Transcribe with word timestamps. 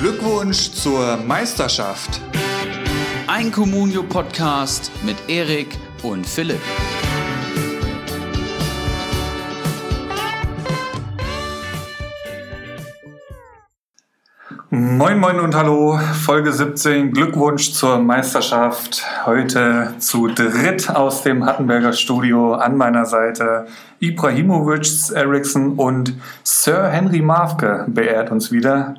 Glückwunsch 0.00 0.70
zur 0.70 1.16
Meisterschaft. 1.16 2.20
Ein 3.26 3.50
Communio 3.50 4.04
Podcast 4.04 4.92
mit 5.04 5.16
Erik 5.26 5.76
und 6.04 6.24
Philipp. 6.24 6.60
Moin 14.70 15.18
Moin 15.18 15.40
und 15.40 15.56
Hallo, 15.56 15.98
Folge 15.98 16.52
17, 16.52 17.10
Glückwunsch 17.10 17.72
zur 17.72 17.98
Meisterschaft. 17.98 19.04
Heute 19.26 19.94
zu 19.98 20.28
dritt 20.28 20.90
aus 20.90 21.22
dem 21.22 21.44
Hattenberger 21.44 21.92
Studio 21.92 22.54
an 22.54 22.76
meiner 22.76 23.04
Seite 23.04 23.66
Ibrahimovic, 23.98 25.10
Eriksson 25.12 25.72
und 25.72 26.14
Sir 26.44 26.88
Henry 26.88 27.20
Mavke 27.20 27.86
beehrt 27.88 28.30
uns 28.30 28.52
wieder. 28.52 28.94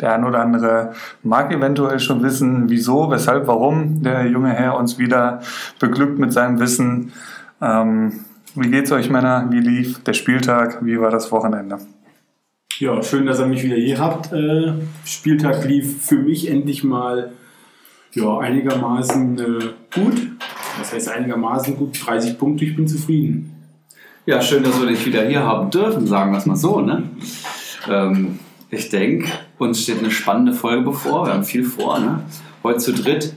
Der 0.00 0.14
ein 0.14 0.24
oder 0.24 0.40
andere 0.40 0.92
mag 1.22 1.52
eventuell 1.52 2.00
schon 2.00 2.22
wissen, 2.22 2.68
wieso, 2.68 3.10
weshalb, 3.10 3.46
warum 3.46 4.02
der 4.02 4.26
junge 4.26 4.50
Herr 4.50 4.76
uns 4.76 4.98
wieder 4.98 5.40
beglückt 5.78 6.18
mit 6.18 6.32
seinem 6.32 6.60
Wissen. 6.60 7.12
Ähm, 7.60 8.20
wie 8.54 8.70
geht's 8.70 8.92
euch 8.92 9.10
Männer? 9.10 9.46
Wie 9.50 9.60
lief 9.60 10.02
der 10.04 10.14
Spieltag? 10.14 10.84
Wie 10.84 11.00
war 11.00 11.10
das 11.10 11.30
Wochenende? 11.30 11.78
Ja, 12.78 13.02
schön, 13.02 13.26
dass 13.26 13.40
ihr 13.40 13.46
mich 13.46 13.62
wieder 13.64 13.76
hier 13.76 13.98
habt. 13.98 14.32
Äh, 14.32 14.72
Spieltag 15.04 15.64
lief 15.64 16.04
für 16.04 16.16
mich 16.16 16.48
endlich 16.48 16.84
mal 16.84 17.32
ja, 18.12 18.38
einigermaßen 18.38 19.38
äh, 19.38 19.64
gut. 19.94 20.28
Das 20.78 20.92
heißt 20.92 21.08
einigermaßen 21.08 21.76
gut, 21.76 21.98
30 22.06 22.38
Punkte, 22.38 22.64
ich 22.64 22.76
bin 22.76 22.86
zufrieden. 22.86 23.52
Ja, 24.26 24.40
schön, 24.42 24.62
dass 24.62 24.78
wir 24.80 24.86
dich 24.86 25.04
wieder 25.06 25.26
hier 25.26 25.42
haben 25.42 25.70
dürfen, 25.70 26.06
sagen 26.06 26.32
wir 26.32 26.38
es 26.38 26.46
mal 26.46 26.56
so. 26.56 26.80
Ne? 26.80 27.04
Ähm, 27.90 28.38
ich 28.70 28.90
denke, 28.90 29.28
uns 29.58 29.82
steht 29.82 29.98
eine 29.98 30.10
spannende 30.10 30.52
Folge 30.52 30.82
bevor. 30.82 31.26
Wir 31.26 31.34
haben 31.34 31.44
viel 31.44 31.64
vor. 31.64 31.98
Ne? 31.98 32.20
Heute 32.62 32.78
zu 32.78 32.92
dritt 32.92 33.34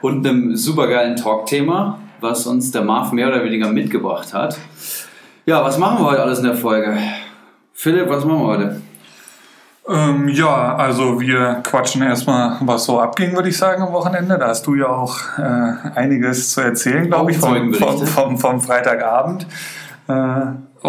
und 0.00 0.26
einem 0.26 0.56
supergeilen 0.56 1.16
Talkthema, 1.16 1.98
was 2.20 2.46
uns 2.46 2.70
der 2.70 2.82
Marv 2.82 3.12
mehr 3.12 3.28
oder 3.28 3.44
weniger 3.44 3.70
mitgebracht 3.70 4.32
hat. 4.34 4.58
Ja, 5.46 5.64
was 5.64 5.78
machen 5.78 5.98
wir 5.98 6.10
heute 6.10 6.22
alles 6.22 6.38
in 6.38 6.44
der 6.44 6.54
Folge? 6.54 6.98
Philipp, 7.72 8.08
was 8.08 8.24
machen 8.24 8.40
wir 8.40 8.46
heute? 8.46 8.82
Ähm, 9.88 10.28
ja, 10.28 10.76
also 10.76 11.18
wir 11.18 11.62
quatschen 11.62 12.02
erstmal, 12.02 12.58
was 12.60 12.84
so 12.84 13.00
abging, 13.00 13.34
würde 13.34 13.48
ich 13.48 13.56
sagen, 13.56 13.82
am 13.82 13.92
Wochenende. 13.92 14.36
Da 14.36 14.48
hast 14.48 14.66
du 14.66 14.74
ja 14.74 14.88
auch 14.88 15.16
äh, 15.38 15.72
einiges 15.94 16.50
zu 16.52 16.60
erzählen, 16.60 17.06
glaube 17.06 17.30
ich, 17.30 17.38
vom, 17.38 17.72
vom, 17.72 18.06
vom, 18.06 18.38
vom 18.38 18.60
Freitagabend. 18.60 19.46
Äh, 20.06 20.12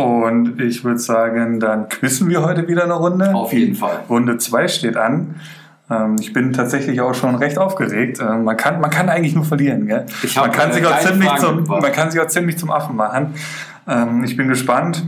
und 0.03 0.59
ich 0.59 0.83
würde 0.83 0.99
sagen, 0.99 1.59
dann 1.59 1.89
quizzen 1.89 2.29
wir 2.29 2.43
heute 2.43 2.67
wieder 2.67 2.83
eine 2.83 2.93
Runde. 2.93 3.33
Auf 3.33 3.53
jeden 3.53 3.75
Fall. 3.75 3.99
Runde 4.09 4.37
2 4.37 4.67
steht 4.67 4.97
an. 4.97 5.35
Ähm, 5.89 6.15
ich 6.19 6.33
bin 6.33 6.53
tatsächlich 6.53 7.01
auch 7.01 7.13
schon 7.15 7.35
recht 7.35 7.57
aufgeregt. 7.57 8.19
Ähm, 8.21 8.43
man, 8.43 8.57
kann, 8.57 8.79
man 8.79 8.89
kann 8.89 9.09
eigentlich 9.09 9.35
nur 9.35 9.45
verlieren. 9.45 9.87
Gell? 9.87 10.05
Man, 10.35 10.51
kann 10.51 10.69
äh, 10.69 10.73
sich 10.73 10.85
auch 10.85 10.99
ziemlich 10.99 11.29
Fragen 11.29 11.65
zum, 11.65 11.79
man 11.79 11.91
kann 11.91 12.11
sich 12.11 12.21
auch 12.21 12.27
ziemlich 12.27 12.57
zum 12.57 12.71
Affen 12.71 12.95
machen. 12.95 13.33
Ähm, 13.87 14.23
ich 14.23 14.37
bin 14.37 14.47
gespannt. 14.47 15.03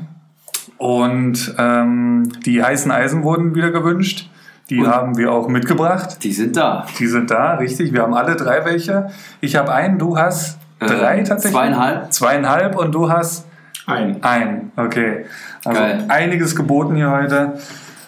Und 0.77 1.53
ähm, 1.59 2.29
die 2.45 2.63
heißen 2.63 2.91
Eisen 2.91 3.23
wurden 3.23 3.53
wieder 3.53 3.69
gewünscht. 3.71 4.29
Die 4.71 4.79
Und? 4.79 4.87
haben 4.87 5.17
wir 5.17 5.31
auch 5.31 5.47
mitgebracht. 5.47 6.23
Die 6.23 6.31
sind 6.31 6.55
da. 6.55 6.85
Die 6.97 7.05
sind 7.05 7.29
da, 7.29 7.55
richtig. 7.55 7.93
Wir 7.93 8.01
haben 8.01 8.13
alle 8.13 8.35
drei 8.35 8.65
welche. 8.65 9.09
Ich 9.41 9.55
habe 9.55 9.71
einen, 9.73 9.99
du 9.99 10.17
hast 10.17 10.57
drei 10.79 11.19
Äh, 11.19 11.23
tatsächlich. 11.23 11.51
zweieinhalb. 11.59 12.13
Zweieinhalb 12.13 12.77
und 12.77 12.95
du 12.95 13.11
hast 13.11 13.45
Ein. 13.85 14.23
ein. 14.23 14.71
Okay. 14.75 15.25
Also 15.65 15.79
Geil. 15.79 16.05
einiges 16.07 16.55
geboten 16.55 16.95
hier 16.95 17.11
heute. 17.11 17.53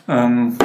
Ähm, 0.08 0.56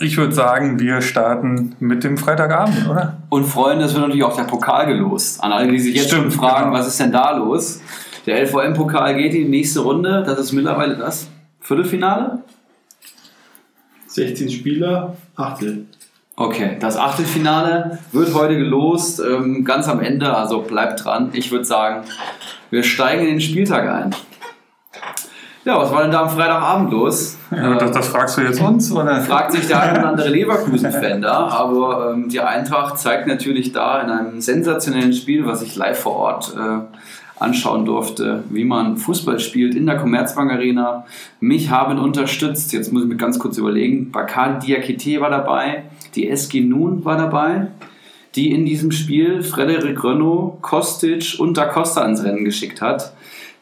ich 0.00 0.16
würde 0.16 0.32
sagen, 0.32 0.80
wir 0.80 1.02
starten 1.02 1.76
mit 1.78 2.02
dem 2.02 2.16
Freitagabend, 2.16 2.88
oder? 2.88 3.18
Und 3.28 3.44
Freunde, 3.44 3.84
es 3.84 3.92
wird 3.92 4.02
natürlich 4.02 4.24
auch 4.24 4.36
der 4.36 4.44
Pokal 4.44 4.86
gelost. 4.86 5.42
An 5.42 5.52
alle, 5.52 5.68
die 5.68 5.78
sich 5.78 5.94
jetzt 5.94 6.08
Stimmt, 6.08 6.32
schon 6.32 6.40
fragen, 6.40 6.70
genau. 6.70 6.78
was 6.78 6.88
ist 6.88 6.98
denn 6.98 7.12
da 7.12 7.36
los? 7.36 7.80
Der 8.26 8.40
LVM-Pokal 8.42 9.16
geht 9.16 9.34
in 9.34 9.44
die 9.44 9.48
nächste 9.48 9.80
Runde. 9.80 10.22
Das 10.24 10.38
ist 10.38 10.52
mittlerweile 10.52 10.96
das 10.96 11.28
Viertelfinale. 11.60 12.38
16 14.06 14.50
Spieler, 14.50 15.16
Achtel. 15.36 15.86
Okay, 16.34 16.76
das 16.80 16.96
Achtelfinale 16.96 17.98
wird 18.12 18.34
heute 18.34 18.56
gelost, 18.56 19.20
ähm, 19.20 19.64
ganz 19.64 19.86
am 19.86 20.00
Ende, 20.00 20.34
also 20.34 20.62
bleibt 20.62 21.04
dran. 21.04 21.30
Ich 21.34 21.52
würde 21.52 21.66
sagen, 21.66 22.04
wir 22.70 22.82
steigen 22.82 23.22
in 23.22 23.28
den 23.32 23.40
Spieltag 23.40 23.86
ein. 23.86 24.14
Ja, 25.64 25.78
was 25.78 25.92
war 25.92 26.02
denn 26.02 26.10
da 26.10 26.22
am 26.22 26.30
Freitagabend 26.30 26.90
los? 26.90 27.38
Ja, 27.50 27.76
das, 27.76 27.92
das 27.92 28.08
fragst 28.08 28.36
du 28.36 28.40
jetzt 28.40 28.60
uns, 28.60 28.90
oder? 28.90 29.20
fragt 29.20 29.52
sich 29.52 29.68
der 29.68 29.80
ein 29.80 29.98
oder 29.98 30.08
andere 30.08 30.28
Leverkusen-Fan 30.30 31.22
da, 31.22 31.46
aber 31.48 32.12
ähm, 32.14 32.28
die 32.28 32.40
Eintracht 32.40 32.98
zeigt 32.98 33.28
natürlich 33.28 33.72
da 33.72 34.00
in 34.00 34.10
einem 34.10 34.40
sensationellen 34.40 35.12
Spiel, 35.12 35.46
was 35.46 35.62
ich 35.62 35.76
live 35.76 36.00
vor 36.00 36.16
Ort 36.16 36.56
äh, 36.56 36.80
anschauen 37.38 37.84
durfte, 37.84 38.42
wie 38.50 38.64
man 38.64 38.96
Fußball 38.96 39.38
spielt 39.38 39.74
in 39.74 39.86
der 39.86 39.98
Commerzbank 39.98 40.50
Arena. 40.50 41.04
Mich 41.40 41.70
haben 41.70 41.98
unterstützt, 41.98 42.72
jetzt 42.72 42.92
muss 42.92 43.02
ich 43.02 43.08
mir 43.08 43.16
ganz 43.16 43.38
kurz 43.38 43.58
überlegen, 43.58 44.10
Bakal 44.10 44.58
Diakite 44.58 45.20
war 45.20 45.30
dabei, 45.30 45.84
die 46.14 46.28
SG 46.28 46.60
Nun 46.60 47.04
war 47.04 47.16
dabei, 47.16 47.68
die 48.34 48.52
in 48.52 48.64
diesem 48.64 48.92
Spiel 48.92 49.42
Frederik 49.42 50.02
Renault, 50.02 50.62
Kostic 50.62 51.36
und 51.38 51.56
Da 51.56 51.66
Costa 51.66 52.04
ins 52.04 52.24
Rennen 52.24 52.44
geschickt 52.44 52.80
hat. 52.80 53.12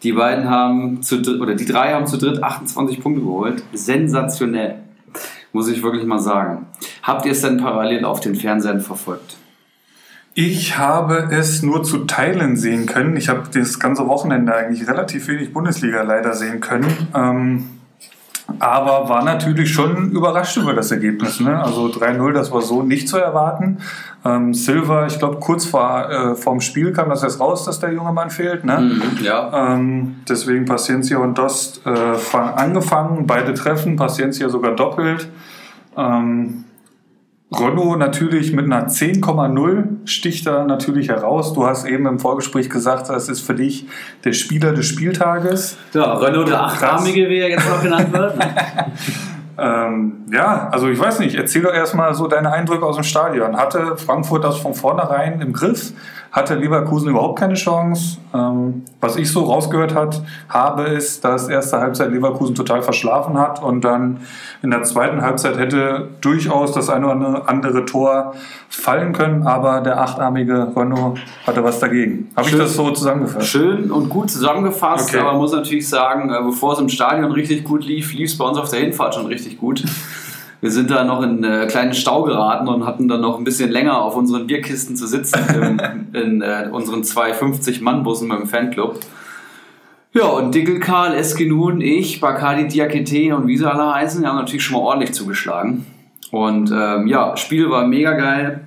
Die 0.03 0.13
beiden 0.13 0.49
haben 0.49 1.03
zu 1.03 1.21
dritt, 1.21 1.41
oder 1.41 1.55
die 1.55 1.67
drei 1.67 1.93
haben 1.93 2.07
zu 2.07 2.17
dritt 2.17 2.43
28 2.43 3.01
Punkte 3.01 3.23
geholt. 3.23 3.63
Sensationell. 3.73 4.77
Muss 5.53 5.69
ich 5.69 5.83
wirklich 5.83 6.05
mal 6.05 6.21
sagen. 6.21 6.67
Habt 7.03 7.27
ihr 7.27 7.33
es 7.33 7.43
denn 7.43 7.59
parallel 7.59 8.05
auf 8.05 8.21
den 8.21 8.37
Fernsehern 8.37 8.81
verfolgt? 8.81 9.37
Ich 10.35 10.79
habe 10.79 11.29
es 11.33 11.63
nur 11.63 11.83
zu 11.83 12.05
Teilen 12.05 12.57
sehen 12.57 12.87
können. 12.87 13.17
Ich 13.17 13.29
habe 13.29 13.43
das 13.53 13.81
ganze 13.81 14.07
Wochenende 14.07 14.55
eigentlich 14.55 14.89
relativ 14.89 15.27
wenig 15.27 15.53
Bundesliga 15.53 16.03
leider 16.03 16.35
sehen 16.35 16.61
können. 16.61 17.09
Ähm, 17.15 17.80
aber 18.59 19.09
war 19.09 19.23
natürlich 19.25 19.73
schon 19.73 20.11
überrascht 20.11 20.57
über 20.57 20.73
das 20.75 20.91
Ergebnis. 20.91 21.41
Ne? 21.41 21.63
Also 21.63 21.87
3-0, 21.87 22.33
das 22.33 22.51
war 22.51 22.61
so 22.63 22.83
nicht 22.83 23.09
zu 23.09 23.17
erwarten. 23.19 23.79
Ähm, 24.25 24.53
Silva, 24.53 25.07
ich 25.07 25.19
glaube, 25.19 25.39
kurz 25.41 25.65
vor 25.67 26.11
äh, 26.11 26.35
vorm 26.35 26.61
Spiel 26.61 26.93
kam 26.93 27.09
das 27.09 27.23
erst 27.23 27.41
raus, 27.41 27.65
dass 27.65 27.79
der 27.81 27.93
junge 27.93 28.13
Mann 28.13 28.31
fehlt. 28.31 28.65
Ne? 28.65 28.79
Mhm, 28.79 29.25
ja. 29.25 29.75
Ähm, 29.75 30.17
deswegen 30.29 30.65
Paciencia 30.65 31.19
und 31.19 31.39
Dost 31.39 31.87
äh, 31.87 32.15
fang- 32.15 32.55
angefangen, 32.55 33.27
beide 33.27 33.55
treffen, 33.55 33.97
Paciencia 33.97 34.49
sogar 34.49 34.73
doppelt. 34.75 35.29
Ähm, 35.97 36.65
Renault 37.53 37.99
natürlich 37.99 38.53
mit 38.53 38.67
einer 38.67 38.87
10,0 38.87 40.07
sticht 40.07 40.47
da 40.47 40.65
natürlich 40.65 41.09
heraus. 41.09 41.53
Du 41.53 41.67
hast 41.67 41.85
eben 41.85 42.07
im 42.07 42.21
Vorgespräch 42.21 42.71
gesagt, 42.71 43.09
das 43.09 43.29
ist 43.29 43.41
für 43.41 43.55
dich 43.55 43.87
der 44.25 44.33
Spieler 44.33 44.73
des 44.73 44.87
Spieltages. 44.87 45.77
Ja, 45.93 46.15
Renault 46.15 46.49
der 46.49 46.63
Achtarmige, 46.63 47.29
wie 47.29 47.39
er 47.39 47.49
jetzt 47.49 47.69
noch 47.69 47.83
genannt 47.83 48.13
wird. 48.13 48.35
Ähm, 49.63 50.25
ja, 50.33 50.71
also 50.71 50.89
ich 50.89 50.99
weiß 50.99 51.19
nicht, 51.19 51.35
erzähl 51.35 51.61
doch 51.61 51.75
erstmal 51.75 52.15
so 52.15 52.27
deine 52.27 52.51
Eindrücke 52.51 52.87
aus 52.87 52.95
dem 52.95 53.05
Stadion. 53.05 53.59
Hatte 53.59 53.99
Frankfurt 53.99 54.43
das 54.43 54.57
von 54.57 54.73
vornherein 54.73 55.43
im 55.43 55.53
Griff? 55.53 55.93
Hatte 56.33 56.55
Leverkusen 56.55 57.09
überhaupt 57.09 57.41
keine 57.41 57.55
Chance? 57.55 58.19
Ähm, 58.33 58.85
was 59.01 59.17
ich 59.17 59.33
so 59.33 59.43
rausgehört 59.45 59.97
hat, 59.97 60.23
habe, 60.49 60.85
ist, 60.85 61.25
dass 61.25 61.49
erste 61.49 61.81
Halbzeit 61.81 62.13
Leverkusen 62.13 62.55
total 62.55 62.83
verschlafen 62.83 63.37
hat 63.37 63.61
und 63.61 63.83
dann 63.83 64.19
in 64.63 64.71
der 64.71 64.85
zweiten 64.85 65.23
Halbzeit 65.23 65.59
hätte 65.59 66.09
durchaus 66.21 66.71
das 66.71 66.89
eine 66.89 67.07
oder 67.07 67.49
andere 67.49 67.85
Tor 67.85 68.35
fallen 68.69 69.13
können, 69.13 69.45
aber 69.45 69.81
der 69.81 70.01
achtarmige 70.01 70.69
Renault 70.77 71.19
hatte 71.47 71.65
was 71.65 71.81
dagegen. 71.81 72.31
Habe 72.37 72.49
ich 72.49 72.57
das 72.57 72.75
so 72.75 72.93
zusammengefasst? 72.93 73.49
Schön 73.49 73.91
und 73.91 74.09
gut 74.09 74.31
zusammengefasst, 74.31 75.09
Okay. 75.11 75.19
aber 75.21 75.33
man 75.33 75.41
muss 75.41 75.53
natürlich 75.53 75.89
sagen, 75.89 76.31
äh, 76.31 76.41
bevor 76.45 76.75
es 76.75 76.79
im 76.79 76.89
Stadion 76.89 77.33
richtig 77.33 77.65
gut 77.65 77.85
lief, 77.85 78.15
lief 78.15 78.31
es 78.31 78.39
bei 78.39 78.45
uns 78.45 78.57
auf 78.57 78.71
der 78.71 78.81
Hinfahrt 78.81 79.17
schon 79.17 79.27
richtig 79.27 79.59
gut. 79.59 79.83
Wir 80.61 80.71
sind 80.71 80.91
da 80.91 81.05
noch 81.05 81.23
in 81.23 81.43
äh, 81.43 81.67
kleinen 81.67 81.95
Stau 81.95 82.25
geraten 82.25 82.69
und 82.69 82.85
hatten 82.85 83.09
dann 83.09 83.23
noch 83.23 83.39
ein 83.39 83.45
bisschen 83.45 83.71
länger 83.71 84.03
auf 84.03 84.17
unseren 84.17 84.47
Bierkisten 84.47 84.95
zu 84.95 85.07
sitzen 85.07 85.41
im, 85.55 85.81
in 86.13 86.43
äh, 86.43 86.69
unseren 86.71 87.03
zwei 87.05 87.33
50-Mann-Bussen 87.33 88.29
beim 88.29 88.47
Fanclub. 88.47 89.01
Ja, 90.13 90.25
und 90.27 90.55
Dickel 90.55 90.81
Karl, 90.81 91.15
Eskinun, 91.15 91.81
ich, 91.81 92.21
Bakadi 92.21 92.67
Diakite 92.67 93.35
und 93.37 93.47
wie 93.47 93.57
sie 93.57 93.71
alle 93.71 93.95
heißen, 93.95 94.27
haben 94.27 94.37
natürlich 94.37 94.65
schon 94.65 94.77
mal 94.77 94.85
ordentlich 94.85 95.15
zugeschlagen. 95.15 95.87
Und 96.33 96.71
ähm, 96.73 97.07
ja, 97.07 97.37
Spiel 97.37 97.71
war 97.71 97.87
mega 97.87 98.13
geil. 98.13 98.61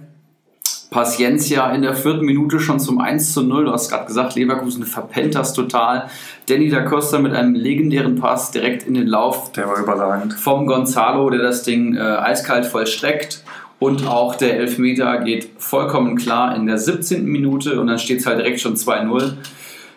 Paciencia 0.94 1.72
in 1.72 1.82
der 1.82 1.96
vierten 1.96 2.24
Minute 2.24 2.60
schon 2.60 2.80
zum 2.80 3.02
1 3.02 3.34
zu 3.34 3.42
0. 3.42 3.66
Du 3.66 3.72
hast 3.72 3.90
gerade 3.90 4.06
gesagt, 4.06 4.36
Leverkusen 4.36 4.86
verpennt 4.86 5.34
das 5.34 5.54
total. 5.54 6.08
Danny 6.48 6.70
da 6.70 6.82
Costa 6.82 7.18
mit 7.18 7.34
einem 7.34 7.56
legendären 7.56 8.16
Pass 8.16 8.52
direkt 8.52 8.84
in 8.88 8.94
den 8.94 9.08
Lauf 9.08 9.52
Der 9.54 9.68
war 9.68 9.80
überragend. 9.80 10.34
vom 10.34 10.68
Gonzalo, 10.68 11.32
der 11.32 11.42
das 11.42 11.64
Ding 11.64 11.96
äh, 11.96 12.00
eiskalt 12.00 12.66
vollstreckt. 12.66 13.44
Und 13.80 14.08
auch 14.08 14.36
der 14.36 14.58
Elfmeter 14.60 15.18
geht 15.18 15.50
vollkommen 15.58 16.16
klar 16.16 16.56
in 16.56 16.68
der 16.68 16.78
17. 16.78 17.26
Minute 17.26 17.82
und 17.82 17.88
dann 17.88 17.98
steht 18.00 18.20
es 18.20 18.26
halt 18.28 18.38
direkt 18.38 18.62
schon 18.62 18.76
2-0. 18.76 19.34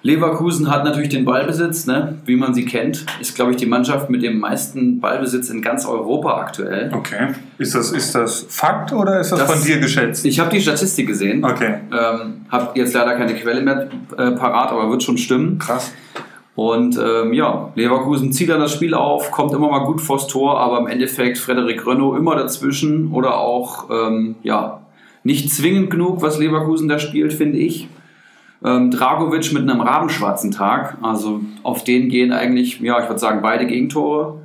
Leverkusen 0.07 0.71
hat 0.71 0.85
natürlich 0.85 1.09
den 1.09 1.25
Ballbesitz, 1.25 1.87
ne? 1.87 2.15
wie 2.25 2.37
man 2.37 2.55
sie 2.55 2.65
kennt. 2.65 3.05
Ist, 3.21 3.35
glaube 3.35 3.51
ich, 3.51 3.57
die 3.57 3.67
Mannschaft 3.67 4.09
mit 4.09 4.23
dem 4.23 4.39
meisten 4.39 5.01
Ballbesitz 5.01 5.51
in 5.51 5.63
ganz 5.63 5.85
Europa 5.85 6.37
aktuell. 6.41 6.93
Okay. 6.95 7.35
Ist 7.59 7.75
das, 7.75 7.91
ist 7.91 8.15
das 8.15 8.47
Fakt 8.49 8.93
oder 8.93 9.19
ist 9.19 9.33
das, 9.33 9.41
Das- 9.41 9.53
von 9.53 9.63
dir 9.67 9.79
geschätzt? 9.81 10.25
Ich 10.25 10.39
habe 10.39 10.51
die 10.51 10.61
Statistik 10.61 11.09
gesehen. 11.09 11.45
Okay. 11.45 11.75
Ähm, 11.91 12.47
habe 12.51 12.79
jetzt 12.79 12.95
leider 12.95 13.17
keine 13.17 13.35
Quelle 13.35 13.61
mehr 13.63 13.89
äh, 14.17 14.31
parat, 14.31 14.71
aber 14.71 14.89
wird 14.91 15.03
schon 15.03 15.19
stimmen. 15.19 15.59
Krass. 15.59 15.93
Und 16.55 16.97
ähm, 16.99 17.33
ja, 17.33 17.73
Leverkusen 17.75 18.33
zieht 18.33 18.49
dann 18.49 18.61
das 18.61 18.73
Spiel 18.73 18.95
auf, 18.95 19.31
kommt 19.33 19.53
immer 19.53 19.69
mal 19.71 19.85
gut 19.87 20.01
vors 20.01 20.29
Tor, 20.29 20.59
aber 20.61 20.79
im 20.79 20.87
Endeffekt 20.87 21.37
Frederik 21.37 21.85
Rönno 21.85 22.17
immer 22.17 22.37
dazwischen 22.37 23.11
oder 23.13 23.39
auch 23.39 23.91
ähm, 23.91 24.37
ja, 24.45 24.81
nicht 25.25 25.51
zwingend 25.53 25.91
genug, 25.91 26.23
was 26.23 26.39
Leverkusen 26.39 26.89
da 26.89 26.99
spielt, 27.01 27.33
finde 27.35 27.59
ich. 27.59 27.89
Ähm, 28.65 28.91
Dragovic 28.91 29.53
mit 29.53 29.63
einem 29.69 29.81
rabenschwarzen 29.81 30.51
Tag, 30.51 30.97
also 31.03 31.41
auf 31.63 31.85
den 31.85 32.09
gehen 32.09 32.33
eigentlich, 32.33 32.81
ja, 32.81 33.01
ich 33.01 33.09
würde 33.09 33.19
sagen, 33.21 33.41
beide 33.43 33.67
Gegentore. 33.67 34.41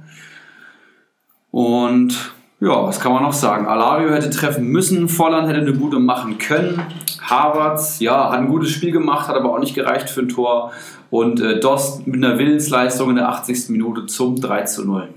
Und 1.51 2.33
ja, 2.59 2.83
was 2.85 2.99
kann 2.99 3.11
man 3.11 3.23
noch 3.23 3.33
sagen? 3.33 3.65
Alario 3.67 4.11
hätte 4.11 4.29
treffen 4.29 4.67
müssen, 4.67 5.09
Volland 5.09 5.47
hätte 5.47 5.59
eine 5.61 5.73
gute 5.73 5.99
machen 5.99 6.37
können. 6.37 6.81
Havertz, 7.21 7.99
ja, 7.99 8.29
hat 8.31 8.39
ein 8.39 8.47
gutes 8.47 8.69
Spiel 8.71 8.91
gemacht, 8.91 9.27
hat 9.27 9.35
aber 9.35 9.53
auch 9.53 9.59
nicht 9.59 9.73
gereicht 9.75 10.09
für 10.09 10.21
ein 10.21 10.29
Tor. 10.29 10.71
Und 11.09 11.41
äh, 11.41 11.59
Dost 11.59 12.07
mit 12.07 12.23
einer 12.23 12.37
Willensleistung 12.37 13.09
in 13.09 13.15
der 13.17 13.29
80. 13.29 13.69
Minute 13.69 14.05
zum 14.05 14.39
3 14.39 14.63
zu 14.63 14.85
0. 14.85 15.09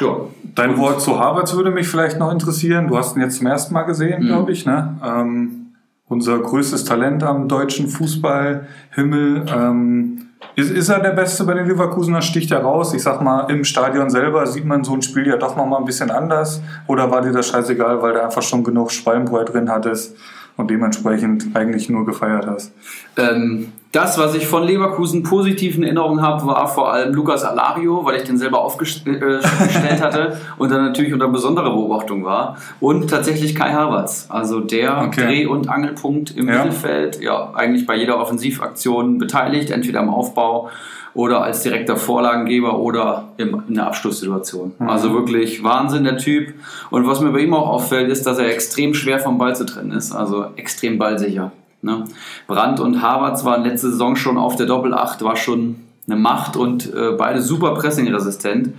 Ja, 0.00 0.16
Dein 0.54 0.78
Wort 0.78 1.00
zu 1.02 1.18
Harvards 1.18 1.54
würde 1.54 1.70
mich 1.70 1.86
vielleicht 1.86 2.18
noch 2.18 2.32
interessieren. 2.32 2.88
Du 2.88 2.96
hast 2.96 3.14
ihn 3.16 3.20
jetzt 3.22 3.36
zum 3.38 3.46
ersten 3.46 3.72
Mal 3.74 3.82
gesehen, 3.82 4.22
Mhm. 4.22 4.26
glaube 4.26 4.52
ich. 4.52 4.64
Ne? 4.66 4.98
Ähm, 5.04 5.65
unser 6.08 6.38
größtes 6.38 6.84
Talent 6.84 7.22
am 7.22 7.48
deutschen 7.48 7.88
Fußballhimmel. 7.88 9.46
Ähm, 9.54 10.26
ist, 10.54 10.70
ist 10.70 10.88
er 10.88 11.00
der 11.00 11.10
Beste 11.10 11.44
bei 11.44 11.54
den 11.54 11.66
Leverkusener? 11.66 12.22
Sticht 12.22 12.50
er 12.50 12.60
raus? 12.60 12.94
Ich 12.94 13.02
sag 13.02 13.20
mal, 13.20 13.50
im 13.50 13.64
Stadion 13.64 14.08
selber 14.10 14.46
sieht 14.46 14.64
man 14.64 14.84
so 14.84 14.94
ein 14.94 15.02
Spiel 15.02 15.26
ja 15.26 15.36
doch 15.36 15.56
noch 15.56 15.66
mal 15.66 15.78
ein 15.78 15.84
bisschen 15.84 16.10
anders. 16.10 16.62
Oder 16.86 17.10
war 17.10 17.22
dir 17.22 17.32
das 17.32 17.48
scheißegal, 17.48 18.00
weil 18.02 18.14
du 18.14 18.22
einfach 18.22 18.42
schon 18.42 18.62
genug 18.62 18.92
Schwalbenbräu 18.92 19.44
drin 19.44 19.70
hattest 19.70 20.16
und 20.56 20.70
dementsprechend 20.70 21.54
eigentlich 21.54 21.88
nur 21.88 22.06
gefeiert 22.06 22.46
hast? 22.46 22.72
Ähm, 23.16 23.72
das, 23.96 24.18
was 24.18 24.34
ich 24.34 24.46
von 24.46 24.62
Leverkusen 24.62 25.22
positiv 25.22 25.76
in 25.76 25.82
Erinnerung 25.84 26.20
habe, 26.20 26.46
war 26.46 26.68
vor 26.68 26.92
allem 26.92 27.14
Lukas 27.14 27.44
Alario, 27.44 28.04
weil 28.04 28.16
ich 28.16 28.24
den 28.24 28.36
selber 28.36 28.60
aufgestellt 28.60 29.22
äh, 29.22 30.00
hatte 30.00 30.38
und 30.58 30.70
dann 30.70 30.84
natürlich 30.84 31.12
unter 31.14 31.28
besonderer 31.28 31.70
Beobachtung 31.70 32.24
war. 32.24 32.58
Und 32.78 33.08
tatsächlich 33.08 33.54
Kai 33.54 33.72
Havertz, 33.72 34.26
also 34.28 34.60
der 34.60 35.04
Okay. 35.06 35.24
Dreh- 35.26 35.46
und 35.46 35.68
Angelpunkt 35.68 36.36
im 36.36 36.48
Ja. 36.48 36.56
Mittelfeld, 36.56 37.20
ja, 37.22 37.52
eigentlich 37.54 37.86
bei 37.86 37.96
jeder 37.96 38.20
Offensivaktion 38.20 39.18
beteiligt, 39.18 39.70
entweder 39.70 40.00
im 40.00 40.10
Aufbau 40.10 40.68
oder 41.14 41.42
als 41.42 41.62
direkter 41.62 41.96
Vorlagengeber 41.96 42.78
oder 42.78 43.28
in 43.38 43.62
der 43.70 43.86
Abschlusssituation. 43.86 44.74
Also 44.78 45.14
wirklich 45.14 45.64
Wahnsinn, 45.64 46.04
der 46.04 46.18
Typ. 46.18 46.52
Und 46.90 47.06
was 47.06 47.20
mir 47.20 47.30
bei 47.30 47.38
ihm 47.38 47.54
auch 47.54 47.68
auffällt, 47.68 48.10
ist, 48.10 48.26
dass 48.26 48.38
er 48.38 48.52
extrem 48.52 48.92
schwer 48.92 49.18
vom 49.18 49.38
Ball 49.38 49.56
zu 49.56 49.64
trennen 49.64 49.92
ist, 49.92 50.12
also 50.12 50.46
extrem 50.56 50.98
ballsicher. 50.98 51.52
Ne? 51.86 52.04
Brandt 52.46 52.80
und 52.80 53.00
Havertz 53.00 53.44
waren 53.44 53.64
letzte 53.64 53.90
Saison 53.90 54.16
schon 54.16 54.36
auf 54.36 54.56
der 54.56 54.66
Doppelacht, 54.66 55.22
war 55.22 55.36
schon 55.36 55.76
eine 56.06 56.16
Macht 56.16 56.56
und 56.56 56.92
äh, 56.92 57.12
beide 57.16 57.40
super 57.40 57.74
pressingresistent. 57.74 58.74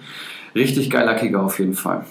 Richtig 0.54 0.89
geiler 0.89 1.15
Kicker 1.15 1.44
auf 1.44 1.59
jeden 1.59 1.74
Fall. 1.74 2.06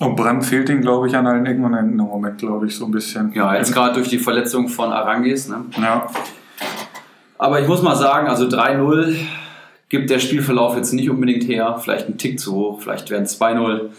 Und 0.00 0.16
Brand 0.16 0.44
fehlt 0.44 0.68
ihn, 0.68 0.80
glaube 0.80 1.06
ich, 1.06 1.16
an 1.16 1.26
allen 1.26 1.46
Ecken 1.46 1.64
und 1.64 1.74
Enden 1.74 1.98
im 1.98 2.06
Moment, 2.06 2.38
glaube 2.38 2.66
ich, 2.66 2.76
so 2.76 2.84
ein 2.84 2.90
bisschen. 2.90 3.32
Ja, 3.32 3.54
jetzt 3.54 3.72
gerade 3.72 3.94
durch 3.94 4.08
die 4.08 4.18
Verletzung 4.18 4.68
von 4.68 4.92
Arangis. 4.92 5.48
Ne? 5.48 5.64
Ja. 5.80 6.08
Aber 7.38 7.60
ich 7.60 7.68
muss 7.68 7.82
mal 7.82 7.94
sagen, 7.94 8.26
also 8.26 8.46
3-0 8.46 9.14
gibt 9.88 10.10
der 10.10 10.18
Spielverlauf 10.18 10.76
jetzt 10.76 10.92
nicht 10.92 11.10
unbedingt 11.10 11.44
her. 11.44 11.78
Vielleicht 11.80 12.08
ein 12.08 12.18
Tick 12.18 12.40
zu 12.40 12.54
hoch, 12.54 12.80
vielleicht 12.80 13.10
wären 13.10 13.26
2-0 13.26 13.90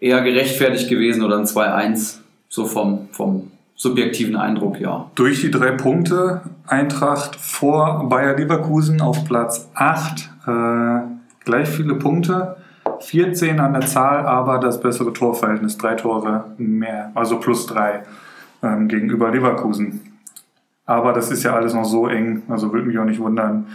eher 0.00 0.20
gerechtfertigt 0.20 0.88
gewesen 0.88 1.24
oder 1.24 1.36
ein 1.36 1.44
2-1. 1.44 2.18
So 2.48 2.66
vom, 2.66 3.08
vom 3.10 3.50
subjektiven 3.74 4.36
Eindruck, 4.36 4.80
ja. 4.80 5.10
Durch 5.14 5.40
die 5.40 5.50
drei 5.50 5.72
Punkte 5.72 6.42
Eintracht 6.66 7.36
vor 7.36 8.08
Bayer 8.08 8.36
Leverkusen 8.36 9.00
auf 9.00 9.24
Platz 9.24 9.68
8. 9.74 10.30
Äh, 10.46 11.00
gleich 11.44 11.68
viele 11.68 11.96
Punkte. 11.96 12.56
14 13.00 13.60
an 13.60 13.72
der 13.72 13.82
Zahl, 13.82 14.26
aber 14.26 14.58
das 14.58 14.80
bessere 14.80 15.12
Torverhältnis. 15.12 15.76
Drei 15.76 15.94
Tore 15.94 16.44
mehr, 16.58 17.10
also 17.14 17.38
plus 17.38 17.66
drei 17.66 18.04
ähm, 18.62 18.88
gegenüber 18.88 19.30
Leverkusen. 19.30 20.00
Aber 20.86 21.12
das 21.12 21.30
ist 21.30 21.42
ja 21.42 21.54
alles 21.54 21.74
noch 21.74 21.84
so 21.84 22.08
eng, 22.08 22.42
also 22.48 22.72
würde 22.72 22.86
mich 22.86 22.98
auch 22.98 23.04
nicht 23.04 23.20
wundern, 23.20 23.66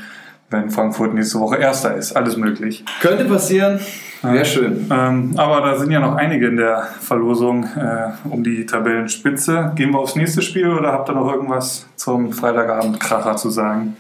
wenn 0.50 0.70
Frankfurt 0.70 1.14
nächste 1.14 1.40
Woche 1.40 1.58
Erster 1.58 1.96
ist. 1.96 2.14
Alles 2.16 2.38
möglich. 2.38 2.84
Könnte 3.02 3.26
passieren, 3.26 3.80
wäre 4.22 4.46
schön. 4.46 4.88
Ähm, 4.92 5.34
aber 5.38 5.62
da 5.62 5.78
sind 5.78 5.92
ja 5.92 6.00
noch 6.00 6.16
einige 6.16 6.48
in 6.48 6.58
der 6.58 6.84
Verlosung 7.00 7.64
äh, 7.66 8.12
um 8.30 8.44
die 8.44 8.66
Tabellenspitze. 8.66 9.74
Gehen 9.76 9.92
wir 9.92 10.00
aufs 10.00 10.16
nächste 10.16 10.42
Spiel 10.42 10.70
oder 10.70 10.92
habt 10.92 11.10
ihr 11.10 11.14
noch 11.14 11.32
irgendwas 11.32 11.88
zum 11.96 12.32
Freitagabend 12.34 13.00
Kracher 13.00 13.36
zu 13.36 13.50
sagen? 13.50 13.96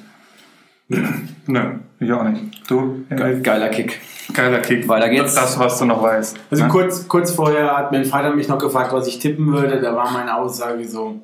Nö, 1.45 1.59
ich 1.99 2.11
auch 2.11 2.23
nicht. 2.23 2.69
Du? 2.69 3.05
Ge- 3.09 3.41
Geiler 3.41 3.69
Kick. 3.69 3.99
Geiler 4.33 4.59
Kick. 4.59 4.87
Weiter 4.87 5.09
geht's. 5.09 5.35
Das, 5.35 5.57
was 5.59 5.77
du 5.79 5.85
noch 5.85 6.01
weißt. 6.01 6.37
Also 6.49 6.63
Ne? 6.63 6.69
kurz, 6.69 7.07
kurz 7.07 7.31
vorher 7.31 7.77
hat 7.77 7.91
mein 7.91 8.05
Vater 8.05 8.33
mich 8.35 8.47
noch 8.47 8.57
gefragt, 8.57 8.91
was 8.91 9.07
ich 9.07 9.19
tippen 9.19 9.51
würde. 9.53 9.79
Da 9.81 9.95
war 9.95 10.11
meine 10.11 10.35
Aussage 10.35 10.87
so 10.87 11.21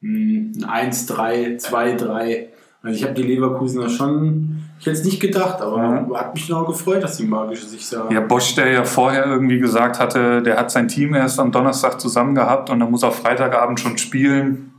hm, 0.00 0.52
ein 0.66 0.90
1-3, 0.90 1.60
2-3. 1.64 2.46
Also 2.82 2.96
ich 2.96 3.02
habe 3.04 3.14
die 3.14 3.22
Leverkusener 3.22 3.88
schon, 3.88 4.47
ich 4.80 4.86
hätte 4.86 4.96
es 4.98 5.04
nicht 5.04 5.20
gedacht, 5.20 5.60
aber 5.60 5.76
Ja. 6.10 6.18
hat 6.20 6.34
mich 6.34 6.48
noch 6.48 6.66
gefreut, 6.66 7.02
dass 7.02 7.16
die 7.16 7.26
magische 7.26 7.66
sich 7.66 7.86
sagen. 7.86 8.14
Ja, 8.14 8.20
Bosch, 8.20 8.54
der 8.54 8.70
ja 8.70 8.84
vorher 8.84 9.26
irgendwie 9.26 9.58
gesagt 9.58 9.98
hatte, 9.98 10.42
der 10.42 10.56
hat 10.56 10.70
sein 10.70 10.88
Team 10.88 11.14
erst 11.14 11.40
am 11.40 11.50
Donnerstag 11.52 12.00
zusammen 12.00 12.34
gehabt 12.34 12.70
und 12.70 12.80
er 12.80 12.86
muss 12.88 13.02
auf 13.04 13.16
Freitagabend 13.18 13.80
schon 13.80 13.98
spielen. 13.98 14.72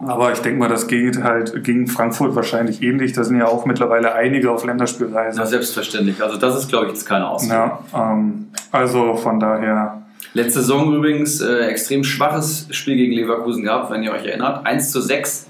Aber 0.00 0.32
ich 0.32 0.40
denke 0.40 0.58
mal, 0.58 0.68
das 0.68 0.88
geht 0.88 1.22
halt 1.22 1.62
gegen 1.62 1.86
Frankfurt 1.86 2.34
wahrscheinlich 2.34 2.82
ähnlich. 2.82 3.12
Da 3.12 3.22
sind 3.22 3.38
ja 3.38 3.46
auch 3.46 3.64
mittlerweile 3.64 4.12
einige 4.14 4.50
auf 4.50 4.64
Länderspielreise. 4.64 5.38
Ja, 5.38 5.46
selbstverständlich. 5.46 6.20
Also 6.20 6.36
das 6.36 6.56
ist, 6.56 6.68
glaube 6.68 6.86
ich, 6.86 6.92
jetzt 6.92 7.06
keine 7.06 7.28
Ausnahme. 7.28 7.78
Ja, 7.92 8.12
ähm, 8.12 8.48
also 8.72 9.14
von 9.14 9.38
daher, 9.38 10.00
Letzte 10.36 10.60
Saison 10.62 10.92
übrigens 10.92 11.40
äh, 11.40 11.66
extrem 11.66 12.02
schwaches 12.02 12.66
Spiel 12.72 12.96
gegen 12.96 13.12
Leverkusen 13.12 13.62
gehabt, 13.62 13.92
wenn 13.92 14.02
ihr 14.02 14.10
euch 14.10 14.24
erinnert. 14.24 14.66
1 14.66 14.90
zu 14.90 15.00
6. 15.00 15.46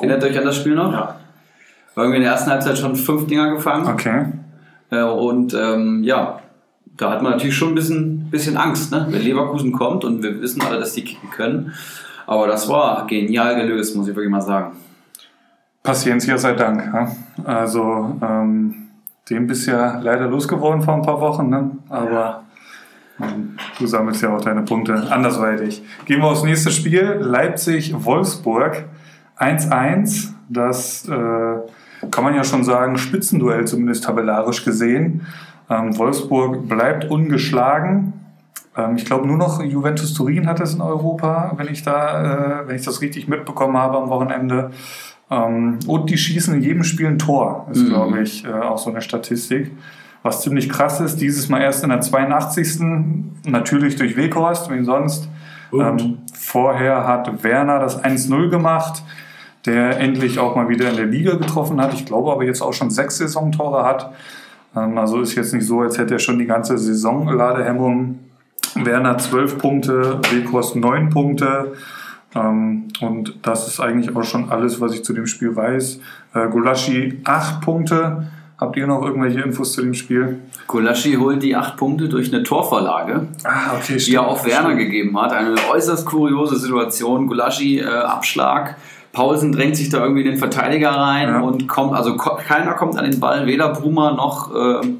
Erinnert 0.00 0.22
ihr 0.22 0.28
euch 0.28 0.38
an 0.38 0.44
das 0.44 0.56
Spiel 0.56 0.74
noch? 0.74 0.92
Ja. 0.92 1.14
War 1.98 2.04
irgendwie 2.04 2.18
in 2.18 2.22
der 2.22 2.30
ersten 2.34 2.52
Halbzeit 2.52 2.78
schon 2.78 2.94
fünf 2.94 3.26
Dinger 3.26 3.50
gefangen. 3.50 3.88
okay. 3.88 4.26
Äh, 4.90 5.02
und 5.02 5.52
ähm, 5.52 6.04
ja, 6.04 6.38
da 6.96 7.10
hat 7.10 7.22
man 7.22 7.32
natürlich 7.32 7.56
schon 7.56 7.70
ein 7.70 7.74
bisschen, 7.74 8.30
bisschen 8.30 8.56
Angst, 8.56 8.92
ne? 8.92 9.04
wenn 9.10 9.20
Leverkusen 9.20 9.72
kommt 9.72 10.04
und 10.04 10.22
wir 10.22 10.40
wissen 10.40 10.62
alle, 10.62 10.78
dass 10.78 10.92
die 10.92 11.02
kicken 11.02 11.28
können. 11.30 11.72
Aber 12.28 12.46
das 12.46 12.68
war 12.68 13.04
genial 13.08 13.56
gelöst, 13.56 13.96
muss 13.96 14.06
ich 14.06 14.14
wirklich 14.14 14.30
mal 14.30 14.40
sagen. 14.40 14.76
Paciencia 15.82 16.38
sei 16.38 16.52
Dank. 16.52 16.84
Ja? 16.84 17.10
Also, 17.42 18.16
ähm, 18.22 18.74
dem 19.28 19.48
bist 19.48 19.66
ja 19.66 19.98
leider 19.98 20.28
losgeworden 20.28 20.80
vor 20.82 20.94
ein 20.94 21.02
paar 21.02 21.20
Wochen, 21.20 21.48
ne? 21.48 21.72
aber 21.88 22.44
ähm, 23.20 23.56
du 23.76 23.88
sammelst 23.88 24.22
ja 24.22 24.36
auch 24.36 24.40
deine 24.40 24.62
Punkte 24.62 24.94
andersweitig. 25.10 25.82
Gehen 26.04 26.20
wir 26.20 26.28
aufs 26.28 26.44
nächste 26.44 26.70
Spiel. 26.70 27.16
Leipzig-Wolfsburg 27.18 28.84
1-1. 29.36 30.28
Das 30.48 31.08
äh, 31.08 31.58
kann 32.10 32.24
man 32.24 32.34
ja 32.34 32.44
schon 32.44 32.64
sagen, 32.64 32.96
Spitzenduell 32.98 33.66
zumindest 33.66 34.04
tabellarisch 34.04 34.64
gesehen. 34.64 35.26
Ähm, 35.70 35.96
Wolfsburg 35.98 36.68
bleibt 36.68 37.10
ungeschlagen. 37.10 38.12
Ähm, 38.76 38.96
ich 38.96 39.04
glaube, 39.04 39.26
nur 39.26 39.36
noch 39.36 39.62
Juventus 39.62 40.14
Turin 40.14 40.46
hat 40.46 40.60
es 40.60 40.74
in 40.74 40.80
Europa, 40.80 41.52
wenn 41.56 41.68
ich, 41.68 41.82
da, 41.82 42.62
äh, 42.62 42.68
wenn 42.68 42.76
ich 42.76 42.84
das 42.84 43.00
richtig 43.00 43.28
mitbekommen 43.28 43.76
habe 43.76 43.98
am 43.98 44.08
Wochenende. 44.08 44.70
Ähm, 45.30 45.78
und 45.86 46.08
die 46.10 46.16
schießen 46.16 46.54
in 46.54 46.62
jedem 46.62 46.84
Spiel 46.84 47.06
ein 47.08 47.18
Tor, 47.18 47.66
ist, 47.70 47.82
Mhm. 47.82 47.88
glaube 47.88 48.20
ich, 48.22 48.44
äh, 48.46 48.48
auch 48.52 48.78
so 48.78 48.90
eine 48.90 49.02
Statistik. 49.02 49.70
Was 50.22 50.40
ziemlich 50.42 50.68
krass 50.68 51.00
ist, 51.00 51.20
dieses 51.20 51.48
Mal 51.48 51.60
erst 51.60 51.84
in 51.84 51.90
der 51.90 52.00
82. 52.00 52.80
Natürlich 53.46 53.96
durch 53.96 54.16
Weghorst, 54.16 54.70
wie 54.70 54.82
sonst. 54.84 55.28
Ähm, 55.72 56.18
vorher 56.32 57.06
hat 57.06 57.44
Werner 57.44 57.78
das 57.78 58.02
1-0 58.02 58.48
gemacht, 58.48 59.02
der 59.68 60.00
endlich 60.00 60.38
auch 60.38 60.56
mal 60.56 60.68
wieder 60.68 60.88
in 60.90 60.96
der 60.96 61.06
Liga 61.06 61.34
getroffen 61.34 61.80
hat. 61.80 61.92
Ich 61.94 62.06
glaube 62.06 62.32
aber 62.32 62.44
jetzt 62.44 62.62
auch 62.62 62.72
schon 62.72 62.90
sechs 62.90 63.18
Saisontore 63.18 63.84
hat. 63.84 64.12
Ähm, 64.74 64.96
also 64.98 65.20
ist 65.20 65.34
jetzt 65.34 65.52
nicht 65.52 65.66
so, 65.66 65.80
als 65.80 65.98
hätte 65.98 66.14
er 66.14 66.18
schon 66.18 66.38
die 66.38 66.46
ganze 66.46 66.78
Saison 66.78 67.28
Ladehemmung. 67.28 68.18
Werner 68.74 69.18
12 69.18 69.58
Punkte, 69.58 70.20
Weghorst 70.30 70.76
9 70.76 71.10
Punkte. 71.10 71.74
Ähm, 72.34 72.88
und 73.00 73.38
das 73.42 73.68
ist 73.68 73.80
eigentlich 73.80 74.14
auch 74.14 74.24
schon 74.24 74.50
alles, 74.50 74.80
was 74.80 74.94
ich 74.94 75.04
zu 75.04 75.12
dem 75.12 75.26
Spiel 75.26 75.54
weiß. 75.54 76.00
Äh, 76.34 76.48
Gulaschi 76.48 77.20
8 77.24 77.60
Punkte. 77.60 78.28
Habt 78.58 78.76
ihr 78.76 78.88
noch 78.88 79.02
irgendwelche 79.02 79.40
Infos 79.40 79.74
zu 79.74 79.82
dem 79.82 79.94
Spiel? 79.94 80.40
Gulaschi 80.66 81.14
holt 81.14 81.44
die 81.44 81.54
acht 81.54 81.76
Punkte 81.76 82.08
durch 82.08 82.34
eine 82.34 82.42
Torvorlage, 82.42 83.28
Ah, 83.44 83.76
okay, 83.76 83.98
die 83.98 84.14
er 84.16 84.26
auch 84.26 84.44
Werner 84.44 84.74
gegeben 84.74 85.16
hat. 85.20 85.32
Eine 85.32 85.54
äußerst 85.70 86.04
kuriose 86.04 86.56
Situation. 86.56 87.28
Gulaschi, 87.28 87.78
äh, 87.78 87.86
Abschlag, 87.86 88.76
Paulsen 89.18 89.50
drängt 89.50 89.76
sich 89.76 89.88
da 89.88 89.98
irgendwie 90.00 90.20
in 90.20 90.28
den 90.28 90.36
Verteidiger 90.38 90.90
rein 90.92 91.28
Ja. 91.28 91.40
und 91.40 91.66
kommt, 91.66 91.92
also 91.92 92.16
keiner 92.16 92.74
kommt 92.74 92.96
an 92.96 93.10
den 93.10 93.18
Ball, 93.18 93.46
weder 93.46 93.70
Bruma 93.70 94.12
noch 94.12 94.54
äh, 94.54 94.92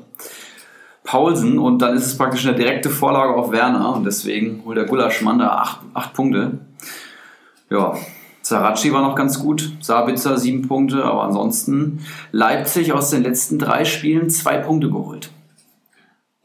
Paulsen 1.05 1.57
und 1.61 1.81
dann 1.81 1.97
ist 1.97 2.07
es 2.07 2.19
praktisch 2.19 2.45
eine 2.45 2.57
direkte 2.57 2.91
Vorlage 2.91 3.33
auf 3.37 3.53
Werner 3.53 3.95
und 3.95 4.05
deswegen 4.05 4.63
holt 4.65 4.77
der 4.77 4.87
Gulaschmann 4.87 5.39
da 5.39 5.51
acht, 5.51 5.79
acht 5.95 6.15
Punkte. 6.15 6.59
Ja, 7.71 7.95
Saracchi 8.43 8.93
war 8.93 9.03
noch 9.03 9.15
ganz 9.15 9.39
gut, 9.39 9.71
Sabitzer 9.81 10.37
sieben 10.37 10.67
Punkte, 10.67 11.05
aber 11.05 11.23
ansonsten 11.23 12.01
Leipzig 12.33 12.93
aus 12.93 13.11
den 13.11 13.23
letzten 13.23 13.61
drei 13.61 13.85
Spielen 13.85 14.31
zwei 14.31 14.57
Punkte 14.57 14.91
geholt. 14.91 15.31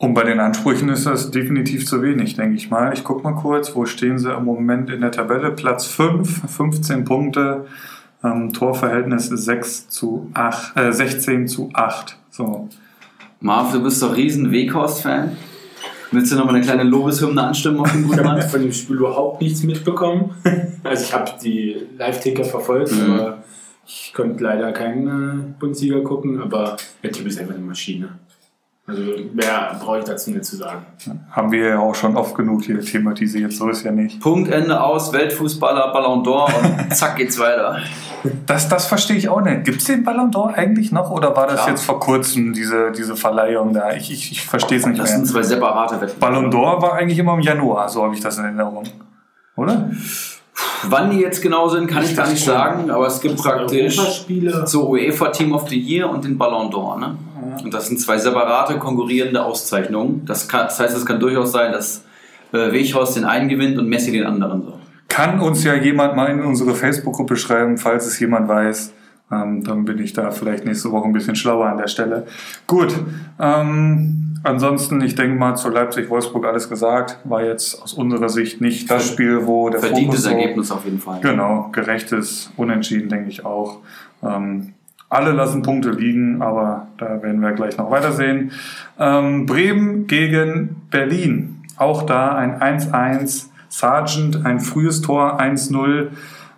Und 0.04 0.16
bei 0.16 0.24
den 0.26 0.42
Ansprüchen 0.42 0.90
ist 0.90 1.06
das 1.06 1.32
definitiv 1.32 1.88
zu 1.88 2.02
wenig, 2.02 2.36
denke 2.36 2.58
ich 2.58 2.70
mal. 2.70 2.92
Ich 2.94 3.06
gucke 3.06 3.24
mal 3.24 3.36
kurz, 3.40 3.74
wo 3.74 3.86
stehen 3.86 4.20
sie 4.20 4.34
im 4.34 4.44
Moment 4.44 4.90
in 4.90 5.00
der 5.00 5.12
Tabelle? 5.12 5.52
Platz 5.52 5.86
5, 5.86 6.42
15 6.52 7.06
Punkte, 7.06 7.68
ähm, 8.22 8.52
Torverhältnis 8.52 9.28
6 9.28 9.88
zu 9.88 10.30
8, 10.34 10.76
äh, 10.76 10.92
16 10.92 11.48
zu 11.48 11.70
8. 11.74 12.18
So. 12.32 12.68
Marv, 13.40 13.72
du 13.72 13.82
bist 13.82 14.04
doch 14.04 14.14
riesen 14.14 14.52
Weghorst-Fan. 14.52 15.38
Willst 16.12 16.34
du 16.34 16.36
noch 16.36 16.48
mal 16.48 16.56
eine 16.56 16.66
kleine 16.66 16.84
Lobeshymne 16.84 17.42
anstimmen 17.42 17.80
auf 17.80 17.90
den 17.94 18.04
guten 18.04 18.18
Ich 18.20 18.26
Mann? 18.26 18.38
habe 18.42 18.50
von 18.50 18.62
dem 18.62 18.74
Spiel 18.74 18.98
überhaupt 18.98 19.42
nichts 19.42 19.64
mitbekommen. 19.64 20.32
Also 20.84 21.06
ich 21.06 21.14
habe 21.14 21.32
die 21.42 21.78
Live-Ticker 21.98 22.44
verfolgt, 22.44 22.92
Mhm. 22.92 23.10
aber 23.14 23.44
ich 23.88 24.12
konnte 24.14 24.44
leider 24.44 24.74
keinen 24.74 25.08
äh, 25.08 25.54
Bundesliga 25.58 26.02
gucken, 26.02 26.42
aber 26.42 26.76
der 27.02 27.12
Typ 27.14 27.26
ist 27.26 27.40
einfach 27.40 27.56
eine 27.56 27.64
Maschine. 27.64 28.10
Also 28.86 29.02
mehr 29.34 29.78
brauche 29.82 30.00
ich 30.00 30.04
dazu 30.04 30.32
nicht 30.32 30.44
zu 30.44 30.58
sagen. 30.58 30.86
Haben 31.32 31.54
wir 31.54 31.68
ja 31.70 31.80
auch 31.80 31.96
schon 31.96 32.18
oft 32.18 32.36
genug 32.36 32.64
hier 32.64 32.82
thematisiert, 32.82 33.54
so 33.54 33.70
ist 33.70 33.84
ja 33.86 33.94
nicht. 33.94 34.20
Punkt, 34.20 34.52
Ende 34.52 34.82
aus, 34.82 35.14
Weltfußballer, 35.14 35.94
Ballon 35.94 36.22
d'Or 36.22 36.50
und 36.54 36.94
zack 36.96 37.16
geht's 37.16 37.40
weiter. 37.40 37.78
Das, 38.46 38.68
das 38.68 38.86
verstehe 38.86 39.16
ich 39.16 39.30
auch 39.30 39.40
nicht. 39.40 39.64
Gibt 39.64 39.80
es 39.80 39.86
den 39.88 40.04
Ballon 40.04 40.32
d'Or 40.32 40.54
eigentlich 40.54 40.92
noch 40.92 41.12
oder 41.12 41.34
war 41.34 41.48
das 41.48 41.62
Ja. 41.66 41.70
jetzt 41.70 41.86
vor 41.86 41.98
kurzem, 42.02 42.52
diese, 42.52 42.92
diese 42.92 43.16
Verleihung 43.16 43.74
da? 43.74 43.94
Ich, 43.94 44.12
ich, 44.12 44.34
ich 44.34 44.46
verstehe 44.46 44.78
es 44.80 44.86
nicht 44.86 45.00
Das 45.00 45.10
mehr. 45.12 45.18
sind 45.20 45.28
zwei 45.28 45.44
separate 45.44 46.02
Wetten. 46.02 46.20
Ballon 46.20 46.52
d'Or 46.52 46.82
war 46.82 46.94
eigentlich 46.96 47.20
immer 47.20 47.36
im 47.36 47.40
Januar, 47.42 47.88
so 47.88 48.04
habe 48.04 48.14
ich 48.14 48.20
das 48.20 48.38
in 48.38 48.44
Erinnerung. 48.44 48.84
Oder? 49.56 49.92
Wann 50.90 51.10
die 51.10 51.20
jetzt 51.20 51.42
genau 51.42 51.70
sind, 51.70 51.88
kann 51.88 52.04
ich 52.04 52.16
gar 52.18 52.28
nicht 52.28 52.44
sagen, 52.44 52.92
aber 52.92 53.08
es 53.08 53.22
gibt 53.22 53.38
praktisch 53.38 53.98
so 54.66 54.90
UEFA 54.90 55.30
Team 55.30 55.54
of 55.54 55.70
the 55.70 55.80
Year 55.80 56.10
und 56.10 56.26
den 56.26 56.38
Ballon 56.38 56.70
d'Or. 56.70 57.00
Ne? 57.00 57.16
Und 57.62 57.74
das 57.74 57.88
sind 57.88 58.00
zwei 58.00 58.18
separate 58.18 58.78
konkurrierende 58.80 59.44
Auszeichnungen. 59.44 60.26
Das, 60.26 60.48
kann, 60.48 60.66
das 60.66 60.80
heißt, 60.80 60.96
es 60.96 61.06
kann 61.06 61.20
durchaus 61.20 61.52
sein, 61.52 61.72
dass 61.72 62.06
äh, 62.54 62.72
Weghorst 62.72 63.16
den 63.18 63.26
einen 63.26 63.50
gewinnt 63.50 63.78
und 63.78 63.88
Messi 63.88 64.12
den 64.12 64.26
anderen. 64.26 64.64
So. 64.64 64.80
Kann 65.08 65.40
uns 65.40 65.64
ja 65.64 65.76
jemand 65.76 66.16
mal 66.16 66.28
in 66.28 66.42
unsere 66.42 66.74
Facebook-Gruppe 66.74 67.36
schreiben, 67.36 67.78
falls 67.78 68.06
es 68.06 68.20
jemand 68.20 68.48
weiß. 68.48 68.94
Ähm, 69.32 69.64
dann 69.64 69.86
bin 69.86 70.00
ich 70.00 70.14
da 70.14 70.32
vielleicht 70.32 70.66
nächste 70.66 70.92
Woche 70.92 71.06
ein 71.06 71.14
bisschen 71.14 71.36
schlauer 71.36 71.68
an 71.68 71.78
der 71.78 71.88
Stelle. 71.88 72.26
Gut. 72.68 72.94
Ähm, 73.40 74.40
ansonsten, 74.44 75.02
ich 75.02 75.16
denke 75.16 75.38
mal, 75.38 75.56
zu 75.56 75.70
Leipzig-Wolfsburg 75.70 76.46
alles 76.46 76.70
gesagt. 76.70 77.20
War 77.24 77.44
jetzt 77.44 77.82
aus 77.82 77.94
unserer 77.94 78.30
Sicht 78.30 78.62
nicht 78.62 78.90
das 78.90 79.08
Spiel, 79.08 79.46
wo 79.46 79.70
der 79.70 79.80
Verdientes 79.80 80.26
Fokus 80.26 80.40
Ergebnis 80.40 80.72
auf 80.72 80.86
jeden 80.86 81.00
Fall. 81.00 81.20
Genau, 81.22 81.70
gerechtes 81.72 82.52
Unentschieden, 82.58 83.10
denke 83.10 83.30
ich 83.30 83.46
auch. 83.46 83.80
Ähm, 84.22 84.74
alle 85.14 85.32
lassen 85.32 85.62
Punkte 85.62 85.92
liegen, 85.92 86.42
aber 86.42 86.88
da 86.98 87.22
werden 87.22 87.42
wir 87.42 87.52
gleich 87.52 87.78
noch 87.78 87.92
weitersehen. 87.92 88.52
Ähm, 89.00 89.46
Bremen 89.46 90.08
gegen 90.08 90.82
Berlin. 90.90 91.62
Auch 91.78 92.04
da 92.04 92.36
ein 92.36 92.60
1-1. 92.60 93.48
Sargent, 93.70 94.46
ein 94.46 94.60
frühes 94.60 95.02
Tor, 95.02 95.40
1-0. 95.40 96.10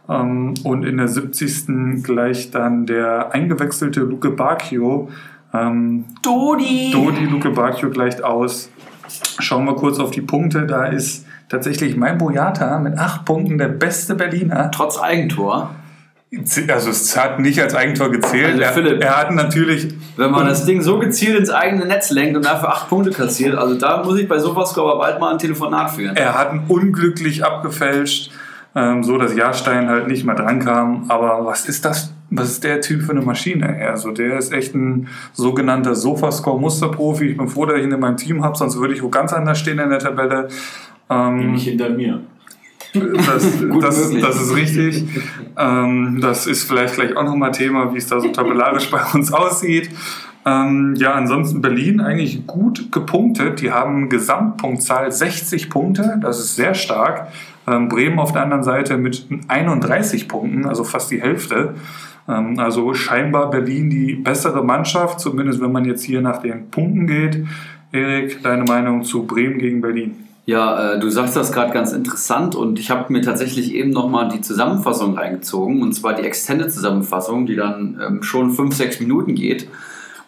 Ähm, 0.09 0.53
und 0.63 0.83
in 0.83 0.97
der 0.97 1.07
70. 1.07 2.03
gleich 2.03 2.51
dann 2.51 2.85
der 2.85 3.33
eingewechselte 3.33 4.01
Luke 4.01 4.29
Bacchio. 4.31 5.09
Ähm, 5.53 6.05
Dodi! 6.21 6.91
Dodi 6.91 7.25
Luke 7.25 7.49
Bacchio 7.51 7.89
gleicht 7.89 8.23
aus. 8.23 8.69
Schauen 9.39 9.65
wir 9.65 9.75
kurz 9.75 9.99
auf 9.99 10.11
die 10.11 10.21
Punkte. 10.21 10.65
Da 10.65 10.85
ist 10.85 11.25
tatsächlich 11.49 11.95
mein 11.95 12.17
Boyata 12.17 12.79
mit 12.79 12.97
acht 12.97 13.25
Punkten 13.25 13.57
der 13.57 13.69
beste 13.69 14.15
Berliner. 14.15 14.71
Trotz 14.71 14.99
Eigentor. 14.99 15.71
Also 16.69 16.89
es 16.89 17.17
hat 17.17 17.39
nicht 17.39 17.61
als 17.61 17.75
Eigentor 17.75 18.11
gezählt. 18.11 18.53
Also 18.53 18.61
er, 18.61 18.73
Philipp. 18.73 19.03
er 19.03 19.17
hat 19.17 19.31
natürlich 19.31 19.93
Wenn 20.17 20.31
man 20.31 20.45
das 20.45 20.65
Ding 20.65 20.81
so 20.81 20.99
gezielt 20.99 21.37
ins 21.39 21.49
eigene 21.49 21.85
Netz 21.85 22.11
lenkt 22.11 22.35
und 22.35 22.45
dafür 22.45 22.69
acht 22.69 22.89
Punkte 22.89 23.11
kassiert, 23.11 23.55
also 23.55 23.75
da 23.75 24.03
muss 24.03 24.19
ich 24.19 24.27
bei 24.27 24.39
sowas 24.39 24.77
aber 24.77 24.97
bald 24.97 25.19
mal 25.19 25.31
ein 25.31 25.39
Telefonat 25.39 25.91
führen. 25.91 26.15
er 26.15 26.37
hat 26.37 26.53
ihn 26.53 26.63
unglücklich 26.67 27.43
abgefälscht, 27.43 28.31
ähm, 28.75 29.03
so 29.03 29.17
dass 29.17 29.35
Jahrstein 29.35 29.89
halt 29.89 30.07
nicht 30.07 30.25
mehr 30.25 30.35
drankam. 30.35 31.05
Aber 31.09 31.45
was 31.45 31.67
ist 31.67 31.85
das? 31.85 32.11
Was 32.31 32.49
ist 32.49 32.63
der 32.63 32.81
Typ 32.81 33.03
für 33.03 33.11
eine 33.11 33.21
Maschine? 33.21 33.77
Also 33.87 34.11
der 34.11 34.37
ist 34.37 34.51
echt 34.51 34.73
ein 34.73 35.07
sogenannter 35.31 35.95
Sofascore-Musterprofi. 35.95 37.29
Ich 37.29 37.37
bin 37.37 37.47
froh, 37.47 37.65
dass 37.65 37.77
ich 37.77 37.83
ihn 37.83 37.91
in 37.91 37.99
meinem 37.99 38.17
Team 38.17 38.43
habe, 38.43 38.57
sonst 38.57 38.77
würde 38.79 38.93
ich 38.93 39.03
wo 39.03 39.09
ganz 39.09 39.31
anders 39.31 39.59
stehen 39.59 39.79
in 39.79 39.89
der 39.89 39.99
Tabelle. 39.99 40.49
Ähm, 41.09 41.37
Nämlich 41.37 41.65
hinter 41.65 41.89
mir. 41.89 42.21
Das, 43.25 43.59
das, 43.81 44.11
das 44.21 44.41
ist 44.41 44.55
richtig. 44.55 45.05
Ähm, 45.57 46.19
das 46.21 46.47
ist 46.47 46.63
vielleicht 46.63 46.95
gleich 46.95 47.15
auch 47.15 47.23
nochmal 47.23 47.51
Thema, 47.51 47.93
wie 47.93 47.97
es 47.97 48.07
da 48.07 48.19
so 48.19 48.29
tabellarisch 48.29 48.89
bei 48.91 49.01
uns 49.13 49.31
aussieht. 49.31 49.89
Ähm, 50.45 50.93
ja, 50.97 51.13
ansonsten 51.13 51.61
Berlin 51.61 51.99
eigentlich 51.99 52.45
gut 52.45 52.91
gepunktet. 52.91 53.61
Die 53.61 53.71
haben 53.71 54.09
Gesamtpunktzahl 54.09 55.11
60 55.11 55.69
Punkte. 55.69 56.19
Das 56.21 56.39
ist 56.39 56.55
sehr 56.55 56.75
stark. 56.75 57.29
Ähm, 57.67 57.89
Bremen 57.89 58.19
auf 58.19 58.31
der 58.31 58.43
anderen 58.43 58.63
Seite 58.63 58.97
mit 58.97 59.25
31 59.47 60.27
Punkten, 60.27 60.65
also 60.65 60.83
fast 60.83 61.09
die 61.09 61.21
Hälfte. 61.21 61.73
Ähm, 62.27 62.59
also 62.59 62.93
scheinbar 62.93 63.49
Berlin 63.49 63.89
die 63.89 64.13
bessere 64.13 64.63
Mannschaft, 64.63 65.19
zumindest 65.19 65.61
wenn 65.61 65.71
man 65.71 65.85
jetzt 65.85 66.03
hier 66.03 66.21
nach 66.21 66.37
den 66.41 66.69
Punkten 66.69 67.07
geht. 67.07 67.45
Erik, 67.91 68.43
deine 68.43 68.65
Meinung 68.65 69.03
zu 69.03 69.25
Bremen 69.25 69.57
gegen 69.57 69.81
Berlin? 69.81 70.24
Ja, 70.45 70.93
äh, 70.93 70.99
du 70.99 71.09
sagst 71.09 71.35
das 71.35 71.51
gerade 71.51 71.73
ganz 71.73 71.91
interessant 71.91 72.55
und 72.55 72.79
ich 72.79 72.91
habe 72.91 73.11
mir 73.11 73.21
tatsächlich 73.21 73.73
eben 73.73 73.89
nochmal 73.89 74.29
die 74.29 74.41
Zusammenfassung 74.41 75.17
reingezogen 75.17 75.81
und 75.81 75.93
zwar 75.93 76.13
die 76.13 76.23
Extended-Zusammenfassung, 76.23 77.47
die 77.47 77.55
dann 77.55 77.99
ähm, 78.05 78.23
schon 78.23 78.51
fünf, 78.51 78.75
sechs 78.75 78.99
Minuten 78.99 79.33
geht. 79.33 79.67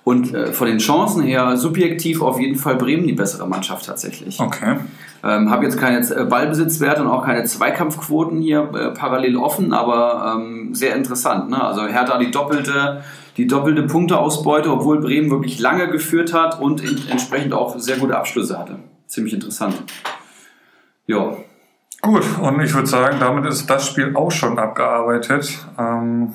Und 0.03 0.33
äh, 0.33 0.53
von 0.53 0.67
den 0.67 0.77
Chancen 0.77 1.21
her 1.21 1.57
subjektiv 1.57 2.21
auf 2.21 2.39
jeden 2.39 2.55
Fall 2.55 2.77
Bremen 2.77 3.05
die 3.05 3.13
bessere 3.13 3.45
Mannschaft 3.45 3.85
tatsächlich. 3.85 4.39
Okay. 4.39 4.77
Ähm, 5.23 5.51
habe 5.51 5.65
jetzt 5.65 5.77
keine 5.77 5.99
äh, 5.99 6.23
Ballbesitzwerte 6.23 7.01
und 7.01 7.09
auch 7.09 7.25
keine 7.25 7.43
Zweikampfquoten 7.43 8.39
hier 8.39 8.69
äh, 8.73 8.91
parallel 8.97 9.35
offen, 9.35 9.73
aber 9.73 10.37
ähm, 10.37 10.73
sehr 10.73 10.95
interessant. 10.95 11.49
Ne? 11.49 11.61
Also 11.61 11.85
Hertha 11.87 12.17
die 12.17 12.31
doppelte, 12.31 13.03
die 13.35 13.47
doppelte 13.47 13.83
Punkteausbeute, 13.83 14.71
obwohl 14.71 15.01
Bremen 15.01 15.29
wirklich 15.29 15.59
lange 15.59 15.89
geführt 15.89 16.33
hat 16.33 16.61
und 16.61 16.81
in, 16.81 16.97
entsprechend 17.09 17.53
auch 17.53 17.77
sehr 17.77 17.97
gute 17.97 18.17
Abschlüsse 18.17 18.57
hatte. 18.57 18.77
Ziemlich 19.07 19.33
interessant. 19.33 19.75
Ja, 21.07 21.37
Gut, 22.01 22.23
und 22.39 22.61
ich 22.61 22.73
würde 22.73 22.87
sagen, 22.87 23.17
damit 23.19 23.45
ist 23.45 23.67
das 23.69 23.87
Spiel 23.87 24.15
auch 24.15 24.31
schon 24.31 24.59
abgearbeitet. 24.59 25.57
Ähm, 25.79 26.31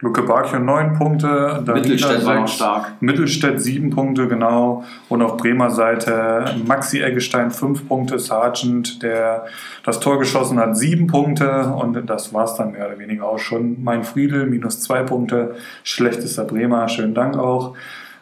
Luke 0.00 0.22
Bacchio 0.22 0.60
neun 0.60 0.94
Punkte, 0.94 1.26
Danila 1.66 1.74
Mittelstädt 1.74 2.24
war 2.24 2.40
noch 2.40 2.48
stark. 2.48 2.92
Mittelstädt 3.00 3.60
sieben 3.60 3.90
Punkte, 3.90 4.28
genau. 4.28 4.84
Und 5.08 5.22
auf 5.22 5.36
Bremer 5.36 5.70
Seite 5.70 6.54
Maxi 6.64 7.00
Eggestein 7.00 7.50
fünf 7.50 7.86
Punkte, 7.88 8.18
Sargent, 8.18 9.02
der 9.02 9.46
das 9.84 9.98
Tor 9.98 10.20
geschossen 10.20 10.58
hat, 10.60 10.76
sieben 10.76 11.08
Punkte. 11.08 11.66
Und 11.66 12.08
das 12.08 12.32
war's 12.32 12.54
dann 12.54 12.72
mehr 12.72 12.86
oder 12.86 12.98
weniger 12.98 13.24
auch 13.28 13.40
schon. 13.40 13.82
Mein 13.82 14.04
Friedel 14.04 14.46
minus 14.46 14.80
zwei 14.80 15.02
Punkte, 15.02 15.56
schlechtester 15.82 16.44
Bremer, 16.44 16.88
schönen 16.88 17.14
Dank 17.14 17.36
auch. 17.36 17.74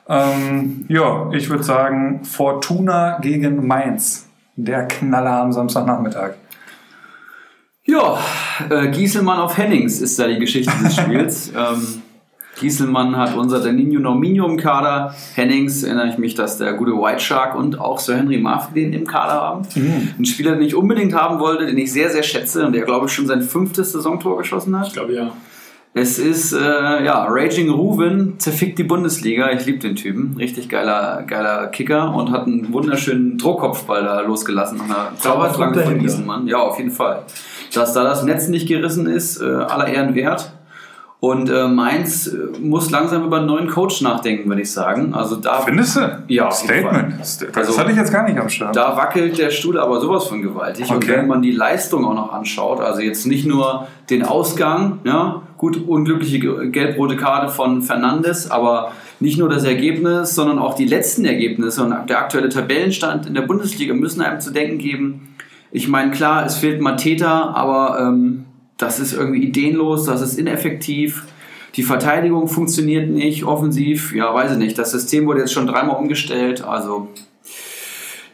Ähm, 0.09 0.85
ja, 0.89 1.31
ich 1.33 1.49
würde 1.51 1.65
sagen, 1.65 2.25
Fortuna 2.25 3.19
gegen 3.21 3.67
Mainz. 3.67 4.29
Der 4.57 4.89
Knaller 4.89 5.43
am 5.43 5.53
Samstagnachmittag. 5.53 6.35
Ja, 7.85 8.19
äh, 8.71 8.89
Gieselmann 8.89 9.39
auf 9.39 9.59
Hennings 9.59 10.01
ist 10.01 10.19
da 10.19 10.27
die 10.27 10.39
Geschichte 10.39 10.73
des 10.83 10.97
Spiels. 11.01 11.53
ähm, 11.57 12.03
Gieselmann 12.59 13.17
hat 13.17 13.37
unser 13.37 13.61
Danino 13.61 14.01
Norminho 14.01 14.47
im 14.47 14.57
Kader. 14.57 15.15
Hennings 15.35 15.83
erinnere 15.83 16.09
ich 16.09 16.19
mich, 16.19 16.35
dass 16.35 16.57
der 16.57 16.73
gute 16.73 16.93
White 16.93 17.21
Shark 17.21 17.55
und 17.55 17.79
auch 17.79 17.99
Sir 17.99 18.17
Henry 18.17 18.39
Murphy 18.39 18.73
den 18.75 18.93
im 18.95 19.07
Kader 19.07 19.35
haben. 19.35 19.67
Ein 20.19 20.25
Spieler, 20.25 20.53
den 20.53 20.63
ich 20.63 20.75
unbedingt 20.75 21.15
haben 21.15 21.39
wollte, 21.39 21.67
den 21.67 21.77
ich 21.77 21.93
sehr, 21.93 22.09
sehr 22.09 22.23
schätze 22.23 22.67
und 22.67 22.73
der, 22.73 22.83
glaube 22.83 23.07
ich, 23.07 23.13
schon 23.13 23.27
sein 23.27 23.43
fünftes 23.43 23.93
Saisontor 23.93 24.39
geschossen 24.39 24.79
hat. 24.79 24.87
Ich 24.87 24.95
glaube 24.95 25.13
ja. 25.13 25.33
Es 25.99 26.19
ist, 26.19 26.53
äh, 26.53 26.59
ja, 26.59 27.25
Raging 27.27 27.71
Ruven 27.71 28.39
zerfickt 28.39 28.79
die 28.79 28.85
Bundesliga. 28.85 29.51
Ich 29.53 29.65
liebe 29.65 29.79
den 29.79 29.97
Typen. 29.97 30.35
Richtig 30.37 30.69
geiler, 30.69 31.23
geiler 31.27 31.69
Kicker 31.69 32.15
und 32.15 32.31
hat 32.33 32.47
einen 32.47 32.71
wunderschönen 32.71 33.39
Druckkopfball 33.39 34.05
da 34.05 34.21
losgelassen 34.21 34.79
an 34.79 34.89
der 34.89 35.13
Zauberflanke 35.17 35.79
von 35.79 35.85
dahinter. 35.85 36.03
Gieselmann. 36.03 36.47
Ja, 36.49 36.59
auf 36.59 36.77
jeden 36.77 36.91
Fall. 36.91 37.23
Dass 37.73 37.95
da 37.95 38.05
das 38.05 38.25
Netz 38.25 38.49
nicht 38.49 38.69
gerissen 38.69 39.07
ist, 39.07 39.41
äh, 39.41 39.47
aller 39.47 39.89
Ehren 39.89 40.15
wert. 40.15 40.53
Und 41.29 41.51
äh, 41.51 41.67
Mainz 41.67 42.27
äh, 42.29 42.37
muss 42.61 42.91
langsam 42.91 43.25
über 43.25 43.39
einen 43.39 43.47
neuen 43.47 43.69
Coach 43.69 44.01
nachdenken, 44.03 44.49
würde 44.49 44.63
ich 44.63 44.71
sagen. 44.71 45.13
Also 45.13 45.37
da, 45.37 45.61
Findest 45.61 45.97
du? 45.97 46.23
Ja, 46.29 46.51
Statement. 46.51 47.15
Das 47.19 47.39
Also- 47.55 47.79
hatte 47.79 47.91
ich 47.91 47.97
jetzt 47.97 48.13
gar 48.13 48.25
nicht 48.29 48.39
am 48.39 48.49
Start. 48.49 48.77
da 48.77 48.97
wackelt 48.97 49.37
der 49.39 49.51
Stuhl 49.51 49.79
aber 49.79 50.01
sowas 50.01 50.27
von 50.27 50.41
gewaltig. 50.43 50.89
Und 50.91 50.97
Okay. 50.99 51.15
wenn 51.17 51.27
man 51.27 51.43
die 51.43 51.51
Leistung 51.53 52.05
auch 52.05 52.15
noch 52.15 52.33
anschaut, 52.33 52.81
also 52.81 53.01
jetzt 53.01 53.27
nicht 53.27 53.45
nur 53.47 53.87
den 54.09 54.23
Ausgang, 54.25 55.01
ja, 55.05 55.43
gut, 55.59 55.77
unglückliche 55.89 56.39
ge- 56.39 56.71
gelb-rote 56.71 57.17
Karte 57.17 57.49
von 57.53 57.83
Fernandes, 57.83 58.51
aber 58.51 58.93
nicht 59.21 59.39
nur 59.39 59.49
das 59.49 59.65
Ergebnis, 59.65 60.35
sondern 60.35 60.59
auch 60.59 60.75
die 60.75 60.87
letzten 60.87 61.25
Ergebnisse 61.25 61.83
und 61.83 62.09
der 62.09 62.19
aktuelle 62.19 62.49
Tabellenstand 62.51 63.27
in 63.27 63.35
der 63.35 63.43
Bundesliga 63.43 63.95
müssen 63.95 64.21
einem 64.23 64.41
zu 64.41 64.53
denken 64.53 64.79
geben. 64.79 65.35
Ich 65.73 65.89
meine, 65.89 66.11
klar, 66.13 66.47
es 66.47 66.57
fehlt 66.57 66.81
Mateta, 66.81 67.51
aber 67.55 67.99
ähm, 68.01 68.46
das 68.77 69.01
ist 69.01 69.13
irgendwie 69.13 69.43
ideenlos, 69.43 70.05
das 70.05 70.21
ist 70.21 70.39
ineffektiv. 70.39 71.25
Die 71.75 71.83
Verteidigung 71.83 72.49
funktioniert 72.49 73.11
nicht, 73.11 73.45
offensiv, 73.45 74.15
ja, 74.15 74.33
weiß 74.33 74.53
ich 74.53 74.59
nicht. 74.59 74.79
Das 74.79 74.91
System 74.91 75.27
wurde 75.27 75.41
jetzt 75.41 75.53
schon 75.53 75.67
dreimal 75.67 75.97
umgestellt, 75.97 76.65
also 76.65 77.09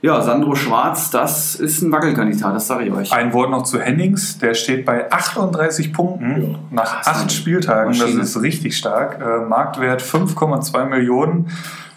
ja, 0.03 0.21
Sandro 0.21 0.57
Schwarz, 0.57 1.11
das 1.11 1.55
ist 1.55 1.81
ein 1.81 1.93
Wackelkandidat, 1.93 2.57
das 2.57 2.67
sage 2.67 2.87
ich 2.87 2.93
euch. 2.93 3.13
Ein 3.13 3.33
Wort 3.33 3.51
noch 3.51 3.63
zu 3.63 3.81
Hennings, 3.81 4.37
der 4.37 4.55
steht 4.55 4.85
bei 4.85 5.11
38 5.13 5.93
Punkten 5.93 6.59
nach 6.73 7.07
acht 7.07 7.31
Spieltagen. 7.31 7.93
Das 7.93 8.01
Maschine. 8.01 8.23
ist 8.23 8.43
richtig 8.43 8.77
stark. 8.77 9.21
Äh, 9.21 9.47
Marktwert 9.47 10.03
5,2 10.03 10.87
Millionen. 10.87 11.51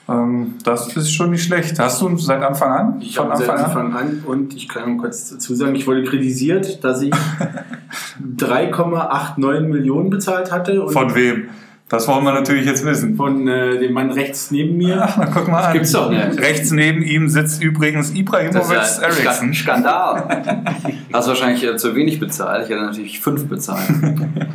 Ähm, 0.08 0.56
das 0.64 0.96
ist 0.96 1.12
schon 1.14 1.32
nicht 1.32 1.44
schlecht. 1.44 1.80
Hast 1.80 2.02
du 2.02 2.16
seit 2.18 2.44
Anfang 2.44 2.72
an? 2.72 3.02
Ich 3.02 3.18
habe 3.18 3.36
seit 3.36 3.50
Anfang 3.50 3.94
an 3.96 4.24
und 4.26 4.56
ich 4.56 4.68
kann 4.68 4.96
mal 4.96 5.02
kurz 5.02 5.32
dazu 5.32 5.56
sagen, 5.56 5.74
ich 5.76 5.88
wurde 5.88 6.04
kritisiert, 6.04 6.84
dass 6.84 7.02
ich 7.02 7.12
3,89 8.38 9.60
Millionen 9.62 10.10
bezahlt 10.10 10.52
hatte 10.52 10.88
Von 10.90 11.16
wem? 11.16 11.50
Das 11.88 12.08
wollen 12.08 12.24
wir 12.24 12.34
natürlich 12.34 12.66
jetzt 12.66 12.84
wissen. 12.84 13.16
von 13.16 13.48
äh, 13.48 13.78
dem 13.78 13.94
Mann 13.94 14.10
rechts 14.10 14.50
neben 14.50 14.76
mir. 14.78 15.04
Ach, 15.04 15.18
na, 15.18 15.26
guck 15.28 15.48
mal 15.48 15.66
an. 15.66 15.74
gibt's 15.74 15.92
doch 15.92 16.10
nicht. 16.10 16.40
Rechts 16.40 16.72
neben 16.72 17.04
ihm 17.04 17.30
sitzt 17.30 17.62
übrigens 17.64 18.10
Das 18.10 18.18
Ibrahimovic 18.18 18.78
Eriksson. 19.02 19.54
Skandal. 19.54 20.44
Hast 21.14 21.28
wahrscheinlich 21.28 21.64
äh, 21.64 21.78
zu 21.78 21.96
wenig 21.96 22.20
bezahlt. 22.20 22.64
Ich 22.64 22.70
hätte 22.72 22.82
natürlich 22.82 23.20
fünf 23.20 23.48
bezahlt. 23.48 23.88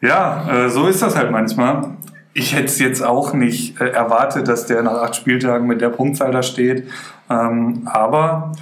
Ja, 0.00 0.66
äh, 0.66 0.68
so 0.68 0.86
ist 0.86 1.00
das 1.00 1.16
halt 1.16 1.30
manchmal. 1.30 1.92
Ich 2.36 2.54
hätte 2.54 2.66
es 2.66 2.80
jetzt 2.80 3.02
auch 3.02 3.32
nicht 3.32 3.80
äh, 3.80 3.90
erwartet, 3.90 4.48
dass 4.48 4.66
der 4.66 4.82
nach 4.82 5.02
acht 5.02 5.16
Spieltagen 5.16 5.66
mit 5.66 5.80
der 5.80 5.88
Punktzahl 5.88 6.32
da 6.32 6.42
steht. 6.42 6.88
Ähm, 7.30 7.82
aber 7.86 8.52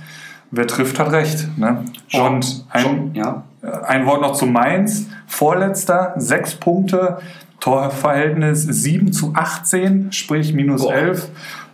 wer 0.51 0.67
trifft, 0.67 0.99
hat 0.99 1.11
recht. 1.11 1.49
Ne? 1.57 1.85
Und 2.13 2.67
ein, 2.71 3.11
ja. 3.15 3.45
ein 3.87 4.07
Wort 4.07 4.21
noch 4.21 4.35
zu 4.35 4.47
Mainz. 4.47 5.09
Vorletzter, 5.27 6.13
sechs 6.17 6.55
Punkte, 6.55 7.19
Torverhältnis 7.61 8.63
7 8.65 9.13
zu 9.13 9.33
18, 9.35 10.13
sprich 10.13 10.53
minus 10.53 10.83
Boah. 10.83 10.95
11. 10.95 11.29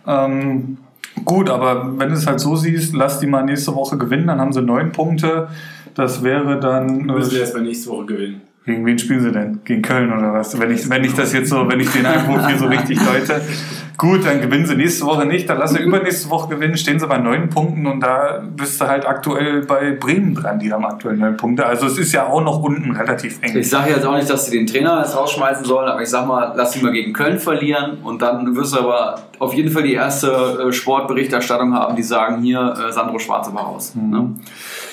Ähm, 0.07 0.77
gut, 1.25 1.49
aber 1.49 1.99
wenn 1.99 2.09
du 2.09 2.15
es 2.15 2.25
halt 2.27 2.39
so 2.39 2.55
siehst, 2.55 2.93
lass 2.93 3.19
die 3.19 3.27
mal 3.27 3.43
nächste 3.43 3.75
Woche 3.75 3.97
gewinnen, 3.97 4.27
dann 4.27 4.39
haben 4.39 4.53
sie 4.53 4.61
neun 4.61 4.93
Punkte. 4.93 5.49
Das 5.95 6.23
wäre 6.23 6.59
dann. 6.59 7.01
Müssen 7.07 7.31
wir 7.31 7.39
Äh, 7.39 7.41
erstmal 7.41 7.63
nächste 7.63 7.89
Woche 7.89 8.05
gewinnen. 8.05 8.41
Gegen 8.69 8.85
wen 8.85 8.99
spielen 8.99 9.21
sie 9.21 9.31
denn? 9.31 9.59
Gegen 9.65 9.81
Köln 9.81 10.11
oder 10.13 10.33
was? 10.33 10.57
Wenn 10.59 10.71
ich, 10.71 10.89
wenn 10.89 11.03
ich 11.03 11.13
das 11.13 11.33
jetzt 11.33 11.49
so, 11.49 11.67
wenn 11.67 11.79
ich 11.79 11.89
den 11.89 12.05
Einwurf 12.05 12.47
hier 12.47 12.57
so 12.57 12.67
richtig 12.67 12.99
deute. 12.99 13.41
Gut, 13.99 14.25
dann 14.25 14.39
gewinnen 14.39 14.65
sie 14.65 14.77
nächste 14.77 15.05
Woche 15.05 15.25
nicht, 15.25 15.49
dann 15.49 15.57
lass 15.57 15.71
sie 15.71 15.81
übernächste 15.81 16.29
Woche 16.29 16.55
gewinnen, 16.55 16.77
stehen 16.77 17.01
sie 17.01 17.05
bei 17.05 17.17
neun 17.17 17.49
Punkten 17.49 17.85
und 17.85 17.99
da 17.99 18.41
bist 18.55 18.79
du 18.79 18.87
halt 18.87 19.05
aktuell 19.05 19.65
bei 19.65 19.91
Bremen 19.91 20.33
dran, 20.33 20.57
die 20.57 20.71
haben 20.71 20.85
aktuell 20.85 21.17
neun 21.17 21.35
Punkte. 21.35 21.65
Also 21.65 21.85
es 21.85 21.97
ist 21.97 22.13
ja 22.13 22.25
auch 22.25 22.41
noch 22.41 22.63
unten 22.63 22.95
relativ 22.95 23.39
eng. 23.41 23.57
Ich 23.57 23.69
sage 23.69 23.89
jetzt 23.91 24.05
auch 24.05 24.15
nicht, 24.15 24.29
dass 24.29 24.45
sie 24.45 24.57
den 24.57 24.67
Trainer 24.67 24.99
jetzt 24.99 25.17
rausschmeißen 25.17 25.65
sollen, 25.65 25.89
aber 25.89 26.01
ich 26.01 26.07
sag 26.07 26.25
mal, 26.25 26.53
lass 26.55 26.71
sie 26.71 26.81
mal 26.81 26.93
gegen 26.93 27.11
Köln 27.11 27.39
verlieren 27.39 27.97
und 28.01 28.21
dann 28.21 28.55
wirst 28.55 28.73
du 28.73 28.79
aber 28.79 29.19
auf 29.39 29.53
jeden 29.53 29.69
Fall 29.69 29.83
die 29.83 29.95
erste 29.95 30.67
äh, 30.69 30.71
Sportberichterstattung 30.71 31.73
haben, 31.73 31.97
die 31.97 32.03
sagen, 32.03 32.41
hier, 32.41 32.73
äh, 32.87 32.93
Sandro 32.93 33.19
Schwarz 33.19 33.53
war 33.53 33.63
raus. 33.63 33.95
Ne? 33.95 34.33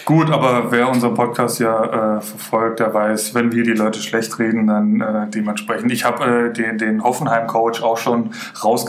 Gut, 0.05 0.31
aber 0.31 0.71
wer 0.71 0.89
unseren 0.89 1.15
Podcast 1.15 1.59
ja 1.59 2.17
äh, 2.17 2.21
verfolgt, 2.21 2.79
der 2.79 2.95
weiß, 2.95 3.35
wenn 3.35 3.51
wir 3.51 3.65
die 3.65 3.73
Leute 3.73 4.01
schlecht 4.01 4.39
reden, 4.39 4.69
dann 4.69 5.01
äh, 5.01 5.29
dementsprechend. 5.29 5.91
Ich 5.91 6.05
habe 6.05 6.25
äh, 6.25 6.53
den, 6.53 6.79
den 6.79 7.03
Hoffenheim-Coach 7.03 7.83
auch 7.83 7.99
schon 7.99 8.31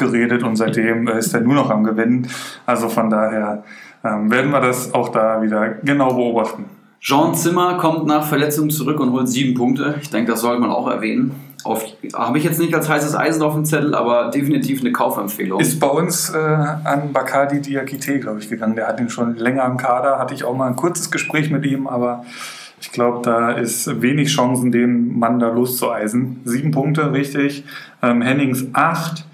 rausgeredet 0.08 0.44
und 0.44 0.56
seitdem 0.56 1.08
äh, 1.08 1.20
ist 1.20 1.34
er 1.34 1.42
nur 1.42 1.56
noch 1.56 1.70
am 1.70 1.84
Gewinnen. 1.84 2.28
Also 2.66 2.90
von 2.90 3.10
daher 3.10 3.64
ähm, 4.04 4.32
werden 4.32 4.52
wir 4.52 4.62
das 4.62 4.94
auch 4.94 5.10
da 5.10 5.42
wieder 5.42 5.76
genau 5.84 6.13
beobachten. 6.13 6.65
Jean 7.00 7.36
Zimmer 7.36 7.78
kommt 7.78 8.08
nach 8.08 8.26
Verletzung 8.26 8.70
zurück 8.70 9.00
und 9.00 9.12
holt 9.12 9.30
sieben 9.30 9.54
Punkte. 9.54 9.96
Ich 10.02 10.10
denke, 10.10 10.32
das 10.32 10.41
sollte 10.41 10.60
man 10.60 10.72
auch 10.72 10.89
erwähnen. 10.89 11.32
Habe 12.13 12.38
ich 12.38 12.43
jetzt 12.43 12.60
nicht 12.60 12.74
als 12.74 12.88
heißes 12.88 13.15
Eisen 13.15 13.41
auf 13.41 13.54
dem 13.54 13.65
Zettel, 13.65 13.93
aber 13.93 14.30
definitiv 14.30 14.80
eine 14.80 14.93
Kaufempfehlung. 14.93 15.60
Ist 15.60 15.80
bei 15.80 15.88
uns 15.88 16.30
äh, 16.30 16.38
an 16.38 17.12
Bakadi 17.12 17.62
Diakite, 17.62 18.20
glaube 18.20 18.39
ich, 18.39 18.50
gegangen. 18.50 18.76
Der 18.76 18.88
hat 18.88 19.00
ihn 19.02 19.10
schon 19.10 19.36
länger 19.36 19.65
im 19.65 19.76
Kader. 19.76 20.17
Hatte 20.17 20.34
ich 20.34 20.46
auch 20.46 20.56
mal 20.56 20.67
ein 20.67 20.78
kurzes 20.78 21.12
Gespräch 21.12 21.52
mit 21.52 21.65
ihm, 21.65 21.88
aber 21.88 22.24
ich 22.80 22.91
glaube, 22.91 23.20
da 23.24 23.52
ist 23.52 24.02
wenig 24.02 24.30
Chancen, 24.30 24.72
den 24.72 25.20
Mann 25.20 25.39
da 25.39 25.50
loszueisen. 25.50 26.41
Sieben 26.46 26.72
Punkte, 26.72 27.12
richtig. 27.12 27.65
Ähm, 28.02 28.22
Hennings 28.22 28.67
acht. 28.74 29.27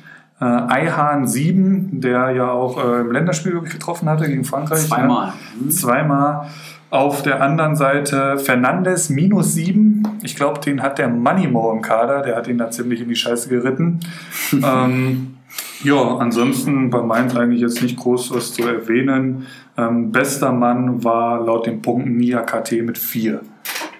Äh, 0.43 0.73
Eihahn 0.73 1.25
sieben, 1.25 2.01
der 2.01 2.31
ja 2.31 2.51
auch 2.51 2.83
äh, 2.83 2.99
im 2.99 3.11
Länderspiel 3.11 3.61
ich, 3.63 3.71
getroffen 3.71 4.09
hatte 4.09 4.27
gegen 4.27 4.43
Frankreich. 4.43 4.87
Zweimal. 4.87 5.33
Ne? 5.57 5.69
Zweimal. 5.69 6.47
Auf 6.89 7.23
der 7.23 7.41
anderen 7.41 7.77
Seite 7.77 8.37
Fernandes 8.37 9.09
minus 9.09 9.53
sieben. 9.53 10.03
Ich 10.21 10.35
glaube, 10.35 10.59
den 10.59 10.83
hat 10.83 10.99
der 10.99 11.07
Moneymo 11.07 11.71
im 11.71 11.81
Kader. 11.81 12.21
Der 12.21 12.35
hat 12.35 12.47
ihn 12.47 12.57
da 12.57 12.69
ziemlich 12.69 13.01
in 13.01 13.07
die 13.07 13.15
Scheiße 13.15 13.47
geritten. 13.47 14.01
ähm, 14.51 15.37
ja, 15.83 16.17
ansonsten 16.17 16.89
bei 16.89 17.01
Mainz 17.01 17.35
eigentlich 17.35 17.61
jetzt 17.61 17.81
nicht 17.81 17.97
groß 17.97 18.35
was 18.35 18.53
zu 18.53 18.67
erwähnen. 18.67 19.47
Ähm, 19.77 20.11
bester 20.11 20.51
Mann 20.51 21.03
war 21.05 21.43
laut 21.43 21.67
den 21.67 21.81
Punkten 21.81 22.17
Nia 22.17 22.41
KT 22.41 22.83
mit 22.83 22.97
vier. 22.97 23.41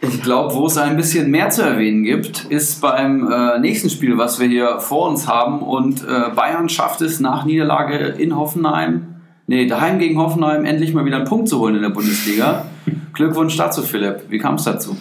Ich 0.06 0.22
glaube, 0.22 0.54
wo 0.54 0.66
es 0.66 0.78
ein 0.78 0.98
bisschen 0.98 1.32
mehr 1.32 1.50
zu 1.50 1.62
erwähnen 1.62 2.04
gibt, 2.04 2.44
ist 2.50 2.82
beim 2.82 3.32
äh, 3.32 3.58
nächsten 3.60 3.90
Spiel, 3.90 4.18
was 4.18 4.38
wir 4.38 4.48
hier 4.50 4.80
vor 4.82 5.08
uns 5.08 5.30
haben. 5.30 5.62
Und 5.62 6.04
äh, 6.04 6.30
Bayern 6.36 6.68
schafft 6.68 7.00
es 7.00 7.22
nach 7.22 7.46
Niederlage 7.46 7.96
in 7.96 8.36
Hoffenheim, 8.36 9.16
nee, 9.48 9.66
daheim 9.66 10.00
gegen 10.00 10.20
Hoffenheim, 10.20 10.66
endlich 10.66 10.94
mal 10.94 11.06
wieder 11.06 11.18
einen 11.18 11.26
Punkt 11.26 11.48
zu 11.48 11.58
holen 11.60 11.76
in 11.76 11.84
der 11.84 11.90
Bundesliga. 11.90 12.66
Glückwunsch 13.14 13.56
dazu, 13.56 13.82
Philipp. 13.82 14.24
Wie 14.28 14.40
kam 14.40 14.56
es 14.56 14.66
dazu? 14.66 14.98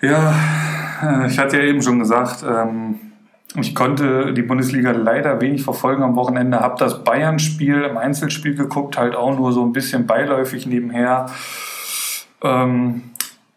Ja, 0.00 0.34
äh, 1.02 1.26
ich 1.26 1.38
hatte 1.38 1.58
ja 1.58 1.64
eben 1.64 1.82
schon 1.82 1.98
gesagt, 1.98 2.42
ähm, 2.48 3.00
ich 3.60 3.74
konnte 3.74 4.32
die 4.32 4.42
Bundesliga 4.42 4.92
leider 4.92 5.42
wenig 5.42 5.62
verfolgen 5.62 6.02
am 6.02 6.16
Wochenende, 6.16 6.60
habe 6.60 6.76
das 6.78 7.04
Bayern-Spiel 7.04 7.82
im 7.82 7.98
Einzelspiel 7.98 8.54
geguckt, 8.54 8.96
halt 8.96 9.14
auch 9.14 9.36
nur 9.36 9.52
so 9.52 9.62
ein 9.62 9.72
bisschen 9.72 10.06
beiläufig 10.06 10.66
nebenher. 10.66 11.26
Ähm, 12.42 13.02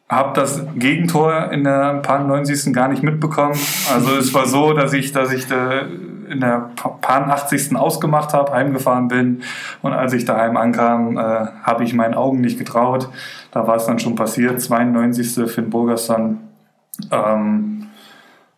habe 0.08 0.34
das 0.36 0.62
Gegentor 0.76 1.52
in 1.52 1.64
der 1.64 1.96
paar 1.96 2.20
90. 2.20 2.74
gar 2.74 2.88
nicht 2.88 3.02
mitbekommen. 3.02 3.58
Also 3.94 4.16
es 4.18 4.34
war 4.34 4.46
so, 4.46 4.74
dass 4.74 4.94
ich, 4.94 5.12
dass 5.12 5.32
ich 5.32 5.48
da 5.48 5.82
in 6.30 6.40
der 6.40 6.72
paar 6.76 7.28
80. 7.28 7.76
ausgemacht 7.76 8.34
habe, 8.34 8.52
heimgefahren 8.52 9.08
bin 9.08 9.42
und 9.82 9.94
als 9.94 10.14
ich 10.14 10.26
daheim 10.26 10.58
ankam, 10.58 11.18
äh, 11.18 11.22
habe 11.22 11.84
ich 11.84 11.94
meinen 11.94 12.14
Augen 12.14 12.42
nicht 12.42 12.58
getraut. 12.58 13.10
Da 13.52 13.68
war 13.68 13.76
es 13.76 13.86
dann 13.86 14.00
schon 14.00 14.16
passiert. 14.16 14.62
92. 14.62 15.50
Finn 15.50 15.70
Burgerson. 15.70 16.40
Ähm, 17.12 17.88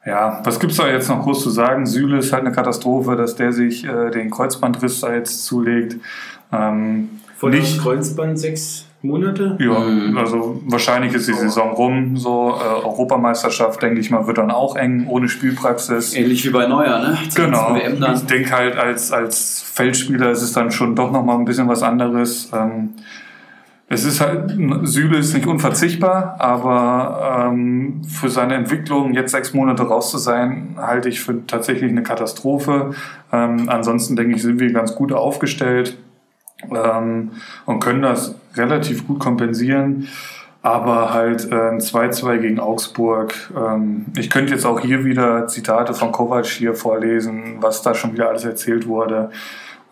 ja, 0.05 0.41
was 0.43 0.59
gibt's 0.59 0.77
da 0.77 0.87
jetzt 0.87 1.09
noch 1.09 1.21
groß 1.23 1.43
zu 1.43 1.49
sagen? 1.49 1.85
Süle 1.85 2.19
ist 2.19 2.31
halt 2.31 2.45
eine 2.45 2.53
Katastrophe, 2.53 3.15
dass 3.15 3.35
der 3.35 3.51
sich 3.51 3.85
äh, 3.85 4.09
den 4.09 4.31
Kreuzbandriss 4.31 5.01
da 5.01 5.13
jetzt 5.13 5.45
zulegt. 5.45 5.97
Ähm, 6.51 7.09
Von 7.35 7.51
nicht, 7.51 7.81
Kreuzband 7.81 8.39
sechs 8.39 8.86
Monate. 9.03 9.57
ja, 9.59 10.19
also 10.19 10.59
wahrscheinlich 10.65 11.13
ist 11.13 11.27
die 11.27 11.33
Saison 11.33 11.71
rum. 11.71 12.17
So 12.17 12.55
äh, 12.59 12.85
Europameisterschaft, 12.85 13.81
denke 13.81 13.99
ich 13.99 14.09
mal, 14.09 14.25
wird 14.25 14.39
dann 14.39 14.49
auch 14.49 14.75
eng 14.75 15.05
ohne 15.07 15.29
Spielpraxis. 15.29 16.15
Ähnlich 16.15 16.45
wie 16.45 16.49
bei 16.49 16.67
Neuer, 16.67 16.99
ne? 16.99 17.17
Zur 17.29 17.45
Genau. 17.45 17.75
Ich 17.75 18.25
denke 18.25 18.51
halt, 18.51 18.75
als, 18.75 19.11
als 19.11 19.61
Feldspieler 19.61 20.31
ist 20.31 20.41
es 20.41 20.53
dann 20.53 20.71
schon 20.71 20.95
doch 20.95 21.11
nochmal 21.11 21.37
ein 21.37 21.45
bisschen 21.45 21.67
was 21.67 21.83
anderes. 21.83 22.49
Ähm, 22.53 22.95
es 23.87 24.03
ist 24.03 24.19
halt, 24.19 24.51
Süle 24.83 25.19
ist 25.19 25.33
nicht 25.33 25.45
unverzichtbar, 25.45 26.35
aber 26.39 27.47
ähm, 27.49 28.01
für 28.03 28.29
seine 28.29 28.55
Entwicklung 28.55 29.13
jetzt 29.13 29.31
sechs 29.31 29.53
Monate 29.53 29.83
raus 29.83 30.11
zu 30.11 30.17
sein, 30.17 30.75
halte 30.77 31.07
ich 31.07 31.21
für 31.21 31.45
tatsächlich 31.45 31.91
eine 31.91 32.03
Katastrophe. 32.03 32.95
Ähm, 33.31 33.69
ansonsten 33.69 34.15
denke 34.15 34.35
ich, 34.35 34.41
sind 34.41 34.59
wir 34.59 34.73
ganz 34.73 34.95
gut 34.95 35.13
aufgestellt 35.13 35.97
ähm, 36.63 37.31
und 37.65 37.79
können 37.79 38.01
das 38.01 38.35
relativ 38.55 39.07
gut 39.07 39.19
kompensieren. 39.19 40.07
Aber 40.63 41.13
halt 41.13 41.49
äh, 41.51 41.69
ein 41.69 41.79
2-2 41.79 42.39
gegen 42.39 42.59
Augsburg. 42.59 43.33
Ähm, 43.55 44.07
ich 44.17 44.29
könnte 44.29 44.53
jetzt 44.53 44.65
auch 44.65 44.79
hier 44.79 45.05
wieder 45.05 45.47
Zitate 45.47 45.93
von 45.93 46.11
Kovac 46.11 46.45
hier 46.45 46.73
vorlesen, 46.73 47.57
was 47.61 47.83
da 47.83 47.93
schon 47.93 48.13
wieder 48.13 48.27
alles 48.27 48.43
erzählt 48.43 48.87
wurde, 48.87 49.29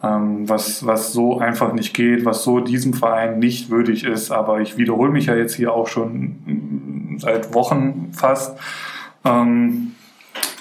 ähm, 0.03 0.49
was, 0.49 0.85
was 0.85 1.13
so 1.13 1.39
einfach 1.39 1.71
nicht 1.71 1.93
geht, 1.93 2.25
was 2.25 2.43
so 2.43 2.59
diesem 2.59 2.93
Verein 2.93 3.39
nicht 3.39 3.69
würdig 3.69 4.03
ist. 4.03 4.31
Aber 4.31 4.59
ich 4.59 4.75
wiederhole 4.77 5.11
mich 5.11 5.27
ja 5.27 5.35
jetzt 5.35 5.55
hier 5.55 5.71
auch 5.71 5.87
schon 5.87 7.15
seit 7.19 7.53
Wochen 7.53 8.09
fast. 8.11 8.57
Ähm, 9.23 9.91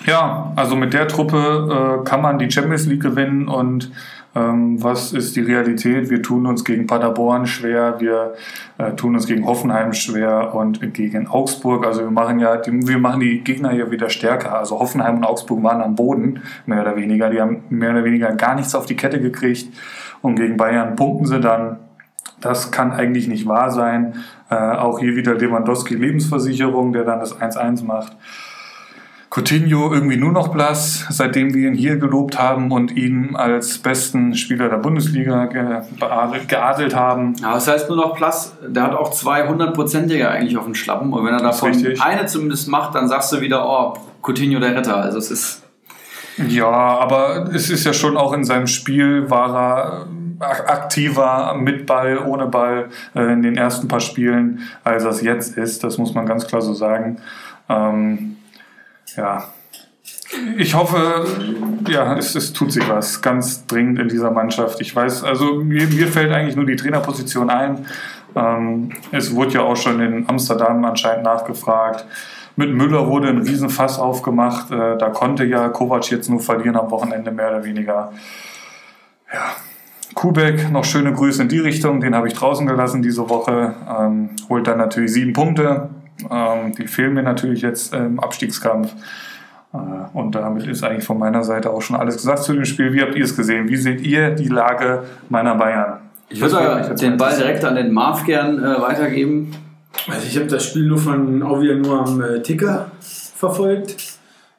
ja, 0.07 0.53
also 0.55 0.77
mit 0.77 0.93
der 0.93 1.09
Truppe 1.09 2.01
äh, 2.03 2.05
kann 2.05 2.21
man 2.21 2.39
die 2.39 2.51
Champions 2.51 2.87
League 2.87 3.03
gewinnen 3.03 3.49
und 3.49 3.91
ähm, 4.35 4.83
was 4.83 5.13
ist 5.13 5.37
die 5.37 5.41
Realität? 5.41 6.11
Wir 6.11 6.23
tun 6.23 6.47
uns 6.47 6.65
gegen 6.65 6.87
Paderborn 6.87 7.47
schwer, 7.47 8.01
wir 8.01 8.35
äh, 8.79 8.93
tun 8.93 9.15
uns 9.15 9.27
gegen 9.27 9.47
Hoffenheim 9.47 9.93
schwer 9.93 10.55
und 10.55 10.93
gegen 10.93 11.29
Augsburg. 11.29 11.87
Also 11.87 12.01
wir 12.03 12.11
machen 12.11 12.41
ja, 12.41 12.57
die, 12.57 12.73
wir 12.87 12.99
machen 12.99 13.21
die 13.21 13.45
Gegner 13.45 13.73
ja 13.73 13.91
wieder 13.91 14.11
stärker. 14.11 14.59
Also 14.59 14.81
Hoffenheim 14.81 15.19
und 15.19 15.25
Augsburg 15.25 15.63
waren 15.63 15.81
am 15.81 15.95
Boden, 15.95 16.43
mehr 16.67 16.83
oder 16.83 16.97
weniger. 16.97 17.31
Die 17.31 17.41
haben 17.41 17.63
mehr 17.71 17.91
oder 17.91 18.05
weniger 18.05 18.33
gar 18.33 18.57
nichts 18.57 18.75
auf 18.75 18.87
die 18.87 18.97
Kette 18.97 19.21
gekriegt 19.21 19.73
und 20.21 20.35
gegen 20.37 20.57
Bayern 20.57 20.97
punkten 20.97 21.27
sie 21.27 21.41
dann. 21.41 21.79
Das 22.41 22.71
kann 22.71 22.93
eigentlich 22.93 23.29
nicht 23.29 23.47
wahr 23.47 23.71
sein. 23.71 24.15
Äh, 24.51 24.57
auch 24.57 24.99
hier 24.99 25.15
wieder 25.17 25.35
Lewandowski 25.35 25.95
Lebensversicherung, 25.95 26.93
der 26.93 27.05
dann 27.05 27.21
das 27.21 27.41
1-1 27.41 27.85
macht. 27.85 28.17
Coutinho 29.35 29.93
irgendwie 29.93 30.17
nur 30.17 30.31
noch 30.31 30.49
blass, 30.49 31.07
seitdem 31.11 31.55
wir 31.55 31.67
ihn 31.67 31.75
hier 31.75 31.97
gelobt 31.97 32.39
haben 32.39 32.71
und 32.71 32.97
ihn 32.97 33.35
als 33.35 33.79
besten 33.79 34.37
Spieler 34.37 34.69
der 34.69 34.77
Bundesliga 34.77 35.47
ge 35.47 35.81
geadelt 36.47 36.95
haben. 36.95 37.35
Ja, 37.43 37.55
das 37.55 37.67
heißt 37.67 37.89
nur 37.89 37.99
noch 37.99 38.17
blass, 38.17 38.57
der 38.65 38.85
hat 38.85 38.95
auch 38.95 39.11
zwei 39.11 39.49
hundertprozentige 39.49 40.31
eigentlich 40.31 40.57
auf 40.57 40.67
dem 40.67 40.77
Schlappen 40.77 41.13
und 41.13 41.27
wenn 41.27 41.35
er 41.35 41.43
davon 41.43 41.73
eine 41.99 42.27
zumindest 42.27 42.69
macht, 42.69 42.95
dann 42.95 43.09
sagst 43.09 43.33
du 43.33 43.41
wieder, 43.41 43.69
oh, 43.69 43.95
Coutinho 44.23 44.61
der 44.61 44.77
Retter. 44.77 44.99
Also 44.99 45.19
es 45.19 45.33
ist... 45.33 45.63
Ja, 46.49 46.69
aber 46.69 47.49
es 47.53 47.71
ist 47.71 47.85
ja 47.85 47.93
schon 47.93 48.17
auch 48.17 48.33
in 48.35 48.45
seinem 48.45 48.69
Spiel 48.69 49.31
war 49.31 49.57
er 49.57 50.07
aktiver 50.41 51.57
mit 51.59 51.87
Ball, 51.87 52.19
ohne 52.19 52.47
Ball 52.47 52.89
äh, 53.17 53.33
in 53.33 53.43
den 53.43 53.57
ersten 53.57 53.89
paar 53.89 54.01
Spielen, 54.01 54.61
als 54.85 55.05
es 55.05 55.23
jetzt 55.23 55.57
ist. 55.59 55.83
Das 55.83 55.99
muss 55.99 56.15
man 56.15 56.25
ganz 56.27 56.47
klar 56.47 56.63
so 56.63 56.75
sagen. 56.75 57.19
Ähm, 57.69 58.37
ja, 59.17 59.45
ich 60.57 60.75
hoffe, 60.75 61.27
ja, 61.89 62.17
es, 62.17 62.35
es, 62.35 62.53
tut 62.53 62.73
sich 62.73 62.89
was 62.89 63.23
ganz 63.23 63.67
dringend 63.67 63.99
in 63.99 64.09
dieser 64.09 64.31
Mannschaft. 64.31 64.81
Ich 64.81 64.95
weiß, 64.95 65.23
also 65.25 65.55
mir, 65.57 65.87
mir 65.87 66.09
fällt 66.09 66.33
eigentlich 66.33 66.57
nur 66.57 66.67
die 66.67 66.77
Trainerposition 66.77 67.51
ein. 67.51 67.87
Ähm, 68.35 68.93
es 69.13 69.35
wurde 69.35 69.55
ja 69.55 69.63
auch 69.63 69.77
schon 69.77 70.01
in 70.01 70.29
Amsterdam 70.29 70.85
anscheinend 70.85 71.25
nachgefragt. 71.25 72.07
Mit 72.57 72.73
Müller 72.73 73.07
wurde 73.09 73.29
ein 73.29 73.39
Riesenfass 73.39 73.99
aufgemacht. 73.99 74.71
Äh, 74.71 74.97
da 74.99 75.11
konnte 75.11 75.45
ja 75.45 75.69
Kovac 75.69 76.11
jetzt 76.11 76.29
nur 76.29 76.41
verlieren 76.41 76.77
am 76.77 76.91
Wochenende, 76.91 77.31
mehr 77.31 77.49
oder 77.51 77.65
weniger. 77.65 78.13
Ja, 79.33 79.55
Kubek, 80.15 80.71
noch 80.71 80.85
schöne 80.85 81.13
Grüße 81.13 81.43
in 81.43 81.49
die 81.49 81.59
Richtung. 81.59 82.01
Den 82.01 82.15
habe 82.15 82.29
ich 82.29 82.35
draußen 82.35 82.67
gelassen 82.67 83.03
diese 83.03 83.29
Woche. 83.29 83.75
Ähm, 83.89 84.31
holt 84.49 84.67
dann 84.67 84.79
natürlich 84.79 85.13
sieben 85.13 85.33
Punkte. 85.33 85.91
Ähm, 86.31 86.73
die 86.77 86.87
fehlen 86.87 87.15
mir 87.15 87.23
natürlich 87.23 87.63
jetzt 87.63 87.95
im 87.95 88.21
Abstiegskampf. 88.21 88.93
Äh, 89.73 89.77
und 90.13 90.35
damit 90.35 90.67
ist 90.67 90.85
eigentlich 90.85 91.05
von 91.05 91.19
meiner 91.19 91.43
Seite 91.43 91.71
auch 91.71 91.83
schon 91.83 91.97
alles 91.97 92.17
gesagt 92.17 92.45
zu 92.45 92.53
dem 92.53 92.65
Spiel. 92.65 92.93
Wie 92.93 93.03
habt 93.03 93.15
ihr 93.15 93.25
es 93.25 93.37
gesehen? 93.37 93.69
Wie 93.69 93.77
seht 93.77 94.01
ihr 94.01 94.31
die 94.31 94.49
Lage 94.49 95.05
meiner 95.29 95.55
Bayern? 95.57 96.01
Ich 96.29 96.41
würde 96.41 96.95
den 96.95 97.17
Ball 97.17 97.37
direkt 97.37 97.65
an 97.65 97.75
den 97.75 97.93
Marv 97.93 98.25
gern 98.25 98.63
äh, 98.63 98.81
weitergeben. 98.81 99.53
Also 100.09 100.27
ich 100.27 100.37
habe 100.37 100.47
das 100.47 100.65
Spiel 100.65 100.87
nur 100.87 100.99
von 100.99 101.43
auch 101.43 101.61
wieder 101.61 101.75
nur 101.75 102.01
am 102.01 102.21
äh, 102.21 102.43
Ticker 102.43 102.91
verfolgt. 103.01 103.97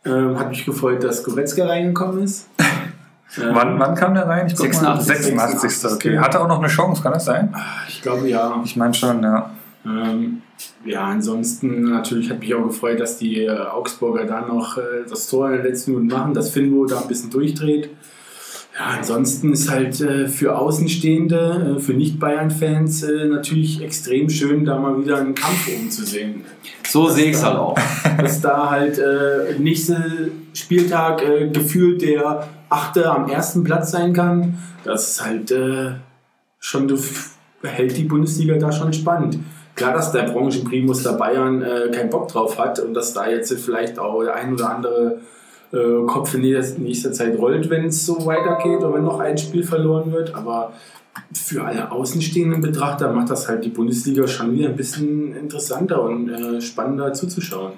Ähm, 0.06 0.38
hat 0.38 0.50
mich 0.50 0.66
gefreut, 0.66 1.04
dass 1.04 1.24
Goretzka 1.24 1.66
reingekommen 1.66 2.24
ist. 2.24 2.48
ähm, 2.60 3.50
wann, 3.54 3.80
wann 3.80 3.96
kam 3.96 4.14
der 4.14 4.28
rein? 4.28 4.48
Ich 4.48 4.56
86. 4.56 5.08
86. 5.08 5.60
86. 5.60 5.92
Okay. 5.94 6.20
Hatte 6.20 6.40
auch 6.40 6.48
noch 6.48 6.60
eine 6.60 6.68
Chance, 6.68 7.02
kann 7.02 7.14
das 7.14 7.26
sein? 7.26 7.54
Ich 7.88 8.02
glaube 8.02 8.30
ja. 8.30 8.62
Ich 8.64 8.76
meine 8.76 8.94
schon, 8.94 9.24
ja. 9.24 9.50
Ähm, 9.86 10.42
ja, 10.84 11.06
ansonsten 11.06 11.84
natürlich 11.84 12.30
hat 12.30 12.40
mich 12.40 12.54
auch 12.56 12.66
gefreut, 12.66 13.00
dass 13.00 13.18
die 13.18 13.44
äh, 13.44 13.50
Augsburger 13.50 14.26
da 14.26 14.42
noch 14.42 14.78
äh, 14.78 15.08
das 15.08 15.28
Tor 15.28 15.50
in 15.50 15.58
den 15.58 15.66
letzten 15.66 15.92
Minuten 15.92 16.08
machen, 16.08 16.34
dass 16.34 16.50
Finbo 16.52 16.86
da 16.86 17.02
ein 17.02 17.08
bisschen 17.08 17.30
durchdreht. 17.30 17.90
Ja, 18.78 18.98
ansonsten 18.98 19.54
ist 19.54 19.70
halt 19.70 20.02
äh, 20.02 20.28
für 20.28 20.58
Außenstehende, 20.58 21.78
äh, 21.78 21.80
für 21.80 21.94
Nicht-Bayern-Fans 21.94 23.04
äh, 23.04 23.26
natürlich 23.26 23.82
extrem 23.82 24.30
schön, 24.30 24.66
da 24.66 24.78
mal 24.78 25.02
wieder 25.02 25.18
einen 25.18 25.36
Kampf 25.36 25.70
umzusehen. 25.80 26.44
So 26.86 27.08
sehe 27.08 27.30
ich 27.30 27.36
es 27.36 27.44
halt 27.44 27.58
auch. 27.58 27.78
Dass 28.18 28.42
da 28.42 28.70
halt 28.70 28.98
äh, 28.98 29.58
nächster 29.60 30.04
Spieltag 30.54 31.22
gefühlt 31.54 32.02
der 32.02 32.48
Achte 32.70 33.10
am 33.10 33.30
ersten 33.30 33.64
Platz 33.64 33.92
sein 33.92 34.14
kann, 34.14 34.58
das 34.84 35.12
ist 35.12 35.26
halt 35.26 35.54
schon, 36.60 37.00
hält 37.64 37.98
die 37.98 38.04
Bundesliga 38.04 38.58
da 38.58 38.72
schon 38.72 38.94
spannend 38.94 39.38
klar, 39.76 39.94
dass 39.94 40.12
der 40.12 40.24
Branchenprimus 40.24 41.04
der 41.04 41.12
Bayern 41.12 41.62
äh, 41.62 41.92
keinen 41.92 42.10
Bock 42.10 42.30
drauf 42.30 42.58
hat 42.58 42.80
und 42.80 42.94
dass 42.94 43.14
da 43.14 43.30
jetzt 43.30 43.54
vielleicht 43.54 44.00
auch 44.00 44.24
der 44.24 44.36
ein 44.36 44.54
oder 44.54 44.70
andere 44.70 45.18
äh, 45.72 46.06
Kopf 46.08 46.34
in 46.34 46.42
nächster 46.42 47.12
Zeit 47.12 47.38
rollt, 47.38 47.70
wenn 47.70 47.86
es 47.86 48.06
so 48.06 48.26
weitergeht 48.26 48.80
oder 48.80 48.94
wenn 48.94 49.04
noch 49.04 49.20
ein 49.20 49.38
Spiel 49.38 49.64
verloren 49.64 50.12
wird. 50.12 50.34
Aber 50.34 50.74
für 51.34 51.64
alle 51.64 51.92
außenstehenden 51.92 52.62
Betrachter 52.62 53.12
macht 53.12 53.30
das 53.30 53.48
halt 53.48 53.64
die 53.64 53.70
Bundesliga 53.70 54.28
schon 54.28 54.54
wieder 54.54 54.70
ein 54.70 54.76
bisschen 54.76 55.36
interessanter 55.36 56.02
und 56.02 56.30
äh, 56.30 56.62
spannender 56.62 57.14
zuzuschauen. 57.14 57.74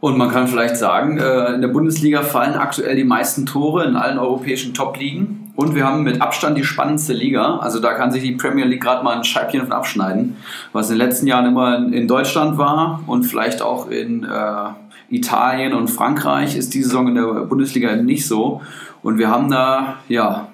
Und 0.00 0.18
man 0.18 0.30
kann 0.30 0.46
vielleicht 0.46 0.76
sagen, 0.76 1.18
äh, 1.18 1.54
in 1.54 1.60
der 1.60 1.68
Bundesliga 1.68 2.22
fallen 2.22 2.54
aktuell 2.54 2.96
die 2.96 3.04
meisten 3.04 3.46
Tore 3.46 3.84
in 3.84 3.96
allen 3.96 4.18
europäischen 4.18 4.74
Top-Ligen. 4.74 5.45
Und 5.56 5.74
wir 5.74 5.86
haben 5.86 6.02
mit 6.02 6.20
Abstand 6.20 6.58
die 6.58 6.64
spannendste 6.64 7.14
Liga. 7.14 7.56
Also 7.56 7.80
da 7.80 7.94
kann 7.94 8.12
sich 8.12 8.22
die 8.22 8.32
Premier 8.32 8.66
League 8.66 8.82
gerade 8.82 9.02
mal 9.02 9.16
ein 9.16 9.24
Scheibchen 9.24 9.62
von 9.62 9.72
abschneiden, 9.72 10.36
was 10.72 10.90
in 10.90 10.98
den 10.98 11.06
letzten 11.06 11.26
Jahren 11.26 11.46
immer 11.46 11.78
in 11.78 12.06
Deutschland 12.06 12.58
war 12.58 13.02
und 13.06 13.24
vielleicht 13.24 13.62
auch 13.62 13.88
in 13.88 14.24
äh, 14.24 14.68
Italien 15.08 15.72
und 15.72 15.88
Frankreich 15.88 16.56
ist 16.56 16.74
die 16.74 16.82
Saison 16.82 17.08
in 17.08 17.14
der 17.14 17.22
Bundesliga 17.22 17.96
nicht 17.96 18.26
so. 18.26 18.60
Und 19.02 19.18
wir 19.18 19.30
haben 19.30 19.50
da 19.50 19.96
ja 20.08 20.48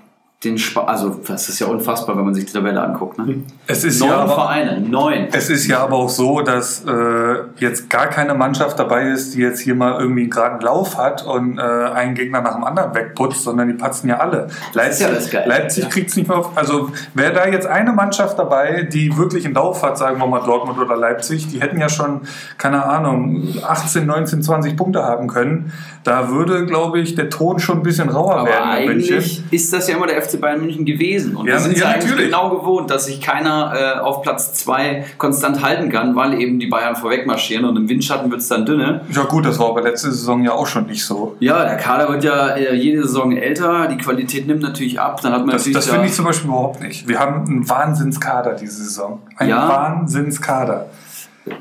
den 0.44 0.57
Sp 0.59 0.83
also 0.87 1.20
das 1.26 1.48
ist 1.48 1.61
ja 1.61 1.68
unfassbar, 1.68 2.16
wenn 2.16 2.24
man 2.24 2.35
sich 2.35 2.46
die 2.46 2.52
Tabelle 2.52 2.83
anguckt. 2.83 3.18
Ne? 3.18 3.44
Es 3.66 3.85
ist 3.85 4.00
neun 4.00 4.09
ja 4.11 4.16
aber, 4.18 4.35
Vereine, 4.35 4.81
neun. 4.81 5.28
Es 5.33 5.48
ist 5.50 5.68
ja 5.68 5.81
aber 5.81 5.96
auch 5.96 6.09
so, 6.09 6.40
dass 6.40 6.85
äh, 6.85 7.35
jetzt 7.59 7.88
gar 7.88 8.09
keine 8.09 8.35
Mannschaft 8.35 8.78
dabei 8.78 9.09
ist, 9.09 9.35
die 9.35 9.40
jetzt 9.40 9.61
hier 9.61 9.76
mal 9.76 10.00
irgendwie 10.00 10.22
einen 10.22 10.31
geraden 10.31 10.61
Lauf 10.61 10.98
hat 10.98 11.24
und 11.24 11.59
äh, 11.59 11.62
einen 11.62 12.14
Gegner 12.14 12.40
nach 12.40 12.55
dem 12.55 12.64
anderen 12.64 12.92
wegputzt, 12.94 13.44
sondern 13.44 13.68
die 13.68 13.74
patzen 13.74 14.09
ja 14.09 14.18
alle. 14.18 14.48
Leipzig, 14.72 15.33
ja 15.33 15.44
Leipzig 15.46 15.85
ja. 15.85 15.90
kriegt 15.90 16.11
es 16.11 16.16
nicht 16.16 16.28
mehr 16.28 16.38
auf. 16.38 16.57
Also 16.57 16.90
wäre 17.14 17.33
da 17.33 17.46
jetzt 17.46 17.66
eine 17.66 17.92
Mannschaft 17.92 18.37
dabei, 18.38 18.83
die 18.83 19.16
wirklich 19.16 19.44
einen 19.44 19.55
Lauf 19.55 19.83
hat, 19.85 19.96
sagen 19.96 20.18
wir 20.18 20.26
mal 20.26 20.40
Dortmund 20.40 20.78
oder 20.78 20.96
Leipzig, 20.96 21.48
die 21.48 21.61
hätten 21.61 21.78
ja 21.78 21.88
schon, 21.88 22.22
keine 22.59 22.85
Ahnung, 22.85 23.46
18, 23.62 24.05
19, 24.07 24.42
20 24.42 24.76
Punkte 24.76 25.05
haben 25.05 25.28
können. 25.28 25.72
Da 26.05 26.31
würde, 26.31 26.66
glaube 26.66 26.98
ich, 26.98 27.14
der 27.14 27.31
Ton 27.31 27.61
schon 27.61 27.78
ein 27.78 27.83
bisschen 27.83 28.09
rauer 28.09 28.35
aber 28.38 28.48
werden. 28.48 28.70
Eigentlich 28.70 29.42
ist 29.52 29.72
das 29.72 29.87
ja 29.87 29.96
immer 29.96 30.09
der 30.09 30.20
FC 30.20 30.31
Bayern 30.38 30.60
München 30.60 30.84
gewesen. 30.84 31.36
Und 31.36 31.46
ja, 31.46 31.54
wir 31.54 31.60
sind 31.60 31.76
ja, 31.76 31.84
ja 31.84 31.90
eigentlich 31.92 32.10
natürlich. 32.10 32.30
genau 32.30 32.50
gewohnt, 32.50 32.90
dass 32.90 33.06
sich 33.06 33.20
keiner 33.20 33.72
äh, 33.74 34.00
auf 34.00 34.22
Platz 34.22 34.54
2 34.54 35.04
konstant 35.18 35.62
halten 35.62 35.90
kann, 35.90 36.14
weil 36.16 36.40
eben 36.40 36.58
die 36.58 36.66
Bayern 36.66 36.96
vorweg 36.96 37.26
marschieren 37.26 37.64
und 37.64 37.76
im 37.76 37.88
Windschatten 37.88 38.30
wird 38.30 38.40
es 38.40 38.48
dann 38.48 38.66
dünne. 38.66 39.02
Ja 39.10 39.24
gut, 39.24 39.44
das 39.46 39.58
war 39.58 39.68
aber 39.68 39.82
letzte 39.82 40.10
Saison 40.10 40.42
ja 40.44 40.52
auch 40.52 40.66
schon 40.66 40.86
nicht 40.86 41.04
so. 41.04 41.36
Ja, 41.40 41.64
der 41.64 41.76
Kader 41.76 42.08
wird 42.08 42.24
ja 42.24 42.48
äh, 42.48 42.74
jede 42.74 43.02
Saison 43.02 43.36
älter, 43.36 43.88
die 43.88 43.96
Qualität 43.98 44.46
nimmt 44.46 44.62
natürlich 44.62 45.00
ab. 45.00 45.20
Dann 45.22 45.32
hat 45.32 45.46
man 45.46 45.50
das 45.50 45.70
das 45.70 45.88
finde 45.88 46.06
ich 46.06 46.12
zum 46.12 46.24
Beispiel 46.24 46.48
überhaupt 46.48 46.82
nicht. 46.82 47.08
Wir 47.08 47.18
haben 47.18 47.46
einen 47.46 47.68
Wahnsinnskader 47.68 48.54
diese 48.54 48.84
Saison. 48.84 49.20
Ein 49.36 49.48
Ja. 49.48 49.68
Wahnsinnskader. 49.68 50.86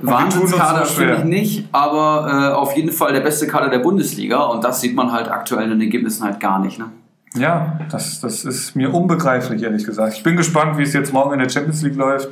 Wahnsinnskader 0.02 0.86
finde 0.86 1.16
ich 1.16 1.24
nicht, 1.24 1.70
aber 1.72 2.52
äh, 2.52 2.54
auf 2.54 2.76
jeden 2.76 2.92
Fall 2.92 3.14
der 3.14 3.22
beste 3.22 3.48
Kader 3.48 3.70
der 3.70 3.80
Bundesliga 3.80 4.44
und 4.44 4.64
das 4.64 4.82
sieht 4.82 4.96
man 4.96 5.12
halt 5.12 5.30
aktuell 5.30 5.64
in 5.64 5.72
den 5.72 5.82
Ergebnissen 5.82 6.24
halt 6.24 6.40
gar 6.40 6.60
nicht. 6.60 6.78
Ne? 6.78 6.86
Ja, 7.38 7.80
das, 7.90 8.20
das 8.20 8.44
ist 8.44 8.76
mir 8.76 8.94
unbegreiflich, 8.94 9.64
ehrlich 9.64 9.86
gesagt. 9.86 10.16
Ich 10.16 10.24
bin 10.24 10.36
gespannt, 10.36 10.78
wie 10.78 10.84
es 10.84 10.94
jetzt 10.94 11.14
morgen 11.14 11.34
in 11.34 11.40
der 11.40 11.50
Champions 11.50 11.82
League 11.82 11.96
läuft. 11.96 12.30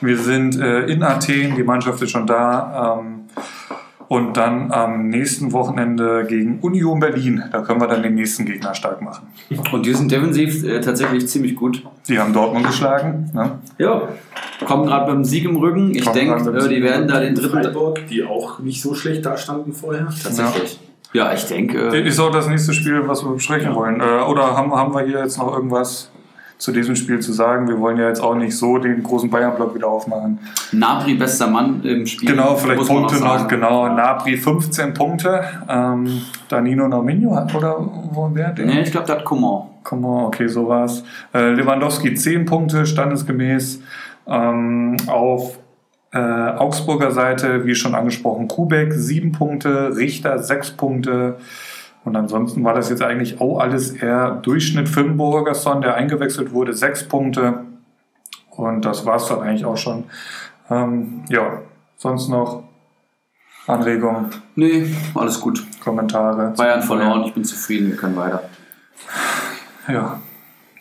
Wir 0.00 0.18
sind 0.18 0.58
äh, 0.58 0.86
in 0.86 1.02
Athen, 1.02 1.54
die 1.56 1.62
Mannschaft 1.62 2.02
ist 2.02 2.10
schon 2.10 2.26
da. 2.26 2.98
Ähm, 3.00 3.26
und 4.10 4.36
dann 4.36 4.72
am 4.72 5.06
nächsten 5.06 5.52
Wochenende 5.52 6.26
gegen 6.28 6.58
Union 6.62 6.98
Berlin. 6.98 7.44
Da 7.52 7.60
können 7.60 7.80
wir 7.80 7.86
dann 7.86 8.02
den 8.02 8.16
nächsten 8.16 8.44
Gegner 8.44 8.74
stark 8.74 9.00
machen. 9.00 9.28
Und 9.70 9.86
die 9.86 9.94
sind 9.94 10.10
defensiv 10.10 10.64
äh, 10.64 10.80
tatsächlich 10.80 11.28
ziemlich 11.28 11.54
gut. 11.54 11.84
Die 12.08 12.18
haben 12.18 12.32
Dortmund 12.32 12.66
geschlagen. 12.66 13.30
Ne? 13.32 13.60
Ja, 13.78 14.08
kommen 14.66 14.86
gerade 14.86 15.12
beim 15.12 15.24
Sieg 15.24 15.44
im 15.44 15.54
Rücken. 15.58 15.94
Ich 15.94 16.08
denke, 16.08 16.34
äh, 16.34 16.68
die 16.68 16.82
werden 16.82 17.06
da 17.06 17.20
den 17.20 17.36
dritten. 17.36 17.62
Freiburg, 17.62 18.00
die 18.08 18.24
auch 18.24 18.58
nicht 18.58 18.82
so 18.82 18.96
schlecht 18.96 19.24
dastanden 19.24 19.72
vorher. 19.72 20.08
Tatsächlich. 20.20 20.80
Ja, 20.82 20.89
ich 21.12 21.44
denke. 21.46 21.78
Ist 21.96 22.20
auch 22.20 22.30
das 22.30 22.48
nächste 22.48 22.72
Spiel, 22.72 23.06
was 23.06 23.24
wir 23.24 23.32
besprechen 23.32 23.74
wollen. 23.74 24.00
Äh, 24.00 24.22
oder 24.28 24.56
haben, 24.56 24.72
haben 24.74 24.94
wir 24.94 25.02
hier 25.02 25.18
jetzt 25.18 25.38
noch 25.38 25.52
irgendwas 25.52 26.10
zu 26.58 26.72
diesem 26.72 26.94
Spiel 26.94 27.18
zu 27.20 27.32
sagen? 27.32 27.66
Wir 27.68 27.80
wollen 27.80 27.96
ja 27.96 28.06
jetzt 28.08 28.22
auch 28.22 28.34
nicht 28.34 28.56
so 28.56 28.78
den 28.78 29.02
großen 29.02 29.28
Bayern-Block 29.28 29.74
wieder 29.74 29.88
aufmachen. 29.88 30.38
Nabri, 30.72 31.14
bester 31.14 31.48
Mann 31.48 31.82
im 31.82 32.06
Spiel. 32.06 32.30
Genau, 32.30 32.54
vielleicht 32.54 32.86
Punkte 32.86 33.18
noch, 33.18 33.48
genau. 33.48 33.88
Nabri 33.88 34.36
15 34.36 34.94
Punkte. 34.94 35.42
Ähm, 35.68 36.22
Danino 36.48 36.86
Nominio 36.86 37.34
hat, 37.34 37.54
oder 37.54 37.76
wo 37.78 38.30
wer 38.32 38.50
der? 38.50 38.66
Nee, 38.66 38.82
ich 38.82 38.92
glaube, 38.92 39.06
der 39.06 39.16
hat 39.16 39.24
Coman. 39.24 39.62
Come 39.82 40.06
on, 40.06 40.24
okay, 40.26 40.46
so 40.46 40.68
war's. 40.68 41.02
Äh, 41.34 41.52
Lewandowski 41.52 42.14
10 42.14 42.44
Punkte, 42.44 42.86
standesgemäß. 42.86 43.80
Ähm, 44.26 44.96
auf 45.06 45.58
Äh, 46.12 46.18
Augsburger 46.18 47.12
Seite, 47.12 47.64
wie 47.66 47.74
schon 47.74 47.94
angesprochen, 47.94 48.48
Kubek 48.48 48.92
sieben 48.92 49.32
Punkte, 49.32 49.96
Richter 49.96 50.38
sechs 50.42 50.70
Punkte. 50.72 51.38
Und 52.04 52.16
ansonsten 52.16 52.64
war 52.64 52.74
das 52.74 52.88
jetzt 52.88 53.02
eigentlich 53.02 53.40
auch 53.40 53.60
alles 53.60 53.90
eher 53.92 54.32
Durchschnitt. 54.42 54.88
Finn 54.88 55.16
Burgerson, 55.16 55.82
der 55.82 55.94
eingewechselt 55.94 56.52
wurde, 56.52 56.72
sechs 56.72 57.06
Punkte. 57.06 57.64
Und 58.50 58.84
das 58.84 59.06
war 59.06 59.16
es 59.16 59.26
dann 59.26 59.40
eigentlich 59.40 59.64
auch 59.64 59.76
schon. 59.76 60.04
Ähm, 60.70 61.22
ja, 61.28 61.60
sonst 61.96 62.28
noch 62.28 62.64
Anregungen, 63.66 64.30
Nee, 64.56 64.86
alles 65.14 65.40
gut. 65.40 65.64
Kommentare. 65.80 66.52
Bayern 66.56 66.82
verloren, 66.82 67.24
ich 67.24 67.34
bin 67.34 67.44
zufrieden, 67.44 67.90
wir 67.90 67.96
können 67.96 68.16
weiter. 68.16 68.42
Ja, 69.86 70.20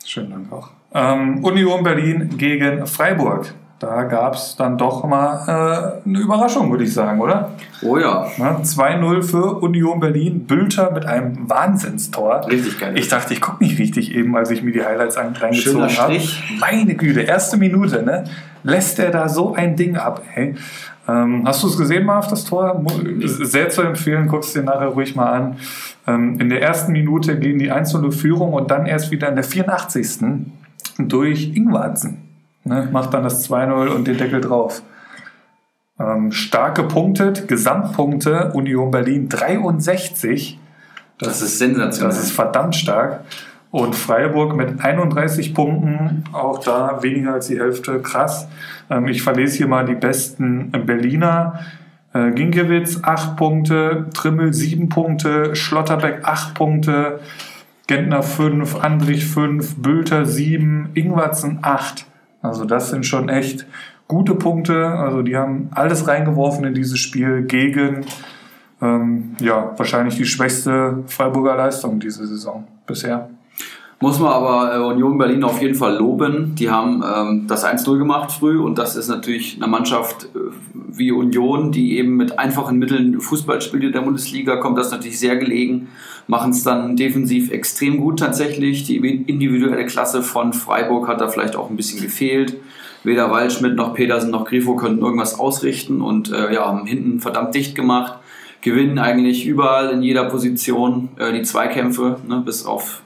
schönen 0.04 0.32
Dank 0.32 0.52
auch. 0.52 0.70
Ähm, 0.94 1.44
Union 1.44 1.84
Berlin 1.84 2.38
gegen 2.38 2.88
Freiburg. 2.88 3.54
Da 3.80 4.04
gab 4.04 4.34
es 4.36 4.58
dann 4.58 4.78
doch 4.78 5.06
mal 5.06 6.02
äh, 6.06 6.08
eine 6.10 6.20
Überraschung, 6.20 6.70
würde 6.70 6.84
ich 6.84 6.94
sagen, 6.94 7.22
oder? 7.22 7.52
Oh 7.82 7.98
ja, 7.98 8.28
Ne? 8.38 8.58
2-0 8.62 9.24
für 9.24 9.56
Union 9.62 10.02
Berlin. 10.02 10.46
Bülter 10.46 10.92
mit 10.92 11.06
einem 11.06 11.50
Wahnsinnstor. 11.50 12.46
richtig 12.48 12.78
geil. 12.78 12.98
Ich 12.98 13.08
dachte, 13.08 13.34
ich 13.34 13.40
gucke 13.40 13.64
nicht 13.64 13.80
richtig 13.80 14.14
eben, 14.14 14.36
als 14.36 14.52
ich 14.52 14.64
mir 14.64 14.74
die 14.74 14.84
Highlights 14.84 15.18
reingezogen 15.18 15.98
habe. 15.98 16.20
Meine 16.60 16.96
Güte, 16.96 17.22
erste 17.22 17.56
Minute, 17.56 18.04
ne? 18.04 18.26
Lässt 18.64 18.98
der 18.98 19.12
da 19.12 19.30
so 19.30 19.54
ein 19.54 19.78
Ding 19.78 19.96
ab, 19.96 20.22
ey. 20.36 20.56
Ähm, 21.08 21.44
hast 21.46 21.64
du 21.64 21.68
es 21.68 21.78
gesehen, 21.78 22.06
Marv, 22.06 22.28
das 22.28 22.44
Tor? 22.44 22.84
Sehr 23.24 23.70
zu 23.70 23.82
empfehlen, 23.82 24.28
guckst 24.28 24.56
dir 24.56 24.64
nachher 24.64 24.88
ruhig 24.88 25.16
mal 25.16 25.32
an. 25.32 25.56
Ähm, 26.06 26.38
in 26.42 26.50
der 26.50 26.62
ersten 26.62 26.92
Minute 26.92 27.40
gehen 27.40 27.58
die 27.60 27.72
1-0 27.72 28.12
Führung 28.12 28.52
und 28.52 28.70
dann 28.70 28.86
erst 28.86 29.10
wieder 29.10 29.30
in 29.30 29.36
der 29.36 29.46
84. 29.46 30.20
durch 31.00 31.56
Ingwarzen. 31.56 32.29
Ne? 32.64 32.88
Macht 32.92 33.14
dann 33.14 33.24
das 33.24 33.50
2-0 33.50 33.88
und 33.88 34.08
den 34.08 34.18
Deckel 34.18 34.42
drauf. 34.42 34.82
Ähm, 36.00 36.32
stark 36.32 36.76
gepunktet, 36.76 37.48
Gesamtpunkte 37.48 38.52
Union 38.54 38.92
Berlin 38.92 39.28
63. 39.28 40.58
das 41.20 41.42
ist 41.42 41.60
sensationell. 41.60 42.10
Das 42.10 42.24
ist 42.24 42.32
verdammt 42.32 42.76
stark. 42.76 43.22
Und 43.72 43.96
Freiburg 43.96 44.56
mit 44.56 44.84
31 44.84 45.54
Punkten, 45.54 46.24
auch 46.32 46.60
da 46.60 47.04
weniger 47.04 47.34
als 47.34 47.48
die 47.48 47.60
Hälfte, 47.60 48.02
krass. 48.02 48.48
Ähm, 48.90 49.08
ich 49.08 49.22
verlese 49.22 49.58
hier 49.58 49.68
mal 49.68 49.86
die 49.86 49.96
besten 49.96 50.72
Berliner. 50.72 51.60
Äh, 52.14 52.32
Ginkiewicz 52.32 53.04
8 53.04 53.36
Punkte, 53.36 54.08
Trimmel 54.14 54.54
7 54.54 54.90
Punkte, 54.90 55.56
Schlotterbeck 55.56 56.22
8 56.24 56.56
Punkte, 56.56 57.20
Gentner 57.86 58.24
5, 58.24 58.84
Andrich 58.84 59.26
5, 59.26 59.76
Bülter 59.78 60.26
7, 60.26 60.90
Ingwatzen 60.96 61.60
8. 61.62 62.06
Also 62.42 62.66
das 62.66 62.90
sind 62.90 63.06
schon 63.06 63.30
echt 63.30 63.66
gute 64.08 64.36
Punkte. 64.36 64.88
Also 64.88 65.22
die 65.22 65.38
haben 65.38 65.70
alles 65.72 66.08
reingeworfen 66.08 66.66
in 66.66 66.74
dieses 66.74 67.00
Spiel 67.00 67.44
gegen 67.44 68.06
ähm, 68.82 69.36
ja, 69.42 69.74
wahrscheinlich 69.78 70.16
die 70.16 70.26
schwächste 70.26 71.04
Freiburger 71.08 71.56
Leistung 71.56 72.00
diese 72.00 72.26
Saison 72.26 72.68
bisher. 72.86 73.30
Muss 74.02 74.18
man 74.18 74.32
aber 74.32 74.74
äh, 74.74 74.80
Union 74.80 75.18
Berlin 75.18 75.44
auf 75.44 75.62
jeden 75.62 75.76
Fall 75.76 75.98
loben. 75.98 76.56
Die 76.56 76.70
haben 76.70 77.04
ähm, 77.04 77.48
das 77.48 77.66
1-0 77.66 77.98
gemacht 77.98 78.32
früh 78.32 78.58
und 78.58 78.78
das 78.78 78.96
ist 78.96 79.10
natürlich 79.10 79.58
eine 79.58 79.68
Mannschaft 79.68 80.30
äh, 80.34 80.40
wie 80.98 81.12
Union, 81.12 81.72
die 81.72 81.98
eben 81.98 82.16
mit 82.16 82.40
einfachen 82.40 82.78
Mitteln 82.78 83.20
Fußball 83.20 83.62
spielt 83.62 83.84
in 83.84 83.92
der 83.92 84.02
Bundesliga, 84.02 84.58
kommt 84.58 84.78
das 84.78 84.92
natürlich 84.92 85.20
sehr 85.20 85.38
gelegen, 85.38 85.90
machen 86.28 86.52
es 86.52 86.64
dann 86.64 86.96
defensiv 86.96 87.52
extrem 87.52 87.98
gut 87.98 88.20
tatsächlich. 88.20 88.84
Die 88.84 88.98
individuelle 88.98 89.86
Klasse 89.86 90.22
von 90.24 90.54
Freiburg 90.54 91.08
hat 91.08 91.22
da 91.22 91.28
vielleicht 91.28 91.56
auch 91.56 91.70
ein 91.70 91.76
bisschen 91.76 92.02
gefehlt. 92.02 92.58
Weder 93.04 93.32
Waldschmidt 93.32 93.76
noch 93.76 93.94
Petersen 93.94 94.32
noch 94.32 94.46
Grifo 94.46 94.76
konnten 94.76 95.02
irgendwas 95.02 95.40
ausrichten 95.40 96.02
und 96.02 96.32
äh, 96.32 96.54
ja, 96.54 96.66
haben 96.66 96.86
hinten 96.86 97.20
verdammt 97.20 97.56
dicht 97.56 97.76
gemacht. 97.76 98.20
Gewinnen 98.62 99.00
eigentlich 99.00 99.46
überall 99.46 99.92
in 99.92 100.02
jeder 100.02 100.26
Position 100.26 101.10
äh, 101.18 101.32
die 101.32 101.44
Zweikämpfe, 101.44 102.18
ne, 102.28 102.42
bis 102.46 102.66
auf 102.66 103.02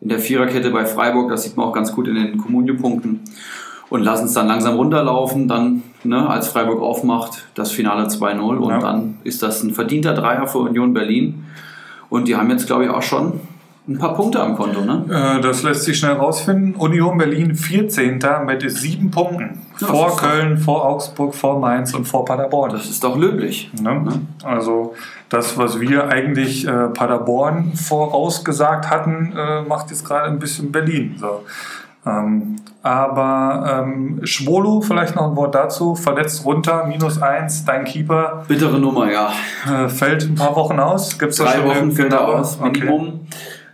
in 0.00 0.08
der 0.08 0.20
Viererkette 0.20 0.70
bei 0.70 0.86
Freiburg, 0.86 1.30
das 1.30 1.42
sieht 1.42 1.56
man 1.56 1.66
auch 1.66 1.72
ganz 1.72 1.92
gut 1.92 2.06
in 2.08 2.14
den 2.14 2.38
Kommunio-Punkten. 2.38 3.20
Und 3.90 4.02
lassen 4.02 4.26
es 4.26 4.34
dann 4.34 4.46
langsam 4.46 4.76
runterlaufen, 4.76 5.48
dann, 5.48 5.82
ne, 6.04 6.28
als 6.28 6.48
Freiburg 6.48 6.80
aufmacht, 6.82 7.46
das 7.54 7.70
Finale 7.72 8.06
2-0. 8.08 8.56
Und 8.58 8.70
Ja. 8.70 8.78
dann 8.78 9.18
ist 9.24 9.42
das 9.42 9.62
ein 9.62 9.72
verdienter 9.74 10.14
Dreier 10.14 10.46
für 10.46 10.58
Union 10.58 10.92
Berlin. 10.92 11.44
Und 12.10 12.28
die 12.28 12.36
haben 12.36 12.50
jetzt, 12.50 12.66
glaube 12.66 12.84
ich, 12.84 12.90
auch 12.90 13.02
schon 13.02 13.40
ein 13.86 13.98
paar 13.98 14.14
Punkte 14.14 14.40
am 14.42 14.54
Konto. 14.54 14.82
Ne? 14.82 15.04
Äh, 15.08 15.40
das 15.40 15.62
lässt 15.62 15.84
sich 15.84 15.98
schnell 15.98 16.12
rausfinden. 16.12 16.74
Union 16.74 17.16
Berlin 17.16 17.54
14. 17.54 18.18
mit 18.44 18.70
sieben 18.70 19.10
Punkten. 19.10 19.60
Ja, 19.80 19.86
vor 19.86 20.16
Köln, 20.16 20.58
vor 20.58 20.84
Augsburg, 20.84 21.34
vor 21.34 21.58
Mainz 21.58 21.94
und 21.94 22.04
vor 22.04 22.24
Paderborn. 22.24 22.70
Das 22.72 22.90
ist 22.90 23.02
doch 23.02 23.16
löblich. 23.16 23.70
Ne? 23.80 24.20
Also 24.42 24.94
das, 25.30 25.56
was 25.56 25.80
wir 25.80 26.08
eigentlich 26.08 26.66
äh, 26.66 26.88
Paderborn 26.88 27.72
vorausgesagt 27.74 28.90
hatten, 28.90 29.32
äh, 29.36 29.62
macht 29.62 29.90
jetzt 29.90 30.04
gerade 30.04 30.26
ein 30.26 30.38
bisschen 30.38 30.70
Berlin. 30.72 31.14
So. 31.18 31.44
Ähm, 32.08 32.56
aber 32.82 33.84
ähm, 33.84 34.20
Schwolo, 34.24 34.80
vielleicht 34.80 35.16
noch 35.16 35.30
ein 35.30 35.36
Wort 35.36 35.54
dazu, 35.54 35.94
verletzt 35.94 36.44
runter, 36.44 36.86
minus 36.86 37.20
eins, 37.20 37.64
dein 37.64 37.84
Keeper 37.84 38.44
Bittere 38.48 38.78
Nummer, 38.78 39.10
ja. 39.10 39.30
äh, 39.66 39.88
fällt 39.88 40.22
ein 40.22 40.36
paar 40.36 40.54
Wochen 40.56 40.78
aus. 40.78 41.18
Gibt's 41.18 41.36
Drei 41.36 41.64
Wochen 41.64 41.92
fällt 41.92 42.12
er 42.12 42.28
aus, 42.28 42.60
Minimum. 42.60 43.20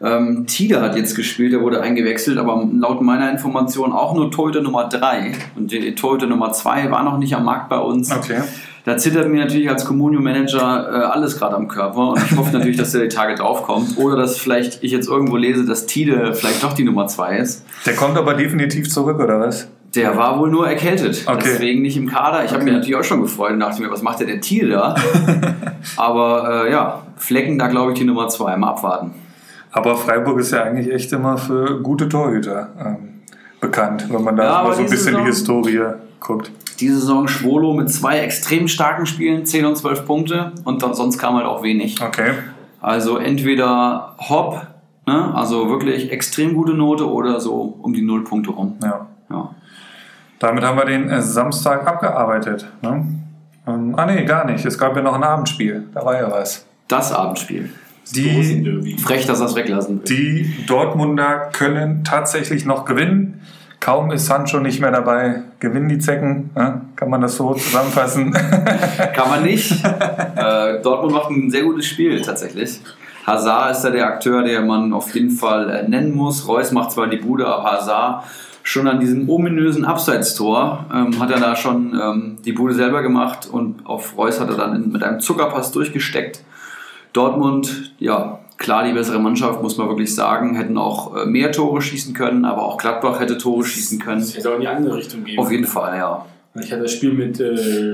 Ähm, 0.05 0.47
Tide 0.47 0.81
hat 0.83 0.97
jetzt 0.97 1.15
gespielt, 1.15 1.53
der 1.53 1.61
wurde 1.63 1.81
eingewechselt, 1.81 2.39
aber 2.39 2.69
laut 2.79 3.01
meiner 3.01 3.31
Information 3.31 3.93
auch 3.93 4.15
nur 4.15 4.31
Torhüter 4.31 4.61
Nummer 4.61 4.89
3. 4.89 5.33
Und 5.57 5.73
die 5.73 5.95
Torhüter 5.95 6.27
Nummer 6.27 6.53
2 6.53 6.91
war 6.91 7.03
noch 7.05 7.19
nicht 7.19 7.35
am 7.35 7.45
Markt 7.45 7.69
bei 7.71 7.79
uns. 7.79 8.13
Okay. 8.13 8.43
Da 8.85 8.99
zittert 8.99 9.31
mir 9.31 9.41
natürlich 9.41 9.71
als 9.71 9.87
Communio-Manager 9.87 10.61
äh, 10.93 11.05
alles 11.07 11.39
gerade 11.39 11.57
am 11.57 11.69
Körper 11.69 12.11
und 12.11 12.21
ich 12.31 12.37
hoffe 12.37 12.53
natürlich, 12.53 12.77
dass 12.77 12.93
der 12.93 13.01
die 13.01 13.09
Tage 13.09 13.35
draufkommt. 13.35 13.97
Oder 13.97 14.17
dass 14.17 14.37
vielleicht 14.37 14.83
ich 14.85 14.93
jetzt 14.93 15.09
irgendwo 15.09 15.37
lese, 15.39 15.65
dass 15.65 15.87
Tide 15.87 16.35
vielleicht 16.35 16.63
doch 16.63 16.75
die 16.75 16.85
Nummer 16.85 17.07
2 17.07 17.39
ist. 17.39 17.65
Der 17.87 17.95
kommt 17.95 18.19
aber 18.19 18.35
definitiv 18.35 18.91
zurück, 18.91 19.19
oder 19.21 19.41
was? 19.41 19.69
Der 19.95 20.17
war 20.19 20.39
wohl 20.39 20.51
nur 20.51 20.69
erkältet, 20.69 21.23
Okay. 21.27 21.41
deswegen 21.45 21.81
nicht 21.81 21.97
im 21.97 22.09
Kader. 22.09 22.45
Ich 22.45 22.51
habe 22.51 22.63
Okay. 22.63 22.65
mir 22.73 22.73
natürlich 22.73 22.97
auch 22.97 23.05
schon 23.05 23.23
gefreut 23.23 23.53
und 23.53 23.61
dachte 23.61 23.81
mir, 23.81 23.91
was 23.91 24.03
macht 24.03 24.21
der 24.21 24.27
denn 24.27 24.43
Tide 24.43 24.69
da? 24.71 24.95
Aber 25.97 26.67
äh, 26.67 26.73
ja, 26.73 27.03
Flecken 27.17 27.59
da 27.59 27.69
glaube 27.69 27.93
ich 27.93 27.99
die 27.99 28.05
Nummer 28.05 28.29
2. 28.29 28.57
Mal 28.57 28.69
abwarten. 28.69 29.13
Aber 29.75 29.97
Freiburg 29.97 30.39
ist 30.39 30.53
ja 30.53 30.63
eigentlich 30.63 30.93
echt 30.93 31.13
immer 31.13 31.37
für 31.37 31.81
gute 31.83 32.09
Torhüter 32.09 32.69
ähm, 32.79 33.23
bekannt, 33.61 34.07
wenn 34.09 34.23
man 34.23 34.37
da 34.37 34.45
Ja, 34.45 34.63
mal 34.63 34.73
so 34.73 34.83
ein 34.83 34.89
bisschen 34.89 35.17
die 35.17 35.21
Saison- 35.21 35.27
Historie 35.27 35.81
guckt. 36.21 36.51
Diese 36.81 36.99
Saison 37.01 37.29
Schwolo 37.29 37.73
mit 37.73 37.91
zwei 37.91 38.19
extrem 38.21 38.69
starken 38.69 39.05
Spielen, 39.07 39.45
10 39.47 39.65
und 39.67 39.77
12 39.77 40.07
Punkte 40.07 40.53
und 40.65 40.83
dann, 40.83 40.95
sonst 40.95 41.19
kam 41.19 41.35
halt 41.37 41.47
auch 41.47 41.63
wenig. 41.63 42.01
Okay. 42.01 42.33
Also 42.81 43.17
entweder 43.19 44.15
Hopp, 44.19 44.61
ne, 45.07 45.35
also 45.35 45.69
wirklich 45.71 46.11
extrem 46.13 46.55
gute 46.55 46.75
Note 46.75 47.09
oder 47.11 47.41
so 47.41 47.77
um 47.83 47.93
die 47.95 48.03
0 48.03 48.25
Punkte 48.25 48.51
rum. 48.51 48.77
Ja. 48.83 49.07
Ja. 49.31 49.51
Damit 50.39 50.65
haben 50.65 50.77
wir 50.79 50.85
den 50.85 51.09
äh, 51.11 51.21
Samstag 51.23 51.87
abgearbeitet. 51.87 52.67
Ne? 52.83 53.07
Ähm, 53.67 53.95
ah 53.97 54.07
nee, 54.07 54.25
gar 54.25 54.45
nicht. 54.45 54.65
Es 54.67 54.77
gab 54.79 54.95
ja 54.95 55.03
noch 55.03 55.15
ein 55.15 55.23
Abendspiel. 55.25 55.85
Da 55.95 56.05
war 56.05 56.21
ja 56.21 56.31
was. 56.31 56.67
Das 56.89 57.13
Abendspiel. 57.13 57.71
Die. 58.13 58.97
Frech, 58.99 59.27
dass 59.27 59.39
das 59.39 59.55
weglassen 59.55 60.03
will. 60.03 60.05
die 60.05 60.67
Dortmunder 60.67 61.51
können 61.53 62.05
tatsächlich 62.05 62.65
noch 62.65 62.85
gewinnen. 62.85 63.41
Kaum 63.81 64.11
ist 64.13 64.27
Sancho 64.27 64.61
nicht 64.61 64.81
mehr 64.81 64.91
dabei, 64.91 65.43
gewinnen 65.61 65.91
die 65.91 65.99
Zecken. 65.99 66.51
Kann 66.97 67.11
man 67.11 67.21
das 67.21 67.37
so 67.37 67.53
zusammenfassen? 67.53 68.33
Kann 69.15 69.29
man 69.29 69.43
nicht. 69.43 69.73
äh, 69.85 70.81
Dortmund 70.81 71.13
macht 71.13 71.31
ein 71.31 71.51
sehr 71.51 71.65
gutes 71.65 71.87
Spiel 71.87 72.21
tatsächlich. 72.23 72.81
Hazard 73.27 73.73
ist 73.77 73.83
da 73.83 73.91
der 73.91 74.07
Akteur, 74.07 74.43
der 74.43 74.63
man 74.63 74.93
auf 74.93 75.15
jeden 75.15 75.31
Fall 75.31 75.71
äh, 75.71 75.89
nennen 75.89 76.15
muss. 76.15 76.49
Reus 76.49 76.73
macht 76.73 76.93
zwar 76.93 77.09
die 77.09 77.17
Bude, 77.19 77.47
aber 77.47 77.73
Hazard 77.73 78.25
schon 78.63 78.89
an 78.89 79.01
diesem 79.01 79.29
ominösen 79.29 79.85
Abseitstor 79.85 80.87
ähm, 80.93 81.21
hat 81.21 81.31
er 81.31 81.39
da 81.39 81.55
schon 81.55 81.99
ähm, 82.01 82.37
die 82.45 82.53
Bude 82.53 82.73
selber 82.73 83.03
gemacht 83.03 83.47
und 83.51 83.85
auf 83.85 84.17
Reus 84.17 84.41
hat 84.41 84.49
er 84.49 84.57
dann 84.57 84.91
mit 84.91 85.03
einem 85.03 85.21
Zuckerpass 85.21 85.71
durchgesteckt. 85.73 86.41
Dortmund, 87.15 87.95
ja, 87.99 88.41
klar 88.59 88.85
die 88.85 88.93
bessere 88.93 89.19
Mannschaft, 89.19 89.63
muss 89.63 89.79
man 89.79 89.89
wirklich 89.89 90.15
sagen, 90.15 90.57
hätten 90.57 90.77
auch 90.77 91.17
äh, 91.17 91.27
mehr 91.27 91.53
Tore 91.53 91.81
schießen 91.81 92.13
können, 92.13 92.45
aber 92.45 92.63
auch 92.63 92.77
Gladbach 92.77 93.21
hätte 93.21 93.39
Tore 93.39 93.65
schießen 93.65 93.99
können. 93.99 94.21
Das 94.21 94.37
hätte 94.37 94.51
auch 94.51 94.57
in 94.57 94.61
die 94.61 94.69
andere 94.69 94.97
Richtung 94.97 95.25
gehen. 95.25 95.39
Auf 95.39 95.51
jeden 95.51 95.67
Fall, 95.67 95.97
ja. 95.97 96.27
Ich 96.61 96.71
hatte 96.71 96.83
das 96.83 96.93
Spiel 96.93 97.13
mit 97.13 97.41
äh, 97.41 97.47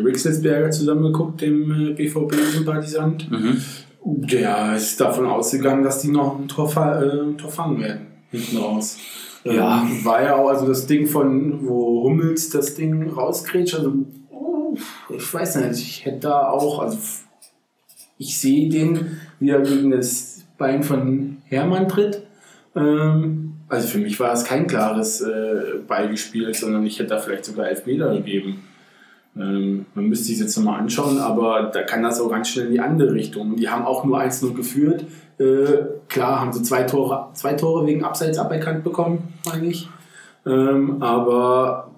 Rixelsberger 0.05 0.71
zusammengeguckt, 0.71 1.41
dem 1.41 1.91
äh, 1.91 1.93
BVB-Sympathisant. 1.93 3.31
Mhm. 3.31 3.63
Der 4.05 4.75
ist 4.77 5.01
davon 5.01 5.27
ausgegangen, 5.27 5.83
dass 5.83 6.01
die 6.01 6.09
noch 6.09 6.39
ein 6.39 6.49
Tor, 6.49 6.71
äh, 6.77 7.23
ein 7.23 7.39
Tor 7.39 7.51
fangen 7.51 7.81
werden, 7.81 8.07
hinten 8.31 8.57
raus. 8.57 8.99
Ja. 9.45 9.83
Ähm, 9.83 10.05
war 10.05 10.23
ja 10.23 10.37
auch 10.37 10.49
also 10.49 10.67
das 10.67 10.87
Ding 10.87 11.07
von, 11.07 11.67
wo 11.67 12.05
Hummels 12.05 12.51
das 12.51 12.75
Ding 12.75 13.11
rausgrätscht. 13.11 13.75
Also, 13.77 13.95
oh, 14.31 14.77
ich 15.15 15.33
weiß 15.35 15.57
nicht, 15.57 15.81
ich 15.81 16.05
hätte 16.05 16.21
da 16.21 16.49
auch, 16.49 16.81
also 16.81 16.99
ich 18.21 18.39
sehe 18.39 18.69
den, 18.69 19.19
wie 19.41 19.49
er 19.49 19.63
gegen 19.63 19.91
das 19.91 20.45
Bein 20.59 20.83
von 20.83 21.39
Hermann 21.47 21.89
tritt. 21.89 22.23
Ähm, 22.77 23.55
also 23.67 23.89
für 23.89 23.99
mich 23.99 24.21
war 24.21 24.33
es 24.35 24.45
kein 24.45 24.67
klares 24.67 25.23
äh, 25.23 25.79
Ballgespiel, 25.89 26.53
sondern 26.53 26.85
ich 26.85 26.99
hätte 26.99 27.09
da 27.09 27.19
vielleicht 27.19 27.47
sogar 27.47 27.69
Elfmeter 27.69 28.13
gegeben. 28.13 28.63
Ähm, 29.35 29.87
man 29.95 30.05
müsste 30.05 30.27
sich 30.27 30.39
jetzt 30.39 30.55
nochmal 30.59 30.81
anschauen, 30.81 31.19
aber 31.19 31.71
da 31.73 31.83
kann 31.83 32.03
das 32.03 32.21
auch 32.21 32.29
ganz 32.29 32.51
schnell 32.51 32.67
in 32.67 32.73
die 32.73 32.81
andere 32.81 33.15
Richtung. 33.15 33.57
Die 33.57 33.71
haben 33.71 33.87
auch 33.87 34.05
nur 34.05 34.21
1-0 34.21 34.55
geführt. 34.55 35.07
Äh, 35.39 35.87
klar 36.09 36.41
haben 36.41 36.53
sie 36.53 36.63
zwei 36.63 36.83
Tore, 36.83 37.31
zwei 37.33 37.55
Tore 37.55 37.87
wegen 37.87 38.05
Abseits 38.05 38.37
aberkannt 38.37 38.85
bekommen, 38.85 39.33
meine 39.47 39.67
ich. 39.67 39.89
Ähm, 40.45 41.03
aber 41.03 41.89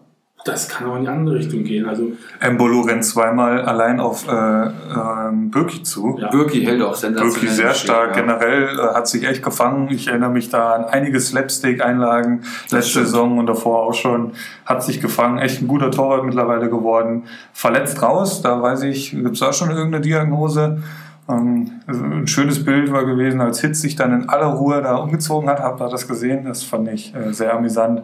das 0.44 0.68
kann 0.68 0.88
auch 0.88 0.96
in 0.96 1.02
die 1.02 1.09
andere 1.09 1.37
Richtung 1.37 1.62
gehen. 1.62 1.87
Also, 1.88 2.12
Embolo 2.40 2.81
rennt 2.81 3.05
zweimal 3.05 3.62
allein 3.62 4.00
auf 4.00 4.26
äh, 4.26 4.33
ähm, 4.33 5.50
Birki 5.50 5.83
zu. 5.83 6.18
Ja. 6.20 6.31
Birki 6.31 6.64
hält 6.64 6.83
auch 6.83 6.94
sensationell. 6.94 7.35
Wirklich 7.35 7.50
sehr 7.52 7.74
stark. 7.74 8.16
ja. 8.16 8.22
Generell 8.22 8.78
äh, 8.78 8.94
hat 8.94 9.09
sich 9.09 9.24
echt 9.26 9.42
gefangen. 9.42 9.88
Ich 9.90 10.09
erinnere 10.09 10.31
mich 10.31 10.50
da 10.50 10.72
an 10.72 10.85
einige 10.85 11.20
Slapstick-Einlagen 11.20 12.42
letzte. 12.70 13.05
Saison 13.05 13.38
und 13.38 13.46
davor 13.46 13.83
auch 13.85 13.94
schon. 13.94 14.33
Hat 14.66 14.83
sich 14.83 15.00
gefangen. 15.00 15.38
Echt 15.38 15.62
ein 15.62 15.68
guter 15.68 15.90
Torwart 15.90 16.24
mittlerweile 16.24 16.68
geworden. 16.68 17.24
Verletzt 17.52 18.02
raus, 18.02 18.42
da 18.42 18.61
weiß 18.61 18.83
ich, 18.85 19.12
gibt 19.12 19.35
es 19.35 19.40
da 19.40 19.52
schon 19.52 19.70
irgendeine 19.70 20.02
Diagnose? 20.02 20.83
Ähm, 21.28 21.70
ein 21.87 22.26
schönes 22.26 22.64
Bild 22.64 22.92
war 22.92 23.05
gewesen, 23.05 23.40
als 23.40 23.61
Hitz 23.61 23.81
sich 23.81 23.94
dann 23.94 24.12
in 24.12 24.28
aller 24.28 24.46
Ruhe 24.46 24.83
da 24.83 24.96
umgezogen 24.96 25.48
hat. 25.48 25.61
Habt 25.61 25.81
ihr 25.81 25.88
das 25.88 26.09
gesehen? 26.09 26.44
Das 26.44 26.64
fand 26.64 26.88
ich 26.88 27.14
äh, 27.14 27.33
sehr 27.33 27.55
amüsant. 27.55 28.02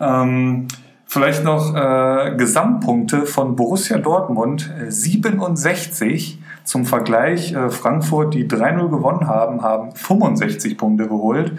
Ähm, 0.00 0.66
Vielleicht 1.14 1.44
noch 1.44 1.76
äh, 1.76 2.34
Gesamtpunkte 2.36 3.24
von 3.24 3.54
Borussia 3.54 3.98
Dortmund, 3.98 4.68
äh, 4.84 4.90
67 4.90 6.40
zum 6.64 6.86
Vergleich. 6.86 7.52
Äh, 7.52 7.70
Frankfurt, 7.70 8.34
die 8.34 8.48
3-0 8.48 8.88
gewonnen 8.88 9.28
haben, 9.28 9.62
haben 9.62 9.94
65 9.94 10.76
Punkte 10.76 11.06
geholt. 11.06 11.52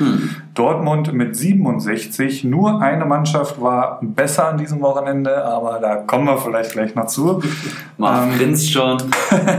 Dortmund 0.55 1.13
mit 1.13 1.37
67. 1.37 2.43
Nur 2.43 2.81
eine 2.81 3.05
Mannschaft 3.05 3.61
war 3.61 4.01
besser 4.01 4.49
an 4.49 4.57
diesem 4.57 4.81
Wochenende, 4.81 5.45
aber 5.45 5.79
da 5.79 5.95
kommen 5.95 6.25
wir 6.25 6.37
vielleicht 6.37 6.73
gleich 6.73 6.93
noch 6.93 7.07
zu. 7.07 7.41
Marv 7.97 8.25
Ähm, 8.25 8.37
grinst 8.37 8.69
schon. 8.69 8.97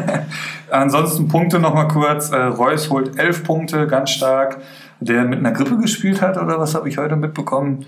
Ansonsten 0.70 1.26
Punkte 1.28 1.58
noch 1.58 1.72
mal 1.72 1.88
kurz. 1.88 2.28
Äh, 2.28 2.36
Reus 2.36 2.90
holt 2.90 3.18
11 3.18 3.44
Punkte, 3.44 3.86
ganz 3.86 4.10
stark. 4.10 4.58
Der 5.00 5.24
mit 5.24 5.38
einer 5.38 5.52
Grippe 5.52 5.78
gespielt 5.78 6.20
hat, 6.20 6.36
oder 6.36 6.58
was 6.58 6.74
habe 6.74 6.86
ich 6.86 6.98
heute 6.98 7.16
mitbekommen? 7.16 7.86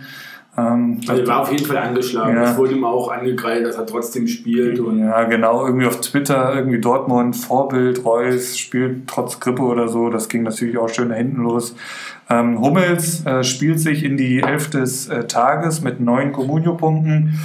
Ähm, 0.59 1.01
also 1.07 1.23
er 1.23 1.29
war 1.29 1.41
auf 1.43 1.53
jeden 1.53 1.65
Fall 1.65 1.77
angeschlagen. 1.77 2.37
Ja. 2.37 2.51
Es 2.51 2.57
wurde 2.57 2.75
ihm 2.75 2.85
auch 2.85 3.11
angekreidet, 3.11 3.69
dass 3.69 3.77
er 3.77 3.87
trotzdem 3.87 4.27
spielt. 4.27 4.81
Und 4.81 4.99
Ja, 4.99 5.25
genau, 5.25 5.65
irgendwie 5.65 5.87
auf 5.87 6.01
Twitter, 6.01 6.55
irgendwie 6.55 6.81
Dortmund, 6.81 7.37
Vorbild, 7.37 8.05
Reus 8.05 8.59
spielt 8.59 9.07
trotz 9.07 9.39
Grippe 9.39 9.63
oder 9.63 9.87
so. 9.87 10.11
Das 10.11 10.29
ging 10.29 10.43
natürlich 10.43 10.77
auch 10.77 10.89
schön 10.89 11.11
da 11.11 11.15
hinten 11.15 11.43
los. 11.43 11.77
Ähm, 12.29 12.61
Hummels 12.61 13.25
äh, 13.25 13.45
spielt 13.45 13.79
sich 13.79 14.05
in 14.05 14.17
die 14.17 14.41
Elf 14.41 14.69
des 14.69 15.09
äh, 15.09 15.27
Tages 15.27 15.83
mit 15.83 16.01
neun 16.01 16.33
Comunio-Punkten. 16.33 17.39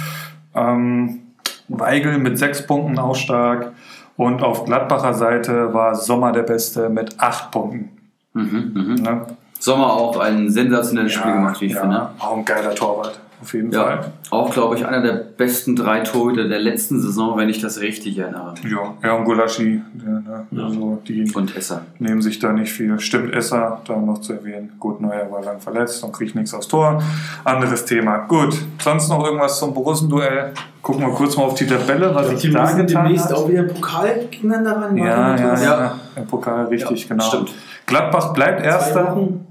Ähm, 0.54 1.20
Weigel 1.68 2.18
mit 2.18 2.38
sechs 2.38 2.66
Punkten 2.66 2.98
auch 2.98 3.16
stark. 3.16 3.72
Und 4.16 4.42
auf 4.42 4.64
Gladbacher 4.64 5.14
Seite 5.14 5.72
war 5.72 5.94
Sommer 5.94 6.32
der 6.32 6.42
Beste 6.42 6.88
mit 6.88 7.18
acht 7.18 7.50
Punkten. 7.52 7.90
Mhm, 8.32 8.72
mhm. 8.74 8.94
Ne? 9.02 9.26
Sommer 9.64 9.94
auch 9.94 10.18
ein 10.18 10.50
sensationelles 10.50 11.12
Spiel 11.14 11.32
gemacht, 11.32 11.58
wie 11.62 11.66
ich 11.66 11.72
ja, 11.72 11.80
finde. 11.80 12.08
Auch 12.18 12.36
ein 12.36 12.44
geiler 12.44 12.74
Torwart, 12.74 13.18
auf 13.40 13.54
jeden 13.54 13.72
Ja, 13.72 13.82
Fall. 13.84 14.12
auch 14.28 14.50
glaube 14.52 14.76
ich 14.76 14.84
einer 14.84 15.00
der 15.00 15.14
besten 15.14 15.74
drei 15.74 16.00
Torhüter 16.00 16.46
der 16.48 16.58
letzten 16.58 17.00
Saison, 17.00 17.38
wenn 17.38 17.48
ich 17.48 17.62
das 17.62 17.80
richtig 17.80 18.18
erinnere. 18.18 18.52
Ja, 18.62 18.92
ja 19.02 19.14
und 19.14 19.24
Gulaschi, 19.24 19.80
der, 19.94 20.20
ne, 20.50 20.64
also 20.64 21.00
die 21.08 21.32
Und 21.34 21.56
Esser. 21.56 21.80
nehmen 21.98 22.20
sich 22.20 22.38
da 22.40 22.52
nicht 22.52 22.70
viel. 22.74 23.00
Stimmt, 23.00 23.34
Esser, 23.34 23.80
da 23.86 23.96
noch 23.96 24.20
zu 24.20 24.34
erwähnen. 24.34 24.72
Gut, 24.78 25.00
Neuer 25.00 25.30
war 25.32 25.42
lang 25.42 25.58
verletzt 25.60 26.04
und 26.04 26.12
kriegt 26.12 26.34
nichts 26.34 26.52
aufs 26.52 26.68
Tor. 26.68 27.02
Anderes 27.44 27.86
Thema. 27.86 28.18
Gut, 28.28 28.54
sonst 28.78 29.08
noch 29.08 29.24
irgendwas 29.24 29.58
zum 29.58 29.72
Borussen-Duell? 29.72 30.52
Gucken 30.82 31.06
wir 31.06 31.14
kurz 31.14 31.38
mal 31.38 31.44
auf 31.44 31.54
die 31.54 31.66
Tabelle, 31.66 32.14
was 32.14 32.28
sich 32.28 32.40
die 32.40 32.50
da 32.50 32.70
getan 32.72 33.04
demnächst 33.04 33.30
hat. 33.30 33.32
auch 33.32 33.48
wieder 33.48 33.62
Pokal 33.62 34.26
gegeneinander 34.30 34.76
ran. 34.82 34.96
Ja, 34.98 35.04
ja, 35.06 35.36
ja, 35.38 35.62
Ja. 35.62 35.94
Der 36.14 36.20
Pokal, 36.22 36.66
richtig, 36.66 37.04
Ja, 37.04 37.08
genau. 37.08 37.24
stimmt. 37.24 37.52
Gladbach 37.86 38.32
bleibt 38.34 38.60
Zwei 38.60 38.66
Erster. 38.66 39.12
Wochen. 39.16 39.43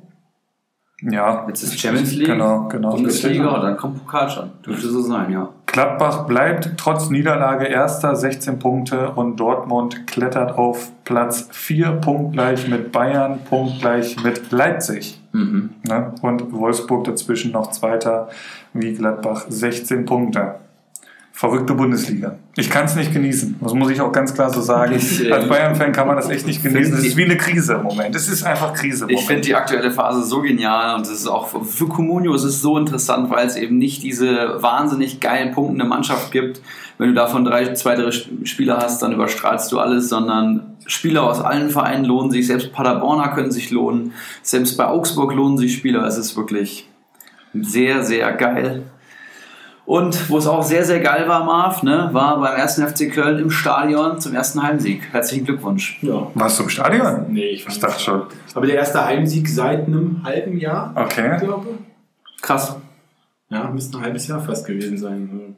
Ja, 1.12 1.46
Jetzt 1.48 1.64
ist 1.64 1.80
Champions 1.80 2.14
League, 2.14 2.28
Genau, 2.28 2.68
genau. 2.70 2.92
Bundesliga, 2.92 3.60
dann 3.60 3.78
kommt 3.78 4.00
Pokal 4.00 4.30
schon. 4.30 4.52
Dürfte 4.66 4.88
so 4.88 5.02
sein, 5.02 5.32
ja. 5.32 5.50
Gladbach 5.66 6.26
bleibt 6.26 6.72
trotz 6.78 7.10
Niederlage 7.10 7.66
Erster, 7.66 8.16
16 8.16 8.60
Punkte 8.60 9.10
und 9.12 9.38
Dortmund 9.38 10.08
klettert 10.08 10.58
auf 10.58 10.92
Platz 11.04 11.50
4, 11.52 11.94
punktgleich 11.94 12.68
mit 12.68 12.92
Bayern, 12.92 13.40
punktgleich 13.50 14.24
mit 14.24 14.52
Leipzig. 14.52 15.20
Mhm. 15.32 15.72
Ne? 15.88 16.14
Und 16.22 16.54
Wolfsburg 16.54 17.06
dazwischen 17.06 17.52
noch 17.52 17.72
Zweiter, 17.72 18.30
wie 18.74 18.94
Gladbach 18.94 19.46
16 19.50 20.06
Punkte. 20.06 20.56
Verrückte 21.36 21.74
Bundesliga. 21.74 22.38
Ich 22.56 22.70
kann 22.70 22.86
es 22.86 22.96
nicht 22.96 23.12
genießen. 23.12 23.56
Das 23.60 23.74
muss 23.74 23.90
ich 23.90 24.00
auch 24.00 24.12
ganz 24.12 24.36
klar 24.36 24.52
so 24.52 24.62
sagen. 24.62 24.94
Ich, 24.96 25.26
äh, 25.26 25.32
Als 25.32 25.50
Bayern-Fan 25.50 25.92
kann 25.92 26.06
man 26.06 26.16
das 26.16 26.30
echt 26.30 26.46
nicht 26.46 26.62
genießen. 26.62 26.94
Es 26.94 27.04
ist 27.04 27.18
wie 27.18 27.26
eine 27.26 27.38
Krise 27.38 27.74
im 27.74 27.82
Moment. 27.82 28.16
Es 28.16 28.30
ist 28.30 28.44
einfach 28.44 28.72
Krise 28.76 29.06
im 29.06 29.10
Ich 29.10 29.26
finde 29.26 29.42
die 29.42 29.56
aktuelle 29.56 29.90
Phase 29.90 30.24
so 30.24 30.42
genial 30.42 30.96
und 30.96 31.02
es 31.02 31.12
ist 31.12 31.28
auch 31.28 31.48
für 31.66 31.88
Comunio 31.88 32.36
ist 32.36 32.44
es 32.44 32.62
so 32.62 32.78
interessant, 32.78 33.32
weil 33.32 33.48
es 33.48 33.56
eben 33.56 33.80
nicht 33.80 34.04
diese 34.04 34.62
wahnsinnig 34.62 35.22
geil 35.22 35.52
punktende 35.52 35.86
Mannschaft 35.86 36.32
gibt. 36.32 36.62
Wenn 37.00 37.08
du 37.08 37.16
davon 37.16 37.44
drei, 37.44 37.74
zwei, 37.74 37.96
drei 37.96 38.12
Spieler 38.12 38.78
hast, 38.78 39.02
dann 39.02 39.12
überstrahlst 39.12 39.72
du 39.72 39.80
alles, 39.80 40.10
sondern 40.10 40.76
Spieler 40.86 41.24
aus 41.24 41.42
allen 41.42 41.72
Vereinen 41.72 42.06
lohnen 42.06 42.30
sich. 42.30 42.46
Selbst 42.46 42.72
Paderborner 42.74 43.30
können 43.30 43.52
sich 43.52 43.72
lohnen. 43.72 44.14
Selbst 44.44 44.78
bei 44.78 44.86
Augsburg 44.86 45.34
lohnen 45.34 45.58
sich 45.58 45.74
Spieler. 45.74 46.06
Es 46.06 46.20
ist 46.20 46.38
wirklich 46.38 46.88
sehr, 47.56 48.04
sehr 48.04 48.32
geil. 48.34 48.84
Und 49.86 50.30
wo 50.30 50.38
es 50.38 50.48
auch 50.48 50.64
sehr, 50.64 50.86
sehr 50.86 51.02
geil 51.02 51.28
war, 51.28 51.44
Marv, 51.44 51.84
ne, 51.84 52.10
war 52.14 52.40
beim 52.40 52.56
ersten 52.56 52.88
FC 52.88 53.12
Köln 53.12 53.40
im 53.40 53.50
Stadion 53.52 54.20
zum 54.20 54.34
ersten 54.34 54.64
Heimsieg. 54.64 55.10
Herzlichen 55.12 55.46
Glückwunsch. 55.46 56.00
Ja. 56.02 56.28
Warst 56.36 56.58
du 56.60 56.64
im 56.64 56.70
Stadion? 56.70 57.26
Nee, 57.30 57.48
ich, 57.50 57.68
Ich 57.68 57.80
dachte 57.80 58.00
schon. 58.02 58.22
Aber 58.56 58.66
der 58.66 58.76
erste 58.78 59.04
Heimsieg 59.06 59.50
seit 59.50 59.88
einem 59.88 60.22
halben 60.24 60.58
Jahr, 60.58 60.94
Okay. 60.96 61.38
glaube 61.40 61.68
Krass. 62.42 62.78
Ja, 63.50 63.70
müsste 63.70 63.98
ein 63.98 64.04
halbes 64.06 64.28
Jahr 64.28 64.40
fast 64.42 64.66
gewesen 64.66 64.98
sein. 64.98 65.56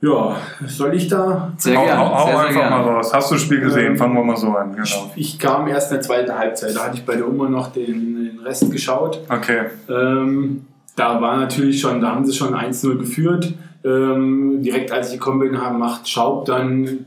Ja, 0.00 0.36
soll 0.66 0.94
ich 0.94 1.08
da? 1.08 1.52
Sehr 1.56 1.76
hau, 1.78 1.84
gerne. 1.84 1.98
hau, 2.00 2.14
hau 2.14 2.26
sehr, 2.26 2.36
sehr 2.36 2.46
einfach 2.46 2.60
gerne. 2.60 2.76
mal 2.84 2.92
raus. 2.94 3.12
Hast 3.14 3.30
du 3.30 3.34
das 3.36 3.42
Spiel 3.42 3.60
gesehen? 3.60 3.92
Ähm, 3.92 3.96
Fangen 3.96 4.14
wir 4.14 4.22
mal 4.24 4.36
so 4.36 4.48
an. 4.54 4.72
Genau. 4.72 5.10
Ich 5.16 5.38
kam 5.38 5.66
erst 5.66 5.90
in 5.90 5.96
der 5.96 6.02
zweiten 6.02 6.36
Halbzeit. 6.38 6.76
Da 6.76 6.84
hatte 6.84 6.96
ich 6.98 7.04
bei 7.06 7.16
der 7.16 7.26
Oma 7.28 7.48
noch 7.48 7.72
den, 7.72 8.14
den 8.14 8.38
Rest 8.40 8.70
geschaut. 8.70 9.20
Okay. 9.28 9.62
Ähm, 9.88 10.66
da 10.96 11.20
war 11.20 11.36
natürlich 11.38 11.80
schon, 11.80 12.00
da 12.00 12.14
haben 12.14 12.24
sie 12.24 12.32
schon 12.32 12.54
1-0 12.54 12.96
geführt. 12.98 13.54
Ähm, 13.84 14.62
direkt 14.62 14.92
als 14.92 15.08
ich 15.12 15.18
gekommen 15.18 15.40
bin, 15.40 15.60
haben, 15.60 15.78
macht 15.78 16.08
Schaub 16.08 16.46
dann 16.46 17.06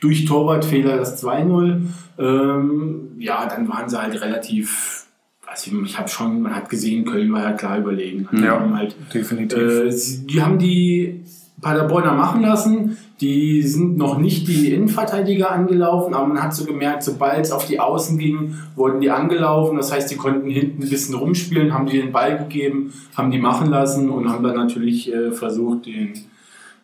durch 0.00 0.24
Torwartfehler 0.24 0.96
das 0.96 1.22
2-0. 1.22 1.82
Ähm, 2.18 3.08
ja, 3.18 3.46
dann 3.46 3.68
waren 3.68 3.88
sie 3.88 4.00
halt 4.00 4.20
relativ, 4.20 5.06
also 5.46 5.70
ich 5.84 5.98
habe 5.98 6.08
schon, 6.08 6.42
man 6.42 6.54
hat 6.54 6.68
gesehen, 6.70 7.04
Köln 7.04 7.32
war 7.32 7.42
ja 7.42 7.52
klar 7.52 7.78
überlegen. 7.78 8.28
Ja. 8.32 8.64
halt 8.74 8.96
Definitiv. 9.12 9.58
äh, 9.58 9.90
sie- 9.92 10.26
die 10.26 10.42
haben 10.42 10.58
die 10.58 11.22
Paderborner 11.60 12.14
machen 12.14 12.40
lassen. 12.42 12.96
Die 13.20 13.62
sind 13.62 13.98
noch 13.98 14.16
nicht 14.16 14.48
die 14.48 14.72
Innenverteidiger 14.72 15.50
angelaufen, 15.50 16.14
aber 16.14 16.26
man 16.26 16.42
hat 16.42 16.54
so 16.54 16.64
gemerkt, 16.64 17.02
sobald 17.02 17.44
es 17.44 17.52
auf 17.52 17.66
die 17.66 17.78
Außen 17.78 18.16
ging, 18.16 18.54
wurden 18.76 19.00
die 19.02 19.10
angelaufen. 19.10 19.76
Das 19.76 19.92
heißt, 19.92 20.10
die 20.10 20.16
konnten 20.16 20.48
hinten 20.48 20.82
ein 20.82 20.88
bisschen 20.88 21.14
rumspielen, 21.14 21.74
haben 21.74 21.86
die 21.86 22.00
den 22.00 22.12
Ball 22.12 22.38
gegeben, 22.38 22.94
haben 23.14 23.30
die 23.30 23.38
machen 23.38 23.68
lassen 23.68 24.08
und 24.08 24.30
haben 24.30 24.42
dann 24.42 24.56
natürlich 24.56 25.12
äh, 25.12 25.32
versucht, 25.32 25.84
den 25.84 26.14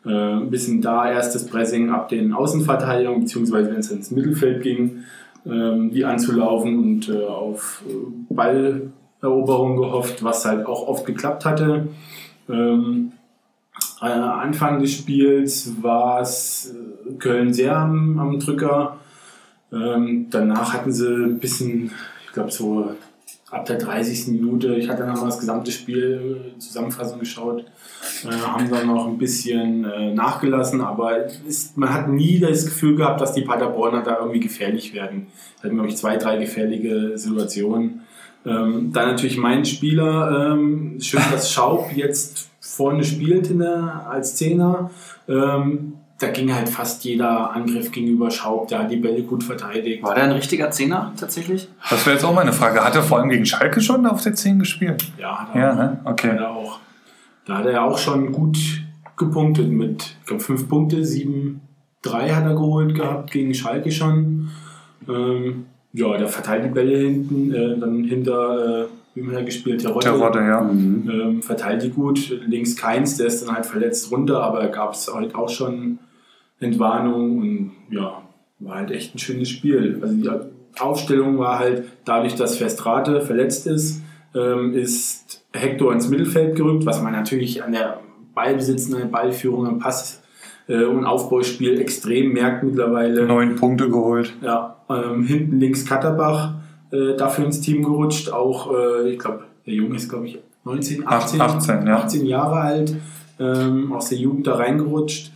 äh, 0.05 0.11
ein 0.11 0.51
bisschen 0.51 0.83
da 0.83 1.11
erstes 1.11 1.46
Pressing 1.46 1.88
ab 1.88 2.11
den 2.11 2.35
Außenverteidigungen, 2.35 3.22
beziehungsweise 3.22 3.70
wenn 3.70 3.81
es 3.81 3.90
ins 3.90 4.11
Mittelfeld 4.11 4.62
ging, 4.62 5.05
ähm, 5.46 5.90
die 5.90 6.05
anzulaufen 6.05 6.79
und 6.79 7.09
äh, 7.09 7.25
auf 7.25 7.83
äh, 7.88 8.35
Balleroberung 8.35 9.77
gehofft, 9.77 10.22
was 10.22 10.44
halt 10.44 10.66
auch 10.66 10.87
oft 10.87 11.07
geklappt 11.07 11.46
hatte. 11.46 11.88
Ähm, 12.51 13.12
äh, 14.01 14.05
Anfang 14.07 14.81
des 14.81 14.93
Spiels 14.93 15.83
war 15.83 16.21
es 16.21 16.75
äh, 16.75 17.15
Köln 17.15 17.53
sehr 17.53 17.77
am, 17.77 18.19
am 18.19 18.39
Drücker. 18.39 18.99
Ähm, 19.73 20.27
danach 20.31 20.73
hatten 20.73 20.93
sie 20.93 21.09
ein 21.09 21.39
bisschen, 21.39 21.91
ich 22.27 22.33
glaube 22.33 22.51
so 22.51 22.95
ab 23.51 23.65
der 23.65 23.79
30. 23.79 24.29
Minute, 24.29 24.75
ich 24.75 24.89
hatte 24.89 25.07
nochmal 25.07 25.27
das 25.27 25.39
gesamte 25.39 25.71
Spiel 25.71 26.55
äh, 26.57 26.59
Zusammenfassung 26.59 27.21
geschaut, 27.21 27.65
äh, 28.25 28.33
haben 28.33 28.69
dann 28.71 28.87
noch 28.89 29.07
ein 29.07 29.19
bisschen 29.19 29.85
äh, 29.85 30.13
nachgelassen, 30.13 30.81
aber 30.81 31.27
ist, 31.47 31.77
man 31.77 31.93
hat 31.93 32.09
nie 32.09 32.39
das 32.39 32.65
Gefühl 32.65 32.97
gehabt, 32.97 33.21
dass 33.21 33.33
die 33.33 33.43
Paderborner 33.43 34.03
da 34.03 34.19
irgendwie 34.19 34.41
gefährlich 34.41 34.95
werden. 34.95 35.29
Es 35.57 35.64
hatten, 35.64 35.75
glaube 35.75 35.89
ich, 35.89 35.97
zwei, 35.97 36.16
drei 36.16 36.37
gefährliche 36.39 37.16
Situationen. 37.16 38.03
Ähm, 38.45 38.93
dann 38.93 39.09
natürlich 39.09 39.39
mein 39.39 39.64
Spieler, 39.64 40.53
ähm, 40.53 40.99
schön, 41.01 41.23
dass 41.33 41.51
Schaub 41.51 41.91
jetzt 41.95 42.49
vorne 42.77 43.05
spielt 43.05 43.51
in 43.51 43.59
der, 43.61 44.07
als 44.11 44.37
Zehner. 44.37 44.91
Ähm, 45.29 45.95
da 46.18 46.29
ging 46.29 46.55
halt 46.55 46.68
fast 46.68 47.05
jeder 47.05 47.53
Angriff 47.55 47.93
gegenüber 47.93 48.31
Schaub, 48.31 48.68
der 48.68 48.79
hat 48.81 48.91
die 48.91 48.97
Bälle 48.97 49.22
gut 49.22 49.45
verteidigt. 49.45 50.03
War 50.03 50.14
der 50.14 50.24
ein 50.24 50.33
richtiger 50.33 50.70
Zehner 50.70 51.12
tatsächlich? 51.18 51.68
Das 51.91 52.07
wäre 52.07 52.16
jetzt 52.16 52.24
auch 52.24 52.35
meine 52.35 52.53
Frage. 52.55 52.83
Hat 52.83 52.95
er 52.95 53.03
vor 53.03 53.18
allem 53.18 53.29
gegen 53.29 53.45
Schalke 53.45 53.81
schon 53.83 54.07
auf 54.07 54.22
der 54.22 54.35
10 54.35 54.59
gespielt? 54.59 55.05
Ja, 55.18 55.41
hat 55.41 55.55
er 55.55 55.61
Ja, 55.61 55.72
auch. 55.72 55.77
ne? 55.77 56.01
Hat 56.05 56.12
Okay. 56.12 56.37
er 56.37 56.51
auch. 56.51 56.79
Da 57.45 57.59
hat 57.59 57.66
er 57.66 57.85
auch 57.85 57.99
schon 57.99 58.33
gut 58.33 58.57
gepunktet 59.18 59.68
mit, 59.68 60.16
ich 60.20 60.27
glaube, 60.27 60.43
fünf 60.43 60.68
Punkte, 60.68 61.05
sieben, 61.05 61.61
drei 62.03 62.31
hat 62.31 62.45
er 62.45 62.55
geholt 62.55 62.95
gehabt 62.95 63.31
gegen 63.31 63.53
Schalke 63.55 63.91
schon. 63.93 64.49
Ähm, 65.09 65.66
ja, 65.93 66.16
der 66.16 66.29
verteilt 66.29 66.64
die 66.64 66.68
Bälle 66.70 66.97
hinten, 66.99 67.53
äh, 67.55 67.79
dann 67.79 68.05
hinter, 68.05 68.85
äh, 68.85 68.87
wie 69.17 69.23
man 69.23 69.35
ja 69.35 69.43
gespielt, 69.43 69.81
Terodde. 69.81 70.07
Terodde, 70.07 70.41
ja. 70.41 70.61
Ähm, 70.61 71.43
verteilt 71.43 71.83
die 71.83 71.91
gut, 71.91 72.39
links 72.47 72.77
keins, 72.77 73.17
der 73.17 73.27
ist 73.27 73.47
dann 73.47 73.55
halt 73.55 73.64
verletzt 73.64 74.12
runter, 74.12 74.43
aber 74.43 74.69
gab 74.69 74.93
es 74.93 75.12
halt 75.12 75.35
auch 75.35 75.49
schon 75.49 75.99
Entwarnung 76.61 77.39
und 77.39 77.73
ja, 77.91 78.23
war 78.59 78.77
halt 78.77 78.91
echt 78.91 79.14
ein 79.14 79.19
schönes 79.19 79.49
Spiel. 79.49 79.99
Also 80.03 80.14
die 80.14 80.31
Aufstellung 80.79 81.39
war 81.39 81.59
halt, 81.59 81.85
dadurch, 82.05 82.35
dass 82.35 82.59
Verstrate 82.59 83.23
verletzt 83.23 83.67
ist, 83.67 84.03
ähm, 84.35 84.75
ist 84.75 85.45
Hector 85.55 85.93
ins 85.93 86.09
Mittelfeld 86.09 86.55
gerückt, 86.55 86.85
was 86.85 87.03
man 87.03 87.12
natürlich 87.12 87.64
an 87.64 87.73
der 87.73 88.01
Ballbesitz, 88.35 88.93
an 88.93 88.99
der 89.01 89.07
Ballführung, 89.07 89.67
am 89.67 89.79
Pass 89.79 90.23
äh, 90.69 90.85
und 90.85 91.07
Aufbauspiel 91.07 91.81
extrem 91.81 92.35
merkt 92.35 92.64
mittlerweile. 92.64 93.25
Neun 93.25 93.57
Punkte 93.57 93.89
geholt. 93.89 94.35
Ja, 94.43 94.77
ähm, 94.91 95.25
hinten 95.25 95.59
links 95.59 95.87
Katterbach 95.87 96.53
äh, 96.93 97.16
dafür 97.16 97.45
ins 97.47 97.61
Team 97.61 97.82
gerutscht. 97.82 98.30
Auch, 98.30 98.72
äh, 98.72 99.11
ich 99.11 99.18
glaube, 99.18 99.45
der 99.66 99.74
Junge 99.74 99.97
ist, 99.97 100.09
glaube 100.09 100.26
ich, 100.26 100.39
19, 100.64 101.07
18, 101.07 101.41
18, 101.41 101.87
ja. 101.87 101.97
18 101.99 102.26
Jahre 102.26 102.57
alt, 102.57 102.97
ähm, 103.39 103.93
aus 103.93 104.09
der 104.09 104.18
Jugend 104.18 104.47
da 104.47 104.57
reingerutscht. 104.57 105.32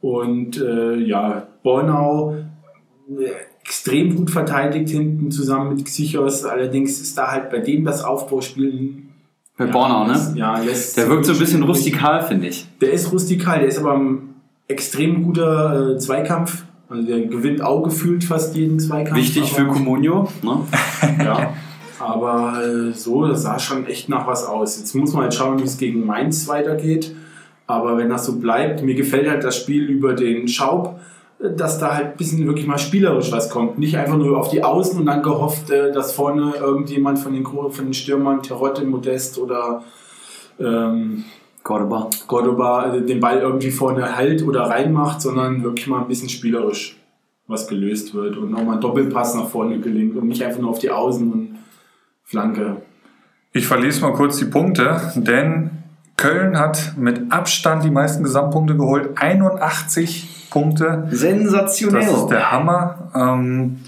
Und 0.00 0.60
äh, 0.60 0.96
ja, 0.96 1.46
Bornau 1.62 2.34
äh, 3.08 3.24
extrem 3.62 4.14
gut 4.14 4.30
verteidigt 4.30 4.90
hinten 4.90 5.30
zusammen 5.30 5.74
mit 5.74 5.84
Xichos. 5.86 6.44
Allerdings 6.44 7.00
ist 7.00 7.16
da 7.16 7.30
halt 7.32 7.50
bei 7.50 7.58
dem 7.60 7.84
das 7.84 8.04
Aufbauspiel. 8.04 8.96
Bei 9.56 9.64
ja, 9.66 9.70
Bornau, 9.72 10.04
ne? 10.06 10.12
lässt- 10.12 10.36
Ja, 10.36 10.58
lässt 10.58 10.96
Der 10.98 11.08
wirkt 11.08 11.24
so 11.24 11.32
ein 11.32 11.38
bisschen 11.38 11.62
rustikal, 11.62 12.22
finde 12.22 12.48
ich. 12.48 12.66
Der 12.82 12.92
ist 12.92 13.10
rustikal, 13.12 13.60
der 13.60 13.68
ist 13.68 13.78
aber 13.78 13.94
ein 13.94 14.34
extrem 14.68 15.22
guter 15.22 15.94
äh, 15.94 15.98
Zweikampf. 15.98 16.64
Also 16.88 17.02
der 17.06 17.20
gewinnt 17.22 17.62
auch 17.62 17.82
gefühlt 17.82 18.24
fast 18.24 18.54
jeden 18.56 18.78
Zweikampf. 18.78 19.18
Wichtig 19.18 19.52
für 19.52 19.66
Comunio. 19.66 20.28
Ne? 20.42 20.60
ja. 21.24 21.54
Aber 21.98 22.62
äh, 22.62 22.92
so, 22.92 23.26
das 23.26 23.42
sah 23.42 23.58
schon 23.58 23.86
echt 23.86 24.08
nach 24.08 24.26
was 24.26 24.44
aus. 24.44 24.78
Jetzt 24.78 24.94
muss 24.94 25.12
man 25.12 25.22
halt 25.22 25.34
schauen, 25.34 25.58
wie 25.58 25.64
es 25.64 25.78
gegen 25.78 26.04
Mainz 26.04 26.46
weitergeht. 26.48 27.14
Aber 27.66 27.96
wenn 27.96 28.10
das 28.10 28.26
so 28.26 28.38
bleibt, 28.38 28.82
mir 28.82 28.94
gefällt 28.94 29.28
halt 29.28 29.42
das 29.42 29.56
Spiel 29.56 29.84
über 29.84 30.12
den 30.12 30.48
Schaub, 30.48 31.00
äh, 31.40 31.54
dass 31.54 31.78
da 31.78 31.94
halt 31.94 32.06
ein 32.12 32.16
bisschen 32.16 32.46
wirklich 32.46 32.66
mal 32.66 32.78
spielerisch 32.78 33.32
was 33.32 33.48
kommt. 33.48 33.78
Nicht 33.78 33.96
einfach 33.96 34.18
nur 34.18 34.38
auf 34.38 34.50
die 34.50 34.62
Außen 34.62 34.98
und 34.98 35.06
dann 35.06 35.22
gehofft, 35.22 35.70
äh, 35.70 35.92
dass 35.92 36.12
vorne 36.12 36.54
irgendjemand 36.58 37.18
von 37.18 37.32
den, 37.32 37.46
von 37.46 37.72
den 37.72 37.94
Stürmern, 37.94 38.42
Terotte, 38.42 38.84
Modest 38.84 39.38
oder 39.38 39.82
ähm, 40.60 41.24
Cordoba. 41.64 42.10
Cordoba 42.26 42.94
äh, 42.94 43.02
den 43.04 43.18
Ball 43.18 43.40
irgendwie 43.40 43.70
vorne 43.70 44.16
hält 44.16 44.42
oder 44.42 44.62
reinmacht, 44.62 45.20
sondern 45.20 45.64
wirklich 45.64 45.88
mal 45.88 46.02
ein 46.02 46.08
bisschen 46.08 46.28
spielerisch 46.28 46.96
was 47.46 47.66
gelöst 47.66 48.14
wird 48.14 48.36
und 48.36 48.52
nochmal 48.52 48.76
ein 48.76 48.80
Doppelpass 48.80 49.34
nach 49.34 49.48
vorne 49.48 49.78
gelingt 49.78 50.16
und 50.16 50.28
nicht 50.28 50.42
einfach 50.42 50.60
nur 50.60 50.70
auf 50.70 50.78
die 50.78 50.90
Außen 50.90 51.30
und 51.30 51.58
Flanke. 52.22 52.76
Ich 53.52 53.66
verlese 53.66 54.00
mal 54.00 54.12
kurz 54.12 54.38
die 54.38 54.46
Punkte, 54.46 55.12
denn 55.16 55.70
Köln 56.16 56.58
hat 56.58 56.94
mit 56.96 57.30
Abstand 57.30 57.84
die 57.84 57.90
meisten 57.90 58.22
Gesamtpunkte 58.22 58.76
geholt. 58.76 59.10
81 59.16 60.48
Punkte. 60.50 61.08
Sensationell. 61.10 62.06
Das 62.06 62.18
ist 62.18 62.28
der 62.28 62.50
Hammer. 62.50 63.10
Ähm, 63.14 63.80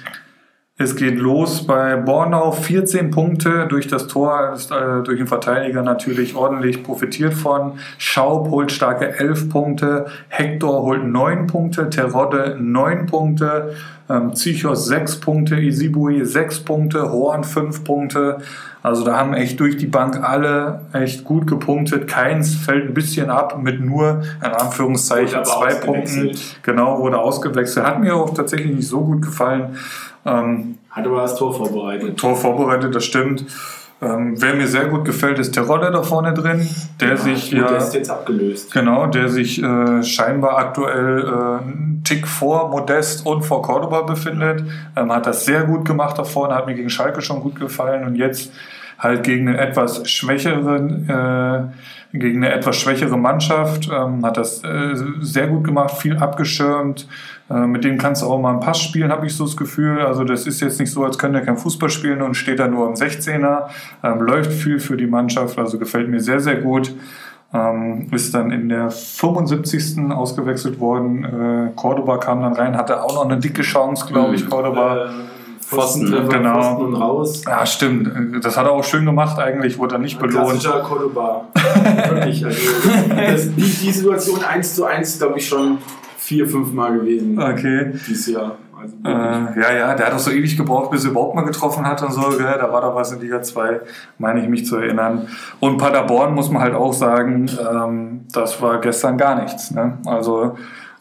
es 0.79 0.95
geht 0.95 1.17
los 1.17 1.67
bei 1.67 1.97
Bornau, 1.97 2.53
14 2.53 3.11
Punkte 3.11 3.67
durch 3.67 3.89
das 3.89 4.09
Tor, 4.09 4.53
ist, 4.55 4.71
äh, 4.71 5.03
durch 5.03 5.17
den 5.17 5.27
Verteidiger 5.27 5.83
natürlich 5.83 6.35
ordentlich 6.35 6.83
profitiert 6.83 7.33
von. 7.33 7.79
Schaub 7.97 8.51
holt 8.51 8.71
starke 8.71 9.19
11 9.19 9.49
Punkte, 9.49 10.05
Hector 10.29 10.83
holt 10.83 11.03
9 11.03 11.47
Punkte, 11.47 11.89
Terodde 11.89 12.59
9 12.61 13.07
Punkte, 13.07 13.75
ähm, 14.11 14.35
Zichos 14.35 14.85
6 14.87 15.21
Punkte, 15.21 15.57
Isibui 15.57 16.23
6 16.23 16.61
Punkte, 16.61 17.11
Horn 17.11 17.45
5 17.45 17.83
Punkte. 17.83 18.39
Also 18.83 19.03
da 19.03 19.17
haben 19.17 19.33
echt 19.33 19.59
durch 19.59 19.79
die 19.79 19.87
Bank 19.87 20.23
alle 20.23 20.83
echt 20.93 21.25
gut 21.25 21.47
gepunktet. 21.47 22.07
Keins 22.07 22.55
fällt 22.55 22.87
ein 22.87 22.95
bisschen 22.95 23.31
ab 23.31 23.59
mit 23.61 23.81
nur, 23.81 24.23
in 24.45 24.51
Anführungszeichen, 24.53 25.43
zwei 25.43 25.75
Punkten. 25.75 26.33
Genau, 26.63 26.99
wurde 26.99 27.19
ausgewechselt. 27.19 27.87
Hat 27.87 27.99
mir 27.99 28.15
auch 28.15 28.35
tatsächlich 28.35 28.77
nicht 28.77 28.89
so 28.89 29.01
gut 29.01 29.23
gefallen. 29.23 29.77
Ähm, 30.27 30.79
Hat 30.91 31.07
aber 31.07 31.23
das 31.23 31.37
Tor 31.37 31.55
vorbereitet. 31.55 32.17
Tor 32.19 32.37
vorbereitet, 32.37 32.95
das 32.95 33.05
stimmt. 33.05 33.45
Ähm, 34.03 34.35
wer 34.37 34.55
mir 34.55 34.67
sehr 34.67 34.87
gut 34.87 35.07
gefällt, 35.07 35.39
ist 35.39 35.53
Terodde 35.53 35.91
da 35.91 36.03
vorne 36.03 36.35
drin, 36.35 36.69
der 37.01 37.17
sich 37.17 37.51
Gut, 37.51 37.61
ja, 37.61 37.69
der 37.69 37.79
ist 37.79 37.95
jetzt 37.95 38.11
abgelöst. 38.11 38.71
genau, 38.71 39.07
der 39.07 39.31
sich 39.31 39.63
äh, 39.63 40.03
scheinbar 40.03 40.59
aktuell 40.59 41.21
äh, 41.25 41.63
einen 41.63 42.03
Tick 42.05 42.29
vor 42.29 42.69
Modest 42.69 43.25
und 43.25 43.43
vor 43.43 43.63
Cordoba 43.63 44.03
befindet. 44.03 44.65
Ähm, 44.97 45.11
hat 45.11 45.27
das 45.27 45.47
sehr 45.47 45.65
gut 45.65 45.87
gemacht 45.87 46.19
da 46.19 46.25
vorne, 46.25 46.55
hat 46.55 46.67
mir 46.67 46.75
gegen 46.75 46.91
Schalke 46.91 47.23
schon 47.23 47.41
gut 47.41 47.59
gefallen 47.59 48.05
und 48.07 48.17
jetzt 48.17 48.53
halt 48.99 49.23
gegen 49.25 49.49
einen 49.49 49.59
etwas 49.59 50.09
schwächeren, 50.11 51.09
äh, 51.09 52.17
gegen 52.19 52.45
eine 52.45 52.53
etwas 52.53 52.77
schwächere 52.77 53.17
Mannschaft, 53.17 53.89
ähm, 53.91 54.25
hat 54.27 54.37
das 54.37 54.63
äh, 54.63 54.95
sehr 55.21 55.47
gut 55.47 55.65
gemacht, 55.65 55.97
viel 55.97 56.19
abgeschirmt. 56.19 57.09
Äh, 57.49 57.67
mit 57.67 57.85
dem 57.85 57.99
kannst 57.99 58.23
du 58.23 58.27
auch 58.27 58.41
mal 58.41 58.51
einen 58.51 58.61
Pass 58.61 58.81
spielen, 58.81 59.13
habe 59.13 59.27
ich 59.27 59.37
so 59.37 59.45
das 59.45 59.57
Gefühl. 59.57 60.01
Also 60.01 60.25
das 60.25 60.47
ist 60.47 60.61
jetzt 60.61 60.81
nicht 60.81 60.91
so, 60.91 61.05
als 61.05 61.19
könnte 61.19 61.39
er 61.39 61.45
kein 61.45 61.57
Fußball 61.57 61.91
spielen 61.91 62.23
und 62.23 62.35
steht 62.35 62.59
da 62.59 62.67
nur 62.67 62.87
im 62.89 62.95
16er. 62.95 63.67
Ähm, 64.03 64.21
läuft 64.21 64.53
viel 64.53 64.81
für 64.81 64.97
die 64.97 65.07
Mannschaft, 65.07 65.59
also 65.59 65.79
gefällt 65.79 66.09
mir 66.09 66.21
sehr, 66.21 66.41
sehr 66.41 66.57
gut. 66.57 66.93
Ähm, 67.55 68.09
ist 68.11 68.35
dann 68.35 68.51
in 68.51 68.69
der 68.69 68.91
75. 68.91 70.11
ausgewechselt 70.11 70.81
worden. 70.81 71.25
Äh, 71.25 71.73
Cordoba 71.77 72.19
kam 72.19 72.43
dann 72.43 72.55
rein, 72.55 72.77
hatte 72.77 73.03
auch 73.03 73.15
noch 73.15 73.25
eine 73.25 73.39
dicke 73.39 73.63
Chance, 73.63 74.07
glaube 74.09 74.35
ich, 74.35 74.49
Cordoba. 74.49 75.07
Äh, 75.07 75.09
Pfosten, 75.61 76.07
Pfosten, 76.07 76.29
genau. 76.29 76.63
Pfosten 76.63 76.85
und 76.85 76.95
raus. 76.95 77.43
Ja, 77.45 77.67
stimmt. 77.67 78.45
Das 78.45 78.57
hat 78.57 78.67
er 78.67 78.73
auch 78.73 78.85
schön 78.85 79.05
gemacht 79.05 79.39
eigentlich, 79.39 79.79
wurde 79.79 79.97
er 79.97 79.99
nicht 79.99 80.19
belohnt. 80.19 80.61
Klassischer 80.61 80.81
Cordoba. 80.81 81.47
Wirklich. 82.11 82.45
Also, 82.45 82.59
das, 83.09 83.55
die, 83.55 83.63
die 83.63 83.91
Situation 83.91 84.45
1 84.45 84.77
zu 84.77 84.85
1, 84.85 85.19
glaube 85.19 85.39
ich, 85.39 85.49
schon 85.49 85.79
vier, 86.27 86.47
fünf 86.49 86.73
Mal 86.73 86.99
gewesen 86.99 87.39
Okay. 87.41 87.93
dieses 88.07 88.27
Jahr. 88.27 88.57
Also 88.79 88.95
Äh, 89.05 89.61
ja, 89.63 89.73
ja, 89.75 89.95
der 89.95 90.07
hat 90.07 90.13
doch 90.13 90.19
so 90.19 90.31
ewig 90.31 90.57
gebraucht, 90.57 90.91
bis 90.91 91.05
er 91.05 91.13
überhaupt 91.13 91.35
mal 91.35 91.43
getroffen 91.45 91.87
hat 91.87 92.03
und 92.03 92.13
so. 92.13 92.21
Gell? 92.37 92.57
Da 92.59 92.71
war 92.73 92.81
doch 92.83 92.95
was 92.95 93.13
in 93.13 93.21
Liga 93.21 93.41
2, 93.43 93.81
meine 94.19 94.43
ich 94.43 94.49
mich 94.49 94.67
zu 94.67 94.77
erinnern. 94.77 95.29
Und 95.61 95.79
Paderborn 95.79 96.35
muss 96.35 96.51
man 96.51 96.63
halt 96.63 96.75
auch 96.75 96.93
sagen, 96.93 97.47
ähm, 97.73 98.21
das 98.33 98.61
war 98.61 98.81
gestern 98.81 99.17
gar 99.17 99.41
nichts. 99.41 99.71
Ne? 99.71 99.99
Also 100.05 100.57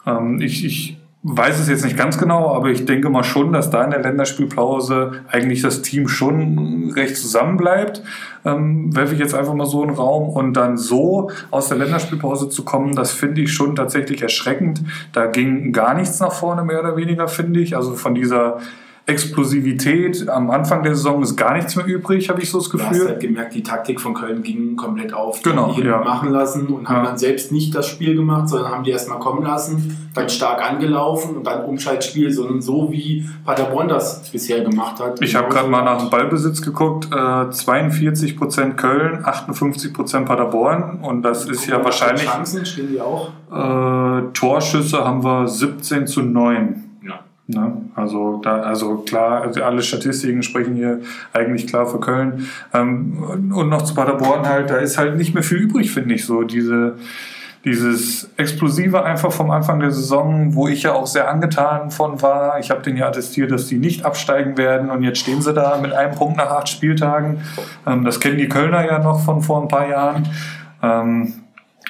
ähm, 0.06 0.40
ich, 0.40 0.64
ich 0.64 0.98
weiß 1.28 1.58
es 1.58 1.68
jetzt 1.68 1.84
nicht 1.84 1.96
ganz 1.96 2.18
genau, 2.18 2.54
aber 2.54 2.68
ich 2.68 2.84
denke 2.84 3.10
mal 3.10 3.24
schon, 3.24 3.52
dass 3.52 3.68
da 3.68 3.82
in 3.82 3.90
der 3.90 4.00
Länderspielpause 4.00 5.24
eigentlich 5.26 5.60
das 5.60 5.82
Team 5.82 6.06
schon 6.06 6.92
recht 6.94 7.16
zusammenbleibt. 7.16 8.02
Ähm, 8.44 8.94
werfe 8.94 9.14
ich 9.14 9.18
jetzt 9.18 9.34
einfach 9.34 9.54
mal 9.54 9.66
so 9.66 9.82
in 9.82 9.88
den 9.88 9.96
Raum 9.96 10.28
und 10.28 10.52
dann 10.52 10.78
so 10.78 11.30
aus 11.50 11.68
der 11.68 11.78
Länderspielpause 11.78 12.48
zu 12.48 12.64
kommen, 12.64 12.94
das 12.94 13.10
finde 13.10 13.40
ich 13.40 13.52
schon 13.52 13.74
tatsächlich 13.74 14.22
erschreckend. 14.22 14.82
Da 15.12 15.26
ging 15.26 15.72
gar 15.72 15.94
nichts 15.94 16.20
nach 16.20 16.32
vorne, 16.32 16.62
mehr 16.62 16.78
oder 16.78 16.96
weniger, 16.96 17.26
finde 17.26 17.58
ich. 17.58 17.76
Also 17.76 17.94
von 17.94 18.14
dieser 18.14 18.58
Explosivität 19.06 20.28
am 20.28 20.50
Anfang 20.50 20.82
der 20.82 20.94
Saison 20.96 21.22
ist 21.22 21.36
gar 21.36 21.54
nichts 21.54 21.76
mehr 21.76 21.86
übrig, 21.86 22.28
habe 22.28 22.42
ich 22.42 22.50
so 22.50 22.58
das 22.58 22.68
Du 22.68 22.78
hast 22.80 22.90
Gefühl. 22.90 23.06
halt 23.08 23.20
gemerkt, 23.20 23.54
die 23.54 23.62
Taktik 23.62 24.00
von 24.00 24.14
Köln 24.14 24.42
ging 24.42 24.76
komplett 24.76 25.12
auf. 25.14 25.38
Die 25.38 25.50
Genau, 25.50 25.72
die 25.72 25.82
ja. 25.82 25.98
machen 26.00 26.30
lassen 26.30 26.66
und 26.66 26.88
haben 26.88 27.04
Ja. 27.04 27.10
dann 27.10 27.18
selbst 27.18 27.52
nicht 27.52 27.74
das 27.74 27.86
Spiel 27.88 28.16
gemacht, 28.16 28.48
sondern 28.48 28.72
haben 28.72 28.82
die 28.84 28.90
erstmal 28.90 29.18
kommen 29.20 29.44
lassen, 29.44 30.08
dann 30.14 30.28
stark 30.28 30.62
angelaufen 30.68 31.36
und 31.36 31.46
dann 31.46 31.64
Umschaltspiel, 31.64 32.32
sondern 32.32 32.60
so 32.60 32.90
wie 32.90 33.28
Paderborn 33.44 33.88
das 33.88 34.28
bisher 34.30 34.64
gemacht 34.64 34.98
hat. 35.00 35.22
Ich 35.22 35.36
habe 35.36 35.48
gerade 35.50 35.68
mal 35.68 35.82
nach 35.84 35.98
dem 36.00 36.10
Ballbesitz 36.10 36.60
geguckt. 36.62 37.06
Äh, 37.12 37.16
42% 37.16 38.76
Köln, 38.76 39.24
58% 39.24 40.24
Paderborn. 40.24 40.98
Und 41.02 41.22
das 41.22 41.44
ist 41.44 41.66
ja 41.66 41.74
Guck 41.76 41.78
mal, 41.78 41.84
wahrscheinlich. 41.86 42.24
Chancen 42.24 42.66
stehen 42.66 42.88
die 42.90 43.00
auch. 43.00 43.28
Äh, 43.52 44.32
Torschüsse 44.32 45.04
haben 45.04 45.22
wir 45.22 45.46
17 45.46 46.06
zu 46.06 46.22
9. 46.22 46.82
Ne? 47.48 47.76
Also, 47.94 48.40
da, 48.42 48.62
also 48.62 48.98
klar, 48.98 49.42
also 49.42 49.62
alle 49.62 49.82
Statistiken 49.82 50.42
sprechen 50.42 50.74
hier 50.74 51.00
eigentlich 51.32 51.68
klar 51.68 51.86
für 51.86 52.00
Köln. 52.00 52.48
Ähm, 52.74 53.52
und 53.54 53.68
noch 53.68 53.82
zu 53.82 53.94
Paderborn 53.94 54.48
halt, 54.48 54.70
da 54.70 54.76
ist 54.76 54.98
halt 54.98 55.16
nicht 55.16 55.32
mehr 55.32 55.44
viel 55.44 55.58
übrig, 55.58 55.92
finde 55.92 56.14
ich 56.14 56.24
so. 56.24 56.42
Diese, 56.42 56.94
dieses 57.64 58.30
Explosive 58.36 59.04
einfach 59.04 59.30
vom 59.30 59.52
Anfang 59.52 59.78
der 59.78 59.92
Saison, 59.92 60.56
wo 60.56 60.66
ich 60.66 60.82
ja 60.82 60.94
auch 60.94 61.06
sehr 61.06 61.30
angetan 61.30 61.92
von 61.92 62.20
war. 62.20 62.58
Ich 62.58 62.70
habe 62.70 62.82
denen 62.82 62.96
ja 62.96 63.06
attestiert, 63.06 63.52
dass 63.52 63.66
die 63.68 63.78
nicht 63.78 64.04
absteigen 64.04 64.56
werden 64.56 64.90
und 64.90 65.04
jetzt 65.04 65.18
stehen 65.20 65.40
sie 65.40 65.54
da 65.54 65.78
mit 65.80 65.92
einem 65.92 66.16
Punkt 66.16 66.36
nach 66.36 66.50
acht 66.50 66.68
Spieltagen. 66.68 67.42
Ähm, 67.86 68.04
das 68.04 68.18
kennen 68.18 68.38
die 68.38 68.48
Kölner 68.48 68.84
ja 68.84 68.98
noch 68.98 69.24
von 69.24 69.40
vor 69.40 69.62
ein 69.62 69.68
paar 69.68 69.88
Jahren. 69.88 70.28
Ähm, 70.82 71.32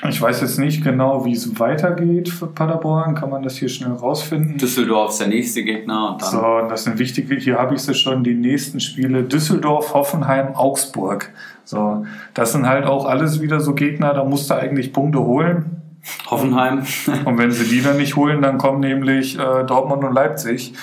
ich 0.09 0.21
weiß 0.21 0.43
jetzt 0.43 0.59
nicht 0.59 0.85
genau, 0.85 1.25
wie 1.25 1.33
es 1.33 1.59
weitergeht 1.59 2.29
für 2.29 2.47
Paderborn. 2.47 3.15
Kann 3.15 3.31
man 3.31 3.43
das 3.43 3.57
hier 3.57 3.69
schnell 3.69 3.93
rausfinden? 3.93 4.59
Düsseldorf 4.59 5.11
ist 5.11 5.21
der 5.21 5.29
nächste 5.29 5.65
Gegner 5.65 6.13
und 6.13 6.23
dann 6.23 6.31
So, 6.31 6.45
und 6.45 6.69
das 6.69 6.85
sind 6.85 6.99
wichtige, 6.99 7.37
hier 7.37 7.59
habe 7.59 7.75
ich 7.75 7.81
sie 7.81 7.95
schon, 7.95 8.23
die 8.23 8.35
nächsten 8.35 8.79
Spiele. 8.81 9.23
Düsseldorf, 9.23 9.95
Hoffenheim, 9.95 10.55
Augsburg. 10.55 11.31
So, 11.65 12.05
das 12.35 12.53
sind 12.53 12.67
halt 12.69 12.85
auch 12.85 13.07
alles 13.07 13.41
wieder 13.41 13.61
so 13.61 13.75
Gegner, 13.75 14.13
da 14.13 14.25
musst 14.25 14.51
du 14.51 14.55
eigentlich 14.55 14.93
Punkte 14.93 15.21
holen. 15.21 15.83
Hoffenheim. 16.31 16.83
Und 17.25 17.39
wenn 17.39 17.51
sie 17.51 17.65
die 17.65 17.83
dann 17.83 17.97
nicht 17.97 18.17
holen, 18.17 18.43
dann 18.43 18.59
kommen 18.59 18.81
nämlich 18.81 19.39
äh, 19.39 19.65
Dortmund 19.65 20.05
und 20.05 20.15
Leipzig. 20.15 20.75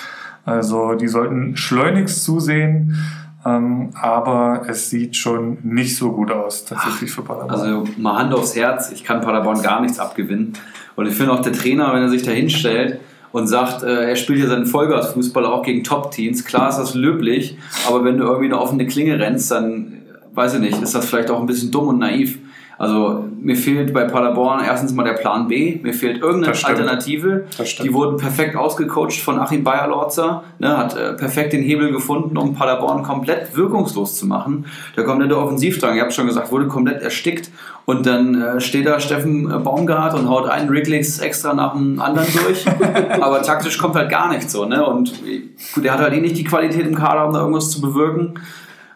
Also 0.46 0.96
die 0.96 1.08
sollten 1.08 1.56
schleunigst 1.56 2.24
zusehen. 2.24 2.98
Ähm, 3.46 3.90
aber 4.02 4.62
es 4.68 4.90
sieht 4.90 5.18
schon 5.18 5.58
nicht 5.64 5.98
so 5.98 6.12
gut 6.12 6.32
aus, 6.32 6.66
tatsächlich 6.66 7.12
für 7.12 7.24
Paderborn. 7.24 7.52
Also 7.52 7.84
mal 7.98 8.18
Hand 8.18 8.34
aufs 8.34 8.56
Herz, 8.56 8.92
ich 8.92 9.04
kann 9.04 9.22
Paderborn 9.22 9.62
gar 9.62 9.82
nichts 9.82 10.00
abgewinnen. 10.00 10.54
Und 10.96 11.08
ich 11.08 11.16
finde 11.16 11.34
auch 11.34 11.42
der 11.42 11.54
Trainer, 11.54 11.94
wenn 11.94 12.04
er 12.04 12.10
sich 12.10 12.24
da 12.24 12.32
hinstellt 12.32 13.00
und 13.34 13.48
sagt, 13.48 13.84
äh, 13.84 14.10
er 14.10 14.16
spielt 14.16 14.40
ja 14.40 14.48
seinen 14.48 14.66
Vollgasfußball 14.66 15.46
auch 15.46 15.64
gegen 15.64 15.84
Top-Teams, 15.84 16.46
klar 16.46 16.70
ist 16.70 16.78
das 16.78 16.94
löblich, 16.94 17.58
aber 17.88 18.06
wenn 18.06 18.18
du 18.18 18.24
irgendwie 18.24 18.46
eine 18.46 18.60
offene 18.60 18.86
Klinge 18.88 19.20
rennst, 19.20 19.52
dann, 19.52 20.04
weiß 20.34 20.56
ich 20.56 20.60
nicht, 20.62 20.82
ist 20.82 20.96
das 20.96 21.06
vielleicht 21.06 21.30
auch 21.30 21.40
ein 21.40 21.48
bisschen 21.48 21.72
dumm 21.72 21.88
und 21.88 22.00
naiv. 22.00 22.38
Also 22.84 23.24
mir 23.40 23.56
fehlt 23.56 23.94
bei 23.94 24.04
Paderborn 24.04 24.62
erstens 24.66 24.94
mal 24.94 25.04
der 25.04 25.14
Plan 25.14 25.48
B, 25.48 25.80
mir 25.82 25.94
fehlt 25.94 26.22
irgendeine. 26.22 26.54
Alternative. 26.66 27.46
Die 27.82 27.94
wurden 27.94 28.18
perfekt 28.18 28.58
ausgecoacht 28.58 29.14
von 29.14 29.40
Achim 29.40 29.64
Bayerlorzer, 29.64 30.44
ne, 30.60 30.78
hat 30.78 30.98
äh, 30.98 31.14
perfekt 31.14 31.54
den 31.54 31.64
Hebel 31.64 31.94
gefunden, 31.94 32.38
um 32.38 32.54
Paderborn 32.56 33.04
komplett 33.04 33.56
wirkungslos 33.56 34.18
zu 34.18 34.28
machen. 34.28 34.66
Der 34.98 35.06
komplette 35.06 35.38
Offensivdrang, 35.38 35.96
ihr 35.96 36.02
habt 36.02 36.14
schon 36.14 36.28
gesagt, 36.28 36.52
wurde 36.52 36.68
komplett 36.68 37.02
erstickt 37.02 37.52
und 37.86 38.06
dann 38.06 38.42
äh, 38.42 38.60
steht 38.60 38.86
da 38.86 39.00
Steffen 39.00 39.50
äh, 39.50 39.60
Baumgart 39.60 40.14
und 40.14 40.30
haut 40.30 40.50
einen 40.50 40.70
Wrigley's 40.70 41.20
extra 41.20 41.54
nach 41.54 41.74
dem 41.74 42.02
anderen 42.02 42.28
durch. 42.34 42.66
Aber 43.22 43.42
taktisch 43.44 43.78
kommt 43.78 43.96
halt 43.96 44.10
gar 44.10 44.30
nichts 44.30 44.52
so. 44.52 44.66
Ne? 44.66 44.86
Und 44.86 45.14
äh, 45.26 45.44
gut, 45.74 45.86
er 45.86 45.94
hat 45.94 46.02
halt 46.02 46.14
eh 46.14 46.20
nicht 46.20 46.38
die 46.38 46.44
Qualität 46.44 46.86
im 46.86 46.96
Kader, 46.96 47.28
um 47.28 47.34
da 47.34 47.40
irgendwas 47.40 47.72
zu 47.72 47.80
bewirken. 47.80 48.36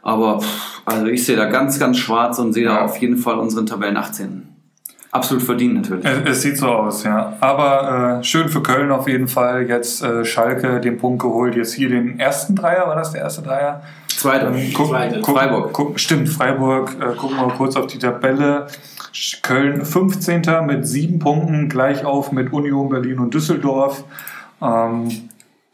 Aber 0.08 0.40
also 0.86 1.06
ich 1.08 1.26
sehe 1.26 1.36
da 1.36 1.46
ganz, 1.46 1.78
ganz 1.80 1.98
schwarz 1.98 2.40
und 2.40 2.54
sehe 2.54 2.66
da 2.66 2.76
Ja. 2.76 2.86
auf 2.86 2.98
jeden 2.98 3.18
Fall 3.18 3.38
unseren 3.40 3.66
Tabellen 3.66 3.98
18. 3.98 4.48
Absolut 5.12 5.44
verdient 5.44 5.76
natürlich. 5.76 6.06
Es, 6.06 6.18
es 6.30 6.42
sieht 6.44 6.58
so 6.58 6.68
aus, 6.68 7.04
ja. 7.04 7.34
Aber 7.42 8.20
äh, 8.20 8.24
schön 8.24 8.48
für 8.48 8.62
Köln 8.64 8.90
auf 8.92 9.08
jeden 9.10 9.28
Fall. 9.28 9.68
Jetzt 9.68 10.02
äh, 10.04 10.24
Schalke 10.24 10.80
den 10.80 10.98
Punkt 10.98 11.22
geholt. 11.22 11.56
Jetzt 11.56 11.74
hier 11.74 11.90
den 11.90 12.20
ersten 12.20 12.56
Dreier, 12.56 12.88
war 12.88 12.96
das 12.96 13.12
der 13.12 13.22
erste 13.22 13.42
Dreier? 13.42 13.82
Zweite. 14.08 14.46
Ähm, 14.48 14.72
guck, 14.74 14.90
Zweite. 14.90 15.20
guck, 15.22 15.38
Freiburg. 15.38 15.74
Guck, 15.74 16.00
stimmt, 16.00 16.30
Freiburg. 16.30 16.96
Äh, 17.02 17.16
gucken 17.16 17.38
wir 17.38 17.48
mal 17.48 17.54
kurz 17.56 17.76
auf 17.76 17.88
die 17.88 18.00
Tabelle. 18.00 18.68
Köln 19.42 19.84
15. 19.84 20.42
mit 20.66 20.88
sieben 20.88 21.20
Punkten, 21.20 21.68
gleich 21.70 22.06
auf 22.06 22.32
mit 22.32 22.54
Union 22.54 22.88
Berlin 22.90 23.20
und 23.20 23.34
Düsseldorf. 23.34 24.04
Ähm, 24.62 25.27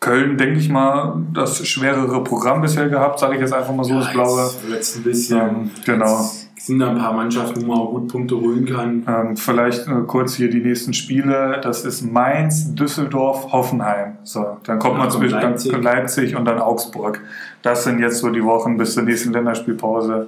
Köln, 0.03 0.37
denke 0.37 0.59
ich 0.59 0.69
mal, 0.69 1.15
das 1.33 1.65
schwerere 1.65 2.21
Programm 2.23 2.61
bisher 2.61 2.89
gehabt, 2.89 3.19
sage 3.19 3.35
ich 3.35 3.41
jetzt 3.41 3.53
einfach 3.53 3.73
mal 3.73 3.85
so, 3.85 3.95
das 3.95 4.11
Blaue. 4.11 4.49
Jetzt 4.69 4.97
ein 4.97 5.03
bisschen. 5.03 5.39
Ähm, 5.39 5.71
genau. 5.85 6.29
Sind 6.57 6.79
da 6.79 6.89
ein 6.89 6.97
paar 6.97 7.13
Mannschaften, 7.13 7.63
wo 7.63 7.67
man 7.67 7.77
auch 7.79 7.91
gut 7.91 8.09
Punkte 8.09 8.35
holen 8.39 8.65
kann. 8.65 9.05
Ähm, 9.07 9.37
vielleicht 9.37 9.87
äh, 9.87 9.91
kurz 10.07 10.35
hier 10.35 10.49
die 10.49 10.61
nächsten 10.61 10.93
Spiele. 10.93 11.59
Das 11.61 11.85
ist 11.85 12.01
Mainz, 12.01 12.73
Düsseldorf, 12.75 13.51
Hoffenheim. 13.51 14.17
So, 14.23 14.57
dann 14.65 14.79
kommt 14.79 14.95
Ja, 14.95 14.99
man 14.99 15.11
zwischen 15.11 15.39
Leipzig. 15.39 15.71
Leipzig. 15.71 15.83
Leipzig 15.83 16.35
und 16.35 16.45
dann 16.45 16.59
Augsburg. 16.59 17.21
Das 17.61 17.85
sind 17.85 17.99
jetzt 17.99 18.19
so 18.19 18.29
die 18.29 18.43
Wochen 18.43 18.77
bis 18.77 18.93
zur 18.93 19.03
nächsten 19.03 19.31
Länderspielpause, 19.31 20.27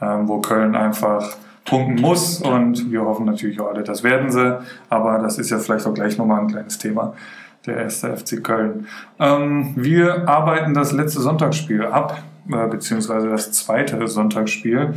ähm, 0.00 0.28
wo 0.28 0.40
Köln 0.40 0.74
einfach 0.74 1.36
punkten 1.64 2.00
muss. 2.00 2.40
Und 2.40 2.90
wir 2.90 3.02
hoffen 3.02 3.26
natürlich 3.26 3.60
auch 3.60 3.68
alle, 3.68 3.84
das 3.84 4.02
werden 4.02 4.30
sie. 4.32 4.58
Aber 4.88 5.18
das 5.18 5.38
ist 5.38 5.50
ja 5.50 5.58
vielleicht 5.58 5.86
auch 5.86 5.94
gleich 5.94 6.18
nochmal 6.18 6.40
ein 6.40 6.48
kleines 6.48 6.78
Thema. 6.78 7.14
Der 7.66 7.76
erste 7.76 8.16
FC 8.16 8.42
Köln. 8.42 8.86
Ähm, 9.18 9.72
wir 9.76 10.28
arbeiten 10.28 10.74
das 10.74 10.92
letzte 10.92 11.20
Sonntagsspiel 11.20 11.84
ab, 11.84 12.22
äh, 12.50 12.66
beziehungsweise 12.66 13.28
das 13.28 13.52
zweite 13.52 14.08
Sonntagsspiel. 14.08 14.94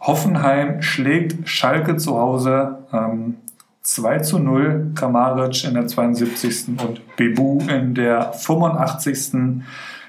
Hoffenheim 0.00 0.82
schlägt 0.82 1.48
Schalke 1.48 1.96
zu 1.96 2.18
Hause 2.18 2.78
ähm, 2.92 3.36
2 3.82 4.18
zu 4.20 4.38
0. 4.38 4.92
Kramaric 4.94 5.64
in 5.64 5.74
der 5.74 5.86
72. 5.86 6.68
und 6.82 7.16
Bebu 7.16 7.60
in 7.68 7.94
der 7.94 8.32
85. 8.32 9.62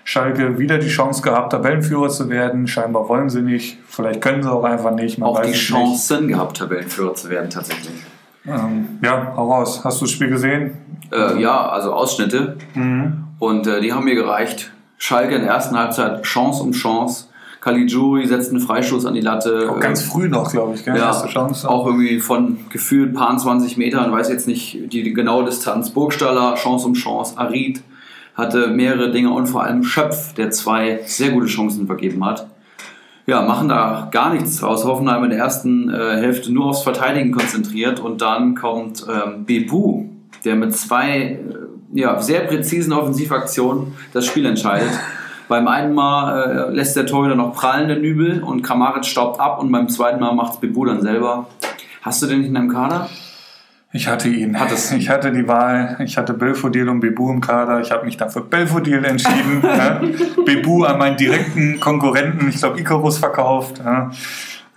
Schalke 0.03 0.57
wieder 0.57 0.77
die 0.77 0.87
Chance 0.87 1.21
gehabt, 1.21 1.51
Tabellenführer 1.51 2.09
zu 2.09 2.29
werden. 2.29 2.67
Scheinbar 2.67 3.07
wollen 3.07 3.29
sie 3.29 3.41
nicht. 3.41 3.77
Vielleicht 3.87 4.21
können 4.21 4.43
sie 4.43 4.51
auch 4.51 4.63
einfach 4.63 4.91
nicht. 4.91 5.19
Man 5.19 5.29
auch 5.29 5.41
die 5.41 5.51
Chancen 5.51 6.27
gehabt, 6.27 6.57
Tabellenführer 6.57 7.13
zu 7.13 7.29
werden 7.29 7.49
tatsächlich. 7.49 7.93
Ähm, 8.45 8.99
ja, 9.03 9.33
hau 9.35 9.51
raus. 9.51 9.81
Hast 9.83 10.01
du 10.01 10.05
das 10.05 10.11
Spiel 10.11 10.29
gesehen? 10.29 10.77
Äh, 11.11 11.41
ja, 11.41 11.69
also 11.69 11.93
Ausschnitte. 11.93 12.57
Mhm. 12.73 13.25
Und 13.39 13.67
äh, 13.67 13.81
die 13.81 13.93
haben 13.93 14.05
mir 14.05 14.15
gereicht. 14.15 14.71
Schalke 14.97 15.35
in 15.35 15.41
der 15.41 15.51
ersten 15.51 15.77
Halbzeit 15.77 16.23
Chance 16.23 16.63
um 16.63 16.71
Chance. 16.71 17.25
Caligiuri 17.59 18.25
setzt 18.25 18.49
einen 18.49 18.59
Freistoß 18.59 19.05
an 19.05 19.13
die 19.13 19.21
Latte. 19.21 19.69
Auch 19.71 19.79
ganz 19.79 20.01
früh 20.03 20.27
noch, 20.27 20.51
glaube 20.51 20.73
ich. 20.73 20.83
Gell? 20.83 20.97
ja, 20.97 21.05
Erste 21.07 21.27
Chance. 21.27 21.69
auch 21.69 21.85
irgendwie 21.85 22.19
von 22.19 22.57
gefühlt 22.69 23.13
paar 23.13 23.37
20 23.37 23.77
Metern, 23.77 24.11
weiß 24.11 24.29
jetzt 24.29 24.47
nicht 24.47 24.91
die, 24.91 25.03
die 25.03 25.13
genaue 25.13 25.45
Distanz. 25.45 25.91
Burgstaller, 25.91 26.55
Chance 26.55 26.87
um 26.87 26.93
Chance. 26.93 27.37
Arid 27.37 27.83
hatte 28.35 28.67
mehrere 28.67 29.11
Dinge 29.11 29.31
und 29.31 29.45
vor 29.47 29.63
allem 29.63 29.83
Schöpf, 29.83 30.33
der 30.33 30.49
zwei 30.51 31.01
sehr 31.05 31.29
gute 31.31 31.47
Chancen 31.47 31.85
vergeben 31.85 32.25
hat. 32.25 32.47
Ja, 33.27 33.41
machen 33.41 33.69
da 33.69 34.09
gar 34.11 34.33
nichts 34.33 34.57
draus. 34.57 34.83
Hoffenheim 34.83 35.23
in 35.23 35.29
der 35.29 35.39
ersten 35.39 35.89
äh, 35.93 36.17
Hälfte 36.17 36.51
nur 36.51 36.67
aufs 36.67 36.83
Verteidigen 36.83 37.31
konzentriert 37.31 37.99
und 37.99 38.21
dann 38.21 38.55
kommt 38.55 39.05
ähm, 39.07 39.45
Bebu, 39.45 40.05
der 40.43 40.55
mit 40.55 40.75
zwei 40.75 41.17
äh, 41.19 41.39
ja, 41.93 42.19
sehr 42.21 42.41
präzisen 42.41 42.93
Offensivaktionen 42.93 43.93
das 44.13 44.25
Spiel 44.25 44.45
entscheidet. 44.45 44.91
Beim 45.47 45.67
einen 45.67 45.93
Mal 45.93 46.69
äh, 46.69 46.73
lässt 46.73 46.95
der 46.95 47.05
Torhüter 47.05 47.35
noch 47.35 47.53
prallen, 47.53 47.89
der 47.89 47.97
Nübel, 47.97 48.41
und 48.41 48.61
Kramaric 48.61 49.05
staubt 49.05 49.39
ab 49.39 49.61
und 49.61 49.69
beim 49.69 49.89
zweiten 49.89 50.21
Mal 50.21 50.33
macht 50.33 50.53
es 50.53 50.59
Bebu 50.61 50.85
dann 50.85 51.01
selber. 51.01 51.47
Hast 52.01 52.21
du 52.21 52.27
den 52.27 52.39
nicht 52.39 52.47
in 52.47 52.53
deinem 52.53 52.69
Kader? 52.69 53.09
Ich 53.93 54.07
hatte 54.07 54.29
ihn. 54.29 54.59
Hattest? 54.59 54.93
Ich 55.01 55.09
hatte 55.09 55.31
die 55.31 55.47
Wahl. 55.47 55.97
Ich 55.99 56.17
hatte 56.17 56.33
Belfodil 56.33 56.87
und 56.89 56.99
Bebu 56.99 57.31
im 57.31 57.41
Kader. 57.41 57.81
Ich 57.81 57.91
habe 57.91 58.05
mich 58.05 58.17
dann 58.17 58.29
für 58.29 58.41
Belfodil 58.41 59.03
entschieden. 59.03 59.61
ja. 59.63 60.01
Bebu 60.45 60.83
an 60.83 60.97
meinen 60.97 61.17
direkten 61.17 61.79
Konkurrenten, 61.79 62.49
ich 62.49 62.57
glaube 62.57 62.79
Icarus, 62.79 63.17
verkauft. 63.17 63.81
Ja. 63.83 64.11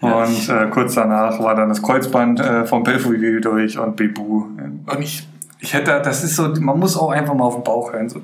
Und 0.00 0.48
äh, 0.48 0.66
kurz 0.70 0.94
danach 0.94 1.38
war 1.40 1.54
dann 1.54 1.68
das 1.68 1.82
Kreuzband 1.82 2.40
äh, 2.40 2.66
von 2.66 2.82
Belfodil 2.82 3.40
durch 3.40 3.78
und 3.78 3.96
Bebu. 3.96 4.44
Und 4.86 5.00
ich, 5.00 5.26
ich 5.64 5.72
hätte, 5.72 5.98
das 6.04 6.22
ist 6.22 6.36
so, 6.36 6.48
man 6.60 6.78
muss 6.78 6.94
auch 6.94 7.10
einfach 7.10 7.32
mal 7.32 7.44
auf 7.44 7.54
den 7.54 7.64
Bauch 7.64 7.92
hören. 7.92 8.10
So, 8.10 8.20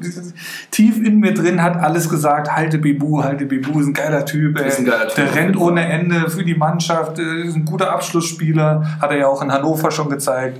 tief 0.71 1.03
in 1.03 1.21
mir 1.21 1.33
drin 1.33 1.63
hat 1.63 1.77
alles 1.77 2.11
gesagt, 2.11 2.55
halte 2.55 2.79
Bebu, 2.79 3.25
halte 3.25 3.47
Bebu, 3.47 3.81
ist 3.81 3.87
ein 3.87 3.95
geiler 3.95 4.27
Typ. 4.27 4.61
Ey. 4.61 4.69
Ist 4.69 4.79
ein 4.79 4.85
geiler 4.85 5.09
Typ, 5.09 5.17
Der 5.17 5.35
rennt 5.35 5.57
ohne 5.57 5.89
Ende 5.89 6.29
für 6.29 6.45
die 6.45 6.55
Mannschaft, 6.55 7.19
äh, 7.19 7.43
ist 7.45 7.57
ein 7.57 7.65
guter 7.65 7.93
Abschlussspieler, 7.93 8.99
hat 9.01 9.11
er 9.11 9.17
ja 9.17 9.27
auch 9.27 9.41
in 9.41 9.51
Hannover 9.51 9.91
schon 9.91 10.11
gezeigt. 10.11 10.59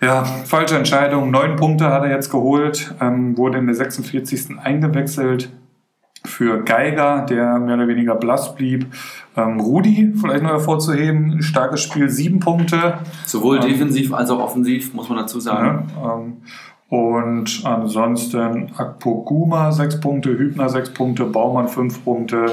Ja, 0.00 0.24
falsche 0.24 0.76
Entscheidung. 0.76 1.32
Neun 1.32 1.56
Punkte 1.56 1.90
hat 1.90 2.04
er 2.04 2.10
jetzt 2.10 2.30
geholt, 2.30 2.94
ähm, 3.00 3.36
wurde 3.36 3.58
in 3.58 3.66
der 3.66 3.74
46. 3.74 4.58
eingewechselt 4.62 5.50
für 6.24 6.62
Geiger, 6.62 7.26
der 7.28 7.58
mehr 7.58 7.76
oder 7.76 7.88
weniger 7.88 8.14
blass 8.14 8.54
blieb. 8.54 8.86
Ähm, 9.36 9.60
Rudi, 9.60 10.12
vielleicht 10.20 10.42
noch 10.42 10.50
hervorzuheben, 10.50 11.32
ein 11.32 11.42
starkes 11.42 11.82
Spiel, 11.82 12.08
sieben 12.08 12.40
Punkte. 12.40 12.98
Sowohl 13.26 13.56
Ähm, 13.56 13.68
defensiv 13.68 14.12
als 14.12 14.30
auch 14.30 14.40
offensiv, 14.40 14.94
muss 14.94 15.08
man 15.08 15.18
dazu 15.18 15.40
sagen. 15.40 15.86
Ne? 15.86 16.02
Ähm, 16.04 16.36
und 16.88 17.62
ansonsten 17.64 18.72
Akpoguma 18.76 19.72
sechs 19.72 19.98
Punkte, 19.98 20.30
Hübner 20.30 20.68
sechs 20.68 20.90
Punkte, 20.90 21.24
Baumann 21.24 21.68
fünf 21.68 22.04
Punkte. 22.04 22.46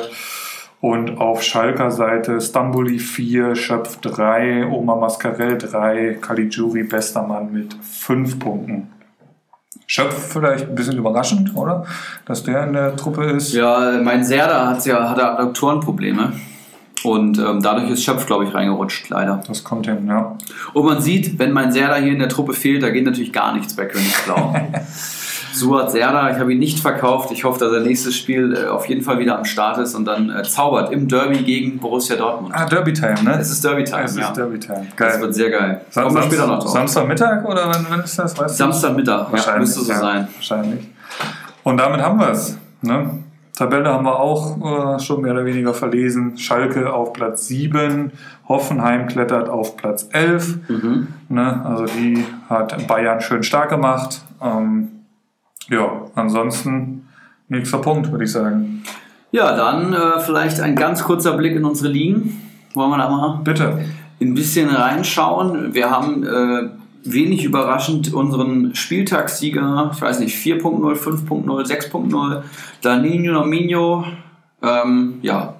Und 0.82 1.18
auf 1.18 1.44
Schalker 1.44 1.92
Seite 1.92 2.40
Stamboli 2.40 3.00
4, 3.00 3.56
Schöpf 3.56 3.98
3, 3.98 4.68
Oma 4.68 4.96
Mascarell 4.96 5.58
3, 5.58 6.20
Caligiuri 6.22 6.84
bester 6.84 7.24
Mann 7.24 7.52
mit 7.52 7.74
5 7.74 8.40
Punkten. 8.40 8.88
Schöpf 9.92 10.34
vielleicht 10.34 10.70
ein 10.70 10.76
bisschen 10.76 10.98
überraschend, 10.98 11.56
oder? 11.56 11.84
Dass 12.26 12.44
der 12.44 12.64
in 12.66 12.74
der 12.74 12.96
Truppe 12.96 13.24
ist. 13.24 13.54
Ja, 13.54 14.00
mein 14.04 14.24
Serda 14.24 14.68
hat's 14.68 14.86
ja, 14.86 15.10
hatte 15.10 15.28
Adduktorenprobleme. 15.28 16.32
Und 17.04 17.40
ähm, 17.40 17.60
dadurch 17.64 17.90
ist 17.90 18.04
Schöpf, 18.04 18.28
glaube 18.28 18.44
ich, 18.44 18.54
reingerutscht, 18.54 19.10
leider. 19.10 19.42
Das 19.48 19.64
kommt 19.64 19.88
hin, 19.88 20.06
ja. 20.08 20.38
Und 20.74 20.86
man 20.86 21.02
sieht, 21.02 21.40
wenn 21.40 21.54
mein 21.54 21.72
Serda 21.72 21.96
hier 21.96 22.12
in 22.12 22.20
der 22.20 22.30
Truppe 22.30 22.54
fehlt, 22.54 22.84
da 22.84 22.92
geht 22.92 23.04
natürlich 23.04 23.34
gar 23.34 23.56
nichts 23.56 23.76
bei 23.76 23.86
Königsblau. 23.86 24.56
Suat 25.54 25.92
Serda, 25.92 26.32
ich 26.32 26.38
habe 26.40 26.54
ihn 26.54 26.60
nicht 26.60 26.80
verkauft. 26.80 27.32
Ich 27.32 27.44
hoffe, 27.44 27.60
dass 27.60 27.74
er 27.74 27.82
nächstes 27.82 28.16
Spiel 28.16 28.56
äh, 28.56 28.68
auf 28.68 28.86
jeden 28.88 29.02
Fall 29.02 29.20
wieder 29.20 29.38
am 29.38 29.46
Start 29.46 29.78
ist 29.78 29.96
und 29.96 30.06
dann 30.06 30.30
äh, 30.30 30.44
zaubert 30.44 30.92
im 30.92 31.08
Derby 31.08 31.40
gegen 31.44 31.80
Borussia 31.80 32.16
Dortmund. 32.16 32.54
Ah, 32.56 32.66
Derby 32.66 32.94
Time, 32.94 33.24
ne? 33.24 33.38
Es 33.40 33.50
ist 33.50 33.64
Derby 33.64 33.84
Time, 33.84 34.04
Es 34.04 34.16
ja. 34.18 34.28
ist 34.28 34.38
Derby 34.38 34.60
Time. 34.60 34.88
Das 34.98 35.14
Geil. 35.14 35.22
wird 35.22 35.36
sehr 35.36 35.50
geil. 35.50 35.82
Sam 35.90 36.14
wir 36.14 36.24
später 36.24 36.48
noch 36.48 36.60
drauf. 36.60 36.72
Samstagmittag 36.72 37.46
oder 37.46 37.68
wann, 37.68 37.86
wann 37.90 38.02
ist 38.02 38.18
das? 38.18 38.38
Weißt 38.38 38.60
du? 38.60 38.64
Samstagmittag, 38.64 39.28
ja, 39.28 39.32
Wahrscheinlich, 39.32 39.68
müsste 39.68 39.82
so 39.82 39.92
ja, 39.92 40.00
sein. 40.00 40.28
Wahrscheinlich. 40.36 40.88
Und 41.64 41.78
damit 41.78 42.02
haben 42.02 42.20
wir 42.20 42.30
es. 42.30 42.58
Ne? 42.82 43.10
Tabelle 43.60 43.90
haben 43.90 44.06
wir 44.06 44.18
auch 44.18 44.96
äh, 44.96 45.00
schon 45.00 45.22
mehr 45.22 45.34
oder 45.34 45.44
weniger 45.44 45.74
verlesen. 45.74 46.38
Schalke 46.38 46.94
auf 46.94 47.12
Platz 47.12 47.48
7, 47.48 48.12
Hoffenheim 48.48 49.08
klettert 49.08 49.50
auf 49.50 49.76
Platz 49.76 50.08
11. 50.14 50.70
Mhm. 50.70 51.08
Ne? 51.28 51.66
Also 51.66 51.86
die 51.86 52.26
hat 52.50 52.88
Bayern 52.88 53.20
schön 53.20 53.44
stark 53.44 53.70
gemacht. 53.70 54.22
Ähm, 54.42 54.99
ja, 55.70 56.06
ansonsten 56.16 57.08
nächster 57.48 57.80
Punkt, 57.80 58.12
würde 58.12 58.24
ich 58.24 58.32
sagen. 58.32 58.84
Ja, 59.32 59.56
dann 59.56 59.94
äh, 59.94 60.20
vielleicht 60.20 60.60
ein 60.60 60.76
ganz 60.76 61.04
kurzer 61.04 61.38
Blick 61.38 61.56
in 61.56 61.66
unsere 61.66 61.90
Ligen. 61.90 62.42
Wollen 62.74 62.90
wir 62.92 62.98
da 62.98 63.10
mal 63.10 63.40
Bitte. 63.44 63.80
ein 64.20 64.34
bisschen 64.34 64.70
reinschauen. 64.70 65.74
Wir 65.74 65.90
haben 65.90 66.24
äh, 66.24 66.70
wenig 67.04 67.44
überraschend 67.44 68.14
unseren 68.14 68.76
Spieltagssieger, 68.76 69.92
ich 69.94 70.02
weiß 70.02 70.20
nicht, 70.20 70.36
4.0, 70.36 70.96
5.0, 70.96 71.68
6.0, 71.68 72.44
Danilo 72.82 73.34
Nominho, 73.34 74.06
ähm, 74.62 75.20
ja, 75.22 75.56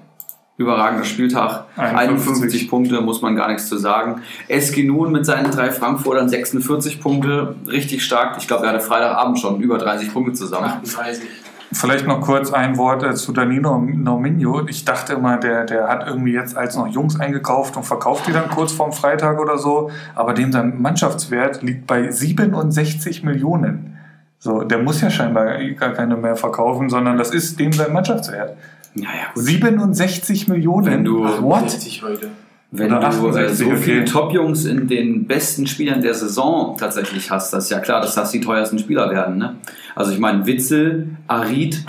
überragender 0.60 1.06
Spieltag, 1.06 1.66
51. 1.78 2.28
51 2.28 2.70
Punkte, 2.70 3.00
muss 3.00 3.22
man 3.22 3.36
gar 3.36 3.48
nichts 3.48 3.70
zu 3.70 3.78
sagen. 3.78 4.22
Eski 4.50 4.84
Nun 4.84 5.14
mit 5.14 5.26
seinen 5.26 5.52
drei 5.52 5.72
Frankfurtern 5.72 6.28
46 6.28 7.00
Punkte, 7.00 7.56
richtig 7.66 8.04
stark. 8.04 8.36
Ich 8.38 8.48
glaube, 8.48 8.66
er 8.66 8.74
hatte 8.74 8.82
Freitagabend 8.82 9.40
schon 9.40 9.62
über 9.62 9.78
30 9.78 10.14
Punkte 10.14 10.34
zusammen. 10.34 10.66
38. 10.66 11.24
Vielleicht 11.72 12.08
noch 12.08 12.20
kurz 12.20 12.52
ein 12.52 12.78
Wort 12.78 13.04
äh, 13.04 13.14
zu 13.14 13.32
Danilo 13.32 13.78
Nominio. 13.78 14.68
Ich 14.68 14.84
dachte 14.84 15.14
immer, 15.14 15.38
der, 15.38 15.64
der 15.66 15.88
hat 15.88 16.06
irgendwie 16.06 16.34
jetzt 16.34 16.58
als 16.58 16.76
noch 16.76 16.88
Jungs 16.88 17.18
eingekauft 17.18 17.78
und 17.78 17.84
verkauft 17.84 18.28
die 18.28 18.34
dann 18.34 18.50
kurz 18.50 18.74
vorm 18.74 18.92
Freitag 18.92 19.40
oder 19.40 19.58
so. 19.58 19.92
Aber 20.14 20.34
dem 20.34 20.52
sein 20.52 20.82
Mannschaftswert 20.82 21.62
liegt 21.62 21.88
bei 21.88 22.12
67 22.12 23.24
Millionen. 23.24 23.98
So, 24.40 24.64
der 24.64 24.80
muss 24.80 25.00
ja 25.00 25.10
scheinbar 25.10 25.58
gar 25.76 25.94
keine 25.94 26.18
mehr 26.18 26.36
verkaufen, 26.36 26.90
sondern 26.90 27.18
das 27.18 27.32
ist 27.32 27.60
dem 27.60 27.72
sein 27.72 27.94
Mannschaftswert. 27.94 28.58
Naja, 28.96 29.10
gut. 29.34 29.44
67 29.44 30.48
Millionen. 30.48 30.86
Wenn 30.86 31.04
du- 31.04 31.26
Ach, 31.26 31.42
what? 31.42 31.70
60 31.70 32.04
heute. 32.04 32.30
Wenn 32.72 32.92
Oder 32.94 33.00
du 33.00 33.06
äh, 33.06 33.10
68, 33.10 33.58
so 33.58 33.76
viele 33.78 34.02
okay. 34.02 34.06
Top-Jungs 34.12 34.66
in 34.66 34.88
den 34.88 35.26
besten 35.26 35.66
Spielern 35.66 36.02
der 36.02 36.14
Saison 36.14 36.78
tatsächlich 36.78 37.32
hast, 37.32 37.52
das 37.52 37.64
ist 37.66 37.70
ja 37.72 37.80
klar, 37.80 38.00
dass 38.02 38.14
das 38.14 38.30
die 38.32 38.42
teuersten 38.42 38.78
Spieler 38.78 39.10
werden. 39.10 39.38
Ne? 39.38 39.56
Also 39.96 40.12
ich 40.12 40.20
meine, 40.20 40.46
Witzel, 40.46 41.10
Arid, 41.28 41.84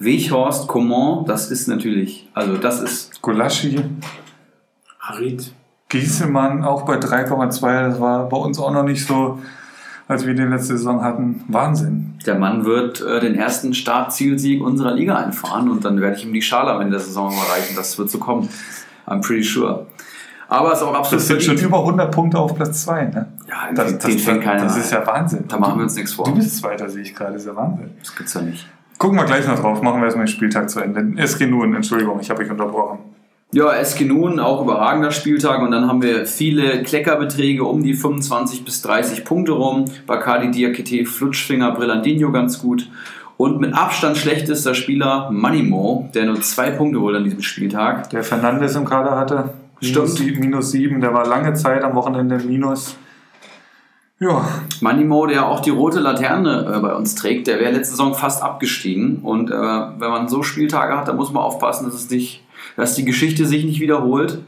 Weghorst, 0.00 0.66
Coman, 0.66 1.24
das 1.26 1.50
ist 1.52 1.68
natürlich, 1.68 2.28
also 2.34 2.56
das 2.56 2.80
ist, 2.80 3.22
Gulaschi, 3.22 3.78
Harit. 4.98 5.52
Giesemann 5.88 6.64
auch 6.64 6.82
bei 6.84 6.96
3,2. 6.98 7.88
Das 7.90 8.00
war 8.00 8.28
bei 8.28 8.36
uns 8.36 8.58
auch 8.58 8.72
noch 8.72 8.82
nicht 8.82 9.06
so, 9.06 9.38
als 10.08 10.26
wir 10.26 10.34
die 10.34 10.42
letzte 10.42 10.76
Saison 10.76 11.02
hatten. 11.02 11.44
Wahnsinn. 11.48 12.14
der 12.26 12.36
Mann 12.36 12.64
wird 12.64 13.00
äh, 13.00 13.20
den 13.20 13.34
ersten 13.34 13.74
Startzielsieg 13.74 14.62
unserer 14.62 14.92
Liga 14.92 15.16
einfahren 15.16 15.68
und 15.70 15.84
dann 15.84 16.00
werde 16.00 16.16
ich 16.16 16.24
ihm 16.24 16.32
die 16.32 16.42
Schale 16.42 16.70
am 16.70 16.80
Ende 16.80 16.92
der 16.92 17.00
Saison 17.00 17.32
überreichen. 17.32 17.76
Das 17.76 17.98
wird 17.98 18.10
so 18.10 18.18
kommen. 18.18 18.48
I'm 19.06 19.20
pretty 19.20 19.42
sure. 19.42 19.86
Aber 20.48 20.72
es 20.72 20.78
ist 20.78 20.84
auch 20.84 20.94
absolut 20.94 21.20
Das 21.20 21.26
sind 21.26 21.42
schon 21.42 21.58
über 21.58 21.78
100 21.80 22.14
Punkte 22.14 22.38
auf 22.38 22.54
Platz 22.54 22.84
2. 22.84 23.04
Ne? 23.06 23.26
Ja, 23.48 23.72
Das, 23.74 23.86
den, 23.86 23.98
das, 23.98 24.06
den 24.06 24.18
fängt 24.18 24.44
keiner 24.44 24.62
das 24.62 24.76
ist 24.76 24.92
ja 24.92 25.04
Wahnsinn. 25.04 25.44
Da 25.48 25.58
machen 25.58 25.78
wir 25.78 25.82
uns 25.82 25.96
nichts 25.96 26.12
vor. 26.12 26.24
Du 26.24 26.34
bist 26.34 26.56
Zweiter, 26.56 26.88
sehe 26.88 27.02
ich 27.02 27.14
gerade. 27.14 27.32
Das 27.32 27.42
ist 27.42 27.48
ja 27.48 27.56
Wahnsinn. 27.56 27.90
Das 27.98 28.14
gibt's 28.14 28.34
ja 28.34 28.42
nicht. 28.42 28.66
Gucken 28.98 29.18
wir 29.18 29.24
gleich 29.24 29.46
noch 29.46 29.58
drauf. 29.58 29.82
Machen 29.82 30.00
wir 30.00 30.04
erstmal 30.04 30.26
den 30.26 30.32
Spieltag 30.32 30.70
zu 30.70 30.80
Ende. 30.80 31.20
SG 31.20 31.46
nun, 31.46 31.74
Entschuldigung, 31.74 32.20
ich 32.20 32.30
habe 32.30 32.42
euch 32.42 32.50
unterbrochen. 32.50 33.15
Ja, 33.52 33.72
SG 33.72 34.04
Nun, 34.04 34.40
auch 34.40 34.62
überragender 34.62 35.12
Spieltag 35.12 35.62
und 35.62 35.70
dann 35.70 35.86
haben 35.88 36.02
wir 36.02 36.26
viele 36.26 36.82
Kleckerbeträge 36.82 37.64
um 37.64 37.82
die 37.82 37.94
25 37.94 38.64
bis 38.64 38.82
30 38.82 39.24
Punkte 39.24 39.52
rum. 39.52 39.84
Bacardi 40.06 40.50
Diakite, 40.50 41.06
Flutschfinger, 41.06 41.72
Brillandinho 41.72 42.32
ganz 42.32 42.60
gut. 42.60 42.88
Und 43.36 43.60
mit 43.60 43.72
Abstand 43.74 44.16
schlechtester 44.16 44.74
Spieler 44.74 45.30
Manimo, 45.30 46.10
der 46.14 46.26
nur 46.26 46.40
zwei 46.40 46.70
Punkte 46.70 47.00
holt 47.00 47.16
an 47.16 47.24
diesem 47.24 47.42
Spieltag. 47.42 48.10
Der 48.10 48.24
Fernandes 48.24 48.74
im 48.74 48.84
Kader 48.84 49.16
hatte 49.16 49.50
minus, 49.80 50.14
Stimmt. 50.16 50.34
sie- 50.34 50.40
minus 50.40 50.70
7. 50.72 51.00
Der 51.00 51.14
war 51.14 51.26
lange 51.26 51.54
Zeit 51.54 51.84
am 51.84 51.94
Wochenende 51.94 52.38
minus. 52.38 52.96
Ja, 54.18 54.48
Manimo, 54.80 55.26
der 55.26 55.46
auch 55.46 55.60
die 55.60 55.68
rote 55.70 56.00
Laterne 56.00 56.74
äh, 56.74 56.80
bei 56.80 56.94
uns 56.94 57.14
trägt, 57.14 57.46
der 57.46 57.60
wäre 57.60 57.72
letzte 57.72 57.90
Saison 57.92 58.14
fast 58.14 58.42
abgestiegen. 58.42 59.18
Und 59.22 59.50
äh, 59.50 59.54
wenn 59.54 60.10
man 60.10 60.28
so 60.28 60.42
Spieltage 60.42 60.96
hat, 60.96 61.06
dann 61.08 61.16
muss 61.16 61.30
man 61.32 61.42
aufpassen, 61.42 61.84
dass, 61.84 61.94
es 61.94 62.08
nicht, 62.10 62.42
dass 62.76 62.94
die 62.94 63.04
Geschichte 63.04 63.46
sich 63.46 63.64
nicht 63.64 63.80
wiederholt. 63.80 64.38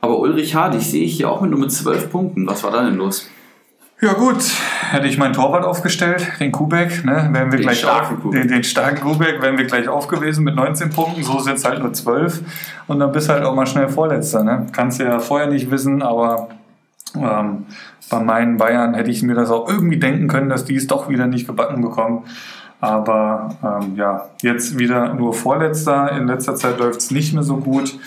Aber 0.00 0.18
Ulrich 0.18 0.54
Hardig 0.54 0.82
sehe 0.82 1.04
ich 1.04 1.16
hier 1.16 1.30
auch 1.30 1.40
mit 1.40 1.50
nur 1.50 1.60
mit 1.60 1.72
12 1.72 2.10
Punkten. 2.10 2.46
Was 2.46 2.62
war 2.62 2.70
da 2.70 2.84
denn 2.84 2.96
los? 2.96 3.28
Ja 3.98 4.12
gut, 4.12 4.44
hätte 4.90 5.06
ich 5.06 5.16
meinen 5.16 5.32
Torwart 5.32 5.64
aufgestellt, 5.64 6.30
den 6.38 6.52
Kubek, 6.52 7.02
ne, 7.06 7.30
wären 7.32 7.50
wir 7.50 7.58
Den 7.58 7.62
gleich 7.62 7.78
starken 7.78 8.22
auf. 8.22 8.30
Den, 8.30 8.46
den 8.46 8.62
starken 8.62 9.00
Kubek, 9.00 9.40
wären 9.40 9.56
wir 9.56 9.64
gleich 9.64 9.88
auf 9.88 10.06
gewesen 10.06 10.44
mit 10.44 10.54
19 10.54 10.90
Punkten, 10.90 11.22
so 11.22 11.38
sind 11.38 11.56
es 11.56 11.64
halt 11.64 11.80
nur 11.80 11.94
12 11.94 12.42
und 12.88 12.98
dann 12.98 13.10
bist 13.10 13.30
halt 13.30 13.42
auch 13.42 13.54
mal 13.54 13.66
schnell 13.66 13.88
Vorletzter. 13.88 14.44
Ne? 14.44 14.66
Kannst 14.72 15.00
ja 15.00 15.18
vorher 15.18 15.48
nicht 15.48 15.70
wissen, 15.70 16.02
aber 16.02 16.50
ähm, 17.14 17.64
bei 18.10 18.20
meinen 18.20 18.58
Bayern 18.58 18.92
hätte 18.92 19.10
ich 19.10 19.22
mir 19.22 19.34
das 19.34 19.50
auch 19.50 19.66
irgendwie 19.66 19.98
denken 19.98 20.28
können, 20.28 20.50
dass 20.50 20.66
die 20.66 20.76
es 20.76 20.86
doch 20.86 21.08
wieder 21.08 21.26
nicht 21.26 21.46
gebacken 21.46 21.80
bekommen. 21.80 22.24
Aber 22.80 23.54
ähm, 23.62 23.96
ja, 23.96 24.26
jetzt 24.42 24.78
wieder 24.78 25.14
nur 25.14 25.32
Vorletzter. 25.32 26.12
In 26.12 26.26
letzter 26.26 26.54
Zeit 26.56 26.78
läuft 26.78 27.00
es 27.00 27.10
nicht 27.10 27.32
mehr 27.32 27.42
so 27.42 27.56
gut. 27.56 27.98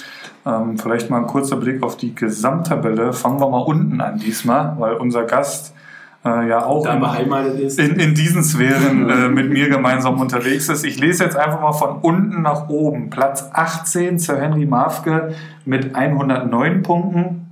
Ähm, 0.46 0.78
vielleicht 0.78 1.10
mal 1.10 1.18
ein 1.18 1.28
kurzer 1.28 1.58
Blick 1.58 1.84
auf 1.84 1.98
die 1.98 2.14
Gesamttabelle. 2.14 3.14
Fangen 3.14 3.40
wir 3.40 3.50
mal 3.50 3.60
unten 3.60 4.00
an 4.02 4.20
diesmal, 4.20 4.76
weil 4.78 4.94
unser 4.94 5.24
Gast 5.24 5.74
äh, 6.24 6.48
ja 6.50 6.66
auch 6.66 6.86
in, 6.86 7.70
in, 7.78 8.00
in 8.00 8.14
diesen 8.14 8.44
Sphären 8.44 9.10
äh, 9.10 9.30
mit 9.30 9.50
mir 9.50 9.70
gemeinsam 9.70 10.20
unterwegs 10.20 10.70
ist. 10.70 10.86
Ich 10.86 11.00
lese 11.00 11.24
jetzt 11.24 11.38
einfach 11.38 11.62
mal 11.62 11.74
von 11.74 11.98
unten 12.02 12.42
nach 12.42 12.70
oben. 12.70 13.10
Platz 13.10 13.50
18 13.54 14.20
Sir 14.20 14.40
Henry 14.40 14.66
Mafke 14.66 15.36
mit 15.66 15.96
109 15.96 16.84
Punkten. 16.84 17.46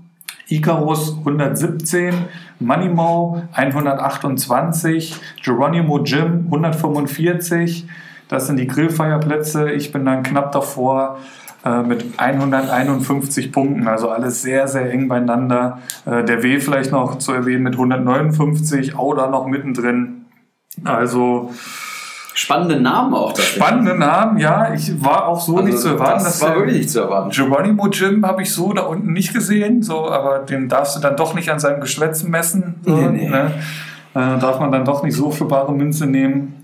Icarus 0.49 1.17
117, 1.19 2.13
Manimau 2.59 3.43
128, 3.53 5.15
Geronimo 5.43 5.99
Jim 6.03 6.45
145. 6.45 7.87
Das 8.27 8.47
sind 8.47 8.57
die 8.57 8.67
Grillfeierplätze. 8.67 9.71
Ich 9.71 9.91
bin 9.91 10.05
dann 10.05 10.23
knapp 10.23 10.51
davor 10.51 11.19
äh, 11.63 11.81
mit 11.81 12.05
151 12.17 13.51
Punkten. 13.51 13.87
Also 13.87 14.09
alles 14.09 14.41
sehr, 14.41 14.67
sehr 14.67 14.91
eng 14.91 15.07
beieinander. 15.07 15.79
Äh, 16.05 16.23
der 16.23 16.43
W 16.43 16.59
vielleicht 16.59 16.91
noch 16.91 17.19
zu 17.19 17.31
erwähnen 17.31 17.63
mit 17.63 17.73
159, 17.73 18.95
Auda 18.95 19.27
noch 19.27 19.47
mittendrin. 19.47 20.25
Also 20.83 21.51
Spannende 22.39 22.79
Namen 22.79 23.15
auch 23.15 23.35
spannende 23.35 23.95
Namen, 23.95 24.37
ja. 24.37 24.71
Ich 24.71 25.03
war 25.03 25.25
auch 25.27 25.39
so 25.41 25.59
nicht 25.59 25.79
zu 25.79 25.87
erwarten. 25.89 26.11
Also 26.13 26.25
Das 26.25 26.39
dass 26.39 26.47
war 26.49 26.55
wirklich 26.57 26.77
nicht 26.77 26.89
zu 26.91 26.99
erwarten. 27.01 27.31
Geronimo 27.31 27.87
Jim 27.87 28.23
habe 28.27 28.43
ich 28.43 28.53
so 28.53 28.73
da 28.73 28.83
unten 28.83 29.11
nicht 29.11 29.33
gesehen, 29.33 29.81
so, 29.81 30.07
aber 30.11 30.39
den 30.39 30.69
darfst 30.69 30.95
du 30.95 30.99
dann 30.99 31.15
doch 31.17 31.33
nicht 31.33 31.49
an 31.49 31.59
seinem 31.59 31.81
Geschwätz 31.81 32.21
messen. 32.21 32.75
So, 32.85 32.95
Nee, 32.95 33.07
nee. 33.07 33.29
Ne? 33.29 33.51
Äh, 34.13 34.37
darf 34.39 34.59
man 34.59 34.71
dann 34.71 34.85
doch 34.85 35.01
nicht 35.01 35.15
so 35.15 35.31
für 35.31 35.45
bare 35.45 35.71
Münze 35.73 36.05
nehmen. 36.05 36.63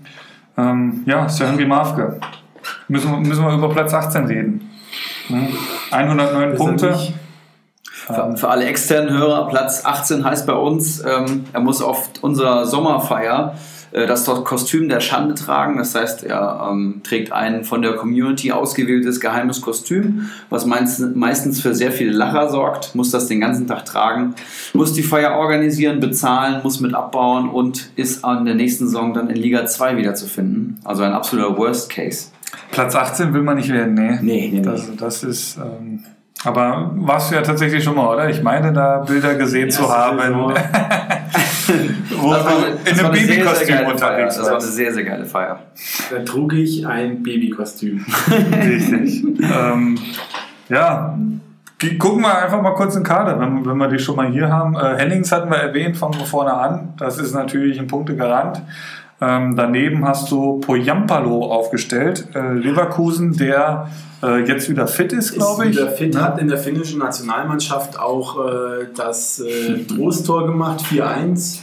Ähm, 0.56 1.02
ja, 1.06 1.28
Sir 1.28 1.48
Henry 1.48 1.66
Mafke. 1.66 2.20
Müssen, 2.86 3.10
wir- 3.10 3.18
müssen 3.18 3.44
wir 3.44 3.52
über 3.54 3.68
Platz 3.70 3.92
18 3.92 4.26
reden. 4.26 4.70
Hm? 5.26 5.48
109 5.90 6.50
Ist 6.50 6.52
er 6.52 6.56
Punkte. 6.56 6.98
Für, 7.90 8.36
für 8.36 8.48
alle 8.48 8.66
externen 8.66 9.10
Hörer, 9.18 9.48
Platz 9.48 9.84
18 9.84 10.24
heißt 10.24 10.46
bei 10.46 10.52
uns, 10.52 11.00
ähm, 11.04 11.46
er 11.52 11.58
muss 11.60 11.82
auf 11.82 12.10
unserer 12.20 12.64
Sommerfeier 12.64 13.54
das 13.94 14.24
dort 14.24 14.44
Kostüm 14.44 14.88
der 14.88 15.00
Schande 15.00 15.34
tragen. 15.34 15.78
Das 15.78 15.94
heißt, 15.94 16.24
er 16.24 16.68
ähm, 16.70 17.00
trägt 17.04 17.32
ein 17.32 17.64
von 17.64 17.80
der 17.80 17.94
Community 17.94 18.50
ausgewähltes 18.50 19.20
geheimes 19.20 19.60
Kostüm, 19.60 20.30
was 20.50 20.66
meist, 20.66 21.14
meistens 21.14 21.60
für 21.60 21.74
sehr 21.74 21.92
viele 21.92 22.10
Lacher 22.10 22.50
sorgt, 22.50 22.94
muss 22.94 23.10
das 23.12 23.28
den 23.28 23.40
ganzen 23.40 23.68
Tag 23.68 23.84
tragen, 23.84 24.34
muss 24.72 24.92
die 24.92 25.04
Feier 25.04 25.36
organisieren, 25.36 26.00
bezahlen, 26.00 26.60
muss 26.64 26.80
mit 26.80 26.92
abbauen 26.94 27.48
und 27.48 27.90
ist 27.94 28.24
an 28.24 28.44
der 28.44 28.56
nächsten 28.56 28.86
Saison 28.86 29.14
dann 29.14 29.30
in 29.30 29.36
Liga 29.36 29.64
2 29.64 29.96
wiederzufinden. 29.96 30.80
Also 30.84 31.04
ein 31.04 31.12
absoluter 31.12 31.56
Worst 31.56 31.88
Case. 31.90 32.28
Platz 32.72 32.96
18 32.96 33.32
will 33.32 33.42
man 33.42 33.56
nicht 33.56 33.72
werden, 33.72 33.94
nee. 33.94 34.18
Nee, 34.20 34.50
nee, 34.52 34.58
nee. 34.58 34.62
Das, 34.62 34.88
das 34.96 35.22
ist. 35.22 35.56
Ähm, 35.56 36.04
aber 36.44 36.90
warst 36.94 37.30
du 37.30 37.36
ja 37.36 37.42
tatsächlich 37.42 37.82
schon 37.82 37.96
mal, 37.96 38.14
oder? 38.14 38.28
Ich 38.28 38.42
meine, 38.42 38.72
da 38.72 38.98
Bilder 38.98 39.34
gesehen 39.34 39.70
zu 39.70 39.88
haben, 39.88 40.18
wo 42.18 42.30
war 42.30 42.38
du 42.38 42.90
in 42.90 42.98
einem 42.98 43.12
Babykostüm 43.12 43.86
unterwegs 43.86 44.36
Das 44.36 44.44
war 44.44 44.52
eine 44.52 44.54
warst. 44.54 44.74
sehr, 44.74 44.92
sehr 44.92 45.04
geile 45.04 45.24
Feier. 45.24 45.60
Da 46.10 46.18
trug 46.20 46.52
ich 46.52 46.86
ein 46.86 47.22
Babykostüm. 47.22 48.04
Richtig. 48.62 49.24
ähm, 49.40 49.98
ja, 50.68 51.18
gucken 51.98 52.22
wir 52.22 52.42
einfach 52.42 52.62
mal 52.62 52.74
kurz 52.74 52.94
in 52.94 53.02
den 53.02 53.06
Kader, 53.06 53.40
wenn, 53.40 53.64
wenn 53.64 53.76
wir 53.76 53.88
die 53.88 53.98
schon 53.98 54.16
mal 54.16 54.30
hier 54.30 54.48
haben. 54.48 54.74
Äh, 54.76 54.96
Hennings 54.96 55.32
hatten 55.32 55.50
wir 55.50 55.58
erwähnt, 55.58 55.96
fangen 55.96 56.18
wir 56.18 56.26
vorne 56.26 56.52
an. 56.52 56.94
Das 56.98 57.18
ist 57.18 57.34
natürlich 57.34 57.78
ein 57.78 57.86
Punktegarant. 57.86 58.62
Ähm, 59.20 59.54
daneben 59.56 60.06
hast 60.06 60.30
du 60.30 60.58
Poyampalo 60.60 61.44
aufgestellt, 61.50 62.26
äh, 62.34 62.52
Leverkusen, 62.54 63.36
der 63.36 63.88
äh, 64.22 64.40
jetzt 64.44 64.68
wieder 64.68 64.86
fit 64.86 65.12
ist, 65.12 65.34
glaube 65.34 65.66
ich. 65.66 65.76
Wieder 65.76 65.88
fit, 65.90 66.14
Ne? 66.14 66.22
hat 66.22 66.40
in 66.40 66.48
der 66.48 66.58
finnischen 66.58 66.98
Nationalmannschaft 66.98 67.98
auch 67.98 68.38
äh, 68.46 68.86
das 68.96 69.40
äh, 69.40 69.84
Trosttor 69.88 70.46
gemacht, 70.46 70.80
4-1. 70.82 71.60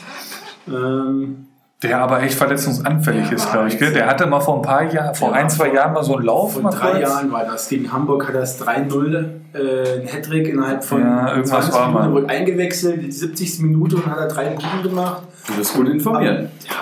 Ähm, 0.68 1.48
Der 1.84 2.00
aber 2.00 2.22
echt 2.24 2.36
verletzungsanfällig 2.36 3.32
ist, 3.32 3.52
glaube 3.52 3.68
ich. 3.68 3.78
Gell? 3.80 3.92
Der 3.94 4.08
hatte 4.08 4.28
mal 4.28 4.40
vor 4.40 4.58
ein 4.58 4.62
paar 4.62 4.84
Jahren, 4.94 5.16
vor 5.16 5.30
Ja, 5.30 5.36
ein, 5.36 5.50
zwei 5.50 5.74
Jahren 5.74 5.94
mal 5.94 6.04
so 6.04 6.16
einen 6.16 6.26
Lauf. 6.26 6.54
vor 6.54 6.70
drei 6.72 6.92
kurz. 6.92 7.02
Jahren 7.02 7.32
war 7.32 7.44
das. 7.46 7.68
Gegen 7.70 7.92
Hamburg 7.92 8.28
hat 8.28 8.36
er 8.36 8.42
das 8.42 8.62
3-0, 8.62 9.26
äh, 9.54 10.02
ein 10.02 10.08
Hattrick 10.08 10.48
innerhalb 10.48 10.84
von 10.84 11.02
Ja, 11.02 11.30
irgendwas 11.36 11.66
20 11.70 11.74
war 11.74 11.90
mal. 11.90 12.00
Minuten, 12.08 12.14
wurde 12.24 12.30
eingewechselt, 12.34 13.02
die 13.04 13.12
70. 13.12 13.60
Minute 13.62 13.96
und 13.98 14.06
hat 14.06 14.18
er 14.20 14.28
drei 14.28 14.46
Punkte 14.52 14.90
gemacht. 14.90 15.24
Du 15.48 15.54
bist 15.56 15.74
gut 15.76 15.90
informiert. 15.90 16.50
Ja, 16.70 16.76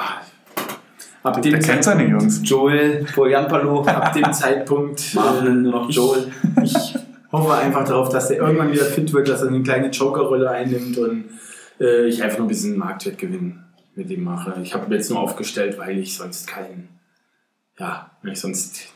ab 1.23 1.41
dem, 1.41 1.51
Der 1.51 1.59
kennt 1.59 1.83
seine 1.83 2.07
Jungs. 2.07 2.41
Joel, 2.43 3.05
Poyanpalo, 3.13 3.83
ab 3.83 4.13
dem 4.13 4.31
Zeitpunkt 4.33 5.13
Marvin, 5.13 5.63
nur 5.63 5.71
noch 5.71 5.89
Joel. 5.89 6.27
ich 6.63 6.95
hoffe 7.31 7.53
einfach 7.53 7.85
darauf, 7.85 8.09
dass 8.09 8.31
er 8.31 8.37
irgendwann 8.37 8.71
wieder 8.71 8.85
fit 8.85 9.11
wird, 9.13 9.29
dass 9.29 9.41
er 9.41 9.49
eine 9.49 9.61
kleine 9.61 9.89
Joker-Rolle 9.89 10.49
einnimmt 10.49 10.97
und 10.97 11.25
äh, 11.79 12.07
ich 12.07 12.23
einfach 12.23 12.39
nur 12.39 12.47
ein 12.47 12.49
bisschen 12.49 12.77
Marktwertgewinn 12.77 13.59
mit 13.95 14.09
dem 14.09 14.23
mache. 14.23 14.55
Ich 14.63 14.73
habe 14.73 14.93
jetzt 14.95 15.09
nur 15.09 15.19
aufgestellt, 15.19 15.77
weil 15.77 15.97
ich 15.99 16.15
sonst 16.15 16.47
keinen, 16.47 16.89
ja, 17.77 18.11
weil 18.23 18.33
ich 18.33 18.39
sonst 18.39 18.87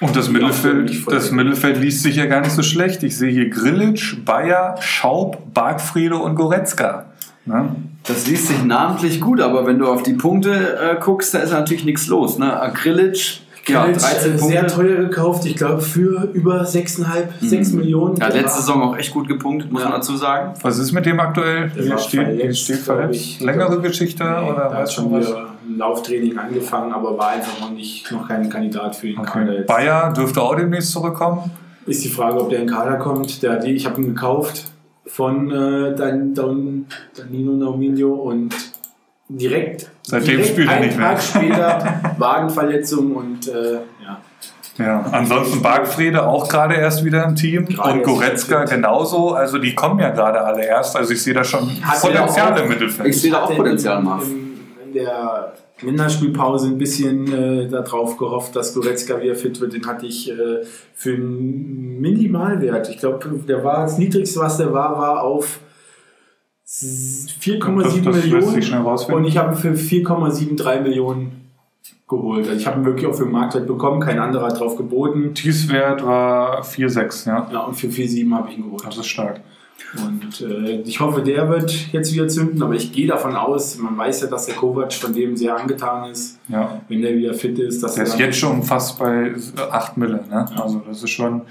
Und 0.00 0.14
das 0.14 0.28
Mittelfeld, 0.28 1.06
das 1.10 1.30
Mittelfeld 1.30 1.78
liest 1.78 2.02
sich 2.02 2.16
ja 2.16 2.26
gar 2.26 2.40
nicht 2.40 2.52
so 2.52 2.62
schlecht. 2.62 3.02
Ich 3.02 3.16
sehe 3.16 3.30
hier 3.30 3.48
Grillitsch, 3.48 4.16
Bayer, 4.24 4.76
Schaub, 4.80 5.54
Bargfriede 5.54 6.16
und 6.16 6.34
Goretzka. 6.34 7.12
Ne? 7.46 7.76
Das 8.08 8.26
liest 8.26 8.48
sich 8.48 8.62
namentlich 8.64 9.20
gut, 9.20 9.40
aber 9.40 9.66
wenn 9.66 9.78
du 9.78 9.86
auf 9.88 10.02
die 10.02 10.12
Punkte 10.14 10.78
äh, 10.78 11.00
guckst, 11.00 11.34
da 11.34 11.38
ist 11.38 11.50
natürlich 11.52 11.84
nichts 11.84 12.06
los. 12.06 12.38
Ne? 12.38 12.52
Grilic, 12.74 13.40
ja, 13.66 13.82
Grillitsch, 13.84 14.02
13 14.02 14.16
äh, 14.34 14.36
Punkte. 14.38 14.46
sehr 14.46 14.66
teuer 14.68 14.96
gekauft, 14.96 15.44
ich 15.44 15.56
glaube 15.56 15.80
für 15.82 16.28
über 16.32 16.62
6,5, 16.62 17.04
6 17.40 17.72
Millionen. 17.72 18.16
Ja, 18.16 18.28
Der 18.28 18.42
letzte 18.42 18.60
Saison 18.60 18.82
auch 18.82 18.96
echt 18.96 19.12
gut 19.12 19.26
gepunktet, 19.26 19.72
muss 19.72 19.82
Ja. 19.82 19.88
man 19.88 19.98
dazu 19.98 20.16
sagen. 20.16 20.54
Was 20.62 20.78
ist 20.78 20.92
mit 20.92 21.04
dem 21.04 21.18
aktuell? 21.18 21.70
Der 21.70 21.82
Hier 21.82 21.90
war 21.92 21.98
steht, 21.98 22.20
verletzt, 22.26 22.60
steht 22.60 22.76
verletzt. 22.78 23.14
ich. 23.16 23.40
Längere 23.40 23.80
Geschichte 23.80 24.22
Nee, 24.22 24.50
oder 24.50 24.54
da 24.56 24.64
hat 24.66 24.72
weißt 24.82 24.94
schon 24.94 25.10
was? 25.12 25.26
wieder 25.26 25.46
ein 25.68 25.78
Lauftraining 25.78 26.38
angefangen, 26.38 26.92
aber 26.92 27.18
war 27.18 27.30
einfach 27.30 27.60
noch 27.60 27.72
nicht 27.72 28.10
noch 28.12 28.28
kein 28.28 28.48
Kandidat 28.48 28.94
für 28.94 29.08
den 29.08 29.16
Kader. 29.22 29.42
Okay. 29.46 29.56
Jetzt. 29.58 29.66
Bayer 29.66 30.12
dürfte 30.12 30.40
auch 30.42 30.54
demnächst 30.54 30.92
zurückkommen. 30.92 31.50
Ist 31.86 32.04
die 32.04 32.08
Frage, 32.08 32.40
ob 32.40 32.50
der 32.50 32.60
in 32.60 32.66
den 32.68 32.74
Kader 32.74 32.96
kommt. 32.98 33.42
Der, 33.42 33.64
ich 33.64 33.84
habe 33.86 34.00
ihn 34.00 34.08
gekauft 34.14 34.64
von 35.16 35.50
äh, 35.50 35.94
Dan, 35.96 36.34
Dan, 36.34 36.86
Danilo 37.16 37.52
Nauminho 37.52 38.12
und 38.14 38.54
direkt, 39.30 39.90
Seitdem 40.02 40.26
direkt 40.36 40.48
spielt 40.48 40.68
er 40.68 40.74
einen 40.74 40.86
nicht 40.86 40.98
mehr. 40.98 41.08
Tag 41.08 41.22
später 41.22 42.00
Wadenverletzung 42.18 43.16
und 43.16 43.48
äh, 43.48 43.72
ja. 44.04 44.20
Ja, 44.78 45.00
ansonsten 45.10 45.62
Bargfriede 45.62 46.26
auch 46.26 46.46
gerade 46.50 46.74
erst 46.74 47.02
wieder 47.02 47.24
im 47.24 47.34
Team 47.34 47.64
Gerade 47.64 47.92
und 47.94 48.02
Goretzka 48.02 48.64
genauso. 48.64 49.30
Also 49.30 49.56
die 49.56 49.74
kommen 49.74 49.98
ja 50.00 50.10
gerade 50.10 50.38
alle 50.42 50.66
erst. 50.66 50.94
Also 50.96 51.14
ich 51.14 51.22
sehe 51.22 51.32
da 51.32 51.42
schon 51.44 51.66
Hat 51.82 51.98
Potenzial 52.02 52.52
auch- 52.52 52.60
im 52.62 52.68
Mittelfeld. 52.68 53.08
Ich 53.08 53.22
sehe 53.22 53.30
da 53.30 53.38
auch 53.38 53.44
hatte 53.44 53.56
Potenzial, 53.56 53.98
in, 54.00 54.04
Marv. 54.04 54.24
in, 54.26 54.58
in 54.88 54.92
der 54.92 55.54
Länderspielpause 55.80 56.66
ein 56.68 56.76
bisschen 56.76 57.32
äh, 57.32 57.68
darauf 57.68 58.18
gehofft, 58.18 58.54
dass 58.54 58.74
Goretzka 58.74 59.18
wieder 59.22 59.34
fit 59.34 59.58
wird. 59.62 59.72
Den 59.72 59.86
hatte 59.86 60.04
ich 60.04 60.30
äh, 60.30 60.34
für 60.94 61.14
einen 61.14 61.85
Minimalwert. 62.00 62.88
Ich 62.90 62.98
glaube, 62.98 63.28
der 63.48 63.62
war 63.64 63.82
das 63.82 63.98
niedrigste, 63.98 64.40
was 64.40 64.56
der 64.56 64.72
war, 64.72 64.98
war 64.98 65.22
auf 65.22 65.60
s- 66.64 67.26
4,7 67.40 68.04
Das- 68.04 68.14
das 68.22 68.26
lässt 68.26 68.54
Millionen. 68.56 68.82
rausfinden. 68.86 69.24
Und 69.24 69.28
ich 69.28 69.36
habe 69.36 69.52
ihn 69.54 69.58
für 69.58 69.74
4,73 69.74 70.80
Millionen 70.82 71.50
geholt. 72.08 72.46
Also 72.48 72.58
ich 72.60 72.66
habe 72.66 72.80
ihn 72.80 72.84
wirklich 72.84 73.06
auch 73.06 73.14
für 73.14 73.24
den 73.24 73.32
Marktwert 73.32 73.66
bekommen. 73.66 74.00
Kein 74.00 74.18
anderer 74.18 74.46
hat 74.46 74.60
drauf 74.60 74.76
geboten. 74.76 75.34
Tiefswert 75.34 76.04
war 76.04 76.62
4,6, 76.62 77.26
ja. 77.26 77.48
Ja, 77.52 77.60
und 77.60 77.74
für 77.74 77.88
4,7 77.88 78.32
habe 78.34 78.50
ich 78.50 78.58
ihn 78.58 78.64
geholt. 78.64 78.84
Das 78.86 78.96
ist 78.96 79.06
stark. 79.06 79.40
Und 80.04 80.40
äh, 80.40 80.80
ich 80.82 81.00
hoffe, 81.00 81.22
der 81.22 81.48
wird 81.48 81.92
jetzt 81.92 82.12
wieder 82.12 82.26
zünden, 82.28 82.62
aber 82.62 82.74
ich 82.74 82.92
gehe 82.92 83.06
davon 83.06 83.36
aus, 83.36 83.78
man 83.78 83.96
weiß 83.96 84.22
ja, 84.22 84.26
dass 84.26 84.46
der 84.46 84.54
Kovac 84.56 84.92
von 84.92 85.12
dem 85.12 85.36
sehr 85.36 85.56
angetan 85.56 86.10
ist, 86.10 86.38
Ja. 86.48 86.80
wenn 86.88 87.02
der 87.02 87.14
wieder 87.14 87.34
fit 87.34 87.58
ist. 87.58 87.82
Dass 87.82 87.94
Der 87.94 88.04
er 88.04 88.08
ist 88.08 88.18
jetzt 88.18 88.38
schon 88.38 88.62
fast 88.62 88.98
bei 88.98 89.32
8 89.70 89.96
Mille. 89.96 90.24
Ne? 90.28 90.46
Also 90.60 90.82
das 90.86 91.02
ist 91.02 91.10
schon 91.10 91.42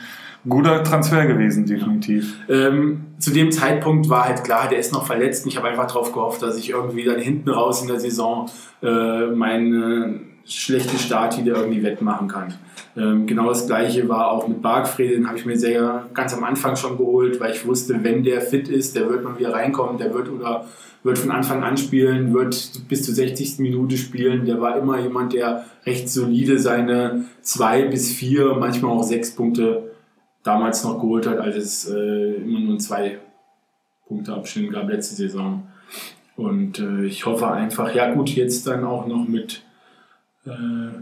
guter 0.48 0.84
Transfer 0.84 1.26
gewesen, 1.26 1.66
definitiv. 1.66 2.36
Ähm, 2.50 3.06
zu 3.20 3.32
dem 3.32 3.52
Zeitpunkt 3.52 4.10
war 4.10 4.26
halt 4.26 4.44
klar, 4.44 4.68
der 4.70 4.80
ist 4.80 4.94
noch 4.94 5.06
verletzt. 5.06 5.46
Und 5.46 5.52
ich 5.52 5.58
habe 5.58 5.68
einfach 5.68 5.88
darauf 5.88 6.12
gehofft, 6.12 6.42
dass 6.42 6.58
ich 6.58 6.70
irgendwie 6.70 7.04
dann 7.04 7.20
hinten 7.20 7.50
raus 7.50 7.82
in 7.82 7.88
der 7.88 8.00
Saison 8.00 8.50
äh, 8.82 9.28
meinen 9.28 10.32
schlechten 10.46 10.98
Start 11.00 11.40
wieder 11.40 11.56
irgendwie 11.56 11.84
wettmachen 11.84 12.28
kann. 12.28 12.54
Ähm, 12.96 13.26
genau 13.26 13.50
das 13.50 13.66
gleiche 13.66 14.08
war 14.08 14.32
auch 14.32 14.48
mit 14.48 14.62
Bargfried, 14.62 15.12
den 15.12 15.28
habe 15.28 15.38
ich 15.38 15.46
mir 15.46 15.58
sehr 15.58 16.06
ganz 16.14 16.34
am 16.34 16.44
Anfang 16.44 16.76
schon 16.76 16.98
geholt, 16.98 17.40
weil 17.40 17.52
ich 17.52 17.66
wusste, 17.66 18.04
wenn 18.04 18.24
der 18.24 18.42
fit 18.42 18.70
ist, 18.70 18.96
der 18.96 19.10
wird 19.10 19.24
mal 19.24 19.38
wieder 19.40 19.54
reinkommen, 19.54 19.98
der 19.98 20.14
wird 20.14 20.30
oder 20.30 20.66
wird 21.04 21.18
von 21.18 21.32
Anfang 21.32 21.64
an 21.64 21.78
spielen, 21.78 22.34
wird 22.34 22.88
bis 22.88 23.04
zur 23.04 23.14
60. 23.14 23.60
Minute 23.60 23.98
spielen. 23.98 24.46
Der 24.46 24.60
war 24.60 24.78
immer 24.78 25.00
jemand, 25.00 25.34
der 25.34 25.66
recht 25.86 26.10
solide 26.10 26.58
seine 26.58 27.26
zwei 27.42 27.84
bis 27.84 28.12
vier, 28.12 28.56
manchmal 28.56 28.92
auch 28.92 29.04
sechs 29.04 29.36
Punkte 29.36 29.95
damals 30.46 30.84
noch 30.86 30.96
geholt 31.02 31.28
hat, 31.28 31.40
als 31.40 31.56
es 31.58 31.90
äh, 31.90 32.36
immer 32.36 32.60
nur 32.60 32.80
zwei 32.80 33.18
Punkte 34.08 34.34
Abstand 34.34 34.72
gab 34.72 34.88
letzte 34.90 35.16
Saison. 35.16 35.64
Und 36.38 36.80
äh, 36.80 37.06
ich 37.06 37.26
hoffe 37.26 37.50
einfach, 37.52 37.94
ja 37.94 38.14
gut, 38.14 38.30
jetzt 38.30 38.68
dann 38.68 38.84
auch 38.86 39.08
noch 39.08 39.28
mit 39.28 39.62
äh, 40.46 40.50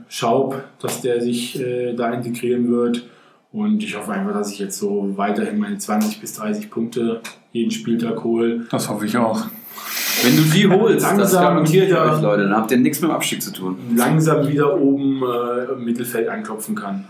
Schaub, 0.07 0.63
dass 0.79 1.01
der 1.01 1.21
sich 1.21 1.59
äh, 1.59 1.93
da 1.93 2.11
integrieren 2.13 2.69
wird. 2.71 3.03
Und 3.51 3.83
ich 3.83 3.95
hoffe 3.97 4.11
einfach, 4.13 4.33
dass 4.33 4.51
ich 4.51 4.59
jetzt 4.59 4.79
so 4.79 5.15
weiterhin 5.17 5.59
meine 5.59 5.77
20 5.77 6.19
bis 6.21 6.33
30 6.35 6.71
Punkte 6.71 7.21
jeden 7.51 7.69
Spieltag 7.71 8.23
hole. 8.23 8.65
Das 8.71 8.89
hoffe 8.89 9.05
ich 9.05 9.15
auch. 9.17 9.45
Wenn 10.23 10.35
du 10.37 10.43
die 10.43 10.67
holst, 10.69 11.05
das 11.05 11.17
Langsam 11.17 11.43
garantiert 11.43 11.83
ihr 11.89 11.95
wieder- 11.95 12.15
euch, 12.15 12.21
Leute, 12.21 12.43
dann 12.43 12.55
habt 12.55 12.71
ihr 12.71 12.77
nichts 12.77 13.01
mit 13.01 13.09
dem 13.11 13.15
Abstieg 13.15 13.41
zu 13.43 13.51
tun. 13.51 13.77
Langsam 13.95 14.47
wieder 14.47 14.79
oben 14.79 15.21
äh, 15.23 15.73
im 15.73 15.83
Mittelfeld 15.83 16.29
anklopfen 16.29 16.75
kann. 16.75 17.05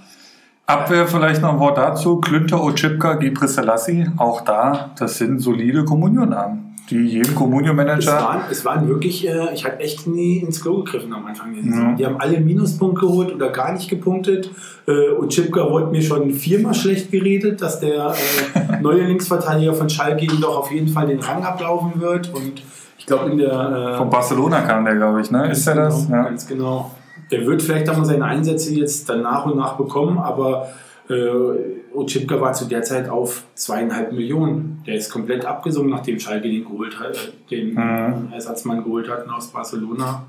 Abwehr 0.65 1.07
vielleicht 1.07 1.41
noch 1.41 1.53
ein 1.53 1.59
Wort 1.59 1.77
dazu. 1.77 2.21
Klünter, 2.21 2.63
Ochipka, 2.63 3.15
Gipre 3.15 3.47
Selassie. 3.47 4.07
Auch 4.17 4.41
da, 4.41 4.91
das 4.97 5.17
sind 5.17 5.39
solide 5.39 5.83
Kommunionnamen, 5.83 6.75
die 6.89 6.99
jedem 7.05 7.31
Es 7.31 7.35
Kommunio-Manager... 7.35 8.13
waren, 8.13 8.41
es 8.49 8.63
waren 8.63 8.87
wirklich, 8.87 9.27
äh, 9.27 9.53
ich 9.53 9.65
habe 9.65 9.79
echt 9.81 10.07
nie 10.07 10.37
ins 10.37 10.61
Klo 10.61 10.83
gegriffen 10.83 11.11
am 11.13 11.25
Anfang. 11.25 11.53
Ja. 11.53 11.91
Die 11.95 12.05
haben 12.05 12.15
alle 12.17 12.39
Minuspunkt 12.39 13.01
geholt 13.01 13.33
oder 13.35 13.49
gar 13.49 13.73
nicht 13.73 13.89
gepunktet. 13.89 14.49
Äh, 14.87 15.09
und 15.09 15.29
Chipka 15.29 15.69
wurde 15.69 15.87
mir 15.87 16.01
schon 16.01 16.31
viermal 16.31 16.73
schlecht 16.73 17.11
geredet, 17.11 17.61
dass 17.61 17.81
der 17.81 18.13
äh, 18.53 18.77
neue 18.81 19.03
Linksverteidiger 19.03 19.73
von 19.73 19.89
Schalke 19.89 20.23
ihm 20.23 20.39
doch 20.39 20.57
auf 20.59 20.71
jeden 20.71 20.87
Fall 20.87 21.07
den 21.07 21.19
Rang 21.19 21.43
ablaufen 21.43 21.99
wird. 21.99 22.33
Und 22.33 22.63
ich 22.97 23.05
glaube, 23.05 23.31
in 23.31 23.37
der. 23.37 23.51
Äh, 23.51 23.97
Von 23.97 24.09
Barcelona 24.09 24.61
kam 24.61 24.85
der, 24.85 24.95
glaube 24.95 25.19
ich, 25.19 25.29
ne? 25.29 25.51
Ist 25.51 25.67
der 25.67 25.75
das? 25.75 26.05
Genau, 26.05 26.17
Ja. 26.17 26.23
Ganz 26.23 26.47
genau. 26.47 26.91
Der 27.33 27.47
wird 27.47 27.63
vielleicht 27.63 27.89
auch 27.89 27.97
mal 27.97 28.05
seine 28.05 28.25
Einsätze 28.25 28.75
jetzt 28.75 29.09
dann 29.09 29.23
nach 29.23 29.47
und 29.47 29.57
nach 29.57 29.75
bekommen, 29.75 30.19
aber 30.19 30.67
äh, 31.09 31.15
Ochipka 31.95 32.39
war 32.39 32.53
zu 32.53 32.65
der 32.65 32.83
Zeit 32.83 33.09
auf 33.09 33.43
zweieinhalb 33.55 34.11
Millionen. 34.11 34.83
Der 34.85 34.93
ist 34.93 35.09
komplett 35.09 35.43
abgesungen, 35.43 35.89
nachdem 35.89 36.19
Schalke 36.19 36.47
den 36.47 36.63
geholt 36.63 36.99
hat, 36.99 37.15
äh, 37.15 37.49
den 37.49 37.73
Mhm. 37.73 38.31
Ersatzmann 38.33 38.83
geholt 38.83 39.09
hatten 39.09 39.31
aus 39.31 39.47
Barcelona. 39.47 40.27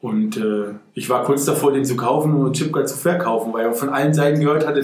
Und 0.00 0.36
äh, 0.36 0.74
ich 0.94 1.10
war 1.10 1.24
kurz 1.24 1.44
davor, 1.44 1.72
den 1.72 1.84
zu 1.84 1.96
kaufen 1.96 2.32
und 2.32 2.46
Ochipka 2.46 2.86
zu 2.86 2.96
verkaufen, 2.96 3.52
weil 3.52 3.66
er 3.66 3.72
von 3.72 3.88
allen 3.88 4.14
Seiten 4.14 4.38
gehört 4.38 4.64
hatte. 4.64 4.82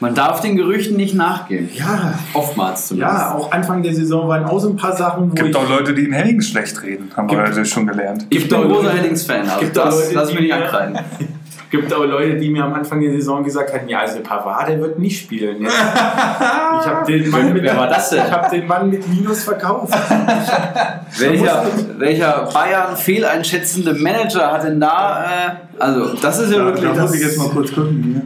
Man 0.00 0.16
darf 0.16 0.40
den 0.40 0.56
Gerüchten 0.56 0.96
nicht 0.96 1.14
nachgehen. 1.14 1.68
Ja, 1.74 2.18
Oftmals 2.34 2.88
zumindest. 2.88 3.16
ja, 3.16 3.34
auch 3.36 3.52
Anfang 3.52 3.84
der 3.84 3.94
Saison 3.94 4.26
waren 4.26 4.44
auch 4.44 4.58
so 4.58 4.68
ein 4.68 4.76
paar 4.76 4.96
Sachen, 4.96 5.30
wo 5.30 5.34
Gibt 5.34 5.50
ich 5.50 5.56
auch 5.56 5.68
Leute, 5.68 5.94
die 5.94 6.06
in 6.06 6.12
Henning 6.12 6.40
schlecht 6.40 6.82
reden, 6.82 7.08
haben 7.16 7.30
wir 7.30 7.38
heute 7.40 7.64
schon 7.64 7.86
gelernt. 7.86 8.26
Ich 8.30 8.48
bin 8.48 8.58
auch 8.58 8.64
großer 8.64 8.94
Headings-Fan, 8.94 9.48
also 9.48 9.60
gibt 9.60 9.76
das 9.76 9.94
Leute, 9.94 10.14
lass 10.14 10.28
die 10.30 10.40
nicht 10.40 10.52
ankreiden. 10.52 10.98
gibt 11.70 11.92
auch 11.92 12.04
Leute, 12.04 12.36
die 12.36 12.48
mir 12.50 12.64
am 12.64 12.74
Anfang 12.74 13.00
der 13.00 13.10
Saison 13.12 13.42
gesagt 13.44 13.72
hatten, 13.72 13.88
ja, 13.88 14.00
also 14.00 14.20
Pavard, 14.20 14.68
der 14.68 14.80
wird 14.80 14.98
nicht 14.98 15.20
spielen. 15.22 15.62
Jetzt, 15.62 15.74
ich 15.74 16.86
habe 16.86 17.04
den, 17.12 17.30
Mann 17.30 17.52
mit- 17.52 17.62
Wer 17.62 17.76
war 17.76 17.88
das 17.88 18.10
denn? 18.10 18.22
ich 18.26 18.32
hab 18.32 18.50
den 18.50 18.66
Mann 18.66 18.88
mit 18.90 19.06
Minus 19.08 19.44
verkauft. 19.44 19.92
Welcher, 21.18 21.64
welcher 21.98 22.48
Bayern 22.52 22.96
fehleinschätzende 22.96 23.94
Manager 23.94 24.52
hat 24.52 24.64
denn 24.64 24.80
da, 24.80 25.24
äh, 25.24 25.80
also 25.82 26.14
das 26.20 26.38
ist 26.40 26.52
ja, 26.52 26.58
wirklich 26.64 26.84
da 26.92 27.02
muss 27.02 27.14
ich 27.14 27.22
jetzt 27.22 27.38
mal 27.38 27.48
kurz 27.48 27.72
gucken 27.72 28.02
hier. 28.02 28.22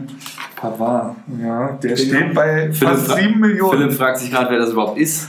Pavard, 0.55 1.15
ja, 1.41 1.71
der 1.81 1.95
steht 1.97 2.33
bei 2.33 2.71
Philipp, 2.71 2.75
fast 2.77 3.07
fra- 3.07 3.15
7 3.17 3.39
Millionen. 3.39 3.71
Philipp 3.79 3.93
fragt 3.93 4.19
sich 4.19 4.31
gerade, 4.31 4.49
wer 4.51 4.59
das 4.59 4.69
überhaupt 4.71 4.97
ist. 4.97 5.27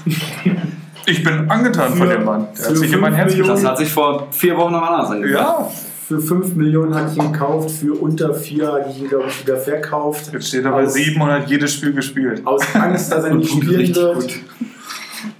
Ich 1.06 1.22
bin 1.24 1.50
angetan 1.50 1.92
von 1.94 2.06
Für- 2.08 2.14
dem 2.14 2.24
Mann. 2.24 2.46
Der 2.58 2.68
hat 2.68 2.76
sich 2.76 2.92
in 2.92 3.00
mein 3.00 3.14
Herz. 3.14 3.34
Das 3.36 3.64
hat 3.64 3.78
sich 3.78 3.90
vor 3.92 4.28
vier 4.30 4.56
Wochen 4.56 4.72
noch 4.72 4.82
anders 4.82 5.10
angehört. 5.10 5.40
Ja, 5.42 5.68
Für 6.06 6.20
5 6.20 6.54
Millionen 6.56 6.94
hatte 6.94 7.12
ich 7.12 7.18
ihn 7.18 7.32
gekauft, 7.32 7.70
für 7.70 7.94
unter 7.94 8.34
4 8.34 8.70
hatte 8.72 8.90
ich 8.90 9.00
ihn, 9.00 9.08
glaube 9.08 9.24
ich, 9.28 9.40
wieder 9.42 9.56
verkauft. 9.56 10.30
jetzt 10.32 10.48
steht 10.48 10.64
er 10.64 10.72
bei 10.72 10.84
Aus- 10.84 10.92
7 10.94 11.20
und 11.20 11.30
hat 11.30 11.48
jedes 11.48 11.72
Spiel 11.72 11.92
gespielt. 11.94 12.42
Aus 12.44 12.62
Angst, 12.74 13.10
dass 13.10 13.24
er 13.24 13.34
nicht 13.34 13.50
spielen 13.50 13.76
Richtig 13.76 13.96
wird. 13.96 14.14
gut. 14.16 14.34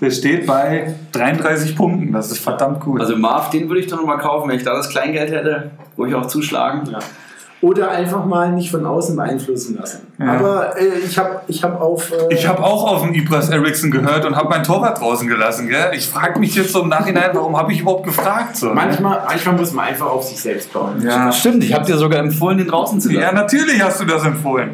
Der 0.01 0.11
steht 0.11 0.47
bei 0.47 0.95
33 1.13 1.77
Punkten, 1.77 2.13
das 2.13 2.31
ist 2.31 2.39
verdammt 2.39 2.81
gut. 2.81 3.01
Also 3.01 3.17
Marv, 3.17 3.51
den 3.51 3.69
würde 3.69 3.81
ich 3.81 3.87
doch 3.87 3.99
nochmal 3.99 4.17
kaufen, 4.19 4.49
wenn 4.49 4.57
ich 4.57 4.65
da 4.65 4.75
das 4.75 4.89
Kleingeld 4.89 5.31
hätte, 5.31 5.71
wo 5.97 6.07
ich 6.07 6.15
auch 6.15 6.27
zuschlagen. 6.27 6.89
Ja. 6.91 6.99
Oder 7.61 7.91
einfach 7.91 8.27
mal 8.27 8.53
nicht 8.53 8.71
von 8.71 8.85
außen 8.85 9.17
beeinflussen 9.17 9.77
lassen. 9.77 10.07
Ja. 10.19 10.35
Aber 10.35 10.79
äh, 10.79 10.99
ich 11.07 11.17
habe 11.17 11.41
ich 11.49 11.65
hab 11.65 11.81
auf. 11.81 12.13
Äh, 12.13 12.35
ich 12.35 12.47
habe 12.47 12.63
auch 12.63 12.93
auf 12.93 13.03
den 13.03 13.15
Ibras 13.15 13.49
Eriksson 13.49 13.91
gehört 13.91 14.27
und 14.27 14.37
habe 14.37 14.49
mein 14.51 14.63
Torwart 14.63 15.01
draußen 15.01 15.27
gelassen. 15.27 15.69
Gell? 15.69 15.91
Ich 15.95 16.07
frage 16.07 16.39
mich 16.39 16.55
jetzt 16.55 16.73
so 16.73 16.83
im 16.83 16.89
Nachhinein, 16.89 17.31
warum 17.33 17.57
habe 17.57 17.73
ich 17.73 17.81
überhaupt 17.81 18.05
gefragt? 18.05 18.57
So, 18.57 18.69
ne? 18.69 18.75
manchmal, 18.75 19.23
manchmal 19.27 19.57
muss 19.57 19.73
man 19.73 19.87
einfach 19.87 20.07
auf 20.07 20.25
sich 20.25 20.41
selbst 20.41 20.73
bauen. 20.75 21.01
Ja. 21.03 21.33
Stimmt, 21.33 21.65
ich 21.65 21.73
habe 21.73 21.87
dir 21.87 21.97
sogar 21.97 22.19
empfohlen, 22.19 22.59
den 22.59 22.69
draußen 22.69 23.01
zu 23.01 23.11
ja, 23.11 23.21
lassen. 23.21 23.37
natürlich 23.37 23.83
hast 23.83 24.01
du 24.01 24.05
das 24.05 24.25
empfohlen. 24.25 24.71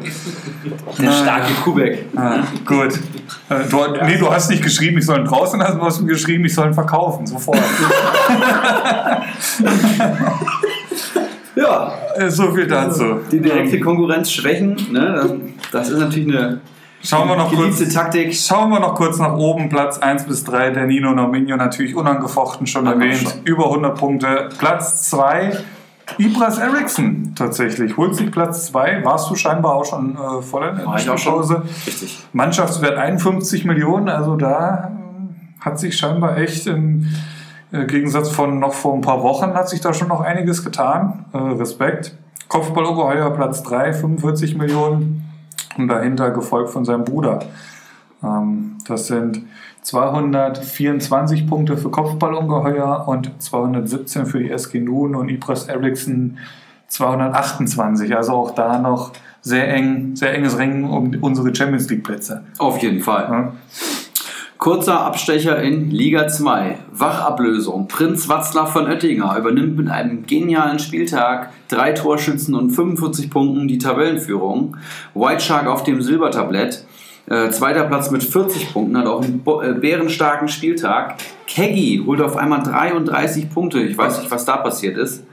Der 0.99 1.11
starke 1.11 1.53
Kubek. 1.63 2.05
Ah, 2.15 2.39
gut. 2.65 2.93
Äh, 3.49 3.61
Du, 3.69 3.77
Nee, 4.05 4.17
du 4.17 4.29
hast 4.29 4.49
nicht 4.49 4.63
geschrieben, 4.63 4.97
ich 4.97 5.05
soll 5.05 5.19
ihn 5.19 5.25
draußen 5.25 5.59
lassen, 5.59 5.79
du 5.79 5.85
hast 5.85 6.01
mir 6.01 6.07
geschrieben, 6.07 6.43
ich 6.45 6.53
soll 6.53 6.67
ihn 6.67 6.73
verkaufen. 6.73 7.25
Sofort. 7.25 7.57
Ja, 11.61 11.93
Äh, 12.15 12.29
so 12.29 12.51
viel 12.51 12.67
dazu. 12.67 13.19
die 13.31 13.39
direkte 13.39 13.79
Konkurrenz 13.79 14.31
schwächen, 14.31 14.75
ne? 14.91 15.39
das 15.71 15.89
ist 15.89 15.99
natürlich 15.99 16.27
eine 16.35 16.59
Schauen 17.03 17.27
wir, 17.29 17.35
noch 17.35 17.51
kurz, 17.51 17.79
Taktik. 17.91 18.31
schauen 18.35 18.69
wir 18.69 18.79
noch 18.79 18.93
kurz 18.93 19.17
nach 19.17 19.33
oben, 19.33 19.69
Platz 19.69 19.97
1 19.97 20.25
bis 20.25 20.43
3, 20.43 20.69
der 20.69 20.85
Nino 20.85 21.13
Nominio 21.13 21.55
natürlich 21.57 21.95
unangefochten 21.95 22.67
schon 22.67 22.85
wir 22.85 22.91
erwähnt, 22.93 23.17
schon. 23.27 23.31
über 23.43 23.65
100 23.65 23.97
Punkte. 23.97 24.49
Platz 24.59 25.09
2, 25.09 25.51
Ibras 26.19 26.59
Eriksson 26.59 27.33
tatsächlich, 27.35 27.97
holt 27.97 28.15
sich 28.15 28.29
Platz 28.29 28.67
2, 28.67 29.03
warst 29.03 29.31
du 29.31 29.35
scheinbar 29.35 29.75
auch 29.77 29.85
schon 29.85 30.15
äh, 30.15 30.41
voll 30.43 30.67
in 30.67 30.75
der. 30.77 30.85
Pause. 31.31 31.63
Richtig. 31.87 32.19
Mannschaftswert 32.33 32.97
51 32.99 33.65
Millionen, 33.65 34.07
also 34.07 34.35
da 34.35 34.91
hat 35.59 35.79
sich 35.79 35.97
scheinbar 35.97 36.37
echt 36.37 36.67
im 37.71 37.87
Gegensatz 37.87 38.29
von 38.29 38.59
noch 38.59 38.73
vor 38.73 38.93
ein 38.93 39.01
paar 39.01 39.23
Wochen 39.23 39.53
hat 39.53 39.69
sich 39.69 39.81
da 39.81 39.93
schon 39.93 40.09
noch 40.09 40.21
einiges 40.21 40.63
getan. 40.63 41.25
Äh, 41.33 41.37
Respekt. 41.37 42.15
Kopfballungeheuer 42.47 43.29
Platz 43.31 43.63
3, 43.63 43.93
45 43.93 44.57
Millionen 44.57 45.29
und 45.77 45.87
dahinter 45.87 46.31
gefolgt 46.31 46.69
von 46.69 46.83
seinem 46.83 47.05
Bruder. 47.05 47.39
Ähm, 48.21 48.77
das 48.85 49.07
sind 49.07 49.43
224 49.83 51.47
Punkte 51.47 51.77
für 51.77 51.89
Kopfballungeheuer 51.89 53.07
und 53.07 53.31
217 53.41 54.25
für 54.25 54.39
die 54.39 54.51
SG 54.51 54.79
Nun 54.79 55.15
und 55.15 55.29
Ibras 55.29 55.67
Eriksson 55.67 56.37
228. 56.87 58.15
Also 58.15 58.33
auch 58.33 58.51
da 58.51 58.79
noch 58.79 59.13
sehr 59.41 59.73
eng, 59.73 60.15
sehr 60.15 60.33
enges 60.35 60.57
Ringen 60.57 60.83
um 60.83 61.15
unsere 61.21 61.55
Champions 61.55 61.89
League 61.89 62.03
Plätze. 62.03 62.43
Auf 62.59 62.81
jeden 62.83 63.01
Fall. 63.01 63.27
Ja. 63.31 63.53
Kurzer 64.61 64.99
Abstecher 65.01 65.59
in 65.63 65.89
Liga 65.89 66.27
2. 66.27 66.77
Wachablösung. 66.91 67.87
Prinz 67.87 68.29
Watzlaw 68.29 68.67
von 68.71 68.85
Oettinger 68.85 69.35
übernimmt 69.35 69.75
mit 69.75 69.89
einem 69.89 70.27
genialen 70.27 70.77
Spieltag, 70.77 71.49
drei 71.67 71.93
Torschützen 71.93 72.53
und 72.53 72.69
45 72.69 73.31
Punkten 73.31 73.67
die 73.67 73.79
Tabellenführung. 73.79 74.77
White 75.15 75.43
Shark 75.43 75.65
auf 75.65 75.81
dem 75.81 76.03
Silbertablett. 76.03 76.85
Äh, 77.25 77.49
zweiter 77.49 77.85
Platz 77.85 78.11
mit 78.11 78.23
40 78.23 78.71
Punkten, 78.71 78.95
hat 78.99 79.07
auch 79.07 79.23
einen 79.23 79.39
bo- 79.39 79.63
äh, 79.63 79.73
bärenstarken 79.73 80.47
Spieltag. 80.47 81.15
Keggy 81.47 82.03
holt 82.05 82.21
auf 82.21 82.37
einmal 82.37 82.61
33 82.61 83.49
Punkte. 83.49 83.81
Ich 83.81 83.97
weiß 83.97 84.19
nicht, 84.19 84.29
was 84.29 84.45
da 84.45 84.57
passiert 84.57 84.95
ist. 84.95 85.23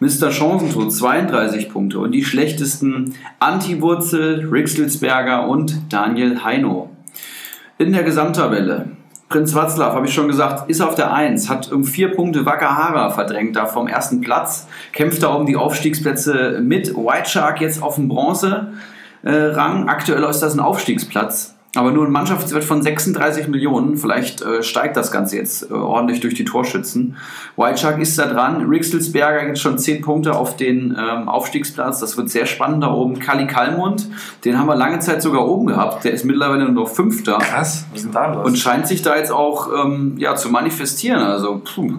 Mr. 0.00 0.32
Chancentod 0.32 0.92
32 0.92 1.68
Punkte 1.70 2.00
und 2.00 2.10
die 2.10 2.24
schlechtesten 2.24 3.14
Anti-Wurzel, 3.38 4.48
Rixelsberger 4.50 5.46
und 5.46 5.76
Daniel 5.92 6.42
Heino. 6.42 6.90
In 7.76 7.92
der 7.92 8.04
Gesamttabelle. 8.04 8.90
Prinz 9.28 9.52
Watzlaw, 9.52 9.94
habe 9.94 10.06
ich 10.06 10.14
schon 10.14 10.28
gesagt, 10.28 10.70
ist 10.70 10.80
auf 10.80 10.94
der 10.94 11.12
1, 11.12 11.48
hat 11.48 11.72
um 11.72 11.82
vier 11.82 12.14
Punkte 12.14 12.46
Wakahara 12.46 13.10
verdrängt 13.10 13.56
da 13.56 13.66
vom 13.66 13.88
ersten 13.88 14.20
Platz, 14.20 14.68
kämpft 14.92 15.24
da 15.24 15.30
um 15.30 15.44
die 15.44 15.56
Aufstiegsplätze 15.56 16.60
mit. 16.62 16.94
White 16.94 17.28
Shark 17.28 17.60
jetzt 17.60 17.82
auf 17.82 17.96
dem 17.96 18.06
Bronze-Rang. 18.06 19.88
Aktuell 19.88 20.22
ist 20.22 20.38
das 20.38 20.54
ein 20.54 20.60
Aufstiegsplatz, 20.60 21.53
aber 21.74 21.90
nur 21.90 22.06
ein 22.06 22.12
Mannschaftswert 22.12 22.64
von 22.64 22.82
36 22.82 23.48
Millionen. 23.48 23.96
Vielleicht 23.96 24.42
äh, 24.42 24.62
steigt 24.62 24.96
das 24.96 25.10
Ganze 25.10 25.36
jetzt 25.36 25.70
äh, 25.70 25.74
ordentlich 25.74 26.20
durch 26.20 26.34
die 26.34 26.44
Torschützen. 26.44 27.16
White 27.56 27.78
Shark 27.78 27.98
ist 28.00 28.18
da 28.18 28.26
dran. 28.26 28.66
Rixelsberger 28.68 29.46
jetzt 29.46 29.60
schon 29.60 29.78
10 29.78 30.02
Punkte 30.02 30.34
auf 30.34 30.56
den 30.56 30.96
ähm, 30.98 31.28
Aufstiegsplatz. 31.28 32.00
Das 32.00 32.16
wird 32.16 32.30
sehr 32.30 32.46
spannend 32.46 32.82
da 32.82 32.92
oben. 32.92 33.18
Kali 33.18 33.46
Kalmund, 33.46 34.08
den 34.44 34.58
haben 34.58 34.66
wir 34.66 34.76
lange 34.76 35.00
Zeit 35.00 35.22
sogar 35.22 35.46
oben 35.46 35.66
gehabt. 35.66 36.04
Der 36.04 36.12
ist 36.12 36.24
mittlerweile 36.24 36.64
nur 36.64 36.84
noch 36.84 36.88
Fünfter 36.88 37.38
Krass, 37.38 37.86
was 37.90 38.00
ist 38.00 38.04
denn 38.04 38.12
da 38.12 38.34
los? 38.34 38.46
und 38.46 38.58
scheint 38.58 38.86
sich 38.86 39.02
da 39.02 39.16
jetzt 39.16 39.32
auch 39.32 39.68
ähm, 39.84 40.14
ja, 40.18 40.36
zu 40.36 40.50
manifestieren. 40.50 41.20
Also, 41.20 41.60
puh. 41.64 41.94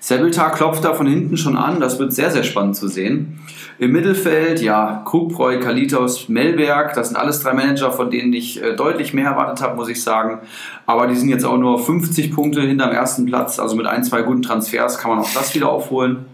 Sebeltar 0.00 0.52
klopft 0.52 0.84
da 0.84 0.94
von 0.94 1.06
hinten 1.06 1.36
schon 1.36 1.56
an. 1.56 1.78
Das 1.78 1.98
wird 1.98 2.12
sehr, 2.12 2.30
sehr 2.30 2.42
spannend 2.42 2.74
zu 2.74 2.88
sehen. 2.88 3.38
Im 3.78 3.92
Mittelfeld, 3.92 4.60
ja, 4.60 5.02
Krugpreu, 5.04 5.60
Kalitos, 5.60 6.28
Melberg. 6.28 6.94
Das 6.94 7.08
sind 7.08 7.16
alles 7.16 7.40
drei 7.40 7.52
Manager, 7.52 7.92
von 7.92 8.10
denen 8.10 8.32
ich 8.32 8.62
äh, 8.62 8.74
deutlich 8.74 9.14
mehr 9.14 9.26
erwartet 9.26 9.62
habe, 9.62 9.76
muss 9.76 9.88
ich 9.88 10.02
sagen. 10.02 10.40
Aber 10.86 11.06
die 11.06 11.16
sind 11.16 11.28
jetzt 11.28 11.44
auch 11.44 11.58
nur 11.58 11.78
50 11.78 12.32
Punkte 12.34 12.62
hinterm 12.62 12.92
ersten 12.92 13.26
Platz. 13.26 13.58
Also 13.58 13.76
mit 13.76 13.86
ein, 13.86 14.02
zwei 14.02 14.22
guten 14.22 14.42
Transfers 14.42 14.98
kann 14.98 15.10
man 15.10 15.20
auch 15.20 15.32
das 15.34 15.54
wieder 15.54 15.68
aufholen. 15.68 16.24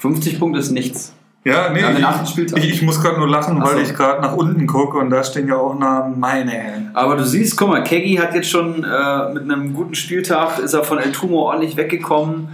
50 0.00 0.38
Punkte 0.38 0.60
ist 0.60 0.70
nichts. 0.70 1.14
Ja, 1.44 1.70
nee, 1.70 1.80
ich, 1.80 2.56
ich, 2.56 2.70
ich 2.74 2.82
muss 2.82 3.00
gerade 3.00 3.18
nur 3.18 3.28
lachen, 3.28 3.58
Ach 3.60 3.66
weil 3.66 3.76
so. 3.76 3.90
ich 3.90 3.96
gerade 3.96 4.20
nach 4.20 4.34
unten 4.34 4.66
gucke 4.66 4.98
und 4.98 5.10
da 5.10 5.22
stehen 5.22 5.48
ja 5.48 5.56
auch 5.56 5.78
Namen, 5.78 6.18
meine 6.18 6.50
Herren. 6.50 6.90
Aber 6.94 7.16
du 7.16 7.24
siehst, 7.24 7.56
guck 7.56 7.68
mal, 7.68 7.82
Keggy 7.82 8.16
hat 8.16 8.34
jetzt 8.34 8.50
schon 8.50 8.84
äh, 8.84 9.32
mit 9.32 9.44
einem 9.44 9.72
guten 9.72 9.94
Spieltag, 9.94 10.58
ist 10.58 10.74
er 10.74 10.84
von 10.84 10.98
El 10.98 11.12
Tumo 11.12 11.48
ordentlich 11.48 11.76
weggekommen. 11.76 12.48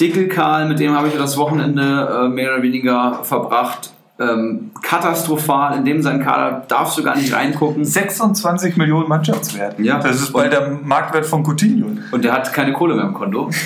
Dickelkarl, 0.00 0.66
mit 0.68 0.80
dem 0.80 0.96
habe 0.96 1.08
ich 1.08 1.14
das 1.14 1.36
Wochenende 1.36 2.24
äh, 2.24 2.28
mehr 2.28 2.54
oder 2.54 2.62
weniger 2.62 3.20
verbracht. 3.22 3.92
Ähm, 4.18 4.70
katastrophal, 4.82 5.78
in 5.78 5.84
dem 5.84 6.02
sein 6.02 6.22
Kader 6.22 6.64
darfst 6.68 6.98
du 6.98 7.02
gar 7.02 7.16
nicht 7.16 7.34
reingucken. 7.34 7.84
26 7.84 8.76
Millionen 8.76 9.08
Mannschaftswert. 9.08 9.78
Ja. 9.78 9.98
Das 9.98 10.16
ist 10.16 10.32
bei 10.32 10.48
der 10.48 10.78
Marktwert 10.82 11.26
von 11.26 11.42
Coutinho. 11.42 11.86
Und 12.10 12.24
der 12.24 12.32
hat 12.32 12.52
keine 12.52 12.72
Kohle 12.72 12.94
mehr 12.94 13.04
im 13.04 13.14
Konto. 13.14 13.50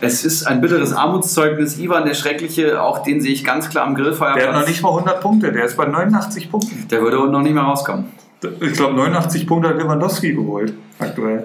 es 0.00 0.24
ist 0.24 0.46
ein 0.46 0.60
bitteres 0.60 0.92
Armutszeugnis. 0.92 1.78
Ivan, 1.78 2.04
der 2.04 2.14
Schreckliche, 2.14 2.82
auch 2.82 3.02
den 3.02 3.20
sehe 3.20 3.32
ich 3.32 3.44
ganz 3.44 3.68
klar 3.68 3.86
am 3.86 3.94
Grillfeuerplatz. 3.94 4.42
Der 4.42 4.52
hat 4.52 4.60
noch 4.60 4.68
nicht 4.68 4.82
mal 4.82 4.90
100 4.90 5.20
Punkte, 5.20 5.52
der 5.52 5.64
ist 5.64 5.76
bei 5.76 5.84
89 5.84 6.50
Punkten. 6.50 6.88
Der 6.88 7.02
würde 7.02 7.16
noch 7.30 7.42
nicht 7.42 7.54
mehr 7.54 7.64
rauskommen. 7.64 8.06
Ich 8.60 8.72
glaube, 8.72 8.94
89 8.94 9.46
Punkte 9.46 9.68
hat 9.68 9.76
Lewandowski 9.76 10.32
geholt, 10.32 10.72
aktuell. 10.98 11.44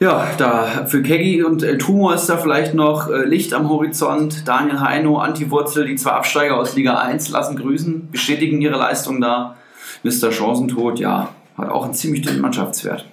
Ja, 0.00 0.26
da 0.38 0.86
für 0.86 1.02
Keggy 1.02 1.44
und 1.44 1.62
El 1.62 1.78
Tumo 1.78 2.10
ist 2.10 2.26
da 2.26 2.36
vielleicht 2.36 2.74
noch 2.74 3.08
äh, 3.08 3.24
Licht 3.24 3.54
am 3.54 3.68
Horizont. 3.68 4.48
Daniel 4.48 4.80
Heino, 4.80 5.18
Antiwurzel, 5.18 5.86
die 5.86 5.96
zwei 5.96 6.12
Absteiger 6.12 6.56
aus 6.56 6.74
Liga 6.74 6.98
1 6.98 7.28
lassen 7.28 7.56
grüßen, 7.56 8.10
bestätigen 8.10 8.60
ihre 8.60 8.76
Leistung 8.76 9.20
da. 9.20 9.56
Mr. 10.02 10.32
Chancentod, 10.32 10.98
ja, 10.98 11.30
hat 11.56 11.68
auch 11.68 11.84
einen 11.84 11.94
ziemlich 11.94 12.22
dünnen 12.22 12.40
Mannschaftswert. 12.40 13.06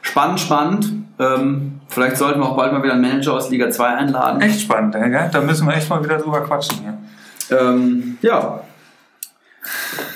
Spannend, 0.00 0.40
spannend. 0.40 0.92
Ähm, 1.18 1.73
vielleicht 1.88 2.16
sollten 2.16 2.40
wir 2.40 2.46
auch 2.46 2.56
bald 2.56 2.72
mal 2.72 2.82
wieder 2.82 2.94
einen 2.94 3.02
Manager 3.02 3.34
aus 3.34 3.50
Liga 3.50 3.70
2 3.70 3.86
einladen. 3.86 4.40
Echt 4.40 4.60
spannend, 4.60 4.94
ey, 4.94 5.10
gell? 5.10 5.30
da 5.32 5.40
müssen 5.40 5.66
wir 5.66 5.74
echt 5.74 5.88
mal 5.88 6.02
wieder 6.02 6.18
drüber 6.18 6.40
quatschen. 6.42 6.78
Hier. 6.80 7.58
Ähm, 7.58 8.18
ja. 8.22 8.60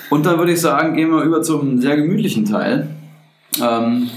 Und 0.09 0.25
dann 0.25 0.37
würde 0.37 0.51
ich 0.51 0.61
sagen, 0.61 0.95
gehen 0.95 1.11
wir 1.11 1.21
über 1.21 1.41
zum 1.41 1.79
sehr 1.79 1.95
gemütlichen 1.95 2.45
Teil. 2.45 2.87
Ähm, 3.61 4.09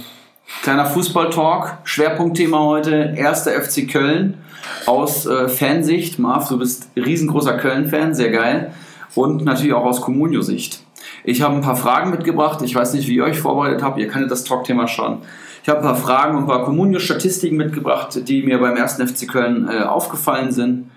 kleiner 0.62 0.86
Fußball-Talk, 0.86 1.78
Schwerpunktthema 1.84 2.60
heute, 2.60 3.14
erster 3.16 3.52
FC 3.52 3.90
Köln 3.90 4.38
aus 4.86 5.26
äh, 5.26 5.48
Fansicht. 5.48 6.18
Marv, 6.18 6.48
du 6.48 6.58
bist 6.58 6.88
riesengroßer 6.96 7.56
Köln-Fan, 7.56 8.14
sehr 8.14 8.30
geil. 8.30 8.72
Und 9.14 9.44
natürlich 9.44 9.74
auch 9.74 9.84
aus 9.84 10.00
Comunio-Sicht. 10.00 10.80
Ich 11.24 11.42
habe 11.42 11.54
ein 11.54 11.60
paar 11.60 11.76
Fragen 11.76 12.10
mitgebracht. 12.10 12.62
Ich 12.62 12.74
weiß 12.74 12.94
nicht, 12.94 13.08
wie 13.08 13.16
ihr 13.16 13.24
euch 13.24 13.38
vorbereitet 13.38 13.82
habt. 13.82 13.98
Ihr 13.98 14.08
kanntet 14.08 14.30
das 14.30 14.44
Talkthema 14.44 14.88
schon. 14.88 15.18
Ich 15.62 15.68
habe 15.68 15.78
ein 15.78 15.84
paar 15.84 15.96
Fragen 15.96 16.36
und 16.36 16.44
ein 16.44 16.48
paar 16.48 16.64
Comunio-Statistiken 16.64 17.56
mitgebracht, 17.56 18.28
die 18.28 18.42
mir 18.42 18.58
beim 18.58 18.76
ersten 18.76 19.06
FC 19.06 19.28
Köln 19.28 19.68
äh, 19.68 19.82
aufgefallen 19.82 20.50
sind. 20.50 20.90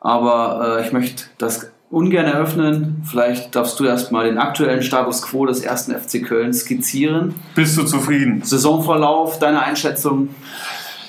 Aber 0.00 0.78
äh, 0.78 0.86
ich 0.86 0.92
möchte 0.92 1.24
das 1.36 1.70
ungern 1.90 2.26
eröffnen. 2.26 3.02
Vielleicht 3.04 3.54
darfst 3.54 3.78
du 3.80 3.84
erstmal 3.84 4.26
den 4.26 4.38
aktuellen 4.38 4.82
Status 4.82 5.22
quo 5.22 5.44
des 5.44 5.60
ersten 5.60 5.92
FC 5.92 6.24
Köln 6.24 6.54
skizzieren. 6.54 7.34
Bist 7.54 7.76
du 7.76 7.84
zufrieden? 7.84 8.42
Saisonverlauf, 8.42 9.38
deine 9.38 9.62
Einschätzung. 9.62 10.30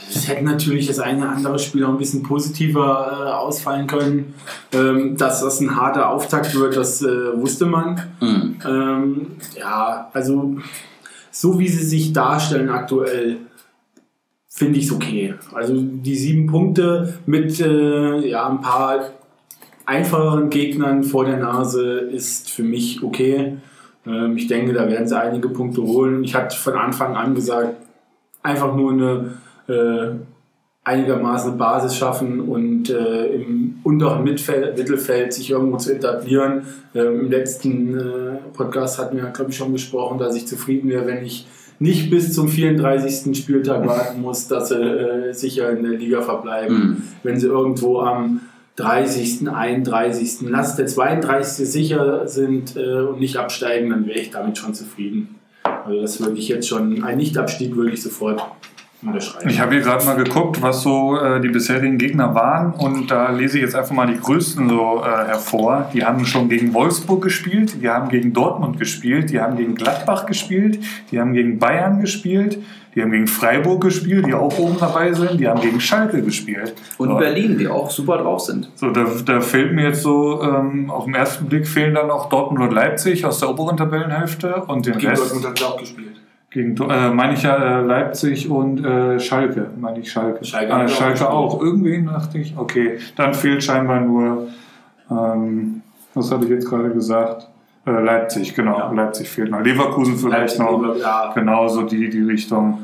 Es 0.09 0.27
hätte 0.27 0.43
natürlich 0.43 0.87
das 0.87 0.99
eine 0.99 1.21
oder 1.21 1.29
andere 1.29 1.59
Spiel 1.59 1.85
auch 1.85 1.89
ein 1.89 1.97
bisschen 1.97 2.23
positiver 2.23 3.27
äh, 3.27 3.31
ausfallen 3.31 3.87
können. 3.87 4.33
Ähm, 4.73 5.15
dass 5.17 5.41
das 5.41 5.59
ein 5.59 5.75
harter 5.75 6.09
Auftakt 6.09 6.55
wird, 6.55 6.75
das 6.75 7.01
äh, 7.01 7.07
wusste 7.35 7.65
man. 7.65 8.01
Hm. 8.19 8.55
Ähm, 8.65 9.27
ja, 9.57 10.09
also 10.13 10.57
so 11.39 11.57
wie 11.57 11.69
sie 11.69 11.85
sich 11.85 12.11
darstellen 12.11 12.67
aktuell, 12.67 13.37
finde 14.49 14.77
ich 14.77 14.87
es 14.87 14.91
okay. 14.91 15.35
Also 15.53 15.73
die 15.81 16.15
sieben 16.15 16.47
Punkte 16.47 17.13
mit 17.25 17.61
äh, 17.61 18.27
ja, 18.27 18.49
ein 18.49 18.59
paar 18.59 19.11
einfacheren 19.85 20.49
Gegnern 20.49 21.05
vor 21.05 21.23
der 21.23 21.37
Nase 21.37 21.99
ist 21.99 22.49
für 22.49 22.63
mich 22.63 23.01
okay. 23.03 23.55
Ähm, 24.05 24.35
ich 24.35 24.47
denke, 24.47 24.73
da 24.73 24.89
werden 24.89 25.07
sie 25.07 25.17
einige 25.17 25.47
Punkte 25.47 25.81
holen. 25.81 26.25
Ich 26.25 26.35
hatte 26.35 26.57
von 26.57 26.73
Anfang 26.73 27.15
an 27.15 27.35
gesagt, 27.35 27.77
einfach 28.43 28.75
nur 28.75 28.91
eine 28.91 29.37
äh, 29.69 30.15
einigermaßen 30.83 31.57
Basis 31.57 31.95
schaffen 31.95 32.39
und 32.39 32.89
äh, 32.89 33.27
im 33.27 33.79
unteren 33.83 34.23
Mittelfeld, 34.23 34.77
Mittelfeld 34.77 35.33
sich 35.33 35.51
irgendwo 35.51 35.77
zu 35.77 35.93
etablieren. 35.93 36.63
Ähm, 36.95 37.21
Im 37.21 37.31
letzten 37.31 37.97
äh, 37.97 38.37
Podcast 38.53 38.97
hatten 38.97 39.17
wir, 39.17 39.25
glaube 39.25 39.51
ich, 39.51 39.57
schon 39.57 39.71
besprochen, 39.71 40.17
dass 40.17 40.35
ich 40.35 40.47
zufrieden 40.47 40.89
wäre, 40.89 41.05
wenn 41.05 41.23
ich 41.23 41.47
nicht 41.79 42.09
bis 42.09 42.33
zum 42.33 42.47
34. 42.47 43.37
Spieltag 43.37 43.85
warten 43.85 44.21
muss, 44.21 44.47
dass 44.47 44.69
sie 44.69 44.81
äh, 44.81 45.33
sicher 45.33 45.69
in 45.69 45.83
der 45.83 45.93
Liga 45.93 46.21
verbleiben. 46.21 46.77
Mhm. 46.77 47.03
Wenn 47.23 47.39
sie 47.39 47.47
irgendwo 47.47 47.99
am 47.99 48.41
30., 48.77 49.49
31., 49.49 50.49
lass 50.49 50.77
der 50.77 50.87
32. 50.87 51.67
sicher 51.67 52.27
sind 52.27 52.77
äh, 52.77 53.01
und 53.01 53.19
nicht 53.19 53.37
absteigen, 53.37 53.89
dann 53.89 54.07
wäre 54.07 54.19
ich 54.19 54.31
damit 54.31 54.57
schon 54.57 54.73
zufrieden. 54.73 55.35
Also 55.63 56.01
das 56.01 56.21
würde 56.21 56.37
ich 56.37 56.47
jetzt 56.47 56.67
schon, 56.67 57.03
ein 57.03 57.17
Nichtabstieg 57.17 57.75
würde 57.75 57.91
ich 57.91 58.01
sofort. 58.01 58.41
Ich 59.47 59.61
habe 59.61 59.75
hier 59.75 59.81
gerade 59.81 60.05
mal 60.05 60.15
geguckt, 60.15 60.61
was 60.61 60.81
so 60.81 61.17
äh, 61.17 61.39
die 61.39 61.47
bisherigen 61.47 61.97
Gegner 61.97 62.35
waren 62.35 62.73
und 62.73 63.09
da 63.09 63.31
lese 63.31 63.57
ich 63.57 63.63
jetzt 63.63 63.75
einfach 63.75 63.95
mal 63.95 64.07
die 64.07 64.19
größten 64.19 64.67
so 64.67 65.01
äh, 65.01 65.27
hervor. 65.27 65.89
Die 65.93 66.03
haben 66.03 66.25
schon 66.25 66.49
gegen 66.49 66.73
Wolfsburg 66.73 67.21
gespielt, 67.21 67.81
die 67.81 67.87
haben 67.87 68.09
gegen 68.09 68.33
Dortmund 68.33 68.77
gespielt, 68.77 69.29
die 69.29 69.39
haben 69.39 69.55
gegen 69.55 69.75
Gladbach 69.75 70.25
gespielt, 70.25 70.79
die 71.11 71.19
haben 71.19 71.31
gegen 71.31 71.59
Bayern 71.59 72.01
gespielt, 72.01 72.59
die 72.93 73.01
haben 73.01 73.11
gegen 73.11 73.27
Freiburg 73.27 73.81
gespielt, 73.81 74.27
die 74.27 74.33
auch 74.33 74.57
oben 74.59 74.75
dabei 74.77 75.13
sind, 75.13 75.39
die 75.39 75.47
haben 75.47 75.61
gegen 75.61 75.79
Schalke 75.79 76.21
gespielt. 76.21 76.73
Und 76.97 77.09
so. 77.09 77.15
Berlin, 77.15 77.57
die 77.57 77.69
auch 77.69 77.89
super 77.89 78.17
drauf 78.17 78.41
sind. 78.41 78.69
So, 78.75 78.89
da, 78.89 79.05
da 79.25 79.39
fehlt 79.39 79.73
mir 79.73 79.85
jetzt 79.85 80.01
so, 80.01 80.43
ähm, 80.43 80.89
auf 80.89 81.05
den 81.05 81.15
ersten 81.15 81.45
Blick 81.45 81.65
fehlen 81.67 81.93
dann 81.93 82.07
noch 82.07 82.27
Dortmund 82.27 82.61
und 82.67 82.73
Leipzig 82.73 83.23
aus 83.23 83.39
der 83.39 83.49
oberen 83.49 83.77
Tabellenhälfte 83.77 84.63
und 84.67 84.85
den 84.85 84.97
Gegen 84.97 85.07
Rest. 85.07 85.21
Dortmund 85.23 85.47
hat 85.47 85.61
er 85.61 85.67
auch 85.67 85.77
gespielt. 85.77 86.18
Gegen, 86.51 86.75
äh, 86.89 87.09
meine 87.11 87.33
ich 87.33 87.43
ja 87.43 87.79
äh, 87.79 87.81
Leipzig 87.81 88.49
und 88.49 88.83
äh, 88.83 89.19
Schalke, 89.19 89.67
meine 89.79 89.99
ich 89.99 90.11
Schalke. 90.11 90.43
Schalke 90.43 90.73
ah, 90.73 90.83
auch 90.83 90.89
Schalke 90.89 91.11
gespielt. 91.11 91.29
auch. 91.29 91.61
Irgendwie 91.61 92.03
dachte 92.03 92.37
ich, 92.39 92.57
okay, 92.57 92.97
dann 93.15 93.35
fehlt 93.35 93.63
scheinbar 93.63 94.01
nur, 94.01 94.47
ähm, 95.11 95.81
was 96.15 96.31
hatte 96.31 96.45
ich 96.45 96.49
jetzt 96.49 96.67
gerade 96.67 96.89
gesagt? 96.89 97.47
Äh, 97.85 97.91
Leipzig, 97.91 98.55
genau. 98.55 98.79
Ja. 98.79 98.91
Leipzig 98.91 99.29
fehlt 99.29 99.51
noch. 99.51 99.61
Leverkusen 99.61 100.17
vielleicht 100.17 100.57
Leipzig, 100.57 100.81
noch. 100.81 100.97
Ja. 100.97 101.31
Genauso 101.35 101.83
die, 101.83 102.09
die 102.09 102.23
Richtung. 102.23 102.79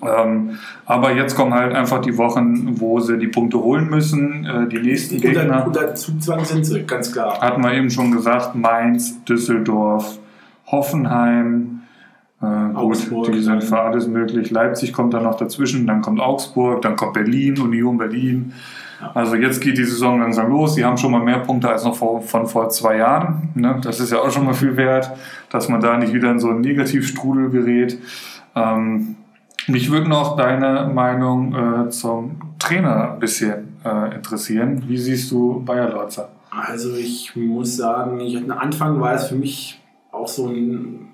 Ähm, 0.00 0.58
aber 0.86 1.12
jetzt 1.12 1.36
kommen 1.36 1.54
halt 1.54 1.74
einfach 1.74 2.00
die 2.00 2.16
Wochen, 2.18 2.80
wo 2.80 2.98
sie 3.00 3.18
die 3.18 3.28
Punkte 3.28 3.58
holen 3.58 3.88
müssen. 3.88 4.44
Äh, 4.44 4.68
die 4.68 4.78
nächsten 4.78 5.16
Unter, 5.16 5.28
Gegner 5.28 5.66
unter 5.66 5.94
Zugzwang 5.94 6.44
sind 6.44 6.64
sie, 6.64 6.82
ganz 6.84 7.12
klar. 7.12 7.40
hatten 7.40 7.62
wir 7.62 7.72
eben 7.72 7.90
schon 7.90 8.10
gesagt, 8.10 8.54
Mainz, 8.54 9.22
Düsseldorf, 9.24 10.18
Hoffenheim, 10.66 11.81
äh, 12.42 12.46
Augsburg. 12.74 13.26
gut, 13.26 13.34
die 13.36 13.40
sind 13.40 13.62
für 13.62 13.80
alles 13.80 14.08
möglich. 14.08 14.50
Leipzig 14.50 14.92
kommt 14.92 15.14
dann 15.14 15.22
noch 15.22 15.36
dazwischen, 15.36 15.86
dann 15.86 16.02
kommt 16.02 16.20
Augsburg, 16.20 16.82
dann 16.82 16.96
kommt 16.96 17.14
Berlin, 17.14 17.58
Union 17.58 17.96
Berlin. 17.96 18.52
Also 19.14 19.34
jetzt 19.34 19.60
geht 19.60 19.78
die 19.78 19.84
Saison 19.84 20.20
langsam 20.20 20.50
los. 20.50 20.74
Die 20.74 20.84
haben 20.84 20.96
schon 20.96 21.12
mal 21.12 21.22
mehr 21.22 21.38
Punkte 21.38 21.68
als 21.68 21.84
noch 21.84 21.96
vor, 21.96 22.22
von 22.22 22.46
vor 22.46 22.68
zwei 22.68 22.98
Jahren. 22.98 23.50
Ne? 23.54 23.80
Das 23.82 24.00
ist 24.00 24.12
ja 24.12 24.18
auch 24.18 24.30
schon 24.30 24.44
mal 24.44 24.54
viel 24.54 24.76
wert, 24.76 25.10
dass 25.50 25.68
man 25.68 25.80
da 25.80 25.96
nicht 25.96 26.12
wieder 26.12 26.30
in 26.30 26.38
so 26.38 26.50
einen 26.50 26.60
Negativstrudel 26.60 27.50
gerät. 27.50 27.98
Ähm, 28.54 29.16
mich 29.68 29.90
würde 29.90 30.08
noch 30.08 30.36
deine 30.36 30.90
Meinung 30.92 31.54
äh, 31.54 31.90
zum 31.90 32.40
Trainer 32.58 33.12
ein 33.12 33.18
bisschen 33.20 33.76
äh, 33.84 34.14
interessieren. 34.14 34.82
Wie 34.86 34.98
siehst 34.98 35.30
du 35.30 35.62
Bayer 35.64 35.90
Lorzer? 35.90 36.28
Also 36.50 36.94
ich 36.94 37.34
muss 37.34 37.76
sagen, 37.76 38.20
ich, 38.20 38.36
am 38.36 38.50
Anfang 38.50 39.00
war 39.00 39.14
es 39.14 39.28
für 39.28 39.36
mich 39.36 39.80
auch 40.10 40.28
so 40.28 40.48
ein 40.48 41.11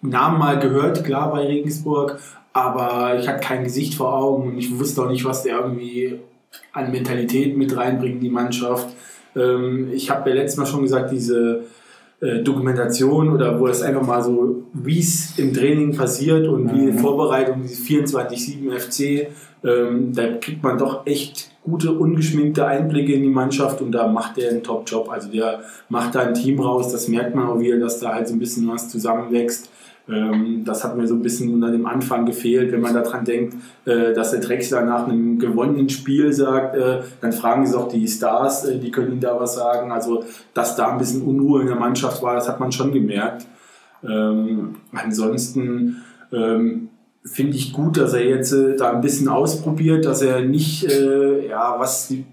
Namen 0.00 0.38
mal 0.38 0.58
gehört, 0.58 1.04
klar 1.04 1.32
bei 1.32 1.46
Regensburg, 1.46 2.18
aber 2.52 3.18
ich 3.18 3.28
hatte 3.28 3.40
kein 3.40 3.64
Gesicht 3.64 3.94
vor 3.94 4.14
Augen 4.14 4.48
und 4.48 4.58
ich 4.58 4.78
wusste 4.78 5.02
auch 5.02 5.10
nicht, 5.10 5.24
was 5.24 5.42
der 5.42 5.58
irgendwie 5.60 6.20
an 6.72 6.90
Mentalität 6.90 7.56
mit 7.56 7.76
reinbringt 7.76 8.16
in 8.16 8.20
die 8.20 8.30
Mannschaft. 8.30 8.88
Ähm, 9.36 9.90
ich 9.92 10.10
habe 10.10 10.30
ja 10.30 10.36
letztes 10.36 10.58
Mal 10.58 10.66
schon 10.66 10.82
gesagt, 10.82 11.10
diese 11.10 11.64
äh, 12.20 12.42
Dokumentation 12.42 13.30
oder 13.30 13.60
wo 13.60 13.68
es 13.68 13.82
einfach 13.82 14.06
mal 14.06 14.22
so, 14.22 14.64
wie 14.72 14.98
es 14.98 15.38
im 15.38 15.52
Training 15.52 15.96
passiert 15.96 16.48
und 16.48 16.72
wie 16.74 16.92
die 16.92 16.98
Vorbereitung, 16.98 17.62
diese 17.62 17.82
24-7 17.82 18.78
FC, 18.78 19.28
ähm, 19.64 20.12
da 20.14 20.34
kriegt 20.36 20.62
man 20.62 20.78
doch 20.78 21.06
echt 21.06 21.50
gute, 21.62 21.92
ungeschminkte 21.92 22.66
Einblicke 22.66 23.12
in 23.12 23.22
die 23.22 23.28
Mannschaft 23.28 23.80
und 23.82 23.92
da 23.92 24.08
macht 24.08 24.38
er 24.38 24.50
einen 24.50 24.62
Top-Job. 24.62 25.10
Also 25.10 25.30
der 25.30 25.60
macht 25.88 26.14
da 26.14 26.20
ein 26.20 26.34
Team 26.34 26.60
raus, 26.60 26.90
das 26.90 27.08
merkt 27.08 27.34
man 27.34 27.46
auch 27.46 27.60
wieder, 27.60 27.78
dass 27.78 28.00
da 28.00 28.14
halt 28.14 28.28
so 28.28 28.34
ein 28.34 28.38
bisschen 28.38 28.68
was 28.68 28.88
zusammenwächst. 28.88 29.70
Ähm, 30.08 30.64
das 30.64 30.84
hat 30.84 30.96
mir 30.96 31.06
so 31.06 31.14
ein 31.14 31.22
bisschen 31.22 31.52
unter 31.52 31.70
dem 31.70 31.86
Anfang 31.86 32.24
gefehlt, 32.24 32.72
wenn 32.72 32.80
man 32.80 32.94
daran 32.94 33.24
denkt, 33.24 33.54
äh, 33.84 34.14
dass 34.14 34.30
der 34.30 34.40
Drexler 34.40 34.84
nach 34.84 35.06
einem 35.06 35.38
gewonnenen 35.38 35.88
Spiel 35.88 36.32
sagt, 36.32 36.76
äh, 36.76 37.00
dann 37.20 37.32
fragen 37.32 37.66
sie 37.66 37.78
auch 37.78 37.88
die 37.88 38.08
Stars, 38.08 38.64
äh, 38.64 38.78
die 38.78 38.90
können 38.90 39.12
ihm 39.12 39.20
da 39.20 39.38
was 39.38 39.56
sagen. 39.56 39.92
Also, 39.92 40.24
dass 40.54 40.76
da 40.76 40.88
ein 40.88 40.98
bisschen 40.98 41.22
Unruhe 41.22 41.60
in 41.60 41.66
der 41.66 41.76
Mannschaft 41.76 42.22
war, 42.22 42.34
das 42.34 42.48
hat 42.48 42.58
man 42.58 42.72
schon 42.72 42.92
gemerkt. 42.92 43.46
Ähm, 44.02 44.76
ansonsten 44.92 46.02
ähm, 46.32 46.88
finde 47.24 47.56
ich 47.56 47.72
gut, 47.72 47.96
dass 47.96 48.14
er 48.14 48.24
jetzt 48.24 48.52
äh, 48.52 48.76
da 48.76 48.92
ein 48.92 49.00
bisschen 49.00 49.28
ausprobiert, 49.28 50.04
dass 50.06 50.22
er 50.22 50.40
nicht, 50.40 50.84
äh, 50.84 51.48
ja, 51.48 51.76
was 51.78 52.08
die, 52.08 52.24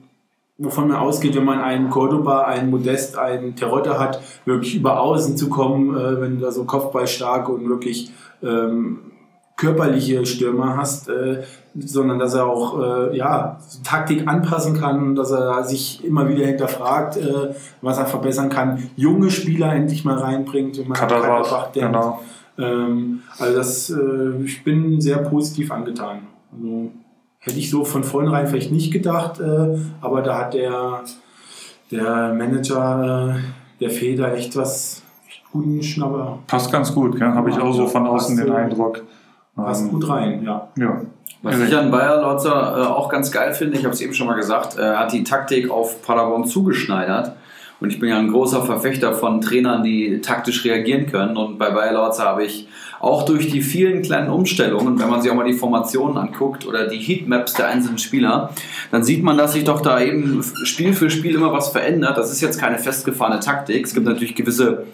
wovon 0.57 0.87
man 0.87 0.97
ausgeht, 0.97 1.35
wenn 1.35 1.45
man 1.45 1.59
einen 1.59 1.89
Cordoba, 1.89 2.45
einen 2.45 2.69
Modest, 2.69 3.17
einen 3.17 3.55
Terodde 3.55 3.99
hat, 3.99 4.21
wirklich 4.45 4.75
über 4.75 5.01
Außen 5.01 5.37
zu 5.37 5.49
kommen, 5.49 5.95
äh, 5.95 6.21
wenn 6.21 6.35
du 6.35 6.45
da 6.45 6.51
so 6.51 6.65
kopfballstarke 6.65 7.51
und 7.51 7.67
wirklich 7.67 8.11
ähm, 8.41 9.11
körperliche 9.57 10.25
Stürmer 10.25 10.77
hast, 10.77 11.09
äh, 11.09 11.43
sondern 11.77 12.19
dass 12.19 12.33
er 12.33 12.45
auch 12.45 12.81
äh, 12.81 13.17
ja, 13.17 13.59
Taktik 13.83 14.27
anpassen 14.27 14.79
kann, 14.79 15.15
dass 15.15 15.31
er 15.31 15.63
sich 15.63 16.03
immer 16.03 16.27
wieder 16.29 16.45
hinterfragt, 16.45 17.17
äh, 17.17 17.53
was 17.81 17.97
er 17.97 18.05
verbessern 18.05 18.49
kann, 18.49 18.89
junge 18.95 19.31
Spieler 19.31 19.73
endlich 19.73 20.05
mal 20.05 20.17
reinbringt, 20.17 20.77
wenn 20.77 20.87
man 20.87 20.97
Katterbach 20.97 21.71
denkt. 21.71 21.87
genau. 21.87 22.21
Ähm, 22.57 23.21
also 23.37 23.57
das, 23.57 23.89
äh, 23.89 24.43
ich 24.43 24.63
bin 24.63 24.99
sehr 25.01 25.17
positiv 25.17 25.71
angetan. 25.71 26.21
Also, 26.53 26.91
hätte 27.45 27.57
ich 27.57 27.69
so 27.69 27.85
von 27.85 28.03
vornherein 28.03 28.47
vielleicht 28.47 28.71
nicht 28.71 28.91
gedacht, 28.91 29.39
äh, 29.39 29.77
aber 30.01 30.21
da 30.21 30.37
hat 30.39 30.53
der, 30.53 31.01
der 31.91 32.33
Manager, 32.33 33.35
äh, 33.37 33.79
der 33.81 33.89
Feder 33.89 34.33
echt 34.35 34.55
was 34.55 35.03
echt 35.27 35.43
guten 35.51 35.81
Schnapper. 35.81 36.39
Passt 36.47 36.71
ganz 36.71 36.93
gut, 36.93 37.17
gell? 37.17 37.27
habe 37.33 37.49
ich 37.49 37.57
auch 37.59 37.73
so 37.73 37.87
von 37.87 38.05
außen 38.07 38.35
den 38.37 38.47
so- 38.47 38.53
Eindruck. 38.53 39.03
Passt 39.55 39.83
Ähm, 39.83 39.91
gut 39.91 40.09
rein, 40.09 40.43
ja. 40.43 40.67
Ja. 40.77 41.01
Was 41.41 41.59
ich 41.59 41.75
an 41.77 41.91
Bayer 41.91 42.21
Lotzer 42.21 42.77
äh, 42.77 42.85
auch 42.87 43.07
ganz 43.07 43.31
geil 43.31 43.53
finde, 43.53 43.77
ich 43.77 43.85
habe 43.85 43.93
es 43.93 44.01
eben 44.01 44.13
schon 44.13 44.27
mal 44.27 44.33
gesagt, 44.35 44.77
er 44.77 44.99
hat 44.99 45.13
die 45.13 45.23
Taktik 45.23 45.69
auf 45.69 46.01
Paderborn 46.01 46.45
zugeschneidert. 46.45 47.31
Und 47.79 47.89
ich 47.89 47.99
bin 47.99 48.09
ja 48.09 48.17
ein 48.17 48.31
großer 48.31 48.63
Verfechter 48.63 49.13
von 49.13 49.41
Trainern, 49.41 49.83
die 49.83 50.21
taktisch 50.21 50.65
reagieren 50.65 51.05
können. 51.05 51.37
Und 51.37 51.57
bei 51.59 51.69
Bayer 51.71 51.93
Lorzer 51.93 52.23
habe 52.23 52.43
ich 52.45 52.67
auch 53.05 53.23
durch 53.23 53.51
die 53.51 53.61
vielen 53.61 54.01
kleinen 54.01 54.31
Umstellungen, 54.31 54.97
wenn 54.99 55.09
man 55.09 55.21
sich 55.21 55.29
auch 55.29 55.35
mal 55.35 55.45
die 55.45 55.53
Formationen 55.53 56.17
anguckt 56.17 56.65
oder 56.65 56.87
die 56.87 56.97
Heatmaps 56.97 57.53
der 57.53 57.67
einzelnen 57.67 57.99
Spieler, 57.99 58.49
dann 58.89 59.03
sieht 59.03 59.21
man, 59.21 59.37
dass 59.37 59.53
sich 59.53 59.63
doch 59.63 59.81
da 59.81 60.01
eben 60.01 60.41
Spiel 60.63 60.91
für 60.93 61.11
Spiel 61.11 61.35
immer 61.35 61.53
was 61.53 61.69
verändert. 61.69 62.17
Das 62.17 62.31
ist 62.31 62.41
jetzt 62.41 62.59
keine 62.59 62.79
festgefahrene 62.79 63.39
Taktik. 63.39 63.85
Es 63.85 63.93
gibt 63.93 64.07
natürlich 64.07 64.33
gewisse 64.33 64.85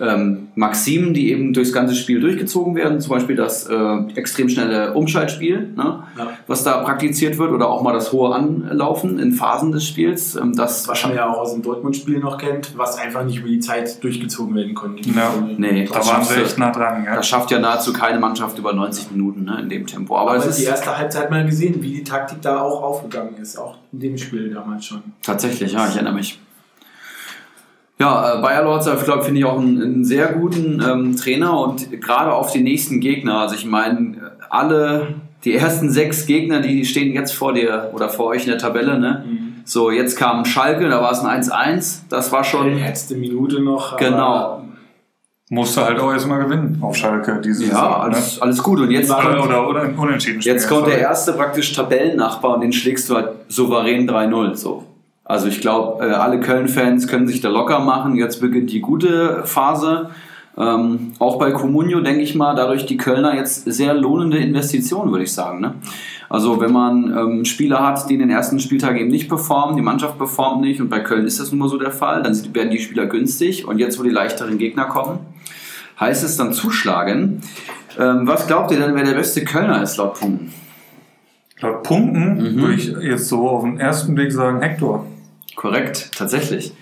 ähm, 0.00 0.48
Maximen, 0.54 1.12
die 1.14 1.30
eben 1.30 1.52
durchs 1.52 1.72
ganze 1.72 1.94
Spiel 1.94 2.20
durchgezogen 2.20 2.74
werden. 2.74 3.00
Zum 3.00 3.10
Beispiel 3.10 3.36
das 3.36 3.66
äh, 3.68 3.96
extrem 4.14 4.48
schnelle 4.48 4.94
Umschaltspiel, 4.94 5.72
ne? 5.76 6.02
Ja. 6.18 6.28
was 6.46 6.64
da 6.64 6.78
praktiziert 6.82 7.38
wird, 7.38 7.52
oder 7.52 7.68
auch 7.68 7.82
mal 7.82 7.92
das 7.92 8.12
hohe 8.12 8.34
Anlaufen 8.34 9.18
in 9.18 9.32
Phasen 9.32 9.72
des 9.72 9.86
Spiels. 9.86 10.36
Ähm, 10.36 10.54
das 10.56 10.88
Was 10.88 11.02
man 11.04 11.14
ja 11.14 11.28
auch 11.30 11.38
aus 11.38 11.52
dem 11.52 11.62
Dortmund-Spiel 11.62 12.18
noch 12.18 12.38
kennt, 12.38 12.76
was 12.78 12.98
einfach 12.98 13.24
nicht 13.24 13.38
über 13.38 13.48
die 13.48 13.60
Zeit 13.60 14.02
durchgezogen 14.02 14.54
werden 14.54 14.74
konnte. 14.74 15.08
Ja. 15.10 15.32
Nee, 15.56 15.84
Da 15.86 15.94
das 15.98 16.08
waren 16.08 16.24
sie 16.24 16.34
du- 16.34 16.42
echt 16.42 16.58
nah 16.58 16.70
dran. 16.70 17.04
Gell? 17.04 17.14
Das 17.14 17.26
schafft 17.28 17.50
ja 17.50 17.58
nahezu 17.58 17.92
keine 17.92 18.18
Mannschaft 18.18 18.58
über 18.58 18.72
90 18.72 19.10
Minuten 19.12 19.44
ne, 19.44 19.58
in 19.62 19.68
dem 19.68 19.86
Tempo. 19.86 20.16
Aber, 20.16 20.32
Aber 20.32 20.46
es 20.46 20.56
die 20.56 20.64
erste 20.64 20.96
Halbzeit 20.96 21.30
mal 21.30 21.44
gesehen, 21.44 21.82
wie 21.82 21.92
die 21.92 22.04
Taktik 22.04 22.40
da 22.42 22.60
auch 22.60 22.82
aufgegangen 22.82 23.34
ist, 23.40 23.58
auch 23.58 23.76
in 23.92 24.00
dem 24.00 24.16
Spiel 24.18 24.50
damals 24.52 24.86
schon. 24.86 25.02
tatsächlich, 25.22 25.72
ja, 25.72 25.86
ich 25.86 25.94
erinnere 25.94 26.14
mich. 26.14 26.38
Ja, 28.00 28.38
äh, 28.38 28.40
Bayer 28.40 28.64
Lorzer, 28.64 28.96
glaube 28.96 29.24
finde 29.24 29.40
ich 29.40 29.44
auch 29.44 29.58
einen, 29.58 29.82
einen 29.82 30.04
sehr 30.04 30.32
guten 30.32 30.82
ähm, 30.82 31.16
Trainer 31.16 31.60
und 31.60 31.90
gerade 32.00 32.32
auf 32.32 32.50
die 32.50 32.62
nächsten 32.62 33.00
Gegner. 33.00 33.40
Also 33.40 33.54
ich 33.54 33.66
meine, 33.66 34.32
alle, 34.48 35.08
die 35.44 35.54
ersten 35.54 35.90
sechs 35.90 36.24
Gegner, 36.26 36.60
die 36.60 36.86
stehen 36.86 37.12
jetzt 37.12 37.32
vor 37.32 37.52
dir 37.52 37.90
oder 37.92 38.08
vor 38.08 38.26
euch 38.26 38.44
in 38.44 38.48
der 38.48 38.58
Tabelle. 38.58 38.98
Ne? 38.98 39.24
So, 39.64 39.90
jetzt 39.90 40.16
kam 40.16 40.46
Schalke, 40.46 40.88
da 40.88 41.02
war 41.02 41.12
es 41.12 41.20
ein 41.20 41.42
1-1. 41.42 42.00
Das 42.08 42.32
war 42.32 42.42
schon. 42.42 42.78
Letzte 42.78 43.16
Minute 43.16 43.60
noch. 43.62 43.98
Genau. 43.98 44.64
Musste 45.50 45.84
halt 45.84 45.98
auch 45.98 46.12
erstmal 46.12 46.42
gewinnen 46.44 46.78
auf 46.80 46.96
Schalke 46.96 47.40
diese 47.44 47.64
Ja, 47.64 47.68
Saison, 47.70 47.94
alles, 47.94 48.40
alles 48.40 48.62
gut. 48.62 48.80
Und 48.80 48.92
jetzt 48.92 49.10
Ne? 49.10 49.16
kommt, 49.16 49.44
Oder, 49.44 49.68
oder, 49.68 49.90
Unentschieden 49.98 50.40
Jetzt 50.40 50.68
kommt 50.68 50.86
der 50.86 51.00
erste 51.00 51.32
praktisch 51.32 51.72
Tabellennachbar 51.72 52.54
und 52.54 52.60
den 52.60 52.72
schlägst 52.72 53.10
du 53.10 53.16
halt 53.16 53.30
souverän 53.48 54.08
3-0. 54.08 54.54
So. 54.54 54.84
Also 55.30 55.46
ich 55.46 55.60
glaube, 55.60 56.04
äh, 56.04 56.10
alle 56.10 56.40
Köln-Fans 56.40 57.06
können 57.06 57.28
sich 57.28 57.40
da 57.40 57.50
locker 57.50 57.78
machen. 57.78 58.16
Jetzt 58.16 58.40
beginnt 58.40 58.72
die 58.72 58.80
gute 58.80 59.42
Phase. 59.44 60.10
Ähm, 60.58 61.12
auch 61.20 61.38
bei 61.38 61.52
Comunio 61.52 62.00
denke 62.00 62.22
ich 62.22 62.34
mal, 62.34 62.56
dadurch 62.56 62.84
die 62.84 62.96
Kölner 62.96 63.36
jetzt 63.36 63.64
sehr 63.70 63.94
lohnende 63.94 64.38
Investitionen, 64.38 65.12
würde 65.12 65.22
ich 65.22 65.32
sagen. 65.32 65.60
Ne? 65.60 65.74
Also 66.28 66.60
wenn 66.60 66.72
man 66.72 67.16
ähm, 67.16 67.44
Spieler 67.44 67.86
hat, 67.86 68.10
die 68.10 68.14
in 68.14 68.20
den 68.20 68.30
ersten 68.30 68.58
Spieltagen 68.58 68.98
eben 68.98 69.10
nicht 69.10 69.28
performen, 69.28 69.76
die 69.76 69.82
Mannschaft 69.82 70.18
performt 70.18 70.62
nicht 70.62 70.80
und 70.80 70.88
bei 70.88 70.98
Köln 70.98 71.24
ist 71.26 71.38
das 71.38 71.52
nun 71.52 71.60
mal 71.60 71.68
so 71.68 71.78
der 71.78 71.92
Fall, 71.92 72.24
dann 72.24 72.36
werden 72.52 72.72
die 72.72 72.80
Spieler 72.80 73.06
günstig 73.06 73.68
und 73.68 73.78
jetzt, 73.78 74.00
wo 74.00 74.02
die 74.02 74.10
leichteren 74.10 74.58
Gegner 74.58 74.86
kommen, 74.86 75.20
heißt 76.00 76.24
es 76.24 76.38
dann 76.38 76.52
zuschlagen. 76.52 77.40
Ähm, 78.00 78.26
was 78.26 78.48
glaubt 78.48 78.72
ihr 78.72 78.80
denn, 78.80 78.96
wer 78.96 79.04
der 79.04 79.14
beste 79.14 79.44
Kölner 79.44 79.80
ist 79.80 79.96
laut 79.96 80.18
Punkten? 80.18 80.52
Laut 81.60 81.84
Punkten 81.84 82.34
Mhm. 82.34 82.60
würde 82.60 82.74
ich 82.74 82.86
jetzt 83.00 83.28
so 83.28 83.48
auf 83.48 83.62
den 83.62 83.78
ersten 83.78 84.16
Blick 84.16 84.32
sagen 84.32 84.60
Hector. 84.60 85.06
Korrekt, 85.56 86.10
tatsächlich. 86.16 86.72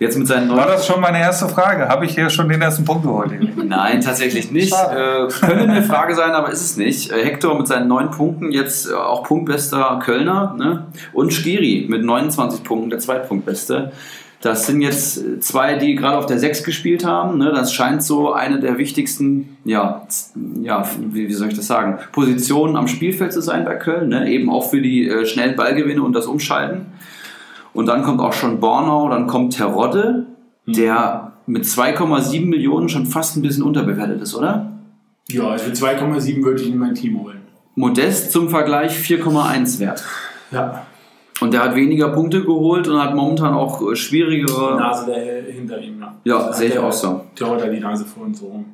Jetzt 0.00 0.18
mit 0.18 0.26
seinen 0.26 0.50
War 0.50 0.66
das 0.66 0.86
schon 0.86 1.00
meine 1.00 1.20
erste 1.20 1.48
Frage? 1.48 1.88
Habe 1.88 2.04
ich 2.04 2.14
hier 2.14 2.28
schon 2.28 2.48
den 2.48 2.60
ersten 2.60 2.84
Punkt 2.84 3.04
geholt? 3.04 3.30
Nein, 3.56 4.00
tatsächlich 4.00 4.50
nicht. 4.50 4.72
Äh, 4.72 5.28
könnte 5.28 5.68
eine 5.68 5.82
Frage 5.82 6.14
sein, 6.16 6.32
aber 6.32 6.50
ist 6.50 6.62
es 6.62 6.76
nicht. 6.76 7.12
Äh, 7.12 7.24
Hector 7.24 7.56
mit 7.56 7.68
seinen 7.68 7.86
neun 7.86 8.10
Punkten, 8.10 8.50
jetzt 8.50 8.90
äh, 8.90 8.94
auch 8.94 9.22
punktbester 9.22 10.00
Kölner. 10.02 10.54
Ne? 10.58 10.86
Und 11.12 11.32
Skiri 11.32 11.86
mit 11.88 12.04
29 12.04 12.64
Punkten, 12.64 12.90
der 12.90 12.98
Zweitpunktbeste. 12.98 13.92
Das 14.40 14.66
sind 14.66 14.82
jetzt 14.82 15.16
äh, 15.16 15.38
zwei, 15.38 15.76
die 15.76 15.94
gerade 15.94 16.18
auf 16.18 16.26
der 16.26 16.40
6 16.40 16.64
gespielt 16.64 17.04
haben. 17.04 17.38
Ne? 17.38 17.52
Das 17.54 17.72
scheint 17.72 18.02
so 18.02 18.32
eine 18.32 18.58
der 18.58 18.78
wichtigsten, 18.78 19.56
ja, 19.64 20.06
ja 20.60 20.86
wie, 20.98 21.28
wie 21.28 21.32
soll 21.32 21.48
ich 21.48 21.56
das 21.56 21.68
sagen, 21.68 21.98
Positionen 22.10 22.76
am 22.76 22.88
Spielfeld 22.88 23.32
zu 23.32 23.40
sein 23.40 23.64
bei 23.64 23.76
Köln. 23.76 24.08
Ne? 24.08 24.28
Eben 24.28 24.50
auch 24.50 24.70
für 24.70 24.82
die 24.82 25.08
äh, 25.08 25.24
schnellen 25.24 25.54
Ballgewinne 25.54 26.02
und 26.02 26.14
das 26.14 26.26
Umschalten. 26.26 26.86
Und 27.74 27.86
dann 27.86 28.02
kommt 28.02 28.20
auch 28.20 28.32
schon 28.32 28.60
Bornau, 28.60 29.08
dann 29.08 29.26
kommt 29.26 29.56
Terodde, 29.56 30.26
der 30.66 31.32
mit 31.46 31.64
2,7 31.64 32.46
Millionen 32.46 32.88
schon 32.88 33.06
fast 33.06 33.36
ein 33.36 33.42
bisschen 33.42 33.62
unterbewertet 33.64 34.22
ist, 34.22 34.34
oder? 34.34 34.72
Ja, 35.28 35.48
also 35.48 35.66
für 35.66 35.72
2,7 35.72 36.42
würde 36.44 36.62
ich 36.62 36.68
in 36.70 36.78
mein 36.78 36.94
Team 36.94 37.20
holen. 37.20 37.40
Modest 37.74 38.30
zum 38.30 38.48
Vergleich 38.48 38.92
4,1 38.96 39.80
wert. 39.80 40.04
Ja, 40.52 40.86
Und 41.40 41.52
der 41.52 41.64
hat 41.64 41.74
weniger 41.74 42.10
Punkte 42.10 42.44
geholt 42.44 42.86
und 42.86 43.02
hat 43.02 43.14
momentan 43.14 43.52
auch 43.54 43.82
äh, 43.82 43.90
die 43.90 43.96
schwierigere. 43.96 44.76
Nase 44.76 45.06
der, 45.06 45.52
hinter 45.52 45.80
ihm. 45.80 46.00
Ja, 46.00 46.14
Ja, 46.24 46.46
Hat 46.46 46.56
sehe 46.56 46.68
ich 46.68 46.78
auch 46.78 46.92
so. 46.92 47.22
Der 47.38 47.50
hat 47.50 47.72
die 47.72 47.80
Nase 47.80 48.04
vor 48.04 48.24
uns 48.24 48.38
so 48.38 48.46
rum. 48.46 48.66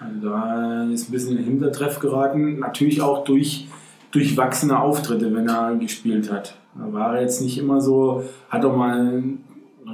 Also 0.00 0.28
da 0.28 0.84
ist 0.92 1.08
ein 1.08 1.12
bisschen 1.12 1.30
in 1.32 1.36
den 1.38 1.44
Hintertreff 1.46 1.98
geraten. 1.98 2.60
Natürlich 2.60 3.02
auch 3.02 3.24
durch 3.24 3.66
durchwachsene 4.10 4.78
Auftritte, 4.78 5.34
wenn 5.34 5.48
er 5.48 5.74
gespielt 5.76 6.32
hat. 6.32 6.54
Da 6.74 6.92
war 6.92 7.16
er 7.16 7.22
jetzt 7.22 7.40
nicht 7.40 7.58
immer 7.58 7.80
so, 7.80 8.22
hat 8.48 8.64
auch 8.64 8.76
mal 8.76 9.22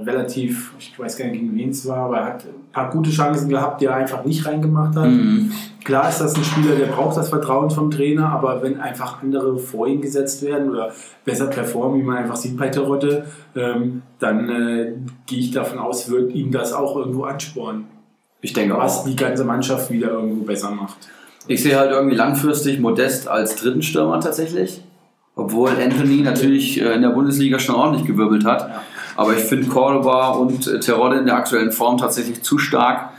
relativ, 0.03 0.73
ich 0.79 0.99
weiß 0.99 1.17
gar 1.17 1.27
nicht 1.27 1.41
gegen 1.41 1.55
wen 1.55 1.71
es 1.71 1.87
war, 1.87 1.99
aber 1.99 2.19
er 2.19 2.25
hat 2.27 2.45
ein 2.45 2.73
paar 2.73 2.91
gute 2.91 3.11
Chancen 3.11 3.49
gehabt, 3.49 3.81
die 3.81 3.87
er 3.87 3.95
einfach 3.95 4.25
nicht 4.25 4.45
reingemacht 4.47 4.97
hat. 4.97 5.07
Mhm. 5.07 5.53
Klar 5.85 6.09
ist 6.09 6.21
das 6.21 6.35
ein 6.35 6.45
Spieler, 6.45 6.75
der 6.75 6.87
braucht 6.87 7.17
das 7.17 7.29
Vertrauen 7.29 7.71
vom 7.71 7.91
Trainer, 7.91 8.29
aber 8.31 8.63
wenn 8.63 8.81
einfach 8.81 9.23
andere 9.23 9.59
vor 9.59 9.87
ihn 9.87 10.01
gesetzt 10.01 10.43
werden 10.43 10.71
oder 10.71 10.93
besser 11.25 11.47
performen, 11.47 12.01
wie 12.01 12.05
man 12.05 12.17
einfach 12.17 12.37
sieht 12.37 12.57
bei 12.57 12.69
Terodde, 12.69 13.27
ähm, 13.55 14.03
dann 14.19 14.49
äh, 14.49 14.93
gehe 15.27 15.39
ich 15.39 15.51
davon 15.53 15.79
aus, 15.79 16.11
wird 16.11 16.35
ihm 16.35 16.51
das 16.51 16.73
auch 16.73 16.97
irgendwo 16.97 17.25
anspornen, 17.25 17.85
Ich 18.41 18.53
denke 18.53 18.77
was 18.77 19.01
auch. 19.01 19.05
die 19.05 19.17
ganze 19.17 19.45
Mannschaft 19.45 19.91
wieder 19.91 20.11
irgendwo 20.11 20.45
besser 20.45 20.71
macht. 20.71 21.09
Ich 21.47 21.63
sehe 21.63 21.79
halt 21.79 21.91
irgendwie 21.91 22.17
langfristig 22.17 22.81
Modest 22.81 23.29
als 23.29 23.57
dritten 23.57 23.83
Stürmer 23.83 24.21
tatsächlich. 24.21 24.83
Obwohl 25.37 25.71
Anthony 25.71 26.23
natürlich 26.23 26.81
äh, 26.81 26.95
in 26.95 27.03
der 27.03 27.11
Bundesliga 27.11 27.59
schon 27.59 27.75
ordentlich 27.75 28.07
gewirbelt 28.07 28.45
hat. 28.45 28.71
Aber 29.17 29.35
ich 29.35 29.41
finde 29.41 29.69
Cordoba 29.69 30.31
und 30.31 30.67
äh, 30.67 30.81
Terodde 30.81 31.19
in 31.19 31.27
der 31.27 31.37
aktuellen 31.37 31.73
Form 31.73 31.99
tatsächlich 31.99 32.43
zu 32.43 32.59
stark. 32.59 33.11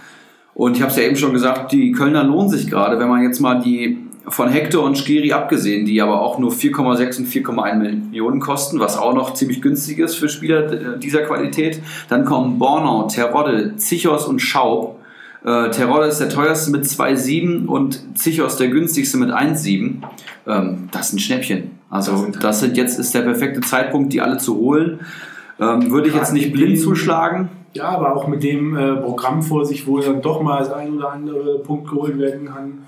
Und 0.53 0.78
ich 0.78 0.82
habe 0.82 0.91
es 0.91 0.97
ja 0.97 1.03
eben 1.03 1.17
schon 1.17 1.34
gesagt, 1.34 1.73
die 1.73 1.91
Kölner 1.91 2.23
lohnen 2.23 2.49
sich 2.49 2.67
gerade, 2.67 2.97
wenn 2.99 3.09
man 3.09 3.21
jetzt 3.21 3.41
mal 3.41 3.59
die 3.59 4.05
von 4.28 4.49
Hector 4.49 4.84
und 4.84 4.97
Skiri 4.97 5.34
abgesehen, 5.34 5.86
die 5.86 6.01
aber 6.01 6.21
auch 6.21 6.39
nur 6.39 6.51
4,6 6.51 7.19
und 7.19 7.28
4,1 7.28 7.76
Millionen 7.76 8.39
kosten, 8.39 8.80
was 8.80 8.97
auch 8.97 9.13
noch 9.13 9.34
ziemlich 9.34 9.61
günstig 9.61 9.99
ist 9.99 10.15
für 10.15 10.30
Spieler 10.30 10.71
äh, 10.71 10.99
dieser 10.99 11.21
Qualität. 11.21 11.82
Dann 12.09 12.26
kommen 12.26 12.57
Bornau, 12.57 13.03
Terodde, 13.03 13.76
Zichos 13.76 14.26
und 14.26 14.39
Schaub. 14.39 14.99
Äh, 15.45 15.69
Terodde 15.69 16.07
ist 16.07 16.19
der 16.19 16.29
teuerste 16.29 16.71
mit 16.71 16.85
2,7 16.85 17.67
und 17.67 18.17
Zichos 18.17 18.57
der 18.57 18.69
günstigste 18.69 19.17
mit 19.17 19.29
1,7. 19.29 20.01
Ähm, 20.47 20.89
das 20.91 21.13
ein 21.13 21.19
Schnäppchen. 21.19 21.71
Also 21.89 22.11
Das 22.13 22.21
sind- 22.21 22.43
das 22.43 22.59
sind 22.61 22.77
jetzt 22.77 22.97
ist 22.99 23.13
der 23.13 23.21
perfekte 23.21 23.61
Zeitpunkt, 23.61 24.11
die 24.11 24.21
alle 24.21 24.37
zu 24.37 24.55
holen. 24.57 24.99
Ähm, 25.59 25.91
würde 25.91 26.09
ich 26.09 26.15
jetzt 26.15 26.33
nicht 26.33 26.51
blind 26.51 26.79
zuschlagen. 26.79 27.49
Ja, 27.73 27.89
aber 27.89 28.15
auch 28.15 28.27
mit 28.27 28.41
dem 28.43 28.75
äh, 28.75 28.95
Programm 28.95 29.41
vor 29.43 29.65
sich, 29.65 29.85
wo 29.85 29.99
dann 29.99 30.21
doch 30.21 30.41
mal 30.41 30.59
das 30.59 30.71
ein 30.73 30.93
oder 30.97 31.11
andere 31.11 31.59
Punkt 31.59 31.89
geholt 31.89 32.17
werden 32.17 32.47
kann. 32.47 32.79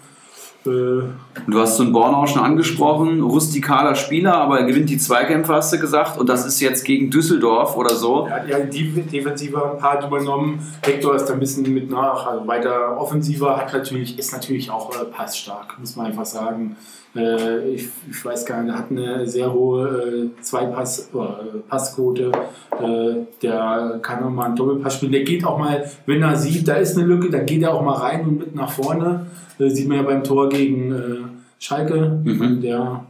Äh, 0.68 1.03
Du 1.47 1.59
hast 1.59 1.78
so 1.78 1.84
einen 1.84 1.93
Bornau 1.93 2.26
schon 2.28 2.41
angesprochen, 2.41 3.22
rustikaler 3.22 3.95
Spieler, 3.95 4.36
aber 4.36 4.59
er 4.59 4.65
gewinnt 4.65 4.89
die 4.89 4.97
Zweikämpfe, 4.97 5.53
hast 5.53 5.72
du 5.72 5.80
gesagt. 5.80 6.18
Und 6.18 6.28
das 6.28 6.45
ist 6.45 6.59
jetzt 6.59 6.84
gegen 6.84 7.09
Düsseldorf 7.09 7.78
oder 7.78 7.95
so. 7.95 8.26
Er 8.28 8.41
hat 8.41 8.49
ja 8.49 8.59
die 8.59 8.91
defensiver 8.91 9.78
Part 9.80 10.03
übernommen. 10.05 10.59
Hector 10.82 11.15
ist 11.15 11.26
da 11.26 11.34
ein 11.34 11.39
bisschen 11.39 11.72
mit 11.74 11.89
nach, 11.89 12.26
also 12.26 12.47
weiter 12.47 12.99
offensiver, 12.99 13.55
hat 13.55 13.72
natürlich, 13.72 14.18
ist 14.20 14.34
natürlich 14.34 14.70
auch 14.70 14.93
äh, 14.99 15.05
passstark, 15.05 15.78
muss 15.80 15.95
man 15.95 16.07
einfach 16.07 16.26
sagen. 16.26 16.76
Äh, 17.18 17.70
ich, 17.70 17.89
ich 18.09 18.26
weiß 18.26 18.45
gar 18.45 18.61
nicht, 18.61 18.76
hat 18.76 18.91
eine 18.91 19.28
sehr 19.28 19.51
hohe 19.51 20.32
äh, 20.38 20.41
Zweipass, 20.41 21.09
äh, 21.13 21.57
Passquote. 21.68 22.32
Äh, 22.80 23.26
der 23.41 23.99
kann 24.01 24.24
auch 24.24 24.30
mal 24.30 24.45
einen 24.45 24.55
Doppelpass 24.55 24.95
spielen. 24.95 25.11
Der 25.11 25.24
geht 25.24 25.43
auch 25.45 25.57
mal, 25.57 25.84
wenn 26.05 26.22
er 26.22 26.36
sieht, 26.36 26.68
da 26.68 26.76
ist 26.76 26.97
eine 26.97 27.07
Lücke, 27.07 27.30
dann 27.30 27.45
geht 27.45 27.63
er 27.63 27.74
auch 27.74 27.84
mal 27.84 27.97
rein 27.97 28.22
und 28.26 28.39
mit 28.39 28.55
nach 28.55 28.72
vorne. 28.72 29.28
Äh, 29.59 29.70
sieht 29.70 29.88
man 29.88 29.97
ja 29.97 30.03
beim 30.03 30.24
Tor 30.24 30.49
gegen 30.49 30.91
äh, 30.93 31.18
Schalke. 31.59 32.22
Mhm. 32.24 32.61
Der 32.61 33.03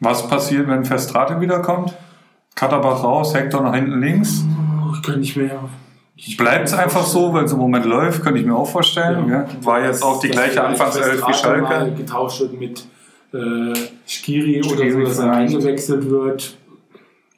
Was 0.00 0.26
passiert, 0.28 0.66
wenn 0.68 0.84
Verstrate 0.84 1.40
wiederkommt? 1.40 1.94
Katterbach 2.54 3.04
raus, 3.04 3.34
Hector 3.34 3.62
nach 3.62 3.74
hinten 3.74 4.00
links. 4.00 4.44
oh, 4.82 4.92
ich 4.94 5.02
kann 5.02 5.20
nicht 5.20 5.36
mehr. 5.36 5.60
Bleibt 6.36 6.66
es 6.66 6.74
einfach 6.74 7.04
so, 7.04 7.32
weil 7.32 7.44
es 7.44 7.52
im 7.52 7.58
Moment 7.58 7.84
läuft, 7.84 8.24
könnte 8.24 8.40
ich 8.40 8.46
mir 8.46 8.56
auch 8.56 8.68
vorstellen. 8.68 9.28
Ja. 9.28 9.46
War 9.62 9.84
jetzt 9.84 10.02
auch 10.02 10.18
die 10.18 10.28
gleiche 10.28 10.64
Anfangself 10.64 11.14
wie 11.14 11.18
Verstrate 11.18 11.62
mal 11.62 11.68
Schalke. 11.68 11.94
getauscht 11.94 12.42
mit 12.58 12.84
äh, 13.32 13.74
Skiri, 14.06 14.62
oder 14.62 14.90
so, 14.90 15.00
dass 15.00 15.18
er 15.18 15.32
eingewechselt 15.32 16.08
wird. 16.08 16.56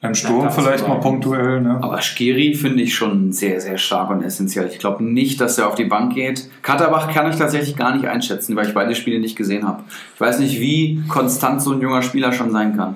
Im 0.03 0.15
Sturm 0.15 0.49
vielleicht 0.49 0.87
mal 0.87 0.99
punktuell. 0.99 1.61
Ne? 1.61 1.77
Aber 1.79 2.01
Skiri 2.01 2.55
finde 2.55 2.81
ich 2.81 2.95
schon 2.95 3.31
sehr, 3.31 3.61
sehr 3.61 3.77
stark 3.77 4.09
und 4.09 4.23
essentiell. 4.23 4.67
Ich 4.71 4.79
glaube 4.79 5.03
nicht, 5.03 5.39
dass 5.39 5.59
er 5.59 5.67
auf 5.67 5.75
die 5.75 5.85
Bank 5.85 6.15
geht. 6.15 6.49
Katterbach 6.63 7.13
kann 7.13 7.29
ich 7.29 7.35
tatsächlich 7.35 7.75
gar 7.75 7.95
nicht 7.95 8.07
einschätzen, 8.07 8.55
weil 8.55 8.67
ich 8.67 8.73
beide 8.73 8.95
Spiele 8.95 9.19
nicht 9.19 9.35
gesehen 9.35 9.67
habe. 9.67 9.83
Ich 10.15 10.21
weiß 10.21 10.39
nicht, 10.39 10.59
wie 10.59 11.03
konstant 11.07 11.61
so 11.61 11.73
ein 11.73 11.81
junger 11.81 12.01
Spieler 12.01 12.31
schon 12.31 12.51
sein 12.51 12.75
kann. 12.75 12.95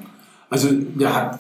Also 0.50 0.70
der 0.72 1.14
hat 1.14 1.40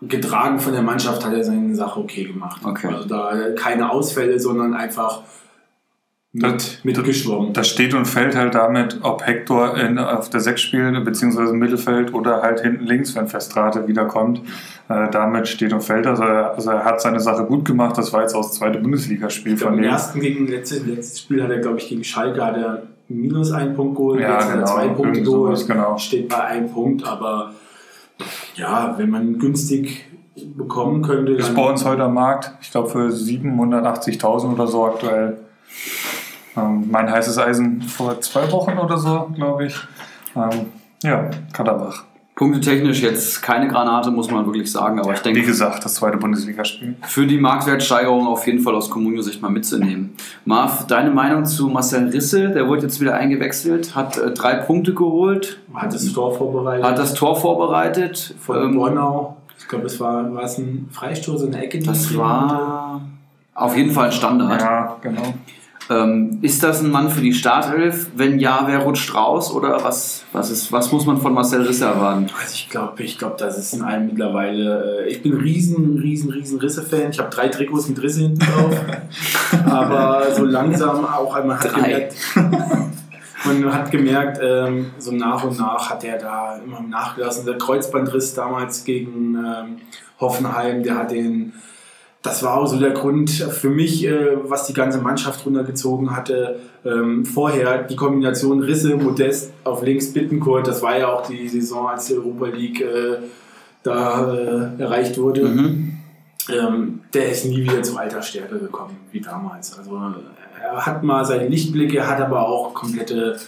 getragen 0.00 0.58
von 0.60 0.72
der 0.72 0.82
Mannschaft, 0.82 1.26
hat 1.26 1.32
er 1.34 1.44
seine 1.44 1.74
Sache 1.74 2.00
okay 2.00 2.24
gemacht. 2.24 2.62
Okay. 2.64 2.88
Also 2.88 3.06
da 3.06 3.50
keine 3.54 3.90
Ausfälle, 3.90 4.40
sondern 4.40 4.72
einfach 4.72 5.22
mit, 6.36 6.54
Das- 6.54 6.84
mitgeschwommen. 6.84 7.52
Das 7.52 7.68
steht 7.68 7.94
und 7.94 8.04
fällt 8.06 8.34
halt 8.36 8.54
damit, 8.54 8.98
ob 9.02 9.26
Hector 9.26 9.76
in, 9.76 9.98
auf 9.98 10.30
der 10.30 10.40
6 10.40 10.60
spielt, 10.60 11.04
beziehungsweise 11.04 11.52
im 11.52 11.58
Mittelfeld 11.58 12.12
oder 12.14 12.42
halt 12.42 12.60
hinten 12.60 12.84
links, 12.84 13.14
wenn 13.14 13.26
Verstrate 13.28 13.86
wiederkommt. 13.88 14.40
Äh, 14.88 15.10
damit 15.10 15.48
steht 15.48 15.72
und 15.72 15.82
fällt. 15.82 16.06
Also 16.06 16.22
er, 16.22 16.52
also 16.54 16.70
er 16.70 16.84
hat 16.84 17.00
seine 17.00 17.18
Sache 17.20 17.44
gut 17.44 17.64
gemacht. 17.64 17.98
Das 17.98 18.12
war 18.12 18.22
jetzt 18.22 18.34
auch 18.34 18.42
das 18.42 18.52
zweite 18.52 18.78
Bundesligaspiel 18.78 19.56
von 19.56 19.74
Im 19.74 19.78
ihm. 19.80 19.84
ersten 19.90 20.20
gegen 20.20 20.46
letztes, 20.46 20.86
letztes 20.86 21.20
Spiel 21.20 21.42
hat 21.42 21.50
er, 21.50 21.58
glaube 21.58 21.78
ich, 21.78 21.88
gegen 21.88 22.04
Schalke 22.04 22.44
hat 22.44 22.56
er 22.56 22.82
minus 23.08 23.52
einen 23.52 23.74
Punkt 23.74 23.96
geholt, 23.96 24.20
Ja, 24.20 24.34
jetzt 24.34 24.44
hat 24.44 24.50
er 24.50 24.54
genau, 24.56 24.66
zwei 24.74 24.88
Punkte 24.88 25.22
geholt, 25.22 25.66
genau. 25.66 25.96
steht 25.98 26.28
bei 26.28 26.40
einem 26.42 26.70
Punkt, 26.70 27.06
aber 27.06 27.52
ja, 28.56 28.94
wenn 28.98 29.10
man 29.10 29.38
günstig 29.38 30.06
bekommen 30.56 31.02
könnte, 31.02 31.32
Ist 31.32 31.54
bei 31.54 31.68
uns 31.68 31.84
heute 31.84 32.02
am 32.04 32.14
Markt, 32.14 32.52
ich 32.60 32.70
glaube 32.70 32.88
für 32.88 33.08
780.000 33.08 34.52
oder 34.52 34.66
so 34.66 34.84
aktuell. 34.86 35.38
Ähm, 36.56 36.86
mein 36.90 37.10
heißes 37.10 37.38
Eisen 37.38 37.82
vor 37.82 38.20
zwei 38.20 38.50
Wochen 38.50 38.78
oder 38.78 38.96
so, 38.98 39.30
glaube 39.34 39.66
ich. 39.66 39.76
Ähm, 40.34 40.66
ja, 41.02 41.30
Katterbach. 41.52 42.04
Punktetechnisch 42.34 43.00
jetzt 43.00 43.40
keine 43.42 43.66
Granate, 43.66 44.10
muss 44.10 44.30
man 44.30 44.44
wirklich 44.44 44.70
sagen, 44.70 45.00
aber 45.00 45.14
ich 45.14 45.20
Wie 45.20 45.32
denke, 45.32 45.42
gesagt, 45.46 45.82
das 45.82 45.94
zweite 45.94 46.18
Bundesligaspiel. 46.18 46.94
für 47.06 47.26
die 47.26 47.38
Marktwertsteigerung 47.38 48.26
auf 48.26 48.46
jeden 48.46 48.60
Fall 48.60 48.74
aus 48.74 48.90
Comunio-Sicht 48.90 49.40
mal 49.40 49.50
mitzunehmen. 49.50 50.14
Marv, 50.44 50.86
deine 50.86 51.10
Meinung 51.10 51.46
zu 51.46 51.68
Marcel 51.68 52.10
Risse? 52.10 52.50
Der 52.50 52.68
wurde 52.68 52.82
jetzt 52.82 53.00
wieder 53.00 53.14
eingewechselt, 53.14 53.94
hat 53.94 54.18
äh, 54.18 54.32
drei 54.32 54.56
Punkte 54.56 54.92
geholt, 54.92 55.60
hat 55.72 55.94
das 55.94 56.12
Tor 56.12 56.34
vorbereitet. 56.36 56.84
hat 56.84 56.98
das 56.98 57.14
Tor 57.14 57.36
vorbereitet. 57.36 58.34
von 58.38 58.62
Ähm, 58.62 58.74
Bornau. 58.76 59.36
Ich 59.58 59.66
glaube, 59.66 59.86
es 59.86 59.98
war, 59.98 60.34
war 60.34 60.42
es 60.42 60.58
ein 60.58 60.90
Freistoß 60.92 61.44
in 61.44 61.52
der 61.52 61.62
Ecke. 61.62 61.78
die 61.78 61.86
das 61.86 62.14
war 62.18 63.00
auf 63.54 63.74
jeden 63.74 63.90
Fall 63.92 64.06
ein 64.06 64.12
Standard. 64.12 64.60
Ja, 64.60 64.96
genau. 65.00 65.22
Ähm, 65.88 66.38
ist 66.42 66.62
das 66.62 66.82
ein 66.82 66.90
Mann 66.90 67.10
für 67.10 67.20
die 67.20 67.32
Startelf? 67.32 68.08
Wenn 68.16 68.38
ja, 68.40 68.64
wer 68.66 68.80
rutscht 68.80 69.14
raus? 69.14 69.52
Oder 69.52 69.82
was, 69.84 70.24
was, 70.32 70.50
ist, 70.50 70.72
was 70.72 70.90
muss 70.90 71.06
man 71.06 71.18
von 71.18 71.32
Marcel 71.32 71.62
Risse 71.62 71.84
erwarten? 71.84 72.26
Also 72.40 72.54
ich 72.54 72.68
glaube, 72.68 73.02
ich 73.02 73.18
glaub, 73.18 73.38
das 73.38 73.56
ist 73.56 73.72
in 73.74 73.82
allem 73.82 74.06
mittlerweile. 74.06 75.04
Äh, 75.04 75.08
ich 75.10 75.22
bin 75.22 75.34
ein 75.34 75.40
riesen, 75.40 75.98
riesen, 75.98 76.30
riesen 76.30 76.58
Risse-Fan. 76.58 77.10
Ich 77.10 77.18
habe 77.18 77.30
drei 77.30 77.48
Trikots 77.48 77.88
mit 77.88 78.02
Risse 78.02 78.22
hinten 78.22 78.40
drauf. 78.40 78.74
Aber 79.66 80.26
so 80.34 80.44
langsam 80.44 81.04
auch 81.04 81.34
einmal 81.34 81.58
hat 81.58 81.72
Drei. 81.72 81.80
gemerkt. 81.80 82.14
Man 83.44 83.72
hat 83.72 83.92
gemerkt, 83.92 84.40
ähm, 84.42 84.90
so 84.98 85.12
nach 85.12 85.44
und 85.44 85.58
nach 85.58 85.90
hat 85.90 86.02
er 86.02 86.18
da 86.18 86.56
immer 86.56 86.80
nachgelassen. 86.80 87.46
Der 87.46 87.58
Kreuzbandriss 87.58 88.34
damals 88.34 88.82
gegen 88.84 89.36
ähm, 89.36 89.76
Hoffenheim, 90.18 90.82
der 90.82 90.96
hat 90.96 91.10
den. 91.12 91.52
Das 92.22 92.42
war 92.42 92.56
auch 92.56 92.66
so 92.66 92.78
der 92.78 92.90
Grund 92.90 93.30
für 93.30 93.70
mich, 93.70 94.04
äh, 94.04 94.36
was 94.42 94.66
die 94.66 94.72
ganze 94.72 94.98
Mannschaft 94.98 95.46
runtergezogen 95.46 96.16
hatte. 96.16 96.58
Ähm, 96.84 97.24
vorher 97.24 97.84
die 97.84 97.96
Kombination 97.96 98.62
Risse, 98.62 98.96
Modest 98.96 99.52
auf 99.64 99.82
links 99.82 100.12
Bittenkurt, 100.12 100.66
das 100.66 100.82
war 100.82 100.98
ja 100.98 101.08
auch 101.08 101.26
die 101.26 101.48
Saison, 101.48 101.88
als 101.88 102.06
die 102.06 102.14
Europa 102.14 102.46
League 102.46 102.80
äh, 102.80 103.18
da 103.82 104.34
äh, 104.34 104.82
erreicht 104.82 105.18
wurde. 105.18 105.44
Mhm. 105.44 105.98
ähm, 106.48 107.00
der 107.14 107.30
ist 107.30 107.44
nie 107.44 107.62
wieder 107.62 107.82
zu 107.82 107.96
alter 107.96 108.22
Stärke 108.22 108.58
gekommen, 108.58 108.96
wie 109.12 109.20
damals. 109.20 109.78
Also 109.78 110.00
er 110.60 110.84
hat 110.84 111.04
mal 111.04 111.24
seine 111.24 111.46
Lichtblicke, 111.46 112.06
hat 112.06 112.20
aber 112.20 112.48
auch 112.48 112.74
komplette 112.74 113.38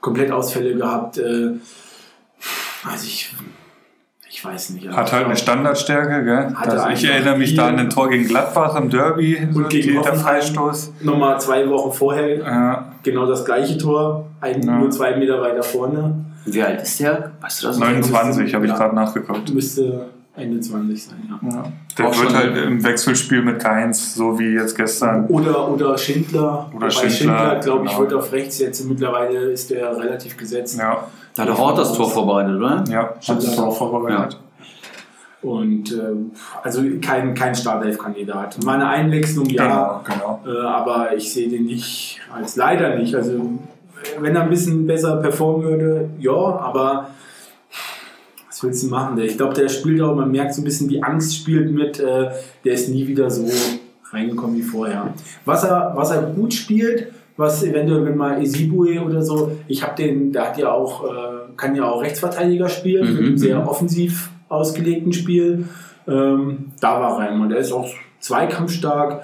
Komplettausfälle 0.00 0.76
gehabt. 0.76 1.20
Also 2.84 3.04
ich, 3.04 3.34
ich 4.38 4.44
weiß 4.44 4.70
nicht. 4.70 4.88
Hat 4.88 5.12
halt 5.12 5.24
eine 5.24 5.36
Standardstärke, 5.36 6.22
gell? 6.24 6.54
Hatte 6.54 6.70
Das, 6.70 6.82
ich 6.84 6.88
einfach 6.90 7.08
erinnere 7.08 7.38
mich 7.38 7.54
da 7.56 7.66
an 7.66 7.76
den 7.76 7.90
Tor 7.90 8.08
gegen 8.08 8.28
Gladbach 8.28 8.76
im 8.76 8.88
Derby, 8.88 9.36
so 9.50 9.58
Und 9.58 9.68
gegen 9.68 9.88
die- 9.96 10.00
der. 10.00 10.14
Freistoß. 10.14 10.92
Nochmal 11.00 11.40
zwei 11.40 11.68
Wochen 11.68 11.92
vorher 11.92 12.38
Ja, 12.38 12.92
genau 13.02 13.26
das 13.26 13.44
gleiche 13.44 13.76
Tor, 13.78 14.26
eigentlich 14.40 14.66
Ja. 14.66 14.78
nur 14.78 14.90
zwei 14.90 15.16
Meter 15.16 15.40
weiter 15.42 15.64
vorne. 15.64 16.14
Wie 16.44 16.62
alt 16.62 16.82
ist 16.82 17.00
der? 17.00 17.32
Weißt 17.40 17.64
du 17.64 17.66
das? 17.66 17.78
29 17.78 18.54
habe 18.54 18.64
ich 18.66 18.70
Ja. 18.70 18.78
gerade 18.78 18.94
nachgeguckt. 18.94 19.52
Müsste 19.52 20.06
Ende 20.38 20.60
20 20.60 21.04
sein, 21.04 21.16
ja. 21.28 21.48
Ja. 21.50 21.64
Der 21.96 22.08
Auch 22.08 22.22
wird 22.22 22.34
halt 22.34 22.56
im 22.56 22.82
Wechselspiel 22.82 23.42
mit 23.42 23.58
Keins, 23.60 24.14
so 24.14 24.38
wie 24.38 24.54
jetzt 24.54 24.76
gestern. 24.76 25.26
Oder, 25.26 25.70
oder 25.70 25.98
Schindler. 25.98 26.70
Oder 26.74 26.86
Wobei 26.86 26.90
Schindler, 26.90 27.60
glaube 27.60 27.84
ich, 27.84 27.90
genau. 27.90 28.00
wird 28.02 28.14
auf 28.14 28.32
rechts 28.32 28.58
jetzt. 28.58 28.84
Mittlerweile 28.88 29.50
ist 29.50 29.70
der 29.70 29.96
relativ 29.96 30.36
gesetzt. 30.36 30.78
Ja, 30.78 31.06
Da 31.34 31.42
hat 31.42 31.48
der 31.48 31.58
Hort 31.58 31.78
das 31.78 31.92
Tor 31.92 32.10
vorbereitet, 32.10 32.56
oder? 32.56 32.84
ja, 32.88 33.02
hat 33.02 33.24
Schindler 33.24 33.64
auch 33.64 33.68
auch 33.68 33.78
vorbereitet. 33.78 34.38
Und 35.40 35.92
ähm, 35.92 36.32
also 36.62 36.82
kein, 37.00 37.34
kein 37.34 37.54
Startelf-Kandidat. 37.54 38.62
Mal 38.64 38.74
eine 38.74 38.88
Einwechslung, 38.88 39.46
ja. 39.46 40.02
Genau, 40.04 40.40
genau. 40.44 40.60
Äh, 40.60 40.66
aber 40.66 41.16
ich 41.16 41.32
sehe 41.32 41.48
den 41.48 41.66
nicht 41.66 42.20
als 42.34 42.56
leider 42.56 42.96
nicht. 42.96 43.14
Also 43.14 43.34
äh, 43.34 44.20
wenn 44.20 44.34
er 44.34 44.42
ein 44.42 44.50
bisschen 44.50 44.86
besser 44.86 45.16
performen 45.16 45.62
würde, 45.62 46.10
ja, 46.18 46.32
aber 46.32 47.10
was 48.58 48.64
willst 48.64 48.82
du 48.82 48.88
machen? 48.88 49.18
Ich 49.20 49.36
glaube, 49.36 49.54
der 49.54 49.68
spielt 49.68 50.00
auch, 50.00 50.16
man 50.16 50.32
merkt 50.32 50.54
so 50.54 50.62
ein 50.62 50.64
bisschen, 50.64 50.88
die 50.88 51.02
Angst 51.02 51.36
spielt 51.36 51.70
mit, 51.70 52.00
äh, 52.00 52.30
der 52.64 52.72
ist 52.72 52.88
nie 52.88 53.06
wieder 53.06 53.30
so 53.30 53.48
reingekommen 54.10 54.56
wie 54.56 54.62
vorher. 54.62 55.14
Was 55.44 55.62
er, 55.62 55.92
was 55.94 56.10
er 56.10 56.22
gut 56.22 56.52
spielt, 56.52 57.12
was 57.36 57.62
eventuell, 57.62 58.04
wenn 58.04 58.16
mal 58.16 58.42
Esibue 58.42 59.00
oder 59.00 59.22
so, 59.22 59.52
ich 59.68 59.82
habe 59.84 59.94
den, 59.94 60.32
der 60.32 60.48
hat 60.48 60.58
ja 60.58 60.72
auch, 60.72 61.04
äh, 61.04 61.52
kann 61.56 61.76
ja 61.76 61.84
auch 61.84 62.02
Rechtsverteidiger 62.02 62.68
spielen, 62.68 63.06
Mhm, 63.06 63.14
mit 63.14 63.26
einem 63.26 63.38
sehr 63.38 63.60
mhm. 63.60 63.68
offensiv 63.68 64.30
ausgelegten 64.48 65.12
Spiel. 65.12 65.68
Ähm, 66.08 66.72
da 66.80 67.00
war 67.00 67.18
rein 67.18 67.40
und 67.40 67.50
der 67.50 67.58
ist 67.58 67.70
auch 67.70 67.88
zweikampfstark, 68.18 69.22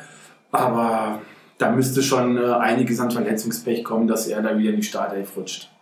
aber 0.53 1.21
da 1.59 1.73
müsste 1.73 2.03
schon 2.03 2.37
äh, 2.37 2.41
einiges 2.41 3.01
an 3.01 3.11
Verletzungspech 3.11 3.83
kommen, 3.83 4.07
dass 4.07 4.29
er 4.29 4.43
da 4.43 4.57
wieder 4.57 4.71
in 4.71 4.77
die 4.77 4.83
Startelf 4.85 5.37
rutscht. 5.37 5.74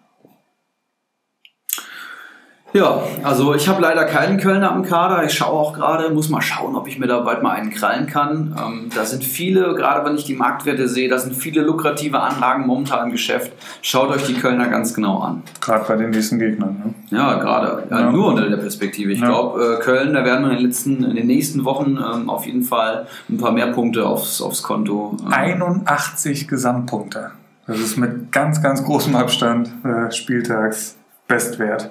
Ja, 2.75 3.03
also 3.23 3.55
ich 3.55 3.69
habe 3.69 3.83
leider 3.83 4.05
keinen 4.07 4.39
Kölner 4.39 4.73
am 4.73 4.83
Kader. 4.83 5.25
Ich 5.25 5.35
schaue 5.35 5.53
auch 5.53 5.75
gerade, 5.75 6.09
muss 6.09 6.31
mal 6.31 6.41
schauen, 6.41 6.75
ob 6.75 6.89
ich 6.89 6.99
mir 6.99 7.07
da 7.07 7.21
bald 7.21 7.43
mal 7.43 7.51
einen 7.51 7.69
krallen 7.71 8.07
kann. 8.07 8.57
Ähm, 8.59 8.89
da 8.95 9.05
sind 9.05 9.25
viele, 9.25 9.75
gerade 9.75 10.07
wenn 10.09 10.17
ich 10.17 10.25
die 10.25 10.35
Marktwerte 10.35 10.89
sehe, 10.89 11.09
da 11.11 11.19
sind 11.19 11.35
viele 11.37 11.61
lukrative 11.61 12.21
Anlagen 12.21 12.67
momentan 12.67 13.07
im 13.07 13.13
Geschäft. 13.13 13.53
Schaut 13.83 14.09
euch 14.11 14.25
die 14.25 14.35
Kölner 14.35 14.69
ganz 14.69 14.95
genau 14.95 15.19
an. 15.19 15.43
Gerade 15.61 15.85
bei 15.87 15.97
den 15.97 16.11
nächsten 16.11 16.39
Gegnern. 16.39 16.95
Ne? 17.11 17.19
Ja, 17.19 17.35
gerade. 17.35 17.85
Ja, 17.91 18.01
Ja. 18.01 18.11
Nur 18.11 18.29
unter 18.29 18.49
der 18.49 18.57
Perspektive. 18.57 19.13
Ich 19.13 19.21
Ja. 19.21 19.27
glaube, 19.27 19.77
äh, 19.79 19.83
Köln, 19.83 20.15
da 20.15 20.25
werden 20.25 20.45
wir 20.47 20.53
in 20.53 20.57
den, 20.59 20.67
letzten, 20.67 21.05
in 21.05 21.15
den 21.17 21.27
nächsten 21.27 21.67
Wochen 21.67 21.99
ähm, 21.99 22.31
auf 22.31 22.47
jeden 22.47 22.63
Fall 22.63 23.07
ein 23.29 23.37
paar 23.37 23.53
mehr 23.53 23.67
Punkte 23.67 24.07
aufs, 24.07 24.41
aufs 24.41 24.63
Konto. 24.63 25.15
ähm, 25.27 25.31
81 25.31 26.49
Gesamtpunkte. 26.49 27.33
Das 27.67 27.79
ist 27.79 27.99
mit 27.99 28.33
ganz, 28.33 28.63
ganz 28.63 28.83
großem 28.83 29.15
Abstand 29.15 29.71
äh, 29.85 30.11
Spieltags 30.11 30.97
Bestwert. 31.29 31.91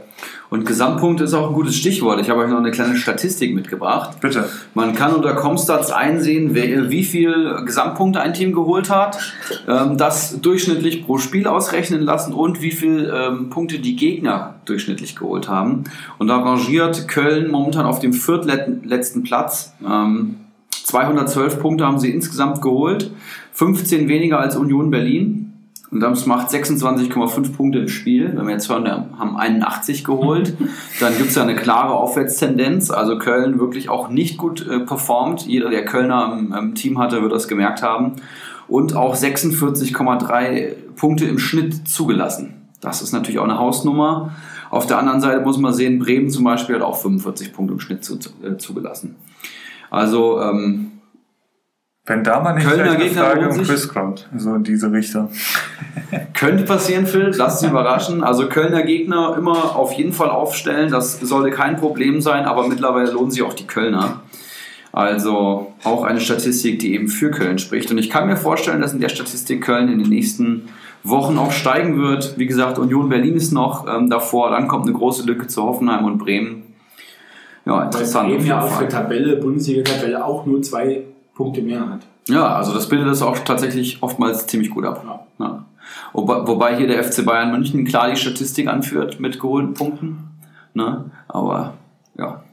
Und 0.52 0.66
Gesamtpunkt 0.66 1.22
ist 1.22 1.34
auch 1.34 1.48
ein 1.48 1.54
gutes 1.54 1.76
Stichwort. 1.76 2.20
Ich 2.20 2.30
habe 2.30 2.42
euch 2.42 2.50
noch 2.50 2.58
eine 2.58 2.72
kleine 2.72 2.96
Statistik 2.96 3.56
mitgebracht. 3.56 4.20
Bitte. 4.20 4.50
Man 4.74 4.94
kann 4.94 5.14
unter 5.14 5.34
Comstats 5.34 5.92
einsehen, 5.92 6.54
wie 6.54 7.04
viel 7.04 7.64
Gesamtpunkte 7.66 8.20
ein 8.20 8.34
Team 8.34 8.54
geholt 8.54 8.90
hat, 8.90 9.18
ähm, 9.68 9.98
das 9.98 10.42
durchschnittlich 10.42 11.06
pro 11.06 11.18
Spiel 11.18 11.48
ausrechnen 11.48 12.02
lassen 12.02 12.34
und 12.34 12.62
wie 12.62 12.72
viel 12.72 13.12
ähm, 13.14 13.50
Punkte 13.50 13.80
die 13.80 13.96
Gegner 13.96 14.56
durchschnittlich 14.66 15.16
geholt 15.16 15.48
haben. 15.48 15.86
Und 16.20 16.28
da 16.28 16.38
rangiert 16.38 17.08
Köln 17.08 17.50
momentan 17.50 17.86
auf 17.86 18.00
dem 18.00 18.14
viertletzten 18.14 19.24
Platz. 19.24 19.74
Ähm, 19.84 20.36
212 20.84 21.60
Punkte 21.60 21.86
haben 21.86 22.00
sie 22.00 22.12
insgesamt 22.12 22.62
geholt, 22.62 23.12
15 23.54 24.08
weniger 24.08 24.40
als 24.40 24.56
Union 24.56 24.92
Berlin. 24.92 25.51
Und 25.92 26.00
das 26.00 26.26
macht 26.26 26.50
26,5 26.50 27.52
Punkte 27.54 27.80
im 27.80 27.90
Spiel. 27.90 28.32
Wenn 28.34 28.48
wir 28.48 28.54
jetzt 28.54 28.70
hören, 28.70 28.86
wir 28.86 29.10
haben 29.20 29.36
81 29.36 30.06
geholt, 30.06 30.56
dann 31.02 31.18
gibt 31.18 31.30
es 31.30 31.36
ja 31.36 31.44
eine 31.44 31.56
klare 31.56 31.94
Aufwärtstendenz. 31.94 32.92
Also 32.92 33.18
Köln 33.18 33.60
wirklich 33.60 33.90
auch 33.90 34.10
nicht 34.10 34.38
gut 34.38 34.66
äh, 34.66 34.80
performt. 34.80 35.46
Jeder, 35.46 35.70
der 35.70 35.84
Kölner 35.84 36.38
im, 36.40 36.54
im 36.54 36.76
Team 36.76 36.98
hatte, 36.98 37.22
wird 37.22 37.34
das 37.34 37.50
gemerkt 37.50 37.84
haben. 37.84 38.14
Und 38.70 38.96
auch 38.96 39.16
46,3 39.16 40.76
Punkte 40.96 41.26
im 41.26 41.38
Schnitt 41.38 41.90
zugelassen. 41.90 42.54
Das 42.80 43.02
ist 43.02 43.12
natürlich 43.12 43.40
auch 43.40 43.44
eine 43.44 43.60
Hausnummer. 43.60 44.34
Auf 44.70 44.88
der 44.88 44.98
anderen 44.98 45.20
Seite 45.20 45.42
muss 45.42 45.58
man 45.58 45.74
sehen, 45.74 46.00
Bremen 46.00 46.30
zum 46.30 46.46
Beispiel 46.46 46.76
hat 46.76 46.84
auch 46.84 46.96
45 46.96 47.52
Punkte 47.52 47.74
im 47.74 47.82
Schnitt 47.82 48.06
zu, 48.06 48.18
äh, 48.42 48.56
zugelassen. 48.56 49.18
Also 49.90 50.40
ähm, 50.40 50.91
Wenn 52.12 52.26
da 52.26 52.42
mal 52.42 52.54
nicht 52.54 52.68
Kölner 52.68 52.92
eine 52.92 52.98
Gegner 52.98 53.24
Frage 53.24 53.54
sich. 53.54 53.66
Quiz 53.66 53.88
kommt, 53.88 54.28
so 54.36 54.54
in 54.54 54.66
diese 54.66 54.92
Richtung. 54.92 55.30
Könnte 56.34 56.66
passieren, 56.66 57.08
Phil, 57.08 57.32
lass 57.38 57.62
dich 57.62 57.70
überraschen. 57.70 58.22
Also 58.22 58.50
Kölner 58.50 58.84
Gegner 58.84 59.38
immer 59.38 59.78
auf 59.78 59.94
jeden 59.94 60.12
Fall 60.12 60.30
aufstellen, 60.30 60.92
das 60.92 61.22
sollte 61.22 61.52
kein 61.52 61.78
Problem 61.78 62.20
sein, 62.20 62.44
aber 62.44 62.68
mittlerweile 62.68 63.12
lohnen 63.12 63.32
sich 63.32 63.44
auch 63.44 63.54
die 63.54 63.66
Kölner. 63.66 64.20
Also 64.92 65.72
auch 65.86 66.04
eine 66.04 66.20
Statistik, 66.20 66.80
die 66.80 66.96
eben 66.96 67.08
für 67.08 67.32
Köln 67.32 67.60
spricht. 67.60 67.90
Und 67.92 67.98
ich 67.98 68.10
kann 68.10 68.28
mir 68.28 68.36
vorstellen, 68.36 68.82
dass 68.82 68.92
in 68.92 69.00
der 69.00 69.08
Statistik 69.08 69.62
Köln 69.62 69.88
in 69.88 70.00
den 70.00 70.10
nächsten 70.10 70.68
Wochen 71.06 71.38
auch 71.38 71.54
steigen 71.54 71.98
wird. 71.98 72.38
Wie 72.38 72.46
gesagt, 72.46 72.78
Union 72.78 73.08
Berlin 73.08 73.36
ist 73.38 73.54
noch 73.54 73.88
ähm, 73.88 74.10
davor, 74.10 74.50
dann 74.52 74.68
kommt 74.68 74.84
eine 74.84 74.94
große 74.94 75.26
Lücke 75.26 75.48
zu 75.48 75.64
Hoffenheim 75.64 76.04
und 76.04 76.18
Bremen. 76.18 76.64
Ja, 77.66 77.84
interessant. 77.84 78.28
Bremen 78.28 78.46
ja 78.46 78.60
auf 78.60 78.72
Fall. 78.72 78.88
der 78.88 78.90
Tabelle, 78.90 79.38
Bundesliga-Tabelle 79.38 80.26
auch 80.26 80.46
nur 80.46 80.62
zwei 80.62 81.04
Punkte 81.42 81.62
mehr 81.62 81.90
hat. 81.90 82.02
Ja, 82.28 82.56
also 82.56 82.74
das 82.74 82.88
bildet 82.88 83.08
das 83.08 83.22
auch 83.22 83.40
tatsächlich 83.40 84.02
oftmals 84.04 84.48
ziemlich 84.48 84.70
gut 84.70 84.86
ab. 84.86 85.04
Ja. 85.06 85.46
Ja. 85.46 85.66
Wobei, 86.14 86.48
wobei 86.48 86.78
hier 86.78 86.88
der 86.88 87.04
FC 87.04 87.26
Bayern 87.26 87.52
München 87.52 87.86
klar 87.86 88.10
die 88.10 88.16
Statistik 88.16 88.68
anführt 88.68 89.20
mit 89.20 89.40
geholten 89.40 89.74
Punkten. 89.74 90.30
Ne? 90.74 91.12
Aber 91.28 91.74
ja. 92.18 92.44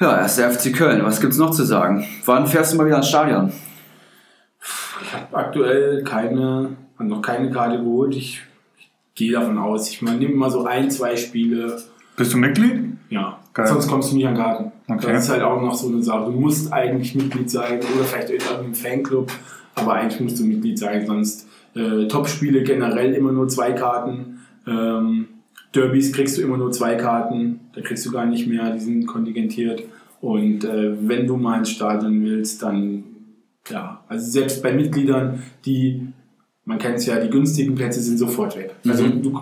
Ja, 0.00 0.18
erst 0.18 0.38
der 0.38 0.50
FC 0.50 0.74
Köln. 0.74 1.04
Was 1.04 1.20
gibt's 1.20 1.36
noch 1.36 1.50
zu 1.50 1.64
sagen? 1.64 2.06
Wann 2.24 2.46
fährst 2.46 2.72
du 2.72 2.76
mal 2.76 2.86
wieder 2.86 2.96
ans 2.96 3.08
Stadion? 3.08 3.52
Ich 5.02 5.14
habe 5.14 5.36
aktuell 5.36 6.02
keine, 6.02 6.76
noch 6.98 7.22
keine 7.22 7.50
Karte 7.50 7.78
geholt. 7.78 8.16
Ich, 8.16 8.42
ich 8.78 8.90
gehe 9.14 9.32
davon 9.32 9.58
aus. 9.58 9.90
Ich 9.90 10.02
meine, 10.02 10.18
nehme 10.18 10.34
mal 10.34 10.50
so 10.50 10.64
ein, 10.64 10.90
zwei 10.90 11.16
Spiele. 11.16 11.80
Bist 12.22 12.34
du 12.34 12.38
Mitglied? 12.38 12.84
Ja, 13.10 13.40
Geil. 13.52 13.66
sonst 13.66 13.88
kommst 13.88 14.12
du 14.12 14.16
nie 14.16 14.24
an 14.26 14.36
Karten. 14.36 14.70
Okay. 14.86 15.12
Das 15.12 15.24
ist 15.24 15.30
halt 15.30 15.42
auch 15.42 15.60
noch 15.60 15.74
so 15.74 15.88
eine 15.88 16.00
Sache. 16.00 16.30
Du 16.30 16.38
musst 16.38 16.72
eigentlich 16.72 17.16
Mitglied 17.16 17.50
sein 17.50 17.80
oder 17.80 18.04
vielleicht 18.04 18.30
in 18.30 18.36
irgendeinem 18.36 18.74
Fanclub, 18.74 19.32
aber 19.74 19.94
eigentlich 19.94 20.20
musst 20.20 20.38
du 20.38 20.44
Mitglied 20.44 20.78
sein, 20.78 21.04
sonst 21.04 21.48
äh, 21.74 22.06
Top-Spiele 22.06 22.62
generell 22.62 23.12
immer 23.14 23.32
nur 23.32 23.48
zwei 23.48 23.72
Karten. 23.72 24.38
Ähm, 24.68 25.26
Derbys 25.74 26.12
kriegst 26.12 26.38
du 26.38 26.42
immer 26.42 26.58
nur 26.58 26.70
zwei 26.70 26.94
Karten, 26.94 27.58
da 27.74 27.80
kriegst 27.80 28.06
du 28.06 28.12
gar 28.12 28.26
nicht 28.26 28.46
mehr, 28.46 28.70
die 28.70 28.78
sind 28.78 29.04
kontingentiert. 29.06 29.82
Und 30.20 30.62
äh, 30.64 30.94
wenn 31.08 31.26
du 31.26 31.36
mal 31.36 31.58
ins 31.58 31.70
Stadion 31.70 32.22
willst, 32.22 32.62
dann 32.62 33.02
ja, 33.68 34.04
also 34.08 34.30
selbst 34.30 34.62
bei 34.62 34.72
Mitgliedern, 34.72 35.42
die, 35.66 36.06
man 36.66 36.78
kennt 36.78 36.98
es 36.98 37.06
ja, 37.06 37.18
die 37.18 37.30
günstigen 37.30 37.74
Plätze 37.74 38.00
sind 38.00 38.18
sofort 38.18 38.56
weg. 38.56 38.76
Also 38.86 39.02
Mhm. 39.04 39.22
du 39.22 39.40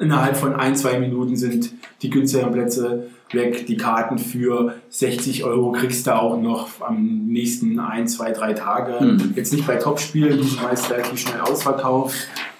innerhalb 0.00 0.36
von 0.36 0.54
ein, 0.54 0.74
zwei 0.74 0.98
Minuten 0.98 1.36
sind 1.36 1.72
die 2.02 2.10
günstigen 2.10 2.50
Plätze 2.50 3.06
weg. 3.32 3.66
Die 3.66 3.76
Karten 3.76 4.18
für 4.18 4.74
60 4.88 5.44
Euro 5.44 5.72
kriegst 5.72 6.06
du 6.06 6.14
auch 6.14 6.40
noch 6.40 6.68
am 6.80 7.26
nächsten 7.26 7.78
ein, 7.78 8.08
zwei, 8.08 8.32
drei 8.32 8.54
Tage. 8.54 9.04
Mhm. 9.04 9.34
Jetzt 9.36 9.52
nicht 9.52 9.66
bei 9.66 9.76
Topspielen, 9.76 10.38
die 10.38 10.48
sind 10.48 10.62
meist 10.62 10.90
relativ 10.90 11.20
schnell 11.20 11.40
ausverkauft, 11.40 12.16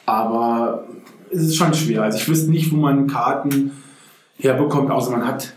aber 0.06 0.86
es 1.32 1.42
ist 1.42 1.56
schon 1.56 1.74
schwer. 1.74 2.02
Also 2.02 2.18
ich 2.18 2.28
wüsste 2.28 2.50
nicht, 2.50 2.70
wo 2.70 2.76
man 2.76 3.06
Karten 3.06 3.72
herbekommt, 4.38 4.90
außer 4.90 5.10
man 5.10 5.26
hat 5.26 5.52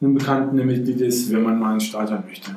einen 0.00 0.14
Bekannten, 0.14 0.56
der 0.56 0.66
Mitglied 0.66 1.00
ist, 1.00 1.32
wenn 1.32 1.42
man 1.42 1.58
mal 1.58 1.74
ins 1.74 1.84
Stadion 1.84 2.24
möchte. 2.26 2.56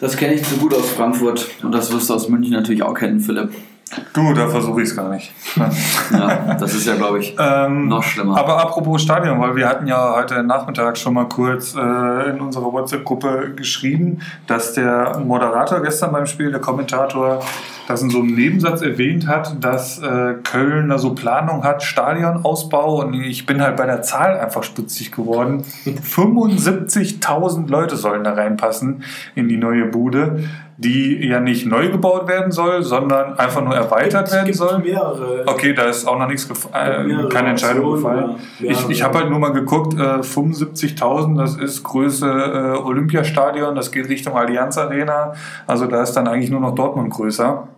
Das 0.00 0.16
kenne 0.16 0.34
ich 0.34 0.42
zu 0.42 0.56
gut 0.56 0.74
aus 0.74 0.90
Frankfurt 0.90 1.48
und 1.62 1.72
das 1.72 1.92
wirst 1.92 2.10
du 2.10 2.14
aus 2.14 2.28
München 2.28 2.52
natürlich 2.52 2.82
auch 2.82 2.94
kennen, 2.94 3.20
Philipp. 3.20 3.50
Du, 4.12 4.34
da 4.34 4.48
versuche 4.48 4.82
ich 4.82 4.88
es 4.88 4.96
gar 4.96 5.08
nicht. 5.10 5.32
Ja, 6.10 6.54
das 6.54 6.74
ist 6.74 6.86
ja, 6.86 6.96
glaube 6.96 7.20
ich, 7.20 7.36
Ähm, 7.38 7.86
noch 7.86 8.02
schlimmer. 8.02 8.36
Aber 8.36 8.60
apropos 8.60 9.00
Stadion, 9.02 9.40
weil 9.40 9.54
wir 9.54 9.68
hatten 9.68 9.86
ja 9.86 10.14
heute 10.16 10.42
Nachmittag 10.42 10.98
schon 10.98 11.14
mal 11.14 11.28
kurz 11.28 11.76
äh, 11.76 12.30
in 12.30 12.40
unserer 12.40 12.72
WhatsApp-Gruppe 12.72 13.52
geschrieben, 13.54 14.18
dass 14.48 14.72
der 14.72 15.20
Moderator 15.24 15.82
gestern 15.82 16.10
beim 16.10 16.26
Spiel, 16.26 16.50
der 16.50 16.60
Kommentator, 16.60 17.44
das 17.86 18.02
in 18.02 18.10
so 18.10 18.18
einem 18.18 18.34
Nebensatz 18.34 18.82
erwähnt 18.82 19.28
hat, 19.28 19.62
dass 19.62 20.00
äh, 20.00 20.34
Köln 20.42 20.88
da 20.88 20.98
so 20.98 21.14
Planung 21.14 21.62
hat, 21.62 21.84
Stadionausbau. 21.84 23.02
Und 23.02 23.14
ich 23.14 23.46
bin 23.46 23.62
halt 23.62 23.76
bei 23.76 23.86
der 23.86 24.02
Zahl 24.02 24.40
einfach 24.40 24.64
stutzig 24.64 25.12
geworden. 25.12 25.62
75.000 25.86 27.68
Leute 27.68 27.96
sollen 27.96 28.24
da 28.24 28.32
reinpassen 28.32 29.04
in 29.36 29.48
die 29.48 29.56
neue 29.56 29.84
Bude, 29.86 30.44
die 30.78 31.26
ja 31.26 31.40
nicht 31.40 31.66
neu 31.66 31.88
gebaut 31.90 32.28
werden 32.28 32.52
soll, 32.52 32.82
sondern 32.82 33.38
einfach 33.38 33.62
nur 33.62 33.74
erweitert 33.74 34.30
werden 34.30 34.46
gibt 34.46 34.58
soll. 34.58 34.78
mehrere. 34.78 35.44
Okay, 35.46 35.72
da 35.72 35.84
ist 35.84 36.06
auch 36.06 36.18
noch 36.18 36.28
nichts 36.28 36.48
äh, 36.72 37.28
keine 37.28 37.50
Entscheidung 37.50 37.94
gefallen. 37.94 38.36
ja. 38.60 38.70
Ich, 38.72 38.88
ich 38.88 39.02
habe 39.02 39.18
halt 39.18 39.30
nur 39.30 39.38
mal 39.38 39.52
geguckt, 39.52 39.94
äh, 39.94 40.20
75.000, 40.20 41.38
das 41.38 41.56
ist 41.56 41.82
Größe 41.82 42.26
äh, 42.26 42.78
Olympiastadion, 42.78 43.74
das 43.74 43.90
geht 43.90 44.08
Richtung 44.08 44.36
Allianz 44.36 44.76
Arena. 44.76 45.32
Also 45.66 45.86
da 45.86 46.02
ist 46.02 46.12
dann 46.12 46.28
eigentlich 46.28 46.50
nur 46.50 46.60
noch 46.60 46.74
Dortmund 46.74 47.10
größer. 47.10 47.68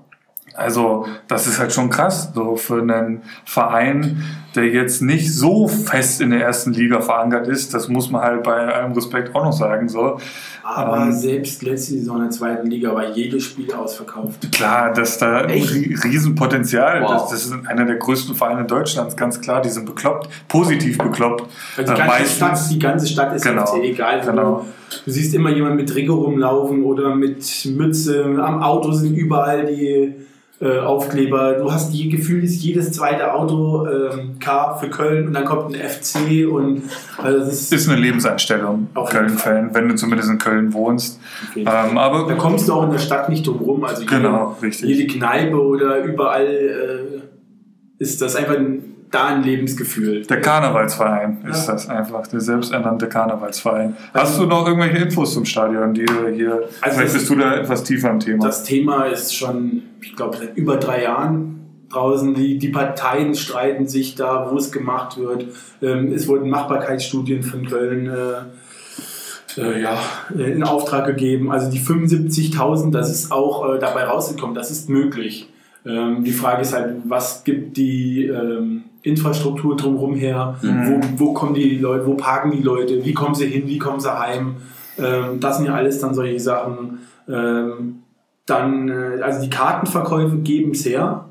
Also 0.54 1.06
das 1.28 1.46
ist 1.46 1.60
halt 1.60 1.72
schon 1.72 1.88
krass, 1.88 2.32
so 2.34 2.56
für 2.56 2.80
einen 2.80 3.22
Verein, 3.44 4.24
der 4.60 4.68
jetzt 4.68 5.00
nicht 5.02 5.32
so 5.32 5.68
fest 5.68 6.20
in 6.20 6.30
der 6.30 6.40
ersten 6.42 6.72
Liga 6.72 7.00
verankert 7.00 7.46
ist. 7.48 7.72
Das 7.74 7.88
muss 7.88 8.10
man 8.10 8.22
halt 8.22 8.42
bei 8.42 8.52
allem 8.74 8.92
Respekt 8.92 9.34
auch 9.34 9.44
noch 9.44 9.52
sagen. 9.52 9.88
So. 9.88 10.18
Aber 10.64 11.02
Ähm, 11.04 11.12
selbst 11.12 11.62
letzte 11.62 11.94
Saison 11.94 12.16
in 12.16 12.22
der 12.24 12.30
zweiten 12.30 12.66
Liga 12.68 12.94
war 12.94 13.08
jedes 13.10 13.44
Spiel 13.44 13.72
ausverkauft. 13.72 14.50
Klar, 14.52 14.92
dass 14.92 15.16
da 15.18 15.44
Echt? 15.46 15.72
Rie- 15.72 15.96
Riesenpotenzial, 16.04 17.02
Wow. 17.02 17.10
das, 17.12 17.30
das 17.30 17.46
ist 17.46 17.54
einer 17.66 17.84
der 17.86 17.96
größten 17.96 18.34
Vereine 18.34 18.64
Deutschlands, 18.64 19.16
ganz 19.16 19.40
klar, 19.40 19.62
die 19.62 19.68
sind 19.70 19.86
bekloppt, 19.86 20.28
positiv 20.48 20.98
bekloppt. 20.98 21.44
Die 21.76 21.82
Äh, 21.82 21.84
ganze, 21.86 22.24
Stadt, 22.26 22.58
die 22.70 22.78
ganze 22.78 23.06
Stadt 23.06 23.34
ist 23.34 23.44
Genau, 23.44 23.64
FC, 23.64 23.82
egal. 23.84 24.20
genau. 24.24 24.66
Du, 25.04 25.10
siehst 25.10 25.34
immer 25.34 25.50
jemanden 25.50 25.76
mit 25.76 25.88
Trikot 25.88 26.14
rumlaufen 26.16 26.82
oder 26.84 27.14
mit 27.14 27.44
Mütze. 27.76 28.24
Am 28.42 28.62
Auto 28.62 28.92
sind 28.92 29.14
überall 29.14 29.66
die 29.66 30.14
äh, 30.60 30.78
Aufkleber. 30.78 31.52
Du 31.54 31.70
hast 31.70 31.92
die 31.92 32.08
Gefühl, 32.08 32.42
ist 32.42 32.62
jedes 32.62 32.92
zweite 32.92 33.32
Auto 33.32 33.86
ähm, 33.86 34.38
K 34.40 34.76
für 34.76 34.90
Köln 34.90 35.28
und 35.28 35.34
dann 35.34 35.44
kommt 35.44 35.74
ein 35.74 35.80
FC 35.80 36.48
und 36.50 36.82
also 37.16 37.38
das 37.38 37.48
ist, 37.48 37.72
ist 37.72 37.88
eine 37.88 38.00
Lebenseinstellung, 38.00 38.88
Auf 38.94 39.12
jeden 39.12 39.26
Köln-Fan, 39.28 39.74
wenn 39.74 39.88
du 39.88 39.94
zumindest 39.94 40.30
in 40.30 40.38
Köln 40.38 40.72
wohnst. 40.72 41.20
Fall. 41.52 41.58
Ähm, 41.58 41.64
da 41.64 42.00
aber 42.00 42.34
kommst 42.36 42.68
du 42.68 42.72
auch 42.72 42.84
in 42.84 42.90
der 42.90 42.98
Stadt 42.98 43.28
nicht 43.28 43.46
drum 43.46 43.58
rum. 43.58 43.84
Also 43.84 44.04
Genau, 44.04 44.56
jede, 44.56 44.66
richtig. 44.66 44.88
jede 44.88 45.06
Kneipe 45.12 45.62
oder 45.62 46.02
überall 46.02 46.46
äh, 46.46 48.02
ist 48.02 48.20
das 48.20 48.34
einfach 48.34 48.56
ein, 48.56 48.96
da 49.10 49.26
ein 49.28 49.42
Lebensgefühl. 49.42 50.22
der 50.26 50.40
Karnevalsverein 50.40 51.38
ist 51.50 51.66
Ja. 51.66 51.72
das 51.72 51.88
einfach, 51.88 52.26
der 52.26 52.40
selbsternannte 52.40 53.08
Karnevalsverein. 53.08 53.96
Hast 54.12 54.38
du 54.38 54.44
noch 54.46 54.66
irgendwelche 54.66 54.98
Infos 54.98 55.34
zum 55.34 55.44
Stadion, 55.44 55.94
die 55.94 56.04
du 56.04 56.28
hier, 56.28 56.68
Also 56.80 56.98
vielleicht 56.98 57.14
bist 57.14 57.30
du 57.30 57.34
da 57.36 57.54
etwas 57.56 57.84
tiefer 57.84 58.10
im 58.10 58.20
Thema. 58.20 58.44
Das 58.46 58.64
Thema 58.64 59.04
ist 59.04 59.34
schon, 59.34 59.82
ich 60.00 60.14
glaube, 60.14 60.36
seit 60.36 60.56
über 60.56 60.76
drei 60.76 61.02
Jahren 61.04 61.54
draußen. 61.90 62.34
Die, 62.34 62.58
die 62.58 62.68
Parteien 62.68 63.34
streiten 63.34 63.86
sich 63.88 64.14
da, 64.14 64.48
wo 64.50 64.56
es 64.58 64.70
gemacht 64.72 65.16
wird. 65.18 65.46
Ähm, 65.80 66.12
es 66.12 66.28
wurden 66.28 66.50
Machbarkeitsstudien 66.50 67.42
von 67.42 67.66
Köln 67.66 68.06
äh, 68.10 69.60
äh, 69.60 69.80
ja, 69.82 69.98
äh, 70.36 70.52
in 70.52 70.62
Auftrag 70.64 71.06
gegeben. 71.06 71.50
Also 71.50 71.70
die 71.70 71.80
75.000, 71.80 72.92
das 72.92 73.10
ist 73.10 73.32
auch 73.32 73.74
äh, 73.74 73.78
dabei 73.78 74.04
rausgekommen, 74.04 74.54
das 74.54 74.70
ist 74.70 74.88
möglich. 74.90 75.48
Ähm, 75.86 76.24
die 76.24 76.32
Frage 76.32 76.62
ist 76.62 76.74
halt, 76.74 76.96
was 77.04 77.44
gibt 77.44 77.76
die 77.76 78.26
ähm, 78.26 78.84
Infrastruktur 79.08 79.76
drumherum 79.76 80.14
her? 80.14 80.56
Wo, 80.62 81.00
wo 81.16 81.32
kommen 81.32 81.54
die 81.54 81.78
Leute, 81.78 82.06
wo 82.06 82.14
parken 82.14 82.50
die 82.50 82.62
Leute? 82.62 83.04
Wie 83.04 83.14
kommen 83.14 83.34
sie 83.34 83.46
hin? 83.46 83.66
Wie 83.66 83.78
kommen 83.78 84.00
sie 84.00 84.16
heim? 84.16 84.56
Ähm, 84.98 85.40
das 85.40 85.58
sind 85.58 85.66
ja 85.66 85.74
alles 85.74 85.98
dann 86.00 86.14
solche 86.14 86.40
Sachen. 86.40 87.00
Ähm, 87.28 88.02
dann, 88.46 88.88
äh, 88.88 89.20
also 89.22 89.42
die 89.42 89.50
Kartenverkäufe 89.50 90.38
geben 90.38 90.72
es 90.72 90.84
her. 90.84 91.26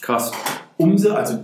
Krass. 0.00 0.32
Um 0.76 0.98
sie, 0.98 1.14
also 1.14 1.38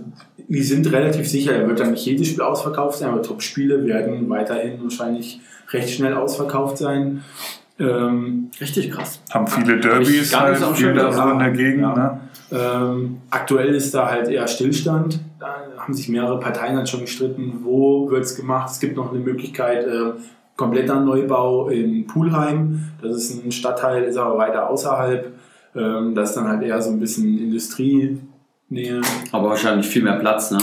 die 0.47 0.63
sind 0.63 0.91
relativ 0.91 1.29
sicher, 1.29 1.53
er 1.53 1.67
wird 1.67 1.79
dann 1.79 1.91
nicht 1.91 2.05
jedes 2.05 2.27
Spiel 2.27 2.41
ausverkauft 2.41 2.97
sein, 2.97 3.09
aber 3.09 3.21
Top-Spiele 3.21 3.85
werden 3.85 4.27
weiterhin 4.29 4.81
wahrscheinlich 4.81 5.39
recht 5.71 5.91
schnell 5.91 6.15
ausverkauft 6.15 6.77
sein. 6.77 7.23
Ähm, 7.79 8.49
Richtig 8.59 8.91
krass. 8.91 9.21
Haben 9.31 9.47
viele 9.47 9.79
Derbys 9.79 10.09
nicht 10.09 10.39
halt, 10.39 10.57
viel 10.75 10.93
da 10.93 11.11
so 11.11 11.29
in 11.29 11.39
der 11.39 11.51
Gegend. 11.51 11.81
Ja. 11.81 11.95
Ne? 11.95 12.19
ähm, 12.51 13.17
aktuell 13.29 13.75
ist 13.75 13.93
da 13.93 14.09
halt 14.09 14.27
eher 14.27 14.47
Stillstand. 14.47 15.19
Da 15.39 15.55
haben 15.77 15.93
sich 15.93 16.09
mehrere 16.09 16.39
Parteien 16.39 16.75
halt 16.75 16.89
schon 16.89 17.01
gestritten, 17.01 17.59
wo 17.63 18.09
wird 18.09 18.23
es 18.23 18.35
gemacht. 18.35 18.69
Es 18.71 18.79
gibt 18.79 18.97
noch 18.97 19.11
eine 19.11 19.19
Möglichkeit, 19.19 19.85
äh, 19.85 20.11
kompletter 20.57 20.99
Neubau 20.99 21.69
in 21.69 22.05
Pulheim. 22.05 22.83
Das 23.01 23.15
ist 23.15 23.45
ein 23.45 23.51
Stadtteil, 23.51 24.03
ist 24.03 24.17
aber 24.17 24.37
weiter 24.37 24.69
außerhalb. 24.69 25.31
Ähm, 25.75 26.15
das 26.15 26.29
ist 26.29 26.35
dann 26.35 26.47
halt 26.47 26.63
eher 26.63 26.81
so 26.81 26.89
ein 26.89 26.99
bisschen 26.99 27.37
Industrienähe. 27.39 29.01
Aber 29.31 29.49
wahrscheinlich 29.49 29.87
viel 29.87 30.03
mehr 30.03 30.17
Platz, 30.19 30.51
ne? 30.51 30.57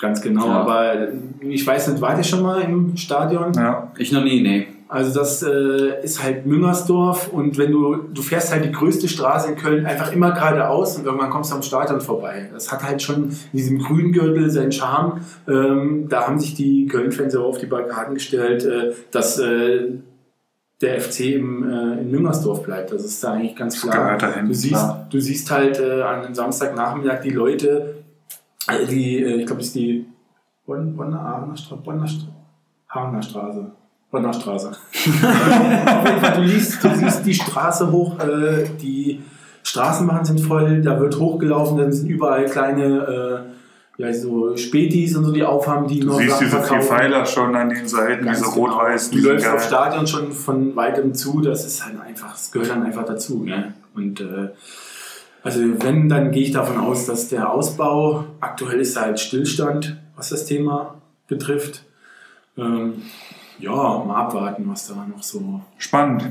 Ganz 0.00 0.20
genau, 0.20 0.46
Ja. 0.46 0.52
aber 0.60 1.08
ich 1.40 1.66
weiß 1.66 1.88
nicht, 1.88 2.00
wart 2.00 2.18
ihr 2.18 2.24
schon 2.24 2.42
mal 2.42 2.60
im 2.60 2.96
Stadion? 2.96 3.52
Ja. 3.54 3.90
Ich 3.96 4.12
noch 4.12 4.22
nie, 4.22 4.42
nee. 4.42 4.68
Also 4.88 5.20
das 5.20 5.42
äh, 5.42 6.02
ist 6.02 6.22
halt 6.22 6.46
Müngersdorf 6.46 7.28
und 7.28 7.58
wenn 7.58 7.72
du, 7.72 7.96
du 7.96 8.22
fährst 8.22 8.50
halt 8.50 8.64
die 8.64 8.72
größte 8.72 9.06
Straße 9.06 9.50
in 9.50 9.56
Köln 9.56 9.84
einfach 9.84 10.12
immer 10.12 10.32
geradeaus 10.32 10.96
und 10.96 11.04
irgendwann 11.04 11.28
kommst 11.28 11.50
du 11.50 11.56
am 11.56 11.62
Stadion 11.62 12.00
vorbei. 12.00 12.48
Das 12.54 12.72
hat 12.72 12.82
halt 12.82 13.02
schon 13.02 13.24
in 13.24 13.36
diesem 13.52 13.80
Grüngürtel 13.80 14.50
seinen 14.50 14.72
Charme. 14.72 15.20
Ähm, 15.46 16.06
da 16.08 16.26
haben 16.26 16.40
sich 16.40 16.54
die 16.54 16.86
Köln-Fans 16.86 17.36
auch 17.36 17.44
auf 17.44 17.58
die 17.58 17.66
Barrikaden 17.66 18.14
gestellt, 18.14 18.64
äh, 18.64 18.94
dass 19.10 19.38
äh, 19.38 19.90
der 20.80 21.00
FC 21.00 21.20
im, 21.32 21.68
äh, 21.68 22.00
in 22.00 22.10
Müngersdorf 22.10 22.62
bleibt. 22.62 22.90
Das 22.90 23.04
ist 23.04 23.22
da 23.22 23.32
eigentlich 23.32 23.56
ganz 23.56 23.82
klar. 23.82 24.16
dahin, 24.16 24.46
du, 24.46 24.54
siehst, 24.54 24.72
klar. 24.72 25.06
du 25.10 25.20
siehst 25.20 25.50
halt 25.50 25.80
äh, 25.80 26.00
an 26.00 26.24
einem 26.24 26.34
Samstagnachmittag 26.34 27.20
die 27.20 27.30
Leute, 27.30 27.96
äh, 28.68 28.86
die, 28.86 29.22
äh, 29.22 29.40
ich 29.40 29.46
glaube, 29.46 29.58
das 29.58 29.68
ist 29.68 29.74
die 29.74 30.06
Bonn, 30.64 30.96
Bonner, 30.96 31.20
Aachener 31.20 31.56
Straße, 31.56 31.82
Bonner 31.82 32.06
Straße, 32.06 33.28
Straße. 33.28 33.72
Bonner 34.10 34.32
Straße. 34.32 34.70
Auf 34.70 36.08
jeden 36.08 36.20
Fall, 36.20 36.32
du, 36.36 36.42
liest, 36.42 36.82
du 36.82 36.94
siehst 36.94 37.26
die 37.26 37.34
Straße 37.34 37.90
hoch, 37.90 38.18
äh, 38.20 38.64
die 38.80 39.20
Straßenbahnen 39.62 40.24
sind 40.24 40.40
voll, 40.40 40.80
da 40.80 40.98
wird 40.98 41.18
hochgelaufen, 41.18 41.76
dann 41.76 41.92
sind 41.92 42.08
überall 42.08 42.46
kleine 42.46 43.46
äh, 43.98 44.02
ja, 44.02 44.14
so 44.14 44.56
Spätis 44.56 45.16
und 45.16 45.24
so, 45.24 45.32
die 45.32 45.42
aufhaben, 45.42 45.88
die 45.88 46.00
Du 46.00 46.06
noch 46.06 46.18
siehst 46.18 46.30
Sachen 46.38 46.46
diese 46.46 46.62
vier. 46.62 46.80
Pfeiler 46.82 47.26
schon 47.26 47.54
an 47.56 47.68
den 47.68 47.86
Seiten, 47.88 48.24
Ganz 48.24 48.38
diese 48.38 48.50
genau. 48.54 48.66
rot-weißen. 48.68 49.20
Du 49.20 49.28
läufst 49.28 49.48
auf. 49.48 49.62
Stadion 49.62 50.06
schon 50.06 50.32
von 50.32 50.76
weitem 50.76 51.14
zu, 51.14 51.40
das 51.40 51.66
ist 51.66 51.84
halt 51.84 52.00
einfach, 52.00 52.30
das 52.32 52.52
gehört 52.52 52.70
dann 52.70 52.84
einfach 52.84 53.04
dazu. 53.04 53.42
Ne? 53.42 53.74
Und 53.94 54.20
äh, 54.20 54.50
also 55.42 55.60
wenn, 55.82 56.08
dann 56.08 56.30
gehe 56.30 56.44
ich 56.44 56.52
davon 56.52 56.78
aus, 56.78 57.06
dass 57.06 57.28
der 57.28 57.50
Ausbau, 57.50 58.24
aktuell 58.40 58.80
ist 58.80 58.98
halt 58.98 59.18
Stillstand, 59.18 59.96
was 60.16 60.28
das 60.30 60.46
Thema 60.46 60.94
betrifft. 61.26 61.84
Ähm, 62.56 63.02
ja, 63.58 63.72
mal 63.72 64.16
abwarten, 64.16 64.64
was 64.68 64.88
da 64.88 64.94
noch 64.94 65.22
so 65.22 65.60
Spannend. 65.78 66.24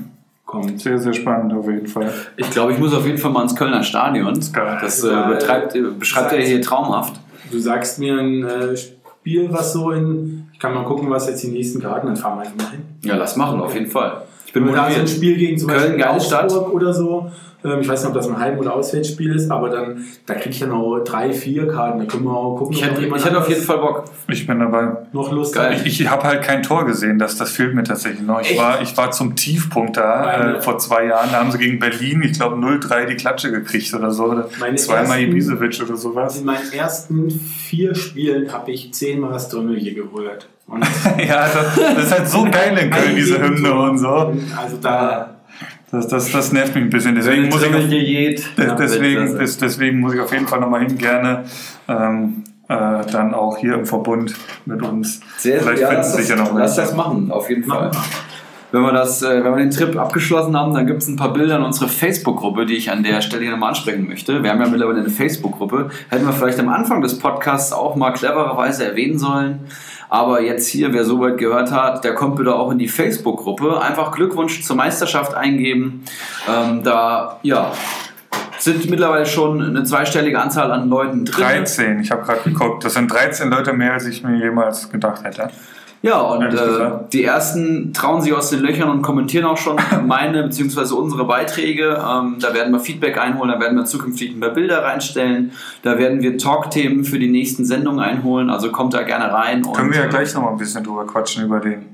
kommt. 0.45 0.79
Sehr, 0.79 0.97
sehr 0.97 1.13
spannend 1.13 1.53
auf 1.53 1.67
jeden 1.67 1.87
Fall. 1.87 2.11
Ich 2.37 2.49
glaube, 2.51 2.73
ich 2.73 2.79
muss 2.79 2.93
auf 2.93 3.05
jeden 3.05 3.17
Fall 3.17 3.31
mal 3.31 3.43
ins 3.43 3.55
Kölner 3.55 3.83
Stadion. 3.83 4.33
Das 4.53 5.03
äh, 5.03 5.27
betreibt, 5.27 5.75
äh, 5.75 5.81
beschreibt 5.81 6.31
er 6.33 6.41
hier 6.41 6.61
traumhaft. 6.61 7.19
Du 7.51 7.59
sagst 7.59 7.99
mir 7.99 8.17
ein 8.17 8.43
äh, 8.43 8.77
Spiel, 8.77 9.51
was 9.51 9.73
so 9.73 9.91
in. 9.91 10.47
Ich 10.53 10.59
kann 10.59 10.73
mal 10.73 10.85
gucken, 10.85 11.09
was 11.09 11.27
jetzt 11.27 11.43
die 11.43 11.49
nächsten 11.49 11.81
Karten, 11.81 12.07
dann 12.07 12.15
fahren 12.15 12.39
wir 12.39 12.41
einfach 12.43 12.57
mal 12.57 12.71
hin. 12.71 12.81
Ja, 13.03 13.15
lass 13.15 13.35
machen, 13.35 13.59
auf 13.59 13.73
jeden 13.73 13.91
Fall. 13.91 14.23
Ich 14.59 14.65
bin 14.65 14.73
da 14.75 14.91
so 14.91 14.99
ein. 15.01 15.07
Spiel 15.07 15.38
gegen 15.38 15.57
zum 15.57 15.69
Köln, 15.69 15.97
Beispiel. 15.99 16.35
Augsburg 16.38 16.73
oder 16.73 16.93
so. 16.93 17.31
Ähm, 17.63 17.79
ich 17.81 17.88
weiß 17.89 18.01
nicht, 18.01 18.09
ob 18.09 18.13
das 18.13 18.27
ein 18.27 18.38
Heim- 18.38 18.59
oder 18.59 18.75
Auswärtsspiel 18.75 19.35
ist, 19.35 19.49
aber 19.49 19.69
dann 19.69 20.05
da 20.27 20.35
kriege 20.35 20.51
ich 20.51 20.59
ja 20.59 20.67
noch 20.67 20.99
drei, 20.99 21.34
vier 21.34 21.67
Karten. 21.67 21.97
Da 21.99 22.05
können 22.05 22.25
wir 22.25 22.31
auch 22.31 22.55
gucken, 22.55 22.75
Ich 22.75 22.85
hätte, 22.85 23.01
ich 23.03 23.25
hätte 23.25 23.38
auf 23.39 23.49
jeden 23.49 23.63
Fall 23.63 23.79
Bock. 23.79 24.03
Ich 24.27 24.45
bin 24.45 24.59
dabei. 24.59 24.95
noch 25.11 25.31
Lust 25.31 25.55
Geil. 25.55 25.81
Ich, 25.84 25.99
ich 25.99 26.07
habe 26.09 26.21
halt 26.23 26.43
kein 26.43 26.61
Tor 26.61 26.85
gesehen, 26.85 27.17
das, 27.17 27.35
das 27.35 27.49
fehlt 27.51 27.73
mir 27.73 27.84
tatsächlich 27.84 28.21
noch. 28.21 28.39
Ich 28.41 28.51
Echt? 28.51 28.59
war, 28.59 28.79
ich 28.84 28.95
war 28.95 29.09
zum 29.09 29.35
Tiefpunkt 29.35 29.97
da 29.97 30.21
Meine- 30.38 30.57
äh, 30.57 30.61
vor 30.61 30.77
zwei 30.77 31.05
Jahren. 31.05 31.29
Da 31.31 31.39
haben 31.39 31.51
sie 31.51 31.57
gegen 31.57 31.79
Berlin, 31.79 32.21
ich 32.23 32.34
glaube, 32.34 32.57
0-3 32.57 33.05
die 33.07 33.15
Klatsche 33.15 33.49
gekriegt 33.51 33.91
oder 33.95 34.11
so. 34.11 34.25
Oder 34.25 34.47
Zweimal 34.75 35.19
Ibisevic 35.19 35.81
oder 35.84 35.97
sowas. 35.97 36.38
In 36.38 36.45
meinen 36.45 36.71
ersten 36.71 37.31
vier 37.31 37.95
Spielen 37.95 38.53
habe 38.53 38.69
ich 38.71 38.93
zehnmal 38.93 39.31
das 39.34 39.49
Drömmel 39.49 39.79
hier 39.79 39.95
geholt. 39.95 40.47
Und 40.68 40.85
ja, 41.18 41.48
das, 41.48 41.76
das 41.76 42.03
ist 42.03 42.11
halt 42.11 42.27
so 42.27 42.44
geil 42.44 42.77
in 42.77 42.89
Köln, 42.89 43.15
diese 43.15 43.41
Hymne 43.41 43.73
und 43.73 43.98
so. 43.98 44.07
Also 44.56 44.77
da. 44.81 45.34
Das, 45.89 46.07
das, 46.10 46.31
das 46.31 46.52
nervt 46.52 46.76
mich 46.76 46.84
ein 46.84 46.89
bisschen. 46.89 47.15
Deswegen 47.15 47.48
muss 47.48 47.64
ich, 47.64 47.73
auf, 47.73 48.76
deswegen, 48.77 49.38
des, 49.38 49.57
deswegen 49.57 49.99
muss 50.02 50.14
ich 50.14 50.19
auf 50.19 50.34
jeden 50.34 50.45
Fall 50.45 50.60
nochmal 50.60 50.85
hin, 50.85 50.98
gerne. 50.98 51.45
Ähm, 51.88 52.44
äh, 52.68 53.06
dann 53.10 53.34
auch 53.34 53.57
hier 53.57 53.76
im 53.76 53.85
Verbund 53.85 54.35
mit 54.65 54.81
uns. 54.81 55.22
Sehr, 55.38 55.61
Vielleicht 55.61 55.81
ja, 55.81 55.88
finden 55.88 56.03
sich 56.03 56.27
ja 56.27 56.35
noch 56.35 56.53
lass 56.53 56.76
das 56.76 56.94
machen, 56.94 57.31
auf 57.31 57.49
jeden 57.49 57.64
Fall. 57.64 57.91
Wenn 58.72 58.81
wir, 58.81 58.91
das, 58.91 59.22
äh, 59.22 59.44
wenn 59.44 59.56
wir 59.56 59.60
den 59.60 59.72
Trip 59.72 59.98
abgeschlossen 59.98 60.57
haben, 60.57 60.73
dann 60.73 60.85
gibt 60.88 61.02
es 61.02 61.07
ein 61.07 61.15
paar 61.15 61.31
Bilder 61.31 61.56
in 61.56 61.64
unsere 61.64 61.88
Facebook-Gruppe, 61.88 62.65
die 62.65 62.76
ich 62.76 62.91
an 62.91 63.02
der 63.02 63.22
Stelle 63.22 63.44
hier 63.44 63.52
nochmal 63.52 63.69
ansprechen 63.69 64.07
möchte. 64.07 64.44
Wir 64.44 64.52
haben 64.52 64.60
ja 64.60 64.68
mittlerweile 64.68 64.99
eine 64.99 65.10
Facebook-Gruppe. 65.10 65.89
Hätten 66.10 66.26
wir 66.26 66.34
vielleicht 66.34 66.60
am 66.60 66.68
Anfang 66.68 67.02
des 67.02 67.18
Podcasts 67.18 67.72
auch 67.72 67.95
mal 67.95 68.11
clevererweise 68.11 68.85
erwähnen 68.85 69.18
sollen. 69.18 69.60
Aber 70.10 70.41
jetzt 70.41 70.68
hier, 70.68 70.94
wer 70.94 71.06
soweit 71.06 71.38
gehört 71.38 71.72
hat, 71.72 72.03
der 72.03 72.14
kommt 72.14 72.35
bitte 72.35 72.56
auch 72.56 72.72
in 72.72 72.77
die 72.77 72.89
Facebook-Gruppe. 72.89 73.81
Einfach 73.81 74.11
Glückwunsch 74.11 74.64
zur 74.64 74.76
Meisterschaft 74.76 75.34
eingeben. 75.34 76.03
Ähm, 76.49 76.84
da, 76.84 77.39
ja, 77.44 77.72
sind 78.57 78.89
mittlerweile 78.89 79.26
schon 79.26 79.61
eine 79.61 79.84
zweistellige 79.84 80.39
Anzahl 80.39 80.72
an 80.72 80.89
Leuten 80.89 81.23
drin. 81.23 81.44
13, 81.44 81.99
ich 81.99 82.11
habe 82.11 82.23
gerade 82.23 82.41
geguckt. 82.44 82.84
Das 82.84 82.95
sind 82.95 83.11
13 83.11 83.49
Leute 83.49 83.72
mehr, 83.72 83.94
als 83.94 84.06
ich 84.06 84.23
mir 84.23 84.38
jemals 84.38 84.89
gedacht 84.89 85.23
hätte. 85.23 85.52
Ja, 86.07 86.21
und 86.21 86.53
äh, 86.53 86.91
die 87.11 87.25
ersten 87.25 87.91
trauen 87.91 88.21
sich 88.21 88.34
aus 88.34 88.49
den 88.49 88.61
Löchern 88.61 88.89
und 88.89 89.01
kommentieren 89.01 89.45
auch 89.45 89.57
schon 89.57 89.75
meine 90.07 90.43
bzw. 90.43 90.93
unsere 90.93 91.25
Beiträge. 91.25 92.01
Ähm, 92.01 92.38
da 92.39 92.53
werden 92.53 92.71
wir 92.71 92.79
Feedback 92.79 93.17
einholen, 93.17 93.51
da 93.51 93.59
werden 93.59 93.77
wir 93.77 93.84
zukünftig 93.84 94.35
mehr 94.38 94.51
Bilder 94.51 94.84
reinstellen, 94.84 95.51
da 95.84 95.97
werden 95.97 96.21
wir 96.21 96.38
Talk-Themen 96.38 97.03
für 97.03 97.19
die 97.19 97.29
nächsten 97.29 97.65
Sendungen 97.65 97.99
einholen, 97.99 98.49
also 98.49 98.71
kommt 98.71 98.93
da 98.93 99.03
gerne 99.03 99.34
rein. 99.34 99.65
Und, 99.65 99.73
Können 99.73 99.91
wir 99.91 99.99
ja 99.99 100.05
äh, 100.05 100.09
gleich 100.09 100.34
noch 100.34 100.43
mal 100.43 100.51
ein 100.51 100.57
bisschen 100.57 100.84
drüber 100.84 101.05
quatschen, 101.05 101.43
über 101.43 101.59
den 101.59 101.85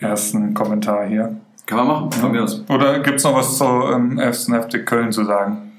ersten 0.00 0.52
Kommentar 0.52 1.06
hier. 1.06 1.36
Kann 1.66 1.78
man 1.78 1.86
machen, 1.86 2.12
von 2.12 2.32
mir 2.32 2.42
aus. 2.42 2.64
Oder 2.68 2.98
gibt 3.00 3.18
es 3.18 3.24
noch 3.24 3.34
was 3.34 3.58
zur 3.58 3.92
ähm, 3.92 4.20
FC 4.20 4.84
Köln 4.84 5.12
zu 5.12 5.24
sagen? 5.24 5.72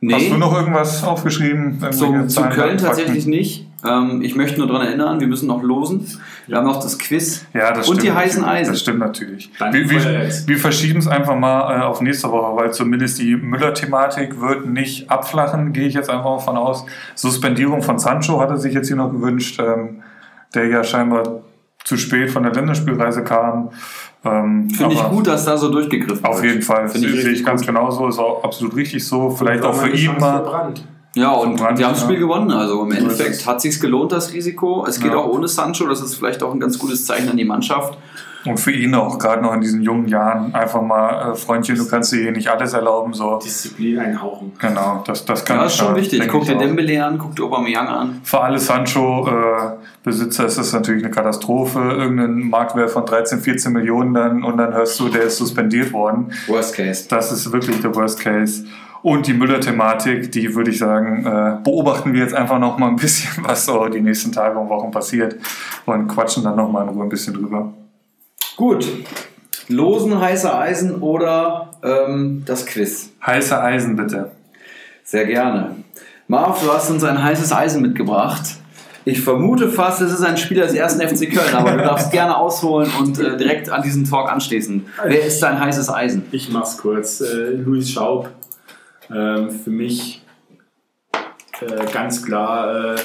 Nee. 0.00 0.14
Hast 0.14 0.30
du 0.30 0.36
noch 0.36 0.52
irgendwas 0.52 1.04
aufgeschrieben? 1.04 1.78
Zu 1.92 2.26
Zahlen, 2.26 2.52
Köln 2.52 2.78
tatsächlich 2.78 3.26
nicht. 3.26 3.68
Ähm, 3.84 4.22
ich 4.22 4.36
möchte 4.36 4.58
nur 4.58 4.68
daran 4.68 4.86
erinnern, 4.86 5.18
wir 5.20 5.26
müssen 5.26 5.46
noch 5.48 5.62
losen. 5.62 6.06
Wir 6.46 6.56
haben 6.58 6.66
noch 6.66 6.80
das 6.80 6.98
Quiz 6.98 7.44
Ja, 7.52 7.72
das 7.72 7.88
und 7.88 7.96
stimmt. 7.96 8.02
die 8.02 8.12
heißen 8.12 8.42
natürlich. 8.42 8.60
Eisen. 8.60 8.72
Das 8.72 8.80
stimmt 8.80 8.98
natürlich. 9.00 9.50
Wir, 9.72 9.90
wir, 9.90 10.30
wir 10.46 10.58
verschieben 10.58 10.98
es 11.00 11.08
einfach 11.08 11.34
mal 11.36 11.78
äh, 11.78 11.82
auf 11.82 12.00
nächste 12.00 12.30
Woche, 12.30 12.56
weil 12.56 12.72
zumindest 12.72 13.18
die 13.18 13.34
Müller-Thematik 13.36 14.40
wird 14.40 14.66
nicht 14.66 15.10
abflachen, 15.10 15.72
gehe 15.72 15.86
ich 15.88 15.94
jetzt 15.94 16.10
einfach 16.10 16.24
mal 16.24 16.38
von 16.38 16.56
aus. 16.56 16.84
Suspendierung 17.14 17.82
von 17.82 17.98
Sancho 17.98 18.40
hat 18.40 18.50
er 18.50 18.58
sich 18.58 18.74
jetzt 18.74 18.86
hier 18.86 18.96
noch 18.96 19.10
gewünscht, 19.10 19.60
ähm, 19.60 20.02
der 20.54 20.66
ja 20.66 20.84
scheinbar 20.84 21.40
zu 21.84 21.96
spät 21.96 22.30
von 22.30 22.44
der 22.44 22.52
Länderspielreise 22.52 23.24
kam. 23.24 23.70
Ähm, 24.24 24.70
Finde 24.70 24.94
ich 24.94 25.02
gut, 25.02 25.26
dass 25.26 25.44
da 25.44 25.56
so 25.56 25.68
durchgegriffen 25.72 26.24
Auf 26.24 26.36
wird. 26.40 26.52
jeden 26.52 26.62
Fall, 26.62 26.88
Finde 26.88 27.08
ich 27.08 27.22
sehe 27.22 27.32
ich 27.32 27.44
ganz 27.44 27.62
gut. 27.62 27.68
genauso, 27.74 28.06
ist 28.06 28.20
auch 28.20 28.44
absolut 28.44 28.76
richtig 28.76 29.04
so. 29.04 29.30
Vielleicht 29.30 29.64
auch 29.64 29.74
für 29.74 29.88
ihn 29.88 30.12
mal. 30.20 30.34
verbrannt. 30.42 30.86
Ja, 31.14 31.30
und 31.32 31.56
Verbrannt, 31.58 31.78
die 31.78 31.84
haben 31.84 31.92
das. 31.94 32.02
Spiel 32.02 32.18
gewonnen. 32.18 32.50
Also 32.50 32.82
im 32.84 32.92
Endeffekt 32.92 33.30
es. 33.36 33.46
hat 33.46 33.60
sich's 33.60 33.78
gelohnt, 33.80 34.12
das 34.12 34.32
Risiko. 34.32 34.84
Es 34.88 34.98
geht 34.98 35.12
Ja. 35.12 35.18
auch 35.18 35.28
ohne 35.28 35.46
Sancho. 35.48 35.86
Das 35.86 36.00
ist 36.00 36.14
vielleicht 36.14 36.42
auch 36.42 36.52
ein 36.52 36.60
ganz 36.60 36.78
gutes 36.78 37.04
Zeichen 37.06 37.28
an 37.28 37.36
die 37.36 37.44
Mannschaft. 37.44 37.98
Und 38.44 38.58
für 38.58 38.72
ihn 38.72 38.92
auch, 38.96 39.20
gerade 39.20 39.40
noch 39.40 39.52
in 39.54 39.60
diesen 39.60 39.82
jungen 39.82 40.08
Jahren, 40.08 40.52
einfach 40.52 40.82
mal, 40.82 41.30
äh, 41.30 41.34
Freundchen, 41.36 41.76
du 41.76 41.86
kannst 41.86 42.10
dir 42.12 42.22
hier 42.22 42.32
nicht 42.32 42.48
alles 42.48 42.72
erlauben. 42.72 43.12
So. 43.14 43.38
Disziplin 43.38 44.00
einhauchen. 44.00 44.50
Genau, 44.58 45.04
das, 45.06 45.24
das 45.24 45.44
kann 45.44 45.58
Ja, 45.58 45.62
das 45.64 45.74
ist 45.74 45.78
schon 45.78 45.94
da, 45.94 46.00
wichtig. 46.00 46.26
Guck 46.28 46.42
ich 46.42 46.48
dir. 46.48 46.56
Dembele 46.58 47.04
an, 47.04 47.18
guck 47.18 47.36
dir 47.36 47.44
Aubameyang 47.44 47.86
an. 47.86 48.20
Für 48.24 48.40
alle 48.40 48.58
Sancho-Besitzer 48.58 50.46
ist 50.46 50.58
das 50.58 50.72
natürlich 50.72 51.04
eine 51.04 51.12
Katastrophe. 51.14 51.78
Irgendein 51.78 52.48
Marktwert 52.48 52.90
von 52.90 53.06
13, 53.06 53.40
14 53.40 53.72
Millionen 53.72 54.14
dann 54.14 54.42
und 54.42 54.56
dann 54.56 54.72
hörst 54.74 54.98
du, 54.98 55.08
der 55.08 55.22
ist 55.22 55.36
suspendiert 55.38 55.92
worden. 55.92 56.32
Worst 56.48 56.74
Case. 56.74 57.06
Das 57.08 57.30
ist 57.30 57.52
wirklich 57.52 57.80
der 57.80 57.94
Worst 57.94 58.20
Case. 58.20 58.64
Und 59.02 59.26
die 59.26 59.34
Müller-Thematik, 59.34 60.30
die 60.30 60.54
würde 60.54 60.70
ich 60.70 60.78
sagen, 60.78 61.26
äh, 61.26 61.62
beobachten 61.62 62.12
wir 62.12 62.20
jetzt 62.20 62.34
einfach 62.34 62.58
noch 62.58 62.78
mal 62.78 62.88
ein 62.88 62.96
bisschen, 62.96 63.44
was 63.44 63.66
so 63.66 63.88
die 63.88 64.00
nächsten 64.00 64.32
Tage 64.32 64.58
und 64.58 64.68
Wochen 64.68 64.90
passiert 64.90 65.36
und 65.86 66.06
quatschen 66.06 66.44
dann 66.44 66.56
noch 66.56 66.70
mal 66.70 66.82
in 66.84 66.90
Ruhe 66.90 67.02
ein 67.02 67.08
bisschen 67.08 67.34
drüber. 67.34 67.72
Gut. 68.56 68.86
Losen, 69.68 70.20
heiße 70.20 70.54
Eisen 70.56 70.96
oder 70.96 71.70
ähm, 71.82 72.42
das 72.46 72.66
Quiz? 72.66 73.10
Heiße 73.24 73.60
Eisen 73.60 73.96
bitte. 73.96 74.30
Sehr 75.04 75.26
gerne. 75.26 75.76
Marv, 76.28 76.62
du 76.62 76.72
hast 76.72 76.90
uns 76.90 77.02
ein 77.04 77.22
heißes 77.22 77.52
Eisen 77.52 77.82
mitgebracht. 77.82 78.56
Ich 79.04 79.20
vermute 79.20 79.68
fast, 79.68 80.00
es 80.00 80.12
ist 80.12 80.22
ein 80.22 80.36
Spieler 80.36 80.64
des 80.64 80.74
ersten 80.74 81.00
FC 81.00 81.32
Köln, 81.32 81.54
aber 81.54 81.72
du 81.72 81.78
darfst 81.78 82.10
gerne 82.12 82.36
ausholen 82.36 82.88
und 83.00 83.18
äh, 83.18 83.36
direkt 83.36 83.68
an 83.68 83.82
diesen 83.82 84.04
Talk 84.04 84.30
anschließen. 84.30 84.86
Wer 85.04 85.26
ist 85.26 85.42
dein 85.42 85.58
heißes 85.58 85.90
Eisen? 85.90 86.24
Ich 86.30 86.50
mach's 86.50 86.78
kurz. 86.78 87.20
Äh, 87.20 87.50
Luis 87.56 87.90
Schaub. 87.90 88.30
Ähm, 89.14 89.50
für 89.50 89.70
mich 89.70 90.22
äh, 91.60 91.92
ganz 91.92 92.24
klar 92.24 92.94
äh, 92.94 93.00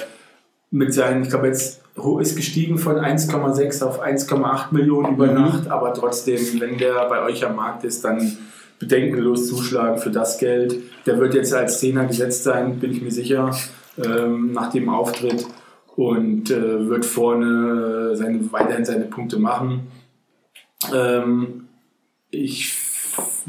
mit 0.71 0.93
seinen, 0.93 1.23
ich 1.23 1.29
glaube 1.29 1.47
jetzt 1.47 1.81
ist 2.21 2.35
gestiegen 2.35 2.77
von 2.77 2.97
1,6 2.97 3.83
auf 3.83 4.03
1,8 4.03 4.71
Millionen 4.71 5.15
über 5.15 5.27
Nacht, 5.27 5.67
aber 5.67 5.93
trotzdem, 5.93 6.39
wenn 6.59 6.77
der 6.77 6.93
bei 7.09 7.23
euch 7.23 7.43
am 7.43 7.55
Markt 7.55 7.83
ist, 7.83 8.05
dann 8.05 8.37
bedenkenlos 8.79 9.47
zuschlagen 9.47 9.97
für 9.97 10.11
das 10.11 10.37
Geld. 10.37 10.75
Der 11.07 11.17
wird 11.19 11.33
jetzt 11.33 11.53
als 11.53 11.79
Zehner 11.79 12.05
gesetzt 12.05 12.43
sein, 12.43 12.79
bin 12.79 12.91
ich 12.91 13.01
mir 13.01 13.11
sicher, 13.11 13.51
ähm, 13.97 14.51
nach 14.51 14.71
dem 14.71 14.89
Auftritt 14.89 15.47
und 15.95 16.51
äh, 16.51 16.87
wird 16.87 17.05
vorne 17.05 18.11
äh, 18.11 18.15
seine, 18.15 18.51
weiterhin 18.51 18.85
seine 18.85 19.05
Punkte 19.05 19.39
machen. 19.39 19.87
Ähm, 20.93 21.67
ich, 22.29 22.71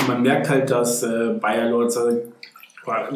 man 0.07 0.23
merkt 0.23 0.49
halt, 0.49 0.71
dass 0.71 1.03
äh, 1.03 1.35
Bayer 1.39 1.69
Lotzer, 1.69 2.23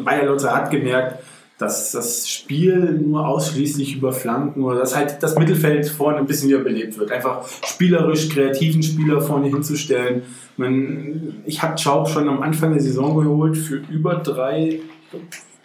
Bayer 0.03 0.25
Lotzer 0.25 0.55
hat 0.55 0.71
gemerkt, 0.71 1.23
dass 1.57 1.91
das 1.91 2.27
Spiel 2.27 2.99
nur 3.05 3.27
ausschließlich 3.27 3.95
über 3.95 4.11
Flanken 4.11 4.63
oder 4.63 4.79
dass 4.79 4.95
halt 4.95 5.21
das 5.21 5.37
Mittelfeld 5.37 5.87
vorne 5.87 6.17
ein 6.17 6.25
bisschen 6.25 6.49
wieder 6.49 6.59
belebt 6.59 6.97
wird. 6.97 7.11
Einfach 7.11 7.47
spielerisch 7.65 8.27
kreativen 8.29 8.81
Spieler 8.83 9.21
vorne 9.21 9.47
hinzustellen. 9.47 10.23
Man, 10.57 11.41
ich 11.45 11.61
habe 11.61 11.77
Schaub 11.77 12.09
schon 12.09 12.27
am 12.27 12.41
Anfang 12.41 12.73
der 12.73 12.81
Saison 12.81 13.15
geholt 13.17 13.55
für 13.57 13.75
über 13.89 14.15
drei, 14.15 14.79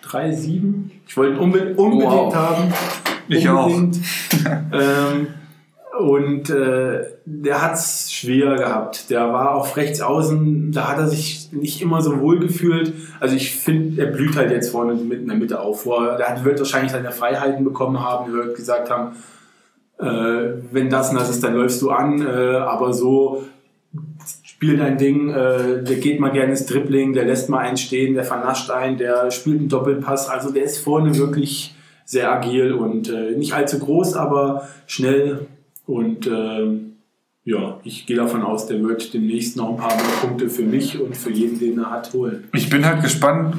drei 0.03 0.33
sieben. 0.33 0.93
Ich 1.07 1.17
wollte 1.17 1.35
ihn 1.35 1.39
unbe 1.41 1.75
unbedingt 1.75 2.13
Wow. 2.13 2.35
haben. 2.35 2.73
Ich 3.29 3.49
auch. 3.49 3.67
Unbedingt. 3.67 3.99
ähm, 4.73 5.27
und 5.99 6.49
äh, 6.51 7.05
der 7.25 7.63
hat 7.63 7.75
es 7.75 8.13
schwer 8.13 8.55
gehabt. 8.55 9.11
Der 9.11 9.33
war 9.33 9.55
auf 9.55 9.77
rechts 9.77 10.01
außen, 10.01 10.71
da 10.73 10.89
hat 10.89 10.99
er 10.99 11.09
sich 11.09 11.51
nicht 11.53 11.83
immer 11.83 12.01
so 12.01 12.21
wohl 12.21 12.39
gefühlt. 12.39 12.93
Also 13.21 13.35
ich 13.35 13.55
finde, 13.55 14.03
er 14.03 14.13
blüht 14.13 14.37
halt 14.37 14.51
jetzt 14.51 14.71
vorne 14.71 14.95
mit 14.95 15.21
in 15.21 15.29
der 15.29 15.37
Mitte 15.37 15.61
auf. 15.61 15.83
Vor, 15.83 16.17
der 16.17 16.45
wird 16.45 16.59
wahrscheinlich 16.59 16.93
seine 16.93 17.11
Freiheiten 17.11 17.65
bekommen 17.65 18.01
haben, 18.01 18.31
die 18.31 18.33
wird 18.33 18.57
gesagt 18.57 18.91
haben, 18.91 19.17
äh, 19.99 20.63
wenn 20.71 20.89
das 20.89 21.11
und 21.11 21.17
das 21.17 21.31
ist, 21.31 21.43
dann 21.43 21.55
läufst 21.55 21.83
du 21.83 21.91
an. 21.91 22.25
Äh, 22.25 22.57
aber 22.57 22.93
so 22.93 23.45
spiel 24.45 24.77
dein 24.77 24.99
Ding, 24.99 25.31
äh, 25.31 25.83
der 25.83 25.97
geht 25.97 26.21
mal 26.21 26.31
gerne 26.31 26.51
ins 26.51 26.67
Dribbling, 26.67 27.13
der 27.13 27.25
lässt 27.25 27.49
mal 27.49 27.59
einen 27.59 27.77
stehen, 27.77 28.15
der 28.15 28.25
vernascht 28.25 28.71
einen, 28.71 28.99
der 28.99 29.31
spielt 29.31 29.59
einen 29.59 29.69
Doppelpass. 29.69 30.29
Also 30.29 30.53
der 30.53 30.65
ist 30.65 30.79
vorne 30.79 31.17
wirklich 31.17 31.75
sehr 32.05 32.33
agil 32.33 32.73
und 32.73 33.09
äh, 33.09 33.33
nicht 33.33 33.53
allzu 33.53 33.79
groß, 33.79 34.15
aber 34.15 34.69
schnell. 34.87 35.47
Und 35.89 36.27
ähm, 36.27 36.97
ja, 37.45 37.81
ich 37.83 38.05
gehe 38.05 38.17
davon 38.17 38.43
aus, 38.43 38.67
der 38.67 38.83
wird 38.83 39.15
demnächst 39.15 39.57
noch 39.57 39.71
ein 39.71 39.77
paar 39.79 39.97
mehr 39.97 40.05
Punkte 40.21 40.51
für 40.51 40.65
mich 40.65 41.01
und 41.01 41.17
für 41.17 41.31
jeden, 41.31 41.59
den 41.59 41.79
er 41.79 41.91
hat, 41.91 42.13
holen. 42.13 42.45
Ich 42.53 42.69
bin 42.69 42.85
halt 42.85 43.01
gespannt, 43.03 43.57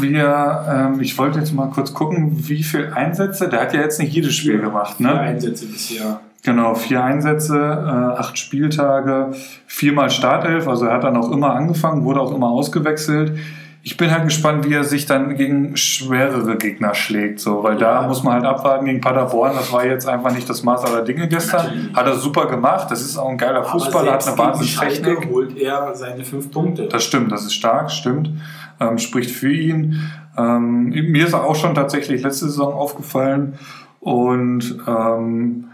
wie 0.00 0.14
er, 0.14 0.90
ähm, 0.92 1.00
ich 1.00 1.16
wollte 1.18 1.38
jetzt 1.38 1.54
mal 1.54 1.70
kurz 1.70 1.94
gucken, 1.94 2.36
wie 2.48 2.64
viele 2.64 2.92
Einsätze, 2.96 3.48
der 3.48 3.60
hat 3.60 3.74
ja 3.74 3.80
jetzt 3.80 4.00
nicht 4.00 4.12
jedes 4.12 4.34
Spiel 4.34 4.58
gemacht, 4.58 4.96
Vier 4.96 5.06
ne? 5.06 5.20
Einsätze 5.20 5.66
bisher. 5.66 6.20
Genau, 6.42 6.74
vier 6.74 7.04
Einsätze, 7.04 7.56
äh, 7.56 8.18
acht 8.18 8.36
Spieltage, 8.36 9.30
viermal 9.68 10.10
Startelf, 10.10 10.66
also 10.66 10.86
er 10.86 10.94
hat 10.94 11.04
dann 11.04 11.16
auch 11.16 11.30
immer 11.30 11.54
angefangen, 11.54 12.04
wurde 12.04 12.20
auch 12.20 12.34
immer 12.34 12.50
ausgewechselt. 12.50 13.38
Ich 13.84 13.96
bin 13.96 14.12
halt 14.12 14.24
gespannt, 14.24 14.68
wie 14.68 14.74
er 14.74 14.84
sich 14.84 15.06
dann 15.06 15.34
gegen 15.36 15.76
schwerere 15.76 16.56
Gegner 16.56 16.94
schlägt, 16.94 17.40
so, 17.40 17.64
weil 17.64 17.76
da 17.76 18.02
Ja. 18.02 18.08
muss 18.08 18.22
man 18.22 18.34
halt 18.34 18.44
abwarten 18.44 18.84
gegen 18.84 19.00
Paderborn, 19.00 19.54
das 19.56 19.72
war 19.72 19.84
jetzt 19.84 20.06
einfach 20.08 20.32
nicht 20.32 20.48
das 20.48 20.62
Maß 20.62 20.84
aller 20.84 21.02
Dinge 21.02 21.26
gestern. 21.26 21.66
Natürlich. 21.66 21.96
Hat 21.96 22.06
er 22.06 22.14
super 22.14 22.46
gemacht, 22.46 22.90
das 22.92 23.00
ist 23.02 23.16
auch 23.18 23.28
ein 23.28 23.38
geiler 23.38 23.64
Fußballer, 23.64 24.12
hat 24.12 24.26
eine 24.28 24.38
Wahnsinnstechnik. 24.38 25.28
Holt 25.28 25.56
er 25.58 25.94
seine 25.96 26.24
fünf 26.24 26.52
Punkte. 26.52 26.86
Das 26.86 27.02
stimmt, 27.02 27.32
das 27.32 27.42
ist 27.42 27.54
stark, 27.54 27.90
stimmt. 27.90 28.30
Ähm, 28.78 28.98
spricht 28.98 29.32
für 29.32 29.50
ihn. 29.52 30.00
Ähm, 30.38 30.90
mir 30.90 31.26
ist 31.26 31.32
er 31.32 31.42
auch 31.44 31.56
schon 31.56 31.74
tatsächlich 31.74 32.22
letzte 32.22 32.46
Saison 32.46 32.72
aufgefallen. 32.72 33.54
Und 33.98 34.78
ähm, 34.86 35.64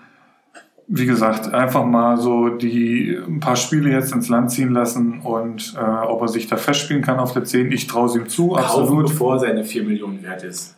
wie 0.89 1.05
gesagt, 1.05 1.53
einfach 1.53 1.85
mal 1.85 2.17
so 2.17 2.49
die 2.49 3.17
ein 3.27 3.41
paar 3.41 3.57
Spiele 3.57 3.91
jetzt 3.91 4.13
ins 4.15 4.31
Land 4.31 4.51
ziehen 4.51 4.73
lassen 4.73 5.21
und 5.21 5.75
äh, 5.77 5.81
ob 5.81 6.23
er 6.23 6.29
sich 6.29 6.47
da 6.47 6.57
festspielen 6.57 7.03
kann 7.03 7.19
auf 7.19 7.35
der 7.35 7.45
10. 7.45 7.71
Ich 7.71 7.87
traue 7.87 8.07
es 8.07 8.17
ihm 8.17 8.27
zu, 8.29 8.49
Kaufen, 8.49 8.65
absolut. 8.65 9.09
bevor 9.09 9.39
seine 9.39 9.65
4 9.65 9.85
Millionen 9.85 10.23
wert 10.23 10.43
ist. 10.43 10.77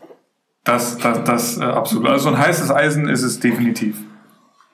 Das, 0.64 0.98
das, 0.98 1.24
das 1.24 1.58
äh, 1.58 1.62
absolut. 1.62 2.08
Also 2.08 2.28
ein 2.28 2.38
heißes 2.38 2.72
Eisen 2.72 3.08
ist 3.08 3.22
es 3.22 3.38
definitiv. 3.38 3.96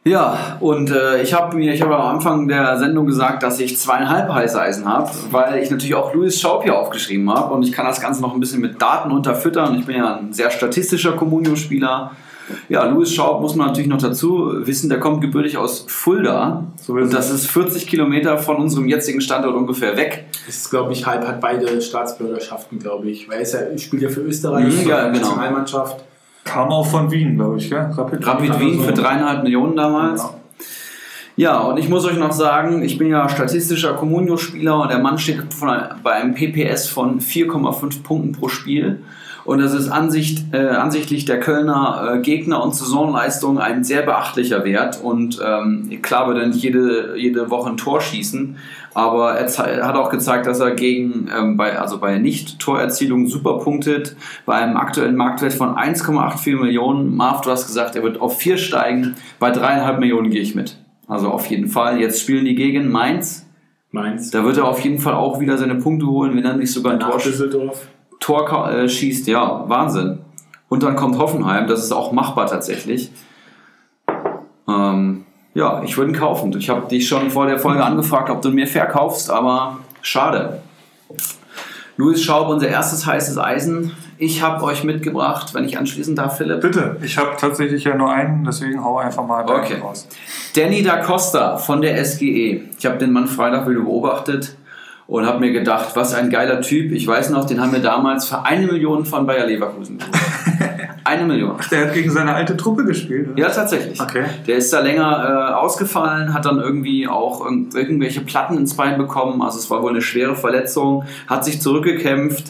Ja, 0.04 0.56
und 0.60 0.90
äh, 0.90 1.20
ich 1.20 1.34
habe 1.34 1.56
mir, 1.56 1.74
ich 1.74 1.82
habe 1.82 1.96
am 1.96 2.14
Anfang 2.16 2.48
der 2.48 2.78
Sendung 2.78 3.06
gesagt, 3.06 3.42
dass 3.42 3.58
ich 3.58 3.76
zweieinhalb 3.76 4.32
heiße 4.32 4.58
Eisen 4.58 4.86
habe, 4.86 5.10
weil 5.32 5.60
ich 5.60 5.70
natürlich 5.70 5.96
auch 5.96 6.14
Louis 6.14 6.40
Schaub 6.40 6.62
hier 6.62 6.78
aufgeschrieben 6.78 7.28
habe 7.28 7.52
und 7.52 7.62
ich 7.64 7.72
kann 7.72 7.84
das 7.86 8.00
Ganze 8.00 8.22
noch 8.22 8.32
ein 8.32 8.40
bisschen 8.40 8.60
mit 8.60 8.80
Daten 8.80 9.10
unterfüttern. 9.10 9.76
Ich 9.78 9.84
bin 9.84 9.96
ja 9.96 10.16
ein 10.16 10.32
sehr 10.32 10.50
statistischer 10.50 11.12
Comunio-Spieler 11.12 12.12
Ja, 12.68 12.84
Louis 12.86 13.12
Schaub 13.12 13.40
muss 13.40 13.54
man 13.56 13.68
natürlich 13.68 13.88
noch 13.88 14.00
dazu 14.00 14.52
wissen, 14.66 14.88
der 14.88 15.00
kommt 15.00 15.20
gebürtig 15.20 15.56
aus 15.56 15.84
Fulda. 15.88 16.64
So 16.80 16.92
und 16.94 17.12
das 17.12 17.30
ist 17.30 17.50
40 17.50 17.86
Kilometer 17.86 18.38
von 18.38 18.56
unserem 18.56 18.86
jetzigen 18.86 19.20
Standort 19.20 19.56
ungefähr 19.56 19.96
weg. 19.96 20.26
Das 20.46 20.56
ist, 20.56 20.70
glaube 20.70 20.92
ich, 20.92 21.06
halb 21.06 21.26
hat 21.26 21.40
beide 21.40 21.80
Staatsbürgerschaften, 21.80 22.78
glaube 22.78 23.10
ich. 23.10 23.28
Weil 23.28 23.40
er 23.40 23.78
spielt 23.78 24.02
ja 24.02 24.08
für 24.08 24.20
Österreich, 24.20 24.64
Mhm, 24.82 24.88
ja, 24.88 25.08
genau. 25.08 25.18
Nationalmannschaft. 25.18 26.04
Kam 26.44 26.68
auch 26.68 26.86
von 26.86 27.10
Wien, 27.10 27.34
glaube 27.36 27.58
ich, 27.58 27.68
gell? 27.68 27.90
Rapid, 27.92 28.24
Rapid 28.24 28.60
Wien 28.60 28.80
für 28.80 28.92
dreieinhalb 28.92 29.42
Millionen 29.42 29.74
damals. 29.74 30.22
Ja. 30.22 30.30
Ja, 31.38 31.60
und 31.60 31.76
ich 31.76 31.90
muss 31.90 32.06
euch 32.06 32.16
noch 32.16 32.32
sagen, 32.32 32.82
ich 32.82 32.96
bin 32.96 33.08
ja 33.08 33.28
statistischer 33.28 33.92
Communio-Spieler 33.92 34.80
und 34.80 34.90
der 34.90 35.00
Mann 35.00 35.18
steht 35.18 35.52
von, 35.52 35.68
bei 36.02 36.12
einem 36.12 36.34
PPS 36.34 36.88
von 36.88 37.20
4,5 37.20 38.02
Punkten 38.02 38.32
pro 38.32 38.48
Spiel. 38.48 39.00
Und 39.46 39.60
das 39.60 39.72
ist 39.72 39.88
Ansicht, 39.88 40.52
äh, 40.52 40.66
ansichtlich 40.66 41.24
der 41.24 41.38
Kölner 41.38 42.14
äh, 42.14 42.18
Gegner 42.18 42.64
und 42.64 42.74
Saisonleistung 42.74 43.60
ein 43.60 43.84
sehr 43.84 44.02
beachtlicher 44.02 44.64
Wert. 44.64 45.00
Und 45.00 45.40
ähm, 45.40 45.88
klar 46.02 46.26
wird 46.26 46.38
er 46.38 46.48
nicht 46.48 46.62
jede, 46.64 47.16
jede 47.16 47.48
Woche 47.48 47.70
ein 47.70 47.76
Tor 47.76 48.00
schießen, 48.00 48.56
aber 48.92 49.34
er 49.34 49.86
hat 49.86 49.94
auch 49.94 50.10
gezeigt, 50.10 50.46
dass 50.46 50.58
er 50.58 50.72
gegen, 50.72 51.30
ähm, 51.36 51.56
bei, 51.56 51.78
also 51.78 51.98
bei 51.98 52.18
Nicht-Torerzielung 52.18 53.28
super 53.28 53.58
punktet. 53.60 54.16
Bei 54.46 54.54
einem 54.54 54.76
aktuellen 54.76 55.14
Marktwert 55.14 55.52
von 55.52 55.76
1,84 55.76 56.56
Millionen. 56.60 57.14
Marv, 57.14 57.42
du 57.42 57.50
hast 57.50 57.68
gesagt, 57.68 57.94
er 57.94 58.02
wird 58.02 58.20
auf 58.20 58.38
4 58.38 58.56
steigen. 58.56 59.14
Bei 59.38 59.52
3,5 59.52 59.98
Millionen 59.98 60.30
gehe 60.30 60.42
ich 60.42 60.56
mit. 60.56 60.76
Also 61.06 61.28
auf 61.28 61.46
jeden 61.46 61.68
Fall. 61.68 62.00
Jetzt 62.00 62.20
spielen 62.20 62.46
die 62.46 62.56
gegen 62.56 62.90
Mainz. 62.90 63.46
Mainz. 63.92 64.32
Da 64.32 64.44
wird 64.44 64.56
er 64.56 64.64
auf 64.64 64.80
jeden 64.80 64.98
Fall 64.98 65.14
auch 65.14 65.38
wieder 65.38 65.56
seine 65.56 65.76
Punkte 65.76 66.06
holen, 66.06 66.36
wenn 66.36 66.44
er 66.44 66.56
nicht 66.56 66.72
sogar 66.72 66.94
ein 66.94 67.00
Tor, 67.00 67.18
Düsseldorf. 67.18 67.86
Tor 68.20 68.70
äh, 68.70 68.88
schießt. 68.88 69.26
Ja, 69.28 69.64
Wahnsinn. 69.68 70.18
Und 70.68 70.82
dann 70.82 70.96
kommt 70.96 71.18
Hoffenheim. 71.18 71.66
Das 71.68 71.82
ist 71.84 71.92
auch 71.92 72.12
machbar 72.12 72.46
tatsächlich. 72.46 73.10
Ähm, 74.68 75.24
ja, 75.54 75.82
ich 75.82 75.96
würde 75.96 76.12
ihn 76.12 76.16
kaufen. 76.18 76.54
Ich 76.58 76.68
habe 76.68 76.88
dich 76.88 77.08
schon 77.08 77.30
vor 77.30 77.46
der 77.46 77.58
Folge 77.58 77.84
angefragt, 77.84 78.30
ob 78.30 78.42
du 78.42 78.50
mir 78.50 78.66
verkaufst, 78.66 79.30
aber 79.30 79.78
schade. 80.02 80.60
Luis 81.96 82.22
Schaub, 82.22 82.48
unser 82.48 82.68
erstes 82.68 83.06
heißes 83.06 83.38
Eisen. 83.38 83.92
Ich 84.18 84.42
habe 84.42 84.62
euch 84.64 84.84
mitgebracht, 84.84 85.54
wenn 85.54 85.64
ich 85.64 85.78
anschließen 85.78 86.14
darf, 86.14 86.36
Philipp. 86.38 86.60
Bitte, 86.60 86.96
ich 87.02 87.16
habe 87.16 87.30
tatsächlich 87.38 87.84
ja 87.84 87.94
nur 87.96 88.10
einen, 88.10 88.44
deswegen 88.44 88.82
hau 88.82 88.98
einfach 88.98 89.26
mal 89.26 89.44
Okay. 89.48 89.78
raus. 89.80 90.06
Danny 90.54 90.82
da 90.82 90.98
Costa 90.98 91.56
von 91.56 91.80
der 91.80 92.02
SGE. 92.04 92.64
Ich 92.78 92.86
habe 92.86 92.98
den 92.98 93.12
Mann 93.12 93.26
Freitag 93.26 93.68
wieder 93.68 93.80
beobachtet 93.80 94.56
und 95.06 95.24
habe 95.26 95.40
mir 95.40 95.52
gedacht, 95.52 95.90
was 95.94 96.14
ein 96.14 96.30
geiler 96.30 96.60
Typ. 96.60 96.92
Ich 96.92 97.06
weiß 97.06 97.30
noch, 97.30 97.44
den 97.46 97.60
haben 97.60 97.72
wir 97.72 97.80
damals 97.80 98.26
für 98.28 98.44
eine 98.44 98.66
Million 98.66 99.04
von 99.04 99.26
Bayer 99.26 99.46
Leverkusen 99.46 99.98
geholt. 99.98 100.14
eine 101.04 101.24
Million. 101.24 101.56
Der 101.70 101.86
hat 101.86 101.94
gegen 101.94 102.10
seine 102.10 102.34
alte 102.34 102.56
Truppe 102.56 102.84
gespielt. 102.84 103.28
oder? 103.32 103.38
Ja, 103.40 103.48
tatsächlich. 103.50 104.00
Okay. 104.00 104.24
Der 104.46 104.56
ist 104.56 104.72
da 104.72 104.80
länger 104.80 105.50
äh, 105.50 105.54
ausgefallen, 105.54 106.34
hat 106.34 106.44
dann 106.44 106.58
irgendwie 106.58 107.06
auch 107.06 107.44
irgend- 107.44 107.74
irgendwelche 107.76 108.20
Platten 108.22 108.56
ins 108.58 108.74
Bein 108.74 108.98
bekommen. 108.98 109.42
Also 109.42 109.58
es 109.58 109.70
war 109.70 109.82
wohl 109.82 109.90
eine 109.90 110.02
schwere 110.02 110.34
Verletzung, 110.34 111.04
hat 111.28 111.44
sich 111.44 111.60
zurückgekämpft, 111.60 112.46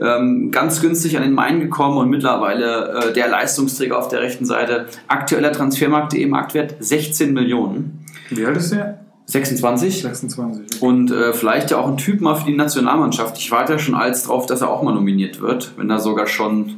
ähm, 0.00 0.50
ganz 0.50 0.80
günstig 0.80 1.16
an 1.16 1.22
den 1.22 1.34
Main 1.34 1.60
gekommen 1.60 1.98
und 1.98 2.08
mittlerweile 2.10 3.10
äh, 3.10 3.12
der 3.12 3.28
Leistungsträger 3.28 3.96
auf 3.98 4.08
der 4.08 4.20
rechten 4.22 4.46
Seite. 4.46 4.86
Aktueller 5.06 5.52
Transfermarkt.de 5.52 6.26
Marktwert 6.26 6.74
16 6.80 7.32
Millionen. 7.32 8.04
Wie 8.30 8.44
alt 8.46 8.56
ist 8.56 8.72
der? 8.72 8.99
26. 9.30 10.02
26. 10.02 10.82
Und 10.82 11.12
äh, 11.12 11.32
vielleicht 11.32 11.70
ja 11.70 11.78
auch 11.78 11.86
ein 11.86 11.96
Typ 11.96 12.20
mal 12.20 12.34
für 12.34 12.46
die 12.46 12.56
Nationalmannschaft. 12.56 13.38
Ich 13.38 13.52
warte 13.52 13.74
ja 13.74 13.78
schon 13.78 13.94
als 13.94 14.24
drauf, 14.24 14.46
dass 14.46 14.60
er 14.60 14.70
auch 14.70 14.82
mal 14.82 14.92
nominiert 14.92 15.40
wird, 15.40 15.72
wenn 15.76 15.88
da 15.88 16.00
sogar 16.00 16.26
schon 16.26 16.76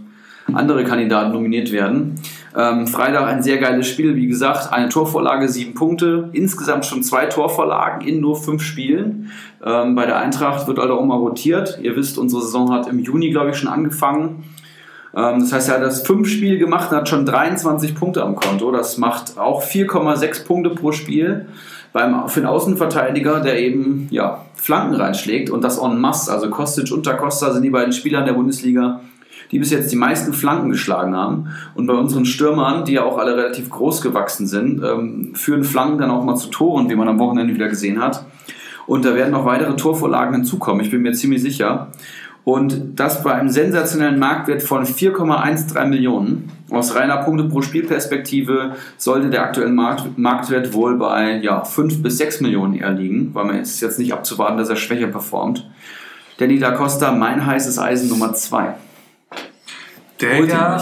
andere 0.53 0.85
Kandidaten 0.85 1.33
nominiert 1.33 1.73
werden. 1.73 2.17
Ähm, 2.55 2.87
Freitag 2.87 3.27
ein 3.27 3.43
sehr 3.43 3.57
geiles 3.57 3.87
Spiel, 3.89 4.17
wie 4.17 4.27
gesagt, 4.27 4.71
eine 4.73 4.91
Torvorlage, 4.91 5.49
sieben 5.49 5.73
Punkte, 5.73 6.29
insgesamt 6.33 6.85
schon 6.85 7.03
zwei 7.03 7.27
Torvorlagen 7.27 8.07
in 8.07 8.21
nur 8.21 8.37
fünf 8.37 8.63
Spielen. 8.63 9.31
Ähm, 9.65 9.95
bei 9.95 10.05
der 10.05 10.19
Eintracht 10.19 10.67
wird 10.67 10.79
halt 10.79 10.91
auch 10.91 11.05
mal 11.05 11.17
rotiert. 11.17 11.79
Ihr 11.81 11.97
wisst, 11.97 12.19
unsere 12.19 12.43
Saison 12.43 12.71
hat 12.71 12.87
im 12.87 12.99
Juni, 12.99 13.31
glaube 13.31 13.51
ich, 13.51 13.57
schon 13.57 13.69
angefangen. 13.69 14.45
Ähm, 15.15 15.41
das 15.41 15.53
heißt, 15.53 15.69
er 15.71 15.77
hat 15.77 15.83
das 15.83 16.03
fünf 16.03 16.29
Spiel 16.29 16.59
gemacht 16.59 16.91
und 16.91 16.99
hat 16.99 17.09
schon 17.09 17.25
23 17.25 17.95
Punkte 17.95 18.23
am 18.23 18.37
Konto. 18.37 18.71
Das 18.73 18.99
macht 18.99 19.39
auch 19.39 19.63
4,6 19.63 20.45
Punkte 20.45 20.71
pro 20.71 20.93
Spiel 20.93 21.47
beim, 21.93 22.29
für 22.29 22.41
einen 22.41 22.47
Außenverteidiger, 22.47 23.41
der 23.41 23.59
eben 23.59 24.09
ja, 24.11 24.45
Flanken 24.55 24.95
reinschlägt 24.95 25.51
und 25.51 25.63
das 25.63 25.79
en 25.79 26.01
masse. 26.01 26.33
Also 26.33 26.51
Kostic 26.51 26.93
und 26.93 27.07
Da 27.07 27.15
Costa 27.15 27.53
sind 27.53 27.63
die 27.63 27.71
beiden 27.71 27.93
Spieler 27.93 28.21
in 28.21 28.27
der 28.27 28.33
Bundesliga, 28.33 29.01
die 29.51 29.59
bis 29.59 29.71
jetzt 29.71 29.93
die 29.93 29.97
meisten 29.97 30.33
Flanken 30.33 30.71
geschlagen 30.71 31.15
haben. 31.15 31.49
Und 31.75 31.87
bei 31.87 31.95
unseren 31.95 32.25
Stürmern, 32.25 32.85
die 32.85 32.93
ja 32.93 33.05
auch 33.05 33.19
alle 33.19 33.37
relativ 33.37 33.69
groß 33.69 34.01
gewachsen 34.01 34.47
sind, 34.47 34.83
ähm, 34.83 35.35
führen 35.35 35.65
Flanken 35.65 35.99
dann 35.99 36.11
auch 36.11 36.25
mal 36.25 36.37
zu 36.37 36.49
Toren, 36.49 36.89
wie 36.89 36.95
man 36.95 37.09
am 37.09 37.19
Wochenende 37.19 37.55
wieder 37.55 37.69
gesehen 37.69 38.01
hat. 38.01 38.25
Und 38.87 39.05
da 39.05 39.15
werden 39.15 39.31
noch 39.31 39.45
weitere 39.45 39.77
Torvorlagen 39.77 40.35
hinzukommen, 40.35 40.85
ich 40.85 40.91
bin 40.91 41.03
mir 41.03 41.13
ziemlich 41.13 41.43
sicher. 41.43 41.89
Und 42.45 42.99
das 42.99 43.23
bei 43.23 43.35
einem 43.35 43.49
sensationellen 43.49 44.19
Marktwert 44.19 44.63
von 44.63 44.85
4,13 44.85 45.85
Millionen. 45.87 46.51
Aus 46.71 46.95
reiner 46.97 47.19
Punkte 47.19 47.45
pro 47.45 47.63
Spielperspektive 47.63 48.75
sollte 48.97 49.31
der 49.31 49.45
aktuelle 49.45 49.71
Markt, 49.71 50.19
Marktwert 50.19 50.73
wohl 50.73 50.99
bei 50.99 51.37
ja, 51.37 51.63
5 51.65 52.03
bis 52.03 52.19
6 52.19 52.41
Millionen 52.41 52.75
eher 52.75 52.91
liegen, 52.91 53.33
weil 53.33 53.45
man 53.45 53.61
ist 53.61 53.81
jetzt 53.81 53.99
nicht 53.99 54.13
abzuwarten, 54.13 54.59
dass 54.59 54.69
er 54.69 54.77
schwächer 54.77 55.07
performt. 55.07 55.71
Danny 56.39 56.59
da 56.59 56.73
Costa, 56.73 57.13
mein 57.13 57.47
heißes 57.47 57.79
Eisen 57.79 58.09
Nummer 58.09 58.35
2. 58.35 58.75
Der 60.21 60.81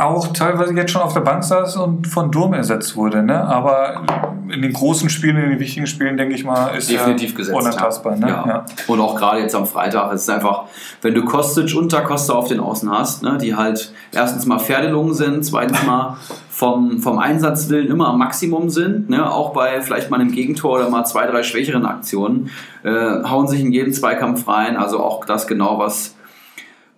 auch 0.00 0.28
teilweise 0.28 0.74
jetzt 0.74 0.92
schon 0.92 1.02
auf 1.02 1.12
der 1.12 1.20
Bank 1.20 1.44
saß 1.44 1.76
und 1.76 2.06
von 2.06 2.30
Durm 2.30 2.54
ersetzt 2.54 2.96
wurde. 2.96 3.22
Ne? 3.22 3.42
Aber 3.44 4.02
in 4.48 4.62
den 4.62 4.72
großen 4.72 5.10
Spielen, 5.10 5.36
in 5.36 5.50
den 5.50 5.60
wichtigen 5.60 5.86
Spielen, 5.86 6.16
denke 6.16 6.34
ich 6.34 6.44
mal, 6.44 6.68
ist 6.74 6.90
definitiv 6.90 7.34
gesetzt. 7.34 7.56
unantastbar. 7.56 8.16
Ne? 8.16 8.28
Ja. 8.28 8.44
Ja. 8.46 8.64
Und 8.86 9.00
auch 9.00 9.14
gerade 9.14 9.40
jetzt 9.40 9.54
am 9.54 9.66
Freitag 9.66 10.12
ist 10.12 10.22
es 10.22 10.28
einfach, 10.28 10.64
wenn 11.02 11.14
du 11.14 11.24
Kostic 11.24 11.76
und 11.76 11.92
Da 11.92 12.00
Costa 12.00 12.32
auf 12.32 12.48
den 12.48 12.60
Außen 12.60 12.90
hast, 12.90 13.22
ne, 13.22 13.36
die 13.38 13.54
halt 13.54 13.92
erstens 14.12 14.46
mal 14.46 14.58
Pferdelungen 14.58 15.12
sind, 15.12 15.44
zweitens 15.44 15.82
mal 15.84 16.16
vom, 16.50 17.00
vom 17.00 17.18
Einsatzwillen 17.18 17.88
immer 17.88 18.08
am 18.08 18.18
Maximum 18.18 18.70
sind, 18.70 19.10
ne, 19.10 19.30
auch 19.30 19.52
bei 19.52 19.82
vielleicht 19.82 20.10
mal 20.10 20.18
einem 20.18 20.32
Gegentor 20.32 20.76
oder 20.76 20.88
mal 20.88 21.04
zwei, 21.04 21.26
drei 21.26 21.42
schwächeren 21.42 21.84
Aktionen, 21.84 22.50
äh, 22.84 22.90
hauen 22.90 23.46
sich 23.48 23.60
in 23.60 23.72
jeden 23.72 23.92
Zweikampf 23.92 24.48
rein. 24.48 24.76
Also 24.76 25.00
auch 25.00 25.26
das 25.26 25.46
genau, 25.46 25.78
was 25.78 26.14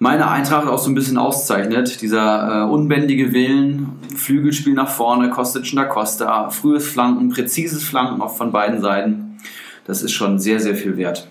meine 0.03 0.29
Eintracht 0.29 0.67
auch 0.67 0.81
so 0.81 0.91
ein 0.91 0.97
bisschen 0.97 1.17
auszeichnet. 1.17 2.03
Dieser 2.03 2.65
äh, 2.65 2.69
unbändige 2.69 3.33
Willen, 3.33 4.01
Flügelspiel 4.17 4.75
nach 4.75 4.89
vorne, 4.89 5.31
Kostic 5.31 5.63
und 5.71 5.77
Da 5.77 5.85
Costa, 5.85 6.51
frühes 6.51 6.89
Flanken, 6.89 7.29
präzises 7.29 7.85
Flanken 7.85 8.21
auch 8.21 8.37
von 8.37 8.51
beiden 8.51 8.81
Seiten. 8.81 9.39
Das 9.87 10.03
ist 10.03 10.11
schon 10.11 10.41
sehr, 10.41 10.59
sehr 10.59 10.75
viel 10.75 10.97
wert. 10.97 11.29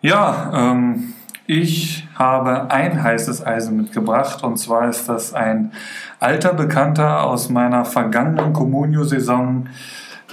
Ja, 0.00 0.50
ähm, 0.52 1.14
ich 1.46 2.08
habe 2.16 2.68
ein 2.72 3.00
heißes 3.00 3.46
Eisen 3.46 3.76
mitgebracht 3.76 4.42
und 4.42 4.56
zwar 4.56 4.88
ist 4.88 5.08
das 5.08 5.32
ein 5.32 5.70
alter 6.18 6.54
Bekannter 6.54 7.22
aus 7.22 7.48
meiner 7.50 7.84
vergangenen 7.84 8.52
Comunio-Saison, 8.52 9.68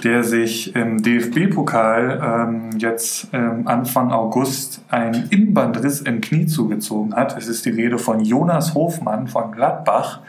der 0.02 0.24
sich 0.24 0.74
im 0.74 1.02
DFB-Pokal 1.02 2.20
ähm, 2.22 2.78
jetzt 2.78 3.28
ähm, 3.32 3.66
Anfang 3.66 4.10
August 4.10 4.84
einen 4.88 5.28
Innenbandriss 5.30 6.00
im 6.00 6.20
Knie 6.20 6.46
zugezogen 6.46 7.14
hat. 7.14 7.36
Es 7.36 7.48
ist 7.48 7.66
die 7.66 7.70
Rede 7.70 7.98
von 7.98 8.20
Jonas 8.20 8.74
Hofmann 8.74 9.28
von 9.28 9.52
Gladbach 9.52 10.20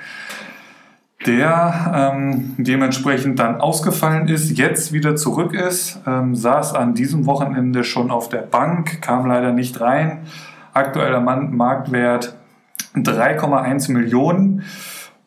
der 1.25 2.13
ähm, 2.15 2.55
dementsprechend 2.57 3.39
dann 3.39 3.61
ausgefallen 3.61 4.27
ist, 4.27 4.57
jetzt 4.57 4.91
wieder 4.91 5.15
zurück 5.15 5.53
ist, 5.53 5.99
ähm, 6.07 6.35
saß 6.35 6.73
an 6.73 6.93
diesem 6.93 7.25
Wochenende 7.25 7.83
schon 7.83 8.11
auf 8.11 8.29
der 8.29 8.41
Bank, 8.41 9.01
kam 9.01 9.27
leider 9.27 9.51
nicht 9.51 9.79
rein. 9.81 10.21
Aktueller 10.73 11.19
Marktwert 11.19 12.35
3,1 12.95 13.91
Millionen. 13.91 14.63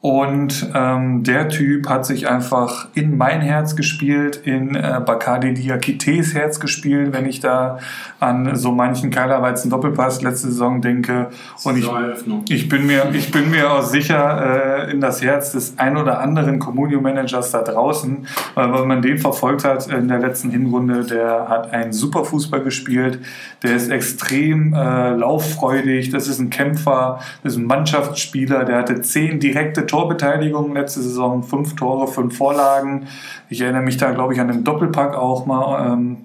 Und 0.04 0.70
ähm, 0.74 1.22
der 1.22 1.48
Typ 1.48 1.88
hat 1.88 2.04
sich 2.04 2.28
einfach 2.28 2.88
in 2.92 3.16
mein 3.16 3.40
Herz 3.40 3.74
gespielt, 3.74 4.36
in 4.36 4.74
äh, 4.74 5.00
Bakadi 5.02 5.54
Diakites 5.54 6.34
Herz 6.34 6.60
gespielt, 6.60 7.14
wenn 7.14 7.24
ich 7.24 7.40
da 7.40 7.78
an 8.20 8.54
so 8.54 8.70
manchen 8.70 9.10
Keilerweizen 9.10 9.70
Doppelpass 9.70 10.20
letzte 10.20 10.48
Saison 10.48 10.82
denke. 10.82 11.30
Und 11.62 11.78
ich, 11.78 11.88
ich 12.50 12.68
bin 12.68 12.86
mir, 12.86 13.14
ich 13.14 13.30
bin 13.30 13.50
mir 13.50 13.72
auch 13.72 13.80
sicher 13.80 14.88
äh, 14.88 14.90
in 14.90 15.00
das 15.00 15.22
Herz 15.22 15.52
des 15.52 15.78
ein 15.78 15.96
oder 15.96 16.20
anderen 16.20 16.58
Communio-Managers 16.58 17.52
da 17.52 17.62
draußen, 17.62 18.26
weil 18.54 18.74
wenn 18.74 18.86
man 18.86 19.00
den 19.00 19.16
verfolgt 19.16 19.64
hat 19.64 19.86
in 19.86 20.08
der 20.08 20.18
letzten 20.18 20.50
Hinrunde, 20.50 21.04
der 21.04 21.48
hat 21.48 21.72
einen 21.72 21.94
super 21.94 22.26
Fußball 22.26 22.60
gespielt, 22.60 23.20
der 23.62 23.76
ist 23.76 23.90
extrem 23.90 24.74
äh, 24.74 25.14
lauffreudig, 25.14 26.10
das 26.10 26.28
ist 26.28 26.40
ein 26.40 26.50
Kämpfer, 26.50 27.20
das 27.42 27.54
ist 27.54 27.58
ein 27.58 27.64
Mannschaftsspieler, 27.64 28.66
der 28.66 28.76
hatte 28.76 29.00
zehn 29.00 29.40
direkte 29.40 29.86
Torbeteiligungen 29.94 30.74
letzte 30.74 31.02
Saison, 31.02 31.44
fünf 31.44 31.76
Tore, 31.76 32.08
fünf 32.08 32.36
Vorlagen. 32.36 33.06
Ich 33.48 33.60
erinnere 33.60 33.82
mich 33.82 33.96
da, 33.96 34.10
glaube 34.10 34.34
ich, 34.34 34.40
an 34.40 34.48
den 34.48 34.64
Doppelpack 34.64 35.14
auch 35.14 35.46
mal. 35.46 35.92
Ähm, 35.92 36.16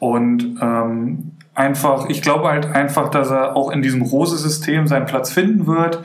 und 0.00 0.58
ähm, 0.60 1.32
einfach, 1.54 2.10
ich 2.10 2.20
glaube 2.20 2.48
halt 2.48 2.66
einfach, 2.66 3.08
dass 3.08 3.30
er 3.30 3.56
auch 3.56 3.70
in 3.70 3.80
diesem 3.80 4.02
Rose-System 4.02 4.86
seinen 4.86 5.06
Platz 5.06 5.32
finden 5.32 5.66
wird. 5.66 6.02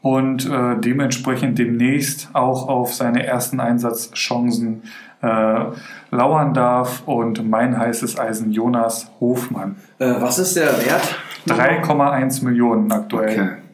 und 0.00 0.48
äh, 0.48 0.78
dementsprechend 0.78 1.58
demnächst 1.58 2.28
auch 2.32 2.68
auf 2.68 2.94
seine 2.94 3.26
ersten 3.26 3.58
Einsatzchancen 3.58 4.84
äh, 5.22 5.64
lauern 6.12 6.54
darf. 6.54 7.02
Und 7.06 7.50
mein 7.50 7.76
heißes 7.76 8.16
Eisen 8.16 8.52
Jonas 8.52 9.10
Hofmann. 9.18 9.74
Äh, 9.98 10.14
was 10.20 10.38
ist 10.38 10.54
der 10.54 10.68
Wert? 10.86 11.16
3,1 11.48 12.44
Millionen 12.44 12.92
aktuell. 12.92 13.40
Okay. 13.40 13.65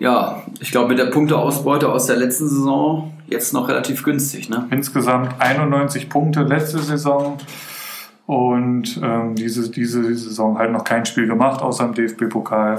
Ja, 0.00 0.42
ich 0.60 0.70
glaube 0.70 0.88
mit 0.88 0.98
der 0.98 1.06
Punkteausbeute 1.06 1.90
aus 1.90 2.06
der 2.06 2.16
letzten 2.16 2.48
Saison 2.48 3.12
jetzt 3.26 3.52
noch 3.52 3.68
relativ 3.68 4.04
günstig. 4.04 4.48
Ne? 4.48 4.66
Insgesamt 4.70 5.34
91 5.40 6.08
Punkte 6.08 6.42
letzte 6.42 6.78
Saison. 6.78 7.36
Und 8.26 9.00
ähm, 9.02 9.34
diese, 9.34 9.70
diese 9.70 10.02
Saison 10.14 10.58
halt 10.58 10.70
noch 10.70 10.84
kein 10.84 11.06
Spiel 11.06 11.26
gemacht, 11.26 11.62
außer 11.62 11.84
im 11.84 11.94
DFB-Pokal. 11.94 12.78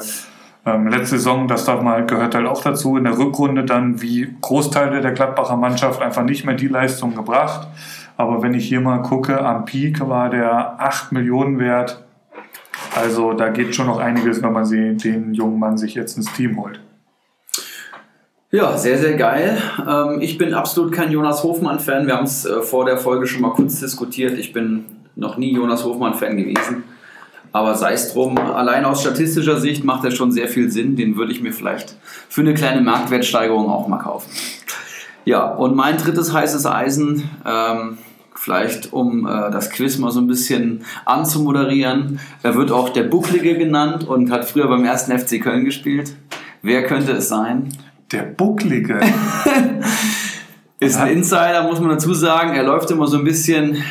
Ähm, 0.65 0.87
letzte 0.87 1.17
Saison, 1.17 1.47
das 1.47 1.65
darf 1.65 1.81
man, 1.81 2.07
gehört 2.07 2.35
halt 2.35 2.47
auch 2.47 2.61
dazu, 2.61 2.95
in 2.97 3.03
der 3.03 3.17
Rückrunde 3.17 3.65
dann 3.65 4.01
wie 4.01 4.35
Großteile 4.41 5.01
der 5.01 5.11
Gladbacher 5.11 5.57
Mannschaft 5.57 6.01
einfach 6.01 6.23
nicht 6.23 6.45
mehr 6.45 6.55
die 6.55 6.67
Leistung 6.67 7.15
gebracht. 7.15 7.67
Aber 8.15 8.43
wenn 8.43 8.53
ich 8.53 8.67
hier 8.67 8.81
mal 8.81 9.01
gucke, 9.01 9.43
am 9.43 9.65
Peak 9.65 10.07
war 10.07 10.29
der 10.29 10.79
8 10.79 11.11
Millionen 11.11 11.59
wert. 11.59 12.03
Also 12.95 13.33
da 13.33 13.49
geht 13.49 13.75
schon 13.75 13.87
noch 13.87 13.99
einiges, 13.99 14.41
wenn 14.41 14.53
man 14.53 14.69
den 14.69 15.33
jungen 15.33 15.59
Mann 15.59 15.77
sich 15.77 15.95
jetzt 15.95 16.15
ins 16.15 16.31
Team 16.33 16.57
holt. 16.57 16.79
Ja, 18.51 18.75
sehr, 18.75 18.97
sehr 18.97 19.13
geil. 19.13 19.61
Ähm, 19.87 20.21
ich 20.21 20.39
bin 20.39 20.55
absolut 20.55 20.91
kein 20.91 21.11
Jonas 21.11 21.43
Hofmann-Fan. 21.43 22.07
Wir 22.07 22.15
haben 22.17 22.25
es 22.25 22.45
äh, 22.45 22.63
vor 22.63 22.83
der 22.83 22.97
Folge 22.97 23.27
schon 23.27 23.41
mal 23.41 23.51
kurz 23.51 23.79
diskutiert. 23.79 24.39
Ich 24.39 24.53
bin 24.53 24.85
noch 25.15 25.37
nie 25.37 25.53
Jonas 25.53 25.83
Hofmann-Fan 25.83 26.35
gewesen. 26.35 26.83
Aber 27.51 27.75
sei 27.75 27.93
es 27.93 28.11
drum, 28.11 28.39
allein 28.39 28.85
aus 28.85 29.01
statistischer 29.01 29.59
Sicht 29.59 29.83
macht 29.83 30.03
er 30.03 30.09
schon 30.09 30.31
sehr 30.31 30.47
viel 30.47 30.71
Sinn. 30.71 30.95
Den 30.95 31.15
würde 31.15 31.31
ich 31.31 31.41
mir 31.41 31.53
vielleicht 31.53 31.95
für 32.27 32.41
eine 32.41 32.55
kleine 32.55 32.81
Marktwertsteigerung 32.81 33.69
auch 33.69 33.87
mal 33.87 33.99
kaufen. 33.99 34.31
Ja, 35.25 35.53
und 35.53 35.75
mein 35.75 35.97
drittes 35.97 36.33
heißes 36.33 36.65
Eisen, 36.65 37.29
ähm, 37.45 37.99
vielleicht 38.33 38.93
um 38.93 39.27
äh, 39.27 39.51
das 39.51 39.69
Quiz 39.69 39.99
mal 39.99 40.09
so 40.09 40.21
ein 40.21 40.27
bisschen 40.27 40.85
anzumoderieren. 41.05 42.19
Er 42.41 42.55
wird 42.55 42.71
auch 42.71 42.89
der 42.89 43.03
Bucklige 43.03 43.59
genannt 43.59 44.07
und 44.07 44.31
hat 44.31 44.45
früher 44.45 44.67
beim 44.67 44.85
ersten 44.85 45.15
FC 45.15 45.39
Köln 45.39 45.65
gespielt. 45.65 46.15
Wer 46.63 46.83
könnte 46.87 47.11
es 47.11 47.29
sein? 47.29 47.69
Der 48.11 48.23
Bucklige. 48.23 48.99
Ist 50.79 50.97
ein 50.97 51.11
Insider, 51.17 51.63
muss 51.63 51.79
man 51.79 51.89
dazu 51.89 52.13
sagen. 52.13 52.53
Er 52.55 52.63
läuft 52.63 52.89
immer 52.91 53.05
so 53.07 53.17
ein 53.17 53.23
bisschen, 53.25 53.83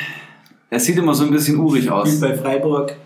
er 0.70 0.80
sieht 0.80 0.96
immer 0.96 1.14
so 1.14 1.24
ein 1.24 1.30
bisschen 1.30 1.58
urig 1.58 1.90
aus. 1.90 2.08
Spielt 2.08 2.20
bei 2.22 2.36
Freiburg. 2.36 2.96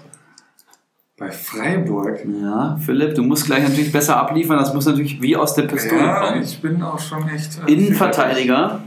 Bei 1.18 1.30
Freiburg? 1.30 2.20
Ja, 2.24 2.78
Philipp, 2.84 3.14
du 3.14 3.22
musst 3.22 3.46
gleich 3.46 3.62
natürlich 3.62 3.92
besser 3.92 4.16
abliefern. 4.16 4.56
Das 4.58 4.72
muss 4.72 4.86
natürlich 4.86 5.20
wie 5.20 5.36
aus 5.36 5.54
der 5.54 5.62
Pistole 5.64 6.00
Ja, 6.00 6.28
kommen. 6.28 6.42
ich 6.42 6.60
bin 6.60 6.82
auch 6.82 6.98
schon 6.98 7.28
echt. 7.28 7.58
äh, 7.66 7.72
Innenverteidiger, 7.72 8.80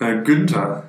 Äh, 0.00 0.22
Günther. 0.22 0.84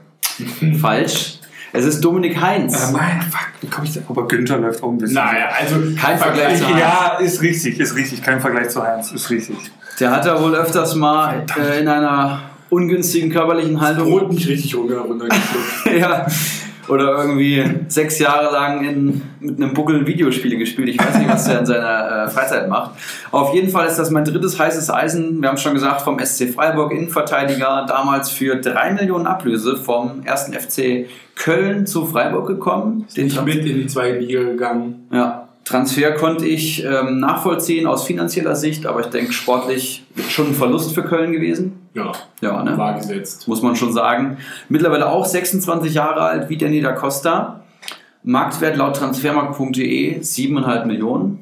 falsch. 0.80 1.39
Es 1.72 1.86
ist 1.86 2.02
Dominik 2.02 2.42
Heinz. 2.42 2.90
Äh, 2.90 2.92
mein, 2.92 3.22
fuck, 3.22 3.50
wie 3.62 3.68
komm 3.68 3.84
ich 3.84 3.94
denn? 3.94 4.04
Aber 4.10 4.28
Günther 4.28 4.58
läuft 4.58 4.82
auch 4.84 4.90
ein 4.90 4.98
bisschen. 4.98 5.16
Naja, 5.16 5.50
also 5.60 5.76
Kein 6.00 6.18
Vergleich 6.18 6.58
zu 6.60 6.68
Heinz. 6.68 6.80
Ja, 6.80 7.18
ist 7.20 7.42
richtig, 7.42 7.80
ist 7.80 7.96
richtig. 7.96 8.24
Kein 8.24 8.40
Vergleich 8.40 8.70
zu 8.70 8.84
Heinz, 8.84 9.12
ist 9.12 9.30
richtig. 9.30 9.58
Der 10.00 10.12
hat 10.12 10.26
da 10.26 10.42
wohl 10.42 10.56
öfters 10.56 10.96
mal 10.96 11.46
äh, 11.60 11.80
in 11.80 11.88
einer 11.88 12.42
ungünstigen 12.70 13.32
körperlichen 13.32 13.80
Haltung 13.82 14.10
Brot 14.10 14.32
nicht 14.32 14.48
richtig 14.48 14.76
runter, 14.76 15.00
runtergeschluckt. 15.00 15.98
ja, 16.00 16.26
oder 16.90 17.18
irgendwie 17.18 17.64
sechs 17.88 18.20
Jahre 18.20 18.52
lang 18.52 18.84
in, 18.84 19.22
mit 19.40 19.58
einem 19.58 19.74
Buckel 19.74 20.06
Videospiele 20.06 20.58
gespielt. 20.58 20.90
Ich 20.90 21.00
weiß 21.00 21.18
nicht, 21.20 21.30
was 21.30 21.48
er 21.48 21.60
in 21.60 21.66
seiner 21.66 22.26
äh, 22.26 22.30
Freizeit 22.30 22.68
macht. 22.68 22.92
Auf 23.32 23.54
jeden 23.54 23.70
Fall 23.70 23.88
ist 23.88 23.98
das 23.98 24.10
mein 24.12 24.26
drittes 24.26 24.60
heißes 24.60 24.90
Eisen. 24.90 25.42
Wir 25.42 25.50
haben 25.50 25.58
schon 25.58 25.74
gesagt, 25.74 26.02
vom 26.02 26.20
SC 26.20 26.50
Freiburg 26.54 26.92
Innenverteidiger, 26.92 27.86
damals 27.88 28.30
für 28.30 28.56
drei 28.56 28.92
Millionen 28.92 29.28
Ablöse 29.28 29.78
vom 29.78 30.24
ersten 30.24 30.54
FC 30.54 31.08
Köln 31.36 31.86
zu 31.86 32.06
Freiburg 32.06 32.48
gekommen. 32.48 33.06
Den 33.16 33.26
Nicht 33.26 33.46
mit 33.46 33.66
in 33.66 33.78
die 33.78 33.88
zweite 33.88 34.20
Liga 34.20 34.44
gegangen. 34.44 35.08
ja, 35.12 35.50
Transfer 35.70 36.14
konnte 36.14 36.48
ich 36.48 36.84
ähm, 36.84 37.20
nachvollziehen 37.20 37.86
aus 37.86 38.04
finanzieller 38.04 38.56
Sicht, 38.56 38.88
aber 38.88 39.02
ich 39.02 39.06
denke 39.08 39.34
sportlich 39.34 40.04
schon 40.30 40.48
ein 40.48 40.54
Verlust 40.56 40.96
für 40.96 41.04
Köln 41.04 41.32
gewesen. 41.32 41.89
Ja, 41.94 42.12
Ja, 42.42 42.64
ne? 42.64 42.78
war 42.78 42.94
gesetzt. 42.96 43.48
muss 43.48 43.62
man 43.62 43.76
schon 43.76 43.94
sagen. 43.94 44.38
Mittlerweile 44.70 45.10
auch 45.10 45.26
26 45.26 45.94
Jahre 45.94 46.22
alt 46.22 46.50
wie 46.50 46.58
Danny 46.58 46.82
da 46.82 46.92
Costa. 46.92 47.62
Marktwert 48.24 48.78
laut 48.78 48.96
transfermarkt.de 48.98 50.20
7,5 50.20 50.86
Millionen. 50.86 51.40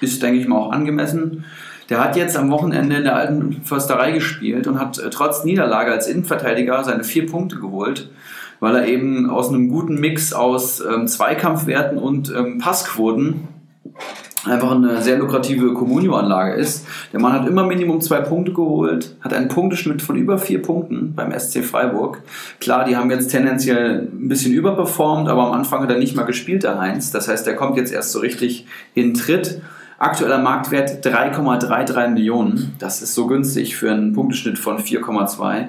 Ist, 0.00 0.22
denke 0.22 0.40
ich 0.40 0.48
mal, 0.48 0.56
auch 0.58 0.72
angemessen. 0.72 1.44
Der 1.90 2.02
hat 2.02 2.16
jetzt 2.16 2.36
am 2.36 2.50
Wochenende 2.50 2.96
in 2.96 3.04
der 3.04 3.16
alten 3.16 3.62
Försterei 3.64 4.12
gespielt 4.12 4.66
und 4.66 4.78
hat 4.78 4.98
äh, 4.98 5.10
trotz 5.10 5.44
Niederlage 5.44 5.90
als 5.90 6.06
Innenverteidiger 6.06 6.82
seine 6.84 7.04
vier 7.04 7.26
Punkte 7.26 7.56
geholt, 7.56 8.10
weil 8.60 8.76
er 8.76 8.86
eben 8.86 9.28
aus 9.28 9.48
einem 9.48 9.68
guten 9.68 9.98
Mix 10.00 10.32
aus 10.32 10.80
ähm, 10.80 11.08
Zweikampfwerten 11.08 11.98
und 11.98 12.32
ähm, 12.34 12.58
Passquoten 12.58 13.48
einfach 14.46 14.72
eine 14.72 15.02
sehr 15.02 15.18
lukrative 15.18 15.74
Communio-Anlage 15.74 16.54
ist. 16.54 16.86
Der 17.12 17.20
Mann 17.20 17.32
hat 17.32 17.46
immer 17.46 17.64
Minimum 17.64 18.00
zwei 18.00 18.20
Punkte 18.20 18.52
geholt, 18.52 19.16
hat 19.20 19.34
einen 19.34 19.48
Punkteschnitt 19.48 20.02
von 20.02 20.16
über 20.16 20.38
vier 20.38 20.62
Punkten 20.62 21.14
beim 21.14 21.38
SC 21.38 21.64
Freiburg. 21.64 22.22
Klar, 22.60 22.84
die 22.84 22.96
haben 22.96 23.10
jetzt 23.10 23.28
tendenziell 23.28 24.08
ein 24.12 24.28
bisschen 24.28 24.52
überperformt, 24.52 25.28
aber 25.28 25.46
am 25.46 25.52
Anfang 25.52 25.82
hat 25.82 25.90
er 25.90 25.98
nicht 25.98 26.16
mal 26.16 26.24
gespielt, 26.24 26.62
der 26.62 26.78
Heinz. 26.78 27.10
Das 27.10 27.28
heißt, 27.28 27.46
der 27.46 27.56
kommt 27.56 27.76
jetzt 27.76 27.92
erst 27.92 28.12
so 28.12 28.20
richtig 28.20 28.66
in 28.94 29.14
Tritt. 29.14 29.60
Aktueller 29.98 30.38
Marktwert 30.38 31.04
3,33 31.04 32.08
Millionen. 32.08 32.74
Das 32.78 33.02
ist 33.02 33.14
so 33.14 33.26
günstig 33.26 33.76
für 33.76 33.90
einen 33.90 34.14
Punkteschnitt 34.14 34.58
von 34.58 34.78
4,2. 34.78 35.66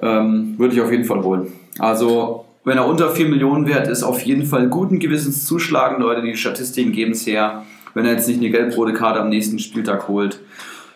Ähm, 0.00 0.54
würde 0.56 0.74
ich 0.74 0.80
auf 0.80 0.90
jeden 0.90 1.04
Fall 1.04 1.22
holen. 1.22 1.52
Also, 1.78 2.46
wenn 2.64 2.78
er 2.78 2.86
unter 2.86 3.10
4 3.10 3.28
Millionen 3.28 3.66
wert 3.66 3.86
ist, 3.88 4.02
auf 4.02 4.22
jeden 4.22 4.46
Fall 4.46 4.68
guten 4.68 4.98
Gewissens 4.98 5.44
zuschlagen, 5.44 6.00
Leute. 6.00 6.22
Die 6.22 6.36
Statistiken 6.36 6.92
geben 6.92 7.12
es 7.12 7.26
her. 7.26 7.64
Wenn 7.94 8.06
er 8.06 8.12
jetzt 8.12 8.28
nicht 8.28 8.38
eine 8.38 8.50
gelb-rote 8.50 8.92
Karte 8.92 9.20
am 9.20 9.28
nächsten 9.28 9.58
Spieltag 9.58 10.08
holt, 10.08 10.40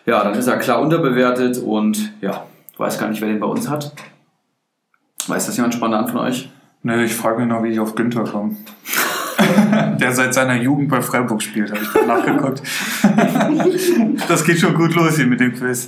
ja, 0.05 0.23
dann 0.23 0.35
ist 0.35 0.47
er 0.47 0.57
klar 0.57 0.81
unterbewertet 0.81 1.57
und 1.57 2.13
ja, 2.21 2.45
weiß 2.77 2.99
gar 2.99 3.09
nicht, 3.09 3.21
wer 3.21 3.27
den 3.27 3.39
bei 3.39 3.47
uns 3.47 3.69
hat. 3.69 3.93
Weiß 5.27 5.47
das 5.47 5.57
jemand 5.57 5.73
spontan 5.73 6.07
von 6.07 6.19
euch? 6.19 6.49
Ne, 6.83 7.03
ich 7.03 7.15
frage 7.15 7.39
mich 7.39 7.47
noch, 7.47 7.63
wie 7.63 7.69
ich 7.69 7.79
auf 7.79 7.95
Günther 7.95 8.23
komme. 8.23 8.55
Der 9.99 10.11
seit 10.11 10.33
seiner 10.33 10.55
Jugend 10.55 10.89
bei 10.89 11.01
Freiburg 11.01 11.41
spielt, 11.41 11.71
habe 11.71 11.81
ich 11.81 11.91
gerade 11.91 12.07
nachgeguckt. 12.07 12.61
das 14.27 14.43
geht 14.43 14.59
schon 14.59 14.75
gut 14.75 14.93
los 14.93 15.15
hier 15.15 15.25
mit 15.25 15.39
dem 15.39 15.53
Quiz. 15.53 15.87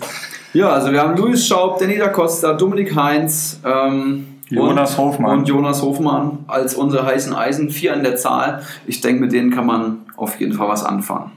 Ja, 0.54 0.70
also 0.70 0.92
wir 0.92 1.02
haben 1.02 1.16
Luis 1.16 1.46
Schaub, 1.46 1.80
Danny 1.80 1.98
da 1.98 2.08
Costa, 2.08 2.54
Dominik 2.54 2.96
Heinz, 2.96 3.60
ähm, 3.64 4.37
Jonas 4.50 4.98
und, 4.98 5.06
Hofmann. 5.06 5.40
Und 5.40 5.48
Jonas 5.48 5.82
Hofmann 5.82 6.40
als 6.48 6.76
unsere 6.76 7.06
heißen 7.06 7.34
Eisen, 7.34 7.70
vier 7.70 7.94
an 7.94 8.04
der 8.04 8.16
Zahl. 8.16 8.64
Ich 8.86 9.02
denke, 9.02 9.22
mit 9.22 9.32
denen 9.32 9.52
kann 9.52 9.66
man 9.66 10.06
auf 10.16 10.40
jeden 10.40 10.54
Fall 10.54 10.68
was 10.68 10.84
anfangen. 10.84 11.32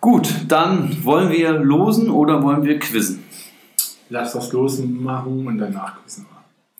Gut, 0.00 0.32
dann 0.46 0.96
wollen 1.04 1.30
wir 1.30 1.52
losen 1.52 2.10
oder 2.10 2.42
wollen 2.42 2.64
wir 2.64 2.78
quizzen? 2.78 3.24
Lass 4.10 4.32
das 4.32 4.52
Losen 4.52 5.02
machen 5.02 5.46
und 5.46 5.58
danach 5.58 6.00
quizzen. 6.00 6.26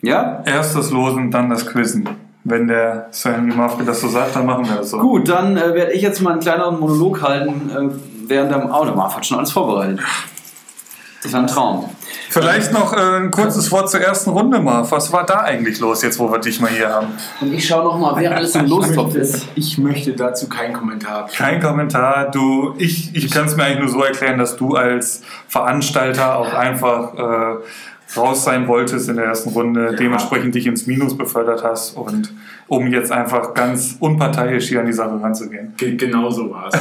Ja? 0.01 0.43
Erst 0.47 0.77
das 0.77 0.91
Losen, 0.91 1.31
dann 1.31 1.51
das 1.51 1.67
Quizzen. 1.67 2.09
Wenn 2.45 2.69
der 2.69 3.09
Sam 3.11 3.49
Mafke 3.49 3.85
das 3.85 4.01
so 4.01 4.09
sagt, 4.09 4.37
dann 4.37 4.47
machen 4.47 4.67
wir 4.67 4.77
das 4.77 4.91
so. 4.91 4.99
Gut, 4.99 5.29
dann 5.29 5.57
äh, 5.57 5.75
werde 5.75 5.93
ich 5.93 6.03
jetzt 6.03 6.23
mal 6.23 6.33
einen 6.33 6.41
kleineren 6.41 6.79
Monolog 6.79 7.21
halten, 7.21 7.71
äh, 7.71 8.29
während 8.29 8.53
der... 8.53 8.73
Oh, 8.73 8.85
der 8.85 8.95
Marv 8.95 9.17
hat 9.17 9.27
schon 9.27 9.39
alles 9.39 9.51
vorbereitet. 9.51 10.01
Das 11.23 11.33
ist 11.33 11.35
ein 11.35 11.49
Traum. 11.49 11.91
Vielleicht 12.31 12.73
noch 12.73 12.93
äh, 12.93 13.17
ein 13.17 13.33
kurzes 13.33 13.73
Wort 13.73 13.91
zur 13.91 14.01
ersten 14.01 14.31
Runde, 14.31 14.61
Marv. 14.61 14.93
Was 14.93 15.13
war 15.13 15.27
da 15.27 15.41
eigentlich 15.41 15.81
los, 15.81 16.03
jetzt 16.03 16.19
wo 16.21 16.31
wir 16.31 16.39
dich 16.39 16.61
mal 16.61 16.71
hier 16.71 16.91
haben? 16.91 17.09
Und 17.41 17.53
ich 17.53 17.67
schaue 17.67 17.83
noch 17.83 17.99
mal, 17.99 18.15
wer 18.17 18.37
alles 18.37 18.55
im 18.55 18.67
Lostopf 18.67 19.17
ist. 19.17 19.49
Ich 19.57 19.79
möchte 19.79 20.13
dazu 20.13 20.49
keinen 20.49 20.75
Kommentar. 20.75 21.29
Kein 21.37 21.61
Kommentar. 21.61 22.31
Du, 22.31 22.75
ich, 22.79 23.17
ich 23.17 23.31
kann 23.33 23.47
es 23.47 23.57
mir 23.57 23.65
eigentlich 23.65 23.81
nur 23.81 23.89
so 23.89 24.05
erklären, 24.05 24.39
dass 24.39 24.57
du 24.57 24.77
als 24.77 25.23
Veranstalter 25.49 26.37
auch 26.37 26.55
einfach 26.55 27.15
äh, 27.15 27.57
raus 28.17 28.45
sein 28.45 28.69
wolltest 28.69 29.09
in 29.09 29.17
der 29.17 29.27
ersten 29.27 29.51
Runde, 29.51 29.97
dementsprechend 29.99 30.55
dich 30.55 30.67
ins 30.67 30.87
Minus 30.87 31.17
befördert 31.17 31.65
hast 31.65 31.97
und 31.97 32.33
um 32.69 32.87
jetzt 32.87 33.11
einfach 33.11 33.55
ganz 33.55 33.97
unparteiisch 33.99 34.69
hier 34.69 34.81
an 34.81 34.87
die 34.87 34.93
Sache 34.93 35.21
ranzugehen. 35.21 35.75
Ge 35.77 35.97
genau 35.97 36.31
so 36.31 36.51
war 36.51 36.69
es. 36.73 36.79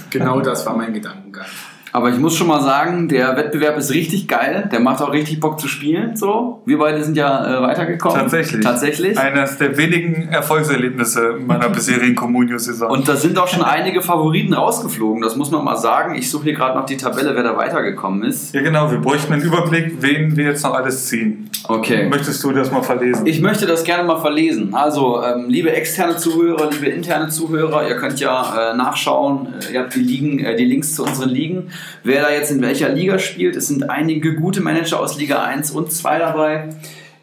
genau 0.10 0.40
das 0.40 0.64
war 0.64 0.76
mein 0.76 0.94
Gedankengang. 0.94 1.46
Aber 1.92 2.10
ich 2.10 2.18
muss 2.18 2.36
schon 2.36 2.46
mal 2.46 2.62
sagen, 2.62 3.08
der 3.08 3.36
Wettbewerb 3.36 3.76
ist 3.78 3.92
richtig 3.92 4.28
geil. 4.28 4.68
Der 4.70 4.80
macht 4.80 5.00
auch 5.02 5.12
richtig 5.12 5.40
Bock 5.40 5.58
zu 5.60 5.68
spielen. 5.68 6.16
So, 6.16 6.62
wir 6.66 6.78
beide 6.78 7.02
sind 7.02 7.16
ja 7.16 7.58
äh, 7.58 7.62
weitergekommen. 7.62 8.18
Tatsächlich. 8.18 8.62
Tatsächlich. 8.62 9.18
Eines 9.18 9.56
der 9.58 9.76
wenigen 9.76 10.28
Erfolgserlebnisse 10.28 11.36
meiner 11.46 11.68
bisherigen 11.68 12.14
Communio-Saison. 12.14 12.90
Und 12.90 13.08
da 13.08 13.16
sind 13.16 13.38
auch 13.38 13.48
schon 13.48 13.62
einige 13.62 14.02
Favoriten 14.02 14.52
rausgeflogen. 14.52 15.22
Das 15.22 15.36
muss 15.36 15.50
man 15.50 15.64
mal 15.64 15.76
sagen. 15.76 16.14
Ich 16.16 16.30
suche 16.30 16.44
hier 16.44 16.54
gerade 16.54 16.78
noch 16.78 16.86
die 16.86 16.96
Tabelle, 16.96 17.34
wer 17.34 17.42
da 17.42 17.56
weitergekommen 17.56 18.24
ist. 18.24 18.54
Ja, 18.54 18.62
genau, 18.62 18.90
wir 18.90 18.98
bräuchten 18.98 19.32
einen 19.32 19.42
Überblick, 19.42 19.96
wen 20.00 20.36
wir 20.36 20.44
jetzt 20.44 20.64
noch 20.64 20.74
alles 20.74 21.06
ziehen. 21.06 21.50
Okay. 21.68 22.08
Möchtest 22.08 22.42
du 22.44 22.52
das 22.52 22.70
mal 22.70 22.82
verlesen? 22.82 23.26
Ich 23.26 23.40
möchte 23.40 23.66
das 23.66 23.84
gerne 23.84 24.04
mal 24.04 24.20
verlesen. 24.20 24.74
Also, 24.74 25.22
ähm, 25.22 25.46
liebe 25.48 25.72
externe 25.72 26.16
Zuhörer, 26.16 26.70
liebe 26.70 26.86
interne 26.86 27.28
Zuhörer, 27.28 27.88
ihr 27.88 27.96
könnt 27.96 28.20
ja 28.20 28.72
äh, 28.72 28.76
nachschauen. 28.76 29.48
Äh, 29.68 29.74
ihr 29.74 29.80
habt 29.80 29.94
die, 29.94 30.00
Ligen, 30.00 30.38
äh, 30.38 30.56
die 30.56 30.64
Links 30.64 30.94
zu 30.94 31.04
unseren 31.04 31.30
Ligen. 31.30 31.70
Wer 32.02 32.22
da 32.22 32.30
jetzt 32.30 32.50
in 32.50 32.62
welcher 32.62 32.88
Liga 32.88 33.18
spielt. 33.18 33.56
Es 33.56 33.68
sind 33.68 33.88
einige 33.90 34.34
gute 34.34 34.60
Manager 34.60 35.00
aus 35.00 35.18
Liga 35.18 35.42
1 35.44 35.70
und 35.70 35.92
2 35.92 36.18
dabei. 36.18 36.68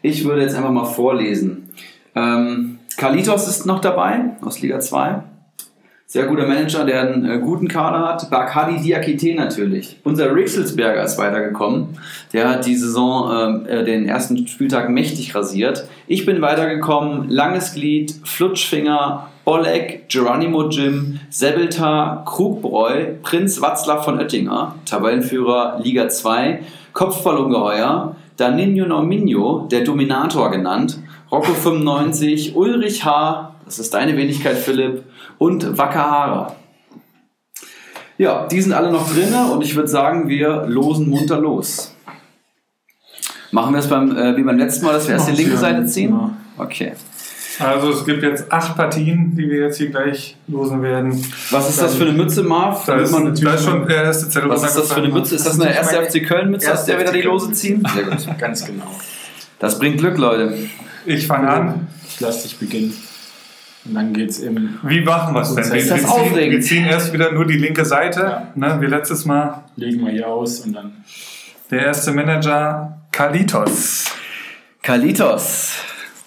Ich 0.02 0.24
würde 0.24 0.42
jetzt 0.42 0.54
einfach 0.54 0.70
mal 0.70 0.84
vorlesen. 0.84 1.70
Ähm, 2.14 2.78
Kalitos 2.96 3.48
ist 3.48 3.66
noch 3.66 3.80
dabei 3.80 4.36
aus 4.40 4.60
Liga 4.60 4.80
2. 4.80 5.22
Sehr 6.14 6.26
guter 6.26 6.46
Manager, 6.46 6.84
der 6.84 7.00
einen 7.00 7.28
äh, 7.28 7.38
guten 7.40 7.66
Kader 7.66 8.06
hat. 8.06 8.30
Bakadi 8.30 8.80
Diakite 8.80 9.34
natürlich. 9.34 9.96
Unser 10.04 10.32
Rixelsberger 10.32 11.02
ist 11.02 11.18
weitergekommen. 11.18 11.98
Der 12.32 12.48
hat 12.48 12.66
die 12.66 12.76
Saison 12.76 13.66
äh, 13.66 13.82
den 13.82 14.06
ersten 14.06 14.46
Spieltag 14.46 14.90
mächtig 14.90 15.34
rasiert. 15.34 15.88
Ich 16.06 16.24
bin 16.24 16.40
weitergekommen. 16.40 17.30
Langes 17.30 17.74
Glied, 17.74 18.14
Flutschfinger, 18.22 19.28
Oleg, 19.44 20.08
Geronimo 20.08 20.68
Jim, 20.68 21.18
Sebeltar, 21.30 22.24
Krugbräu, 22.24 23.06
Prinz 23.24 23.60
Watzlaw 23.60 24.04
von 24.04 24.20
Oettinger, 24.20 24.76
Tabellenführer 24.86 25.80
Liga 25.82 26.08
2, 26.08 26.60
Kopfballungeheuer, 26.92 28.14
Danino 28.36 28.86
Norminho, 28.86 29.66
der 29.68 29.82
Dominator 29.82 30.52
genannt, 30.52 30.96
Rocco 31.32 31.52
95, 31.52 32.54
Ulrich 32.54 33.04
H., 33.04 33.53
das 33.64 33.78
ist 33.78 33.94
deine 33.94 34.16
Wenigkeit, 34.16 34.56
Philipp, 34.56 35.04
und 35.38 35.76
Wakahara. 35.78 36.54
Ja, 38.16 38.46
die 38.46 38.60
sind 38.60 38.72
alle 38.72 38.92
noch 38.92 39.12
drin 39.12 39.34
und 39.52 39.62
ich 39.62 39.74
würde 39.74 39.88
sagen, 39.88 40.28
wir 40.28 40.64
losen 40.66 41.08
munter 41.10 41.40
los. 41.40 41.94
Machen 43.50 43.72
wir 43.72 43.80
es 43.80 43.88
beim, 43.88 44.16
äh, 44.16 44.36
wie 44.36 44.42
beim 44.42 44.58
letzten 44.58 44.84
Mal, 44.84 44.92
dass 44.94 45.06
wir 45.06 45.14
erst 45.14 45.28
die 45.28 45.32
linke. 45.32 45.56
Seite 45.56 45.86
ziehen? 45.86 46.10
Ja. 46.10 46.36
Okay. 46.58 46.92
Also 47.60 47.90
es 47.90 48.04
gibt 48.04 48.22
jetzt 48.22 48.50
acht 48.50 48.76
Partien, 48.76 49.34
die 49.36 49.48
wir 49.48 49.62
jetzt 49.62 49.78
hier 49.78 49.90
gleich 49.90 50.36
losen 50.48 50.82
werden. 50.82 51.24
Was 51.50 51.70
ist 51.70 51.80
das 51.80 51.94
für 51.94 52.04
eine 52.04 52.12
Mütze, 52.12 52.42
Marv? 52.42 52.84
Da 52.84 52.96
ist, 52.96 53.12
man 53.12 53.32
da 53.32 53.54
ist 53.54 53.64
schon 53.64 53.86
der 53.86 54.04
erste 54.04 54.28
Zettel 54.28 54.50
was 54.50 54.64
ist 54.64 54.76
das 54.76 54.92
für 54.92 55.00
eine. 55.00 55.08
Mütze? 55.08 55.36
Ist 55.36 55.46
das 55.46 55.60
eine 55.60 55.72
Das 55.72 55.86
ist 55.86 55.92
erste 55.92 56.20
FC 56.20 56.26
Köln-Mütze, 56.26 56.72
aus 56.72 56.84
der 56.84 56.98
wir 56.98 57.04
da 57.04 57.12
die 57.12 57.22
Lose 57.22 57.52
ziehen? 57.52 57.86
Sehr 57.94 58.04
gut. 58.04 58.38
Ganz 58.38 58.64
genau. 58.64 58.90
Das 59.60 59.78
bringt 59.78 59.98
Glück, 59.98 60.18
Leute. 60.18 60.52
Ich 61.06 61.26
fange 61.26 61.48
an. 61.48 61.86
Ich 62.08 62.20
lasse 62.20 62.42
dich 62.48 62.58
beginnen. 62.58 62.92
Und 63.86 63.94
dann 63.94 64.12
geht's 64.14 64.38
im. 64.38 64.78
Wie 64.82 65.02
machen 65.02 65.34
wir 65.34 65.42
es 65.42 65.54
denn? 65.54 65.64
Wir, 65.70 65.76
Ist 65.76 65.90
das 65.90 66.02
wir, 66.02 66.08
ziehen, 66.34 66.50
wir 66.50 66.60
ziehen 66.60 66.84
erst 66.86 67.12
wieder 67.12 67.32
nur 67.32 67.46
die 67.46 67.58
linke 67.58 67.84
Seite, 67.84 68.20
Ja. 68.20 68.48
ne, 68.54 68.80
wie 68.80 68.86
letztes 68.86 69.24
Mal. 69.26 69.64
Legen 69.76 70.04
wir 70.04 70.12
hier 70.12 70.28
aus 70.28 70.60
und 70.60 70.72
dann. 70.74 70.92
Der 71.70 71.84
erste 71.86 72.12
Manager, 72.12 72.98
Kalitos. 73.12 74.06
Kalitos. 74.82 75.72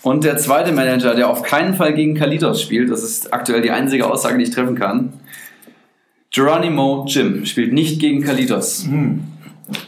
Und 0.04 0.24
der 0.24 0.38
zweite 0.38 0.72
Manager, 0.72 1.16
der 1.16 1.30
auf 1.30 1.42
keinen 1.44 1.74
Fall 1.74 1.94
gegen 1.94 2.16
Kalitos 2.16 2.62
spielt, 2.62 2.90
das 2.92 3.04
ist 3.04 3.34
aktuell 3.34 3.62
die 3.62 3.72
einzige 3.72 4.10
Aussage, 4.10 4.38
die 4.38 4.44
ich 4.46 4.52
treffen 4.52 4.76
kann. 4.76 5.14
Geronimo 6.32 7.06
Jim 7.08 7.46
spielt 7.46 7.74
nicht 7.74 8.00
gegen 8.00 8.24
Kalitos. 8.24 8.88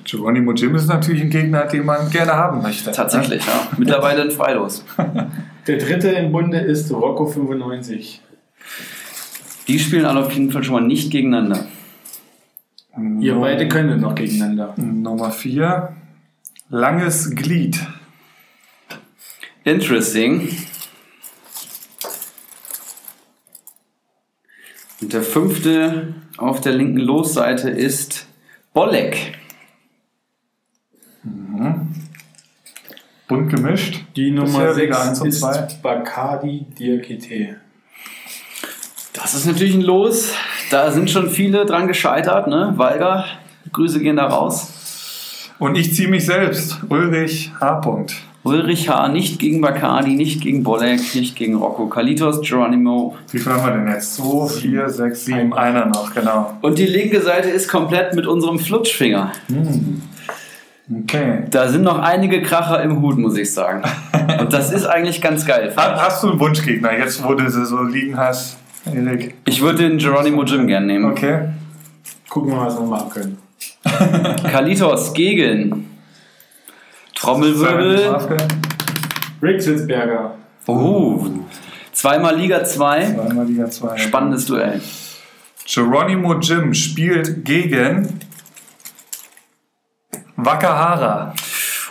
Geronimo 0.04 0.54
Jim 0.54 0.76
ist 0.76 0.88
natürlich 0.88 1.22
ein 1.22 1.30
Gegner, 1.30 1.66
den 1.66 1.86
man 1.86 2.10
gerne 2.10 2.34
haben 2.34 2.62
möchte. 2.62 2.92
Tatsächlich, 2.92 3.46
ja. 3.46 3.68
Mittlerweile 3.78 4.24
ein 4.24 4.32
Freilos. 4.32 4.84
Der 5.68 5.78
dritte 5.78 6.10
im 6.10 6.32
Bunde 6.32 6.60
ist 6.60 6.92
Rocco 6.92 7.26
95. 7.28 8.22
Die 9.68 9.80
spielen 9.80 10.06
alle 10.06 10.26
auf 10.26 10.32
jeden 10.34 10.52
Fall 10.52 10.64
schon 10.64 10.74
mal 10.76 10.82
nicht 10.88 11.12
gegeneinander. 11.12 11.68
Ne? 12.98 13.24
Ihr 13.24 13.36
No- 13.36 13.42
beide 13.42 13.68
können 13.68 14.00
noch 14.02 14.16
gegeneinander. 14.16 14.74
Nummer 14.78 15.32
4. 15.32 15.96
Langes 16.70 17.36
Glied. 17.36 17.80
Interesting. 19.64 20.50
Und 25.02 25.14
der 25.14 25.24
fünfte 25.24 26.16
auf 26.38 26.62
der 26.62 26.74
linken 26.74 26.98
Losseite 26.98 27.70
ist 27.70 28.28
Bolek. 28.74 29.38
Bunt 33.30 33.52
gemischt. 33.52 34.04
Die 34.16 34.32
Nummer 34.32 34.48
Bisher 34.48 34.74
6 34.74 34.82
Liga 34.82 35.02
1 35.04 35.22
und 35.22 35.28
ist 35.28 35.40
2. 35.40 35.68
Bacardi 35.84 36.66
Diakite. 36.80 37.58
Das 39.14 39.36
ist 39.36 39.46
natürlich 39.46 39.76
ein 39.76 39.82
Los. 39.82 40.34
Da 40.72 40.90
sind 40.90 41.12
schon 41.12 41.30
viele 41.30 41.68
dran 41.68 41.88
gescheitert. 41.88 42.48
Ne? 42.48 42.74
Walger, 42.76 43.26
Grüße 43.72 44.00
gehen 44.00 44.16
da 44.16 44.26
raus. 44.26 45.52
Und 45.60 45.78
ich 45.78 45.94
ziehe 45.94 46.08
mich 46.08 46.26
selbst. 46.26 46.80
Ulrich 46.90 47.52
H. 47.60 47.82
-Punkt. 47.82 48.14
Ulrich 48.44 48.90
H. 48.90 49.10
nicht 49.10 49.38
gegen 49.38 49.62
Bacardi, 49.62 50.16
nicht 50.16 50.42
gegen 50.42 50.64
Bolek, 50.64 51.14
nicht 51.14 51.36
gegen 51.36 51.56
Rocco. 51.56 51.88
Kalitos, 51.88 52.42
Geronimo. 52.42 53.16
Wie 53.32 53.38
viel 53.38 53.52
haben 53.52 53.64
wir 53.64 53.74
denn 53.74 53.94
jetzt? 53.94 54.16
2, 54.16 54.48
4, 54.62 54.90
6, 54.90 55.26
7, 55.26 55.54
einer 55.54 55.86
noch, 55.86 56.16
genau. 56.16 56.58
Und 56.62 56.80
die 56.80 56.88
linke 56.88 57.22
Seite 57.22 57.50
ist 57.50 57.68
komplett 57.68 58.16
mit 58.16 58.26
unserem 58.26 58.58
Flutschfinger. 58.58 59.34
Okay. 60.92 61.44
Da 61.52 61.68
sind 61.70 61.84
noch 61.84 62.00
einige 62.00 62.42
Kracher 62.42 62.82
im 62.82 63.02
Hut, 63.02 63.18
muss 63.18 63.38
ich 63.38 63.54
sagen. 63.54 63.84
Und 64.40 64.52
das 64.54 64.72
ist 64.72 64.86
eigentlich 64.86 65.22
ganz 65.22 65.46
geil. 65.46 65.72
Ha- 65.78 66.02
Hast 66.02 66.24
du 66.24 66.32
einen 66.32 66.40
Wunschgegner, 66.40 66.98
jetzt 66.98 67.24
wo 67.24 67.34
du 67.36 67.50
sie 67.50 67.66
so 67.66 67.84
liegen 67.84 68.18
hast, 68.18 68.58
Erik? 68.92 69.36
Ich 69.46 69.62
würde 69.62 69.88
den 69.88 69.98
Geronimo 70.00 70.44
Jim 70.44 70.66
gern 70.66 70.88
nehmen. 70.88 71.06
Okay. 71.12 71.50
Gucken 72.28 72.52
wir 72.52 72.58
mal, 72.58 72.66
was 72.68 72.78
wir 72.80 72.86
machen 72.86 73.10
können. 73.12 73.38
Kalitos 74.52 75.14
gegen 75.14 75.90
Trommelwirbel. 77.16 78.18
Rick 79.42 79.62
Sitzberger. 79.62 80.36
Oh, 80.68 81.26
zweimal 81.92 82.36
Liga 82.38 82.64
2. 82.64 83.14
Zweimal 83.16 83.46
Liga 83.46 83.70
2. 83.70 83.98
Spannendes 83.98 84.46
Duell. 84.46 84.82
Geronimo 85.72 86.36
Jim 86.40 86.74
spielt 86.74 87.46
gegen 87.46 88.20
Wakahara. 90.46 91.34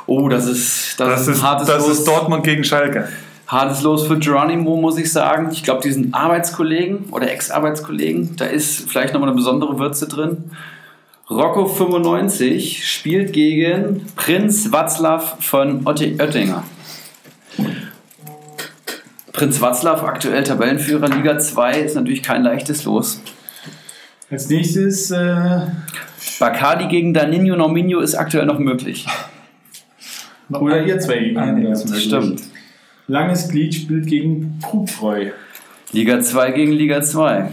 Oh, 0.06 0.28
das 0.28 0.46
ist, 0.46 0.98
das, 0.98 1.08
Das, 1.08 1.20
ist 1.22 1.28
ein 1.28 1.34
ist, 1.34 1.42
hartes, 1.42 1.66
das 1.68 1.86
Los, 1.86 1.98
ist 1.98 2.08
Dortmund 2.08 2.44
gegen 2.44 2.64
Schalke. 2.64 3.08
hartes 3.46 3.82
Los 3.82 4.06
für 4.06 4.18
Geronimo, 4.18 4.76
muss 4.76 4.96
ich 4.98 5.12
sagen. 5.12 5.48
Ich 5.52 5.62
glaube, 5.62 5.82
die 5.82 5.92
sind 5.92 6.14
Arbeitskollegen 6.14 7.06
oder 7.10 7.30
Ex-Arbeitskollegen. 7.30 8.36
Da 8.36 8.46
ist 8.46 8.88
vielleicht 8.90 9.12
nochmal 9.12 9.28
eine 9.30 9.36
besondere 9.36 9.78
Würze 9.78 10.08
drin. 10.08 10.50
Rocco 11.30 11.66
95 11.66 12.90
spielt 12.90 13.34
gegen 13.34 14.06
Prinz 14.16 14.72
Watzlaw 14.72 15.22
von 15.40 15.84
Otti- 15.84 16.18
Oettinger. 16.18 16.62
Prinz 19.32 19.60
Watzlaw, 19.60 20.02
aktuell 20.06 20.42
Tabellenführer 20.42 21.08
Liga 21.08 21.38
2, 21.38 21.80
ist 21.80 21.94
natürlich 21.94 22.22
kein 22.22 22.42
leichtes 22.42 22.84
Los. 22.84 23.20
Als 24.30 24.48
nächstes 24.48 25.10
äh, 25.10 25.60
Bacardi 26.38 26.86
gegen 26.88 27.14
Danino 27.14 27.56
Norminho 27.56 28.00
ist 28.00 28.14
aktuell 28.14 28.46
noch 28.46 28.59
möglich. 28.59 29.06
oder 30.50 30.82
ihr 30.84 30.98
zwei 30.98 31.18
gegeneinander. 31.18 31.76
Stimmt. 31.76 32.42
Langes 33.06 33.48
Glied 33.48 33.74
spielt 33.74 34.06
gegen 34.06 34.59
Krugfreu. 34.62 35.30
Liga 35.92 36.20
2 36.20 36.52
gegen 36.52 36.72
Liga 36.72 37.00
2. 37.00 37.48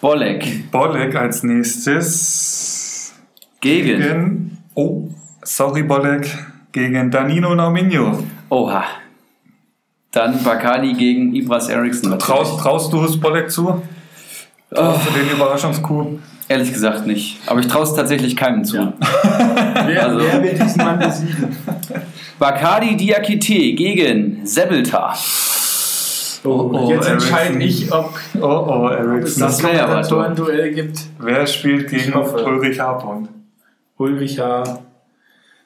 Bolek 0.00 0.70
Bolek 0.70 1.14
als 1.14 1.42
nächstes 1.42 3.14
gegen. 3.60 4.00
gegen. 4.00 4.58
Oh, 4.74 5.08
sorry, 5.42 5.82
Bolek. 5.82 6.26
Gegen 6.72 7.10
Danino 7.10 7.54
Norminho. 7.54 8.24
Oha. 8.48 8.84
Dann 10.10 10.42
Bacardi 10.42 10.94
gegen 10.94 11.34
Ibras 11.34 11.68
Eriksson. 11.68 12.18
Traust, 12.18 12.58
traust 12.60 12.92
du 12.92 13.04
es 13.04 13.20
Bolek 13.20 13.50
zu? 13.50 13.82
Traust 14.70 15.06
du 15.06 15.10
den 15.18 15.30
Überraschungskuh? 15.30 16.18
Ehrlich 16.54 16.72
gesagt 16.72 17.04
nicht. 17.04 17.40
Aber 17.46 17.58
ich 17.58 17.66
traue 17.66 17.82
es 17.82 17.94
tatsächlich 17.94 18.36
keinem 18.36 18.64
zu. 18.64 18.76
Ja. 18.76 18.92
Wer, 19.86 20.06
Also- 20.06 20.20
wer 20.24 20.40
wird 20.40 20.62
diesen 20.62 20.84
Mann 20.84 21.00
besiegen? 21.00 21.56
Bacardi 22.38 22.96
Diakite 22.96 23.72
gegen 23.72 24.46
Sebeltar. 24.46 25.16
Oh, 26.44 26.70
oh, 26.72 26.90
jetzt 26.90 27.08
entscheide 27.08 27.58
ich, 27.60 27.90
ob 27.92 28.14
Oh, 28.40 28.44
oh, 28.46 28.88
es 28.88 28.98
Eriksson. 29.04 29.42
das 29.42 29.56
Das 29.56 29.62
wär 29.64 29.74
ja 29.74 29.88
was, 29.88 30.08
Kommentatoren-Duell 30.08 30.72
gibt. 30.74 31.00
Wer 31.18 31.44
spielt 31.48 31.88
gegen. 31.88 32.12
Ulrich 32.14 32.78
H. 32.78 32.98
-Punkt? 32.98 33.28
Ulrich 33.96 34.38
H. 34.38 34.62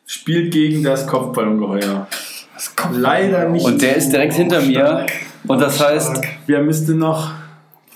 spielt 0.06 0.52
gegen 0.54 0.82
das 0.82 1.06
Kopfballungeheuer. 1.06 2.06
Das 2.54 2.74
kommt 2.74 2.96
Leider 2.96 3.48
nicht. 3.50 3.66
Und 3.66 3.82
der 3.82 3.96
ist 3.96 4.08
direkt 4.10 4.32
hinter 4.34 4.62
mir. 4.62 5.04
Und 5.46 5.60
das 5.60 5.84
heißt 5.86 6.18
Wer 6.46 6.62
müsste 6.62 6.92
noch? 6.94 7.32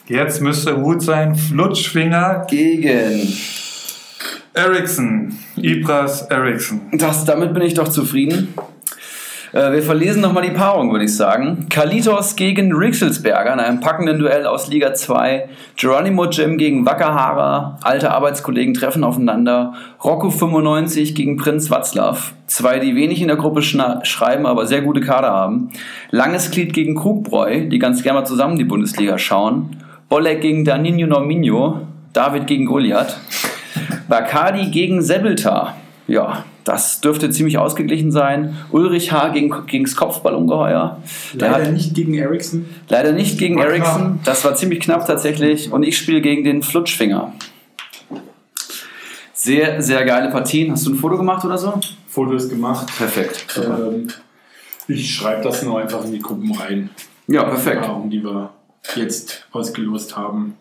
Jetzt 0.07 0.41
müsste 0.41 0.75
gut 0.75 1.03
sein. 1.03 1.35
Flutschfinger 1.35 2.47
gegen. 2.49 3.33
Eriksson. 4.55 5.39
Ibras 5.57 6.23
Eriksson. 6.23 6.81
Das, 6.93 7.25
damit 7.25 7.55
bin 7.55 7.63
ich 7.63 7.75
doch 7.75 7.89
zufrieden. 7.89 8.55
Äh, 9.53 9.73
wir 9.73 9.83
verlesen 9.83 10.23
nochmal 10.23 10.43
die 10.43 10.55
Paarung, 10.55 10.91
würde 10.91 11.05
ich 11.05 11.15
sagen. 11.15 11.67
Kalitos 11.71 12.37
gegen 12.37 12.73
Rixelsberger 12.73 13.53
in 13.53 13.61
einem 13.61 13.81
packenden 13.81 14.19
Duell 14.19 14.47
aus 14.47 14.69
Liga 14.69 14.93
2. 14.95 15.49
Geronimo 15.77 16.25
Jim 16.25 16.59
gegen 16.59 16.85
Wakahara. 16.85 17.79
Alte 17.83 18.11
Arbeitskollegen 18.11 18.75
treffen 18.75 19.05
aufeinander. 19.05 19.75
Rocco 20.03 20.31
95 20.31 21.15
gegen 21.15 21.37
Prinz 21.37 21.71
Watzlaw. 21.71 22.19
Zwei, 22.47 22.79
die 22.79 22.97
wenig 22.97 23.21
in 23.21 23.29
der 23.29 23.37
Gruppe 23.37 23.63
schreiben, 23.63 24.47
aber 24.47 24.67
sehr 24.67 24.83
gute 24.83 25.01
Kader 25.01 25.31
haben. 25.31 25.71
Langes 26.11 26.51
Glied 26.51 26.73
gegen 26.73 26.97
Krugbräu, 26.97 27.69
die 27.69 27.79
ganz 27.79 28.03
gerne 28.03 28.21
mal 28.21 28.27
zusammen 28.27 28.59
die 28.59 28.65
Bundesliga 28.65 29.17
schauen. 29.17 29.77
Bolek 30.13 30.43
gegen 30.43 30.63
Danino 30.63 31.07
Norminho. 31.07 31.87
David 32.13 32.47
gegen 32.47 32.67
Goliath. 32.67 33.17
Bacardi 34.11 34.71
gegen 34.71 35.01
Sebeltar. 35.01 35.75
Ja, 36.07 36.45
das 36.65 37.01
dürfte 37.01 37.31
ziemlich 37.31 37.57
ausgeglichen 37.57 38.13
sein. 38.13 38.59
Ulrich 38.73 39.11
H. 39.11 39.31
gegen, 39.31 39.65
gegens 39.65 39.97
Kopfballungeheuer. 39.97 41.01
Der 41.33 41.51
Leider 41.51 41.65
hat 41.65 41.73
nicht 41.73 41.95
gegen 41.95 42.13
Ericsson. 42.13 42.67
leider 42.91 43.13
nicht 43.13 43.39
gegen 43.39 43.57
Ericsson. 43.57 44.21
Das 44.23 44.45
war 44.45 44.55
ziemlich 44.55 44.81
knapp 44.81 45.07
tatsächlich. 45.07 45.73
Und 45.73 45.83
ich 45.83 45.97
spiele 45.97 46.21
gegen 46.21 46.45
den 46.45 46.63
Flutschfinger. 46.63 47.33
Sehr, 49.33 49.81
sehr 49.81 50.05
geile 50.05 50.31
Partien. 50.31 50.73
Hast 50.73 50.87
du 50.87 50.91
ein 50.91 50.97
Foto 50.97 51.17
gemacht 51.17 51.43
oder 51.47 51.57
so? 51.57 51.81
Fotos 52.07 52.51
gemacht. 52.51 52.87
Perfekt. 52.99 53.59
Ähm, 53.67 54.09
ich 54.89 55.15
schreibe 55.15 55.43
das 55.43 55.63
nur 55.63 55.81
einfach 55.81 56.05
in 56.05 56.13
die 56.13 56.19
Gruppen 56.19 56.53
rein. 56.53 56.91
Ja, 57.29 57.45
perfekt. 57.45 57.89
Die 58.11 58.23
wir 58.23 58.51
jetzt 58.95 59.47
ausgelost 59.53 60.17
haben. 60.17 60.57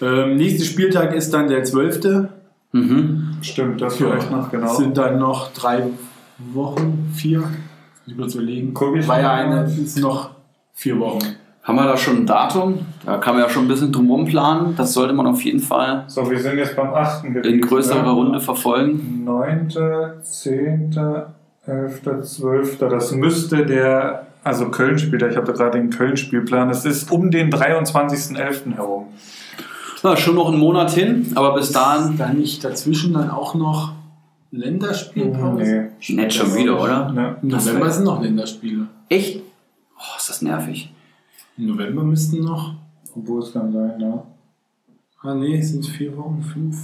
Ähm, 0.00 0.36
nächster 0.36 0.64
Spieltag 0.64 1.14
ist 1.14 1.32
dann 1.32 1.48
der 1.48 1.64
12. 1.64 2.28
Mhm. 2.72 3.36
Stimmt, 3.42 3.80
das 3.80 3.96
vielleicht 3.96 4.30
noch, 4.30 4.50
genau. 4.50 4.74
Sind 4.74 4.96
dann 4.96 5.18
noch 5.18 5.52
drei 5.52 5.84
Wochen, 6.52 7.12
vier? 7.14 7.40
Muss 7.40 7.48
ich 8.06 8.16
kurz 8.16 8.34
überlegen. 8.34 8.74
Guck 8.74 9.06
War 9.06 9.20
ja 9.20 9.32
eine, 9.32 9.64
ist 9.64 9.98
noch 9.98 10.30
vier 10.72 10.98
Wochen. 10.98 11.36
Haben 11.62 11.76
wir 11.76 11.84
da 11.84 11.96
schon 11.96 12.16
ein 12.16 12.26
Datum? 12.26 12.80
Da 13.06 13.18
kann 13.18 13.34
man 13.34 13.44
ja 13.44 13.48
schon 13.48 13.66
ein 13.66 13.68
bisschen 13.68 13.92
drumherum 13.92 14.24
planen. 14.24 14.74
Das 14.76 14.94
sollte 14.94 15.12
man 15.14 15.28
auf 15.28 15.42
jeden 15.42 15.60
Fall 15.60 16.04
So, 16.08 16.28
wir 16.28 16.40
sind 16.40 16.58
jetzt 16.58 16.74
beim 16.74 16.92
8. 16.92 17.22
gewesen. 17.22 17.54
in 17.54 17.60
größerer 17.60 18.02
ne? 18.02 18.10
Runde 18.10 18.40
verfolgen. 18.40 19.22
9., 19.24 19.68
10., 20.22 20.96
11., 21.64 22.00
12. 22.22 22.78
Das 22.78 23.12
müsste 23.12 23.64
der, 23.64 24.26
also 24.44 24.70
Köln 24.70 24.98
spielt, 24.98 25.22
ich 25.22 25.36
habe 25.36 25.46
da 25.46 25.52
gerade 25.52 25.78
den 25.78 25.90
Köln-Spielplan, 25.90 26.70
es 26.70 26.84
ist 26.84 27.10
um 27.10 27.30
den 27.30 27.50
23.11. 27.50 28.74
herum. 28.74 29.06
Na, 30.02 30.16
schon 30.16 30.34
noch 30.34 30.48
einen 30.48 30.58
Monat 30.58 30.90
hin, 30.90 31.30
aber 31.34 31.54
bis 31.54 31.70
dahin 31.70 32.16
Dann 32.18 32.38
nicht 32.38 32.64
dazwischen 32.64 33.12
dann 33.12 33.30
auch 33.30 33.54
noch 33.54 33.92
Länderspielpause? 34.50 35.90
Nicht 36.08 36.32
schon 36.34 36.54
wieder, 36.54 36.80
oder? 36.80 37.12
Ja. 37.16 37.36
Im 37.40 37.48
November 37.48 37.90
sind 37.90 38.04
noch 38.04 38.20
Länderspiele. 38.22 38.86
echt. 39.08 39.40
Oh, 39.96 40.16
ist 40.18 40.28
das 40.28 40.42
nervig. 40.42 40.92
Im 41.56 41.68
November 41.68 42.02
müssten 42.02 42.40
noch. 42.40 42.74
Obwohl 43.14 43.42
es 43.42 43.52
kann 43.52 43.72
sein, 43.72 44.00
ja. 44.00 44.24
Ah 45.22 45.34
nee, 45.34 45.58
es 45.58 45.70
sind 45.70 45.86
vier 45.86 46.16
Wochen, 46.16 46.42
fünf. 46.42 46.76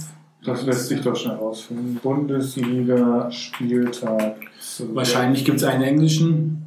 Das 0.43 0.65
lässt 0.65 0.87
sich 0.87 1.01
doch 1.01 1.15
schnell 1.15 1.35
rausfinden. 1.35 1.99
Bundesliga-Spieltag. 2.01 4.35
Wahrscheinlich 4.93 5.43
gibt 5.43 5.57
es 5.57 5.63
eine 5.65 5.85
englischen, 5.85 6.58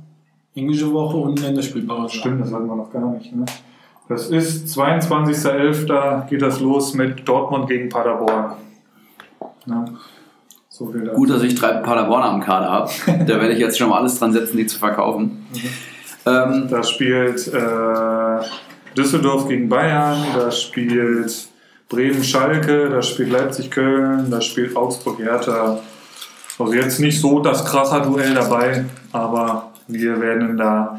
englische 0.54 0.92
Woche 0.92 1.16
und 1.16 1.40
Länderspielpause. 1.40 2.16
Stimmt, 2.16 2.42
das 2.42 2.52
hatten 2.52 2.66
wir 2.66 2.76
noch 2.76 2.90
gar 2.90 3.10
nicht. 3.12 3.34
Ne? 3.34 3.44
Das 4.08 4.28
ist 4.28 4.76
22.11. 4.76 6.28
geht 6.28 6.42
das 6.42 6.60
los 6.60 6.94
mit 6.94 7.26
Dortmund 7.26 7.68
gegen 7.68 7.88
Paderborn. 7.88 8.54
Ja. 9.66 9.84
So 10.68 10.86
viel 10.86 11.04
dazu. 11.04 11.16
Gut, 11.16 11.30
dass 11.30 11.42
ich 11.42 11.54
drei 11.54 11.74
Paderborner 11.74 12.26
am 12.26 12.40
Kader 12.40 12.70
habe. 12.70 12.90
da 13.06 13.40
werde 13.40 13.52
ich 13.52 13.58
jetzt 13.58 13.78
schon 13.78 13.88
mal 13.88 13.98
alles 13.98 14.18
dran 14.18 14.32
setzen, 14.32 14.56
die 14.56 14.66
zu 14.66 14.78
verkaufen. 14.78 15.46
Ähm, 16.26 16.68
Da 16.70 16.82
spielt 16.82 17.48
äh, 17.48 18.44
Düsseldorf 18.96 19.48
gegen 19.48 19.68
Bayern, 19.68 20.18
da 20.34 20.50
spielt 20.50 21.48
Bremen-Schalke, 21.88 22.88
da 22.88 23.02
spielt 23.02 23.30
Leipzig-Köln, 23.30 24.30
da 24.30 24.40
spielt 24.40 24.76
Augsburg-Hertha. 24.76 25.80
Also 26.58 26.74
jetzt 26.74 27.00
nicht 27.00 27.20
so 27.20 27.40
das 27.40 27.64
Kracher-Duell 27.64 28.34
dabei, 28.34 28.84
aber 29.10 29.71
wir 29.92 30.20
werden 30.20 30.56
da 30.56 30.96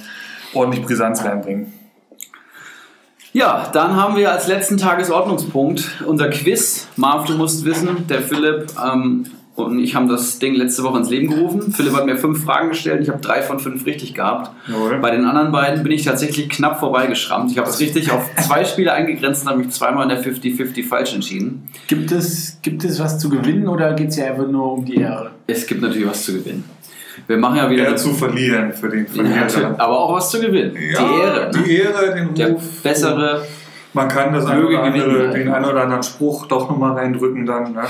ordentlich 0.53 0.83
Brisanz 0.85 1.23
reinbringen. 1.23 1.73
ja, 3.33 3.69
dann 3.73 3.95
haben 3.95 4.15
wir 4.15 4.31
als 4.31 4.47
letzten 4.47 4.77
Tagesordnungspunkt 4.77 6.03
unser 6.05 6.29
Quiz. 6.29 6.87
Marv, 6.95 7.25
du 7.25 7.33
musst 7.33 7.65
wissen, 7.65 8.07
der 8.07 8.21
Philipp 8.21 8.67
ähm, 8.83 9.25
und 9.55 9.79
ich 9.79 9.93
haben 9.93 10.07
das 10.07 10.39
Ding 10.39 10.55
letzte 10.55 10.83
Woche 10.83 10.97
ins 10.97 11.09
Leben 11.09 11.29
gerufen. 11.29 11.71
Philipp 11.71 11.93
hat 11.93 12.05
mir 12.05 12.17
fünf 12.17 12.43
Fragen 12.43 12.69
gestellt, 12.69 13.01
ich 13.03 13.09
habe 13.09 13.19
drei 13.21 13.43
von 13.43 13.59
fünf 13.59 13.85
richtig 13.85 14.15
gehabt. 14.15 14.51
Jawohl. 14.67 14.97
Bei 14.99 15.11
den 15.11 15.25
anderen 15.25 15.51
beiden 15.51 15.83
bin 15.83 15.91
ich 15.91 16.03
tatsächlich 16.03 16.49
knapp 16.49 16.79
vorbeigeschrammt. 16.79 17.51
Ich 17.51 17.57
habe 17.59 17.69
es 17.69 17.79
richtig 17.79 18.11
auf 18.11 18.27
zwei 18.41 18.65
Spiele 18.65 18.93
eingegrenzt 18.93 19.43
und 19.43 19.49
habe 19.49 19.59
mich 19.59 19.69
zweimal 19.69 20.03
in 20.03 20.09
der 20.09 20.23
50-50 20.23 20.87
falsch 20.87 21.13
entschieden. 21.13 21.69
Gibt 21.87 22.11
es, 22.11 22.57
gibt 22.63 22.83
es 22.83 22.99
was 22.99 23.19
zu 23.19 23.29
gewinnen 23.29 23.67
oder 23.67 23.93
geht 23.93 24.09
es 24.09 24.15
ja 24.15 24.25
einfach 24.25 24.47
nur 24.47 24.73
um 24.73 24.85
die 24.85 24.95
Ehre? 24.95 25.31
Es 25.45 25.67
gibt 25.67 25.81
natürlich 25.81 26.07
was 26.07 26.23
zu 26.23 26.33
gewinnen. 26.33 26.63
Wir 27.27 27.37
machen 27.37 27.57
ja 27.57 27.69
wieder 27.69 27.85
Eher 27.89 27.95
zu 27.95 28.13
verlieren 28.13 28.73
für 28.73 28.89
den 28.89 29.05
Ja, 29.13 29.47
Verlierer. 29.47 29.75
aber 29.77 29.99
auch 29.99 30.13
was 30.15 30.29
zu 30.29 30.39
gewinnen. 30.41 30.73
die 30.75 30.89
Ehre. 30.89 31.51
Ne? 31.51 31.63
Die 31.65 31.77
Ehre, 31.77 32.13
den 32.15 32.33
Der 32.35 32.49
Ruf. 32.51 32.81
bessere. 32.83 33.45
Man 33.95 34.07
kann 34.07 34.33
das 34.33 34.47
eine 34.47 34.65
andere, 34.79 35.29
den 35.29 35.51
einen 35.51 35.65
oder 35.65 35.83
anderen 35.83 36.01
Spruch 36.01 36.47
doch 36.47 36.67
nochmal 36.67 36.93
reindrücken 36.93 37.45
dann. 37.45 37.73
Ne? 37.73 37.83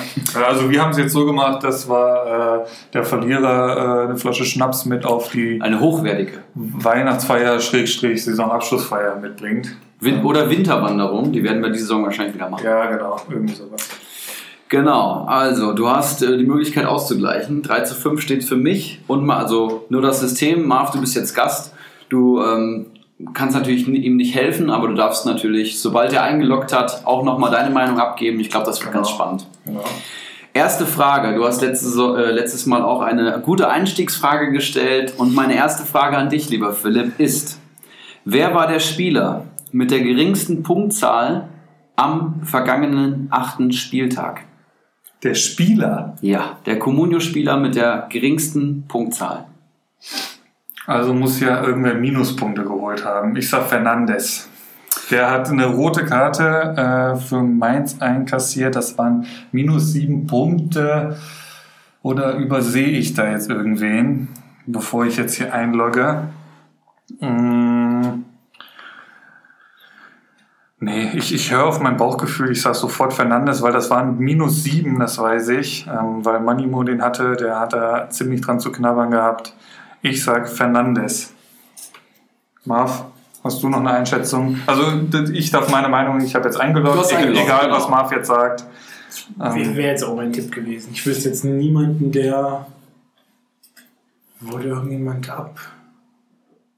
Also 0.45 0.69
wir 0.69 0.81
haben 0.81 0.91
es 0.91 0.97
jetzt 0.97 1.13
so 1.13 1.25
gemacht, 1.25 1.63
dass 1.63 1.87
war 1.87 2.61
äh, 2.63 2.67
der 2.93 3.05
Verlierer 3.05 4.01
äh, 4.01 4.07
eine 4.09 4.17
Flasche 4.17 4.43
Schnaps 4.43 4.85
mit 4.85 5.05
auf 5.05 5.31
die 5.31 5.61
Eine 5.61 5.79
hochwertige. 5.79 6.39
Weihnachtsfeier, 6.55 7.59
Schrägstrich, 7.61 8.23
Saisonabschlussfeier 8.25 9.15
mitbringt. 9.21 9.77
Win 10.01 10.23
oder 10.25 10.49
Winterwanderung, 10.49 11.31
die 11.31 11.41
werden 11.41 11.61
wir 11.63 11.69
diese 11.69 11.85
Saison 11.85 12.03
wahrscheinlich 12.03 12.35
wieder 12.35 12.49
machen. 12.49 12.65
Ja, 12.65 12.85
genau, 12.87 13.15
irgendwie 13.29 13.53
sowas. 13.55 13.87
Genau, 14.69 15.25
also 15.25 15.73
du 15.73 15.87
hast 15.89 16.23
äh, 16.23 16.37
die 16.37 16.45
Möglichkeit 16.45 16.85
auszugleichen. 16.85 17.61
3 17.61 17.81
zu 17.81 17.93
5 17.95 18.21
steht 18.21 18.43
für 18.43 18.55
mich 18.55 18.99
und 19.07 19.23
mal, 19.25 19.37
also 19.37 19.85
nur 19.89 20.01
das 20.01 20.19
System. 20.19 20.65
Marv, 20.67 20.91
du 20.91 20.99
bist 20.99 21.15
jetzt 21.15 21.35
Gast. 21.35 21.73
Du 22.09 22.41
ähm, 22.41 22.87
kannst 23.33 23.55
natürlich 23.55 23.87
ihm 23.87 24.15
nicht 24.15 24.33
helfen, 24.35 24.69
aber 24.71 24.87
du 24.87 24.95
darfst 24.95 25.25
natürlich, 25.27 25.79
sobald 25.79 26.11
er 26.13 26.23
eingeloggt 26.23 26.73
hat, 26.73 27.05
auch 27.05 27.23
nochmal 27.23 27.51
deine 27.51 27.69
Meinung 27.69 27.99
abgeben. 27.99 28.39
Ich 28.39 28.49
glaube, 28.49 28.65
das 28.65 28.81
wird 28.83 28.93
ganz 28.93 29.07
Genau. 29.09 29.15
spannend. 29.17 29.47
Genau. 29.65 29.83
Erste 30.55 30.85
Frage. 30.85 31.35
Du 31.35 31.45
hast 31.45 31.61
letztes, 31.61 31.95
äh, 31.95 32.31
letztes 32.31 32.65
Mal 32.65 32.81
auch 32.83 33.01
eine 33.01 33.41
gute 33.43 33.69
Einstiegsfrage 33.69 34.51
gestellt. 34.51 35.13
Und 35.17 35.33
meine 35.35 35.55
erste 35.55 35.83
Frage 35.83 36.17
an 36.17 36.29
dich, 36.29 36.49
lieber 36.49 36.73
Philipp, 36.73 37.19
ist: 37.19 37.59
Wer 38.25 38.53
war 38.55 38.67
der 38.67 38.79
Spieler 38.79 39.45
mit 39.71 39.91
der 39.91 40.01
geringsten 40.01 40.61
Punktzahl 40.63 41.49
am 41.95 42.41
vergangenen 42.43 43.27
achten 43.31 43.71
Spieltag? 43.71 44.41
Der 45.23 45.35
Spieler, 45.35 46.15
Ja, 46.21 46.57
der 46.65 46.79
Comunio-Spieler 46.79 47.57
mit 47.57 47.75
der 47.75 48.07
geringsten 48.09 48.85
Punktzahl. 48.87 49.45
also 50.85 51.13
muss 51.13 51.39
ja 51.39 51.63
irgendwer 51.63 51.93
Minuspunkte 51.93 52.63
geholt 52.63 53.05
haben. 53.05 53.35
Ich 53.37 53.49
sag 53.49 53.67
Fernandes. 53.67 54.49
Der 55.09 55.31
hat 55.31 55.49
eine 55.49 55.65
rote 55.65 56.05
Karte 56.05 57.15
äh, 57.15 57.19
für 57.19 57.41
Mainz 57.41 58.01
einkassiert. 58.01 58.75
Das 58.75 58.97
waren 58.97 59.25
minus 59.51 59.93
sieben 59.93 60.27
Punkte. 60.27 61.17
Oder 62.01 62.35
übersehe 62.35 62.89
ich 62.89 63.13
da 63.13 63.31
jetzt 63.31 63.49
irgendwen, 63.49 64.27
bevor 64.65 65.05
ich 65.05 65.17
jetzt 65.17 65.35
hier 65.35 65.53
einlogge? 65.53 66.23
Mm. 67.19 68.23
Nee, 70.83 71.11
ich, 71.13 71.33
ich 71.33 71.49
höre 71.49 71.65
auf 71.65 71.79
mein 71.79 71.95
Bauchgefühl. 71.95 72.51
Ich 72.51 72.61
sage 72.61 72.75
sofort 72.75 73.13
Fernandes, 73.13 73.61
weil 73.61 73.71
das 73.71 73.89
waren 73.89 74.17
minus 74.17 74.63
sieben, 74.63 74.99
das 74.99 75.17
weiß 75.17 75.49
ich. 75.49 75.87
Ähm, 75.87 76.25
weil 76.25 76.41
Manimo 76.41 76.83
den 76.83 77.01
hatte, 77.01 77.37
der 77.37 77.57
hat 77.57 77.71
da 77.71 78.09
ziemlich 78.09 78.41
dran 78.41 78.59
zu 78.59 78.69
knabbern 78.69 79.11
gehabt. 79.11 79.53
Ich 80.01 80.21
sag 80.21 80.49
Fernandes. 80.49 81.33
Marv, 82.65 83.05
hast 83.45 83.63
du 83.63 83.69
noch 83.69 83.79
eine 83.79 83.91
Einschätzung? 83.91 84.57
Also 84.67 84.83
ich 85.31 85.51
darf 85.51 85.69
meine 85.69 85.87
Meinung, 85.87 86.19
ich 86.19 86.35
habe 86.35 86.45
jetzt 86.45 86.55
egal, 86.55 86.67
eingeloggt, 86.67 87.13
egal 87.13 87.65
genau. 87.65 87.75
was 87.75 87.87
Marv 87.87 88.11
jetzt 88.11 88.27
sagt. 88.27 88.65
Ähm, 89.41 89.75
Wäre 89.75 89.91
jetzt 89.91 90.03
auch 90.03 90.15
mein 90.17 90.33
Tipp 90.33 90.51
gewesen. 90.51 90.89
Ich 90.91 91.05
wüsste 91.05 91.29
jetzt 91.29 91.45
niemanden, 91.45 92.11
der. 92.11 92.65
Wurde 94.41 94.67
irgendjemand 94.67 95.29
ab? 95.29 95.57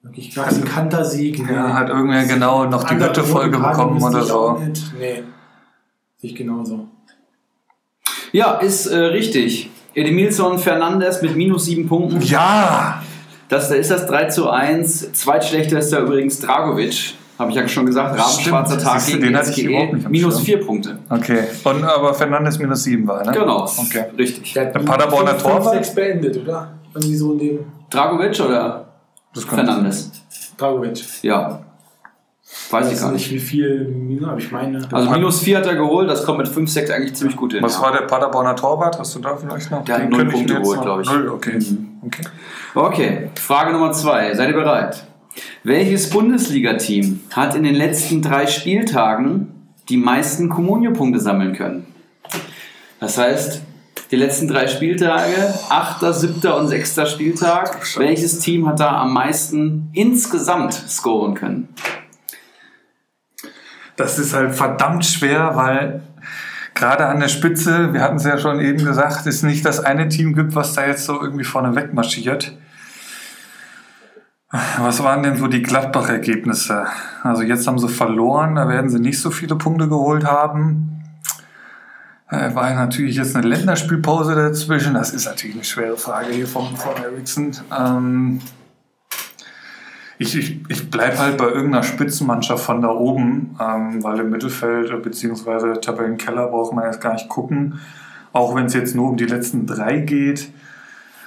Wirklich 0.06 0.34
krass, 0.34 0.56
ein 0.56 0.66
Kantersieg. 0.66 1.40
ja, 1.50 1.74
hat 1.74 1.90
irgendwer 1.90 2.26
genau 2.26 2.66
noch 2.66 2.84
die 2.84 2.92
Andere 2.94 3.10
gute 3.10 3.24
Folge 3.24 3.58
rote 3.58 3.62
Karten 3.76 3.96
bekommen 3.96 4.04
oder 4.16 4.24
so. 4.24 4.52
nicht. 4.60 4.94
Nee. 5.00 5.24
Sehe 6.18 6.30
ich 6.30 6.36
genauso. 6.36 6.88
Ja, 8.32 8.54
ist 8.56 8.86
äh, 8.88 8.98
richtig. 8.98 9.70
Edemilson 9.94 10.60
Fernandes 10.60 11.22
mit 11.22 11.36
minus 11.36 11.66
sieben 11.66 11.88
Punkten. 11.88 12.22
Ja! 12.22 13.02
Das, 13.50 13.70
da 13.70 13.76
ist 13.76 13.92
das 13.92 14.08
3 14.08 14.26
zu 14.26 14.50
1. 14.50 15.14
Zweitschlechter 15.14 15.80
ist 15.80 15.92
da 15.94 16.00
übrigens 16.00 16.40
Dragovic. 16.40 17.14
Habe 17.38 17.52
ich 17.52 17.58
ja 17.58 17.68
schon 17.68 17.86
gesagt. 17.86 18.18
Rabenschwarzer 18.20 18.78
Tag 18.78 19.06
gegen 19.06 19.22
den 19.22 19.36
hatte 19.38 19.50
ich 19.50 19.56
SGE. 19.58 19.64
überhaupt 19.70 19.94
nicht 19.94 20.10
Minus 20.10 20.36
Schirm. 20.36 20.60
4 20.60 20.66
Punkte. 20.66 21.00
Okay. 21.10 21.44
Und 21.64 21.84
aber 21.84 22.14
Fernandes 22.14 22.58
minus 22.60 22.84
sieben 22.84 23.08
war, 23.08 23.26
ne? 23.26 23.32
Genau. 23.34 23.64
Okay. 23.66 24.06
Richtig. 24.18 24.54
Der 24.54 24.68
hat 24.68 24.76
Der 24.76 24.80
Paderborner 24.80 25.38
Torwart? 25.38 25.74
sechs 25.76 25.94
beendet, 25.94 26.38
oder? 26.42 26.74
Irgendwie 26.94 27.16
so 27.16 27.34
in 27.34 27.40
dem. 27.40 27.60
Dragovic 27.90 28.40
oder 28.40 28.85
Das 29.36 29.48
könnte 29.48 29.66
Fernandes? 29.66 30.12
Dragovic. 30.58 31.04
Ja. 31.22 31.62
Weiß 32.72 32.92
ich 32.92 33.00
gar 33.00 33.12
nicht, 33.12 33.32
nicht. 33.32 33.34
wie 33.34 33.40
viel, 33.46 34.22
aber 34.26 34.38
ich 34.38 34.52
meine. 34.52 34.88
Also 34.92 35.10
minus 35.10 35.42
4 35.42 35.58
hat 35.58 35.66
er 35.66 35.76
geholt, 35.76 36.10
das 36.10 36.24
kommt 36.24 36.38
mit 36.40 36.48
5, 36.48 36.70
6 36.70 36.90
eigentlich 36.90 37.14
ziemlich 37.16 37.36
gut 37.36 37.54
hin. 37.54 37.62
Was 37.62 37.76
ja. 37.76 37.82
war 37.82 37.92
der 37.92 38.02
Paderborner 38.02 38.56
Torwart? 38.56 38.98
Hast 38.98 39.14
du 39.16 39.20
da 39.20 39.36
vielleicht 39.36 39.70
noch? 39.72 39.84
Der 39.84 39.96
hat 39.96 40.02
Den 40.04 40.10
null 40.10 40.20
könnte 40.20 40.34
Punkte 40.34 40.54
mir 40.54 40.60
jetzt 40.60 40.64
geholt, 40.64 40.78
noch- 40.78 40.86
glaub 40.86 41.02
ich. 41.02 41.12
Null, 41.12 41.30
okay. 41.30 41.60
Mhm. 41.60 41.88
okay. 42.06 42.22
Okay, 42.74 43.30
Frage 43.36 43.72
Nummer 43.74 43.92
2. 43.92 44.34
Seid 44.36 44.50
ihr 44.50 44.56
bereit? 44.56 45.06
Welches 45.64 46.10
Bundesliga-Team 46.10 47.22
hat 47.32 47.56
in 47.56 47.64
den 47.64 47.76
letzten 47.76 48.22
drei 48.22 48.48
Spieltagen 48.48 49.52
die 49.90 49.98
meisten 49.98 50.50
Kommunio-Punkte 50.50 51.20
sammeln 51.20 51.54
können. 51.54 51.86
Das 53.00 53.18
heißt, 53.18 53.62
die 54.12 54.16
letzten 54.16 54.48
drei 54.48 54.68
Spieltage, 54.68 55.54
8., 55.70 56.14
7. 56.14 56.52
und 56.52 56.68
6. 56.68 57.10
Spieltag, 57.10 57.78
welches 57.98 58.40
Team 58.40 58.68
hat 58.68 58.80
da 58.80 59.02
am 59.02 59.14
meisten 59.14 59.90
insgesamt 59.94 60.74
scoren 60.74 61.34
können? 61.34 61.70
Das 63.96 64.20
ist 64.20 64.34
halt 64.34 64.54
verdammt 64.56 65.06
schwer, 65.06 65.56
weil 65.56 66.04
gerade 66.74 67.06
an 67.08 67.20
der 67.20 67.30
Spitze, 67.30 67.94
wir 67.94 68.02
hatten 68.02 68.18
es 68.18 68.26
ja 68.26 68.38
schon 68.38 68.60
eben 68.60 68.84
gesagt, 68.84 69.26
es 69.26 69.42
nicht 69.42 69.66
das 69.66 69.80
eine 69.80 70.10
Team 70.10 70.36
gibt, 70.36 70.54
was 70.56 70.74
da 70.74 70.86
jetzt 70.86 71.06
so 71.06 71.20
irgendwie 71.22 71.46
vorne 71.46 71.76
weg 71.76 71.94
marschiert. 71.94 72.58
Was 74.78 75.04
waren 75.04 75.24
denn 75.24 75.38
so 75.38 75.48
die 75.48 75.64
Gladbach-Ergebnisse? 75.64 76.86
Also 77.24 77.42
jetzt 77.42 77.68
haben 77.68 77.80
sie 77.80 77.90
verloren, 77.90 78.56
da 78.56 78.68
werden 78.70 78.90
sie 78.90 79.00
nicht 79.00 79.20
so 79.20 79.32
viele 79.32 79.56
Punkte 79.56 79.90
geholt 79.90 80.26
haben. 80.26 80.95
Äh, 82.30 82.56
War 82.56 82.74
natürlich 82.74 83.18
jetzt 83.18 83.36
eine 83.36 83.48
Länderspielpause 83.48 84.36
dazwischen. 84.36 84.96
Das 84.96 85.14
ist 85.14 85.26
natürlich 85.26 85.56
eine 85.56 85.64
schwere 85.64 85.98
Frage 85.98 86.34
hier 86.34 86.48
vom, 86.48 86.76
von 86.76 86.96
Ericsson. 87.04 87.52
Ähm, 87.78 88.42
ich, 90.18 90.36
ich, 90.36 90.60
ich 90.70 90.90
bleibe 90.90 91.20
halt 91.20 91.38
bei 91.38 91.46
irgendeiner 91.46 91.84
Spitzenmannschaft 91.84 92.64
von 92.64 92.82
da 92.82 92.90
oben, 92.90 93.56
ähm, 93.60 94.04
weil 94.04 94.20
im 94.20 94.30
Mittelfeld 94.30 95.04
bzw. 95.04 95.80
Tabellenkeller 95.80 96.48
braucht 96.48 96.74
man 96.74 96.86
jetzt 96.86 97.02
gar 97.02 97.14
nicht 97.14 97.30
gucken. 97.30 97.80
Auch 98.34 98.56
wenn 98.56 98.66
es 98.66 98.74
jetzt 98.74 98.96
nur 98.96 99.10
um 99.10 99.18
die 99.18 99.26
letzten 99.26 99.68
drei 99.68 100.00
geht. 100.00 100.50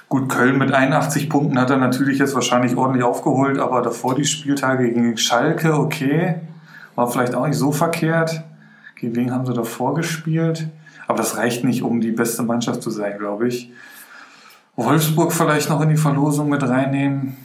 Gut, 0.09 0.27
Köln 0.27 0.57
mit 0.57 0.73
81 0.73 1.29
Punkten 1.29 1.59
hat 1.59 1.69
er 1.69 1.77
natürlich 1.77 2.17
jetzt 2.17 2.33
wahrscheinlich 2.33 2.75
ordentlich 2.75 3.03
aufgeholt, 3.03 3.59
aber 3.59 3.83
davor 3.83 4.15
die 4.15 4.25
Spieltage 4.25 4.91
gegen 4.91 5.17
Schalke, 5.17 5.75
okay, 5.75 6.35
war 6.95 7.07
vielleicht 7.07 7.35
auch 7.35 7.45
nicht 7.45 7.57
so 7.57 7.71
verkehrt. 7.71 8.43
Gegen 8.95 9.15
wen 9.15 9.31
haben 9.31 9.45
sie 9.45 9.53
davor 9.53 9.93
gespielt? 9.93 10.67
Aber 11.09 11.17
das 11.17 11.37
reicht 11.37 11.63
nicht, 11.63 11.81
um 11.81 12.01
die 12.01 12.11
beste 12.11 12.43
Mannschaft 12.43 12.83
zu 12.83 12.91
sein, 12.91 13.17
glaube 13.17 13.47
ich. 13.47 13.71
Wolfsburg 14.75 15.33
vielleicht 15.33 15.67
noch 15.67 15.81
in 15.81 15.89
die 15.89 15.97
Verlosung 15.97 16.49
mit 16.49 16.61
reinnehmen. 16.61 17.35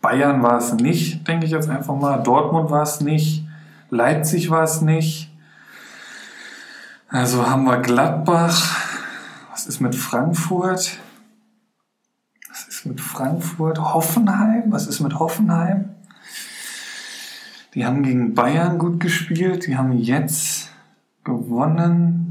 Bayern 0.00 0.40
war 0.40 0.58
es 0.58 0.72
nicht, 0.72 1.26
denke 1.26 1.46
ich 1.46 1.50
jetzt 1.50 1.68
einfach 1.68 1.96
mal. 1.96 2.22
Dortmund 2.22 2.70
war 2.70 2.84
es 2.84 3.00
nicht. 3.00 3.44
Leipzig 3.90 4.50
war 4.50 4.62
es 4.62 4.82
nicht. 4.82 5.32
Also 7.08 7.44
haben 7.50 7.64
wir 7.64 7.78
Gladbach. 7.78 8.76
Was 9.50 9.66
ist 9.66 9.80
mit 9.80 9.96
Frankfurt? 9.96 11.00
Was 12.48 12.68
ist 12.68 12.86
mit 12.86 13.00
Frankfurt? 13.00 13.80
Hoffenheim? 13.80 14.70
Was 14.70 14.86
ist 14.86 15.00
mit 15.00 15.18
Hoffenheim? 15.18 15.88
Die 17.74 17.84
haben 17.84 18.04
gegen 18.04 18.34
Bayern 18.34 18.78
gut 18.78 19.00
gespielt. 19.00 19.66
Die 19.66 19.76
haben 19.76 19.90
jetzt 19.90 20.70
gewonnen. 21.24 22.23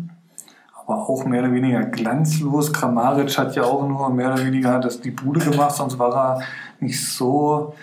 Aber 0.86 1.10
auch 1.10 1.26
mehr 1.26 1.44
oder 1.44 1.54
weniger 1.54 1.84
glanzlos. 1.84 2.74
Kramaric 2.74 3.38
hat 3.38 3.56
ja 3.56 3.64
auch 3.64 3.88
nur 3.88 4.10
mehr 4.10 4.34
oder 4.34 4.46
weniger 4.46 4.80
das 4.80 5.00
die 5.00 5.12
Bude 5.12 5.40
gemacht, 5.40 5.76
sonst 5.76 5.98
war 5.98 6.14
er 6.14 6.42
nicht 6.80 7.08
so 7.08 7.74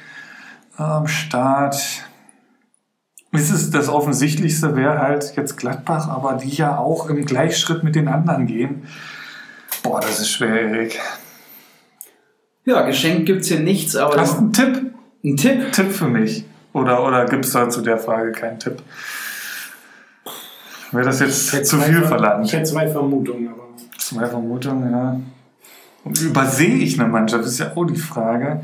am 0.77 1.07
Start. 1.07 1.77
Es 3.33 3.51
ist 3.51 3.75
das 3.75 3.89
Offensichtlichste 3.89 4.77
wäre 4.77 4.99
halt 4.99 5.35
jetzt 5.37 5.57
Gladbach, 5.57 6.09
aber 6.09 6.35
die 6.35 6.51
ja 6.51 6.79
auch 6.79 7.09
im 7.09 7.25
Gleichschritt 7.25 7.85
mit 7.85 7.95
den 7.95 8.09
anderen 8.09 8.47
gehen. 8.47 8.83
Boah, 9.83 10.01
das 10.01 10.21
ist 10.21 10.31
schwer, 10.31 10.61
Erik. 10.61 11.01
Ja, 12.65 12.83
geschenkt 12.83 13.27
gibt 13.27 13.43
es 13.43 13.49
hier 13.49 13.61
nichts, 13.61 13.97
aber 13.97 14.21
Hast 14.21 14.35
du 14.35 14.39
einen 14.39 14.53
Tipp? 14.53 14.95
ein 15.25 15.37
Tipp. 15.37 15.73
Tipp 15.73 15.93
für 15.93 16.09
mich? 16.09 16.45
Oder, 16.73 17.05
oder 17.05 17.25
gibt 17.27 17.45
es 17.45 17.53
da 17.53 17.69
zu 17.69 17.81
der 17.83 17.99
Frage 17.99 18.33
keinen 18.33 18.59
Tipp? 18.59 18.83
Wäre 20.93 21.05
das 21.05 21.21
jetzt 21.21 21.49
zu 21.67 21.79
viel 21.79 21.95
Ver- 21.95 22.03
Ich 22.03 22.09
verlangt? 22.09 22.53
hätte 22.53 22.65
zwei 22.65 22.89
Vermutungen, 22.89 23.49
aber 23.49 23.69
Zwei 23.99 24.27
Vermutungen, 24.27 24.91
ja. 24.91 25.21
Und 26.05 26.21
übersehe 26.21 26.77
ich 26.77 26.99
eine 26.99 27.09
Mannschaft, 27.09 27.45
ist 27.45 27.59
ja 27.61 27.73
auch 27.77 27.85
die 27.85 27.97
Frage. 27.97 28.61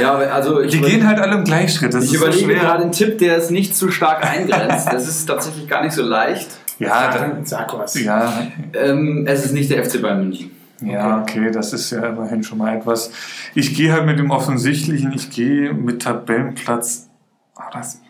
Ja, 0.00 0.14
also 0.14 0.60
ich, 0.60 0.70
Die 0.72 0.80
gehen 0.80 1.06
halt 1.06 1.18
alle 1.18 1.36
im 1.38 1.44
Gleichschritt. 1.44 1.94
Das 1.94 2.04
ich 2.04 2.12
ist 2.12 2.20
so 2.20 2.26
überlege 2.26 2.44
schwer. 2.52 2.60
gerade 2.60 2.82
einen 2.84 2.92
Tipp, 2.92 3.18
der 3.18 3.36
es 3.38 3.50
nicht 3.50 3.76
zu 3.76 3.90
stark 3.90 4.24
eingrenzt. 4.24 4.88
Das 4.92 5.08
ist 5.08 5.26
tatsächlich 5.26 5.66
gar 5.68 5.82
nicht 5.82 5.92
so 5.94 6.02
leicht. 6.02 6.48
Ja, 6.78 7.10
dann, 7.12 7.44
sag 7.44 7.76
was. 7.76 7.98
ja, 7.98 8.46
Ähm, 8.74 9.24
es 9.26 9.44
ist 9.46 9.52
nicht 9.52 9.70
der 9.70 9.84
FC 9.84 10.00
Bayern 10.00 10.20
München. 10.20 10.50
ja, 10.80 11.20
okay, 11.20 11.50
das 11.50 11.72
ist 11.72 11.90
ja 11.90 12.06
immerhin 12.06 12.44
schon 12.44 12.58
mal 12.58 12.76
etwas. 12.76 13.10
Ich 13.56 13.74
gehe 13.74 13.92
halt 13.92 14.06
mit 14.06 14.18
dem 14.20 14.30
Offensichtlichen, 14.30 15.12
ich 15.12 15.30
gehe 15.30 15.72
mit 15.74 16.02
Tabellenplatz. 16.02 17.08
Ah, 17.56 17.70
das, 17.72 18.00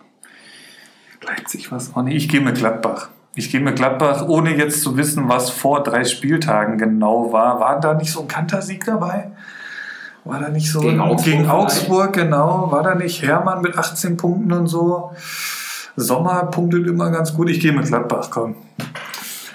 Leipzig 1.27 1.71
was 1.73 1.95
auch 1.95 2.03
nicht. 2.03 2.17
Ich 2.17 2.29
gehe 2.29 2.41
mit 2.41 2.57
Gladbach. 2.57 3.09
Ich 3.35 3.51
gehe 3.51 3.61
mit 3.61 3.77
Gladbach, 3.77 4.27
ohne 4.29 4.57
jetzt 4.57 4.83
zu 4.83 4.97
wissen, 4.97 5.29
was 5.29 5.51
vor 5.51 5.83
drei 5.83 6.05
Spieltagen 6.05 6.77
genau 6.79 7.33
war. 7.33 7.61
War 7.61 7.81
da 7.81 7.95
nicht 7.95 8.11
so 8.13 8.23
ein 8.23 8.29
Kantersieg 8.29 8.85
dabei? 8.85 9.31
War 10.25 10.41
da 10.41 10.49
nicht 10.49 10.71
so 10.71 10.81
Gegen 10.81 10.95
ein- 11.01 11.09
Augsburg 11.09 11.25
gegen? 11.25 11.49
Augsburg, 11.49 12.13
genau. 12.15 12.69
War 12.71 12.83
da 12.83 12.95
nicht 12.95 13.23
Hermann 13.23 13.61
mit 13.63 13.79
18 13.79 14.17
Punkten 14.17 14.53
und 14.53 14.67
so? 14.67 15.13
Sommer 15.97 16.45
punktet 16.47 16.87
immer 16.87 17.11
ganz 17.11 17.33
gut. 17.35 17.49
Ich 17.51 17.61
gehe 17.61 17.73
mit 17.73 17.87
Gladbach, 17.87 18.29
komm. 18.31 18.57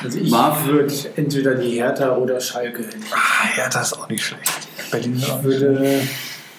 Also 0.03 0.17
ich 0.19 0.29
Marv? 0.31 0.65
würde 0.65 0.93
entweder 1.15 1.55
die 1.55 1.69
Hertha 1.71 2.15
oder 2.15 2.39
Schalke. 2.41 2.83
Ah, 3.13 3.47
das 3.71 3.87
ist 3.91 3.99
auch 3.99 4.09
nicht 4.09 4.23
schlecht. 4.25 4.67
Berlin 4.91 5.15
Ich 5.17 5.43
würde. 5.43 6.01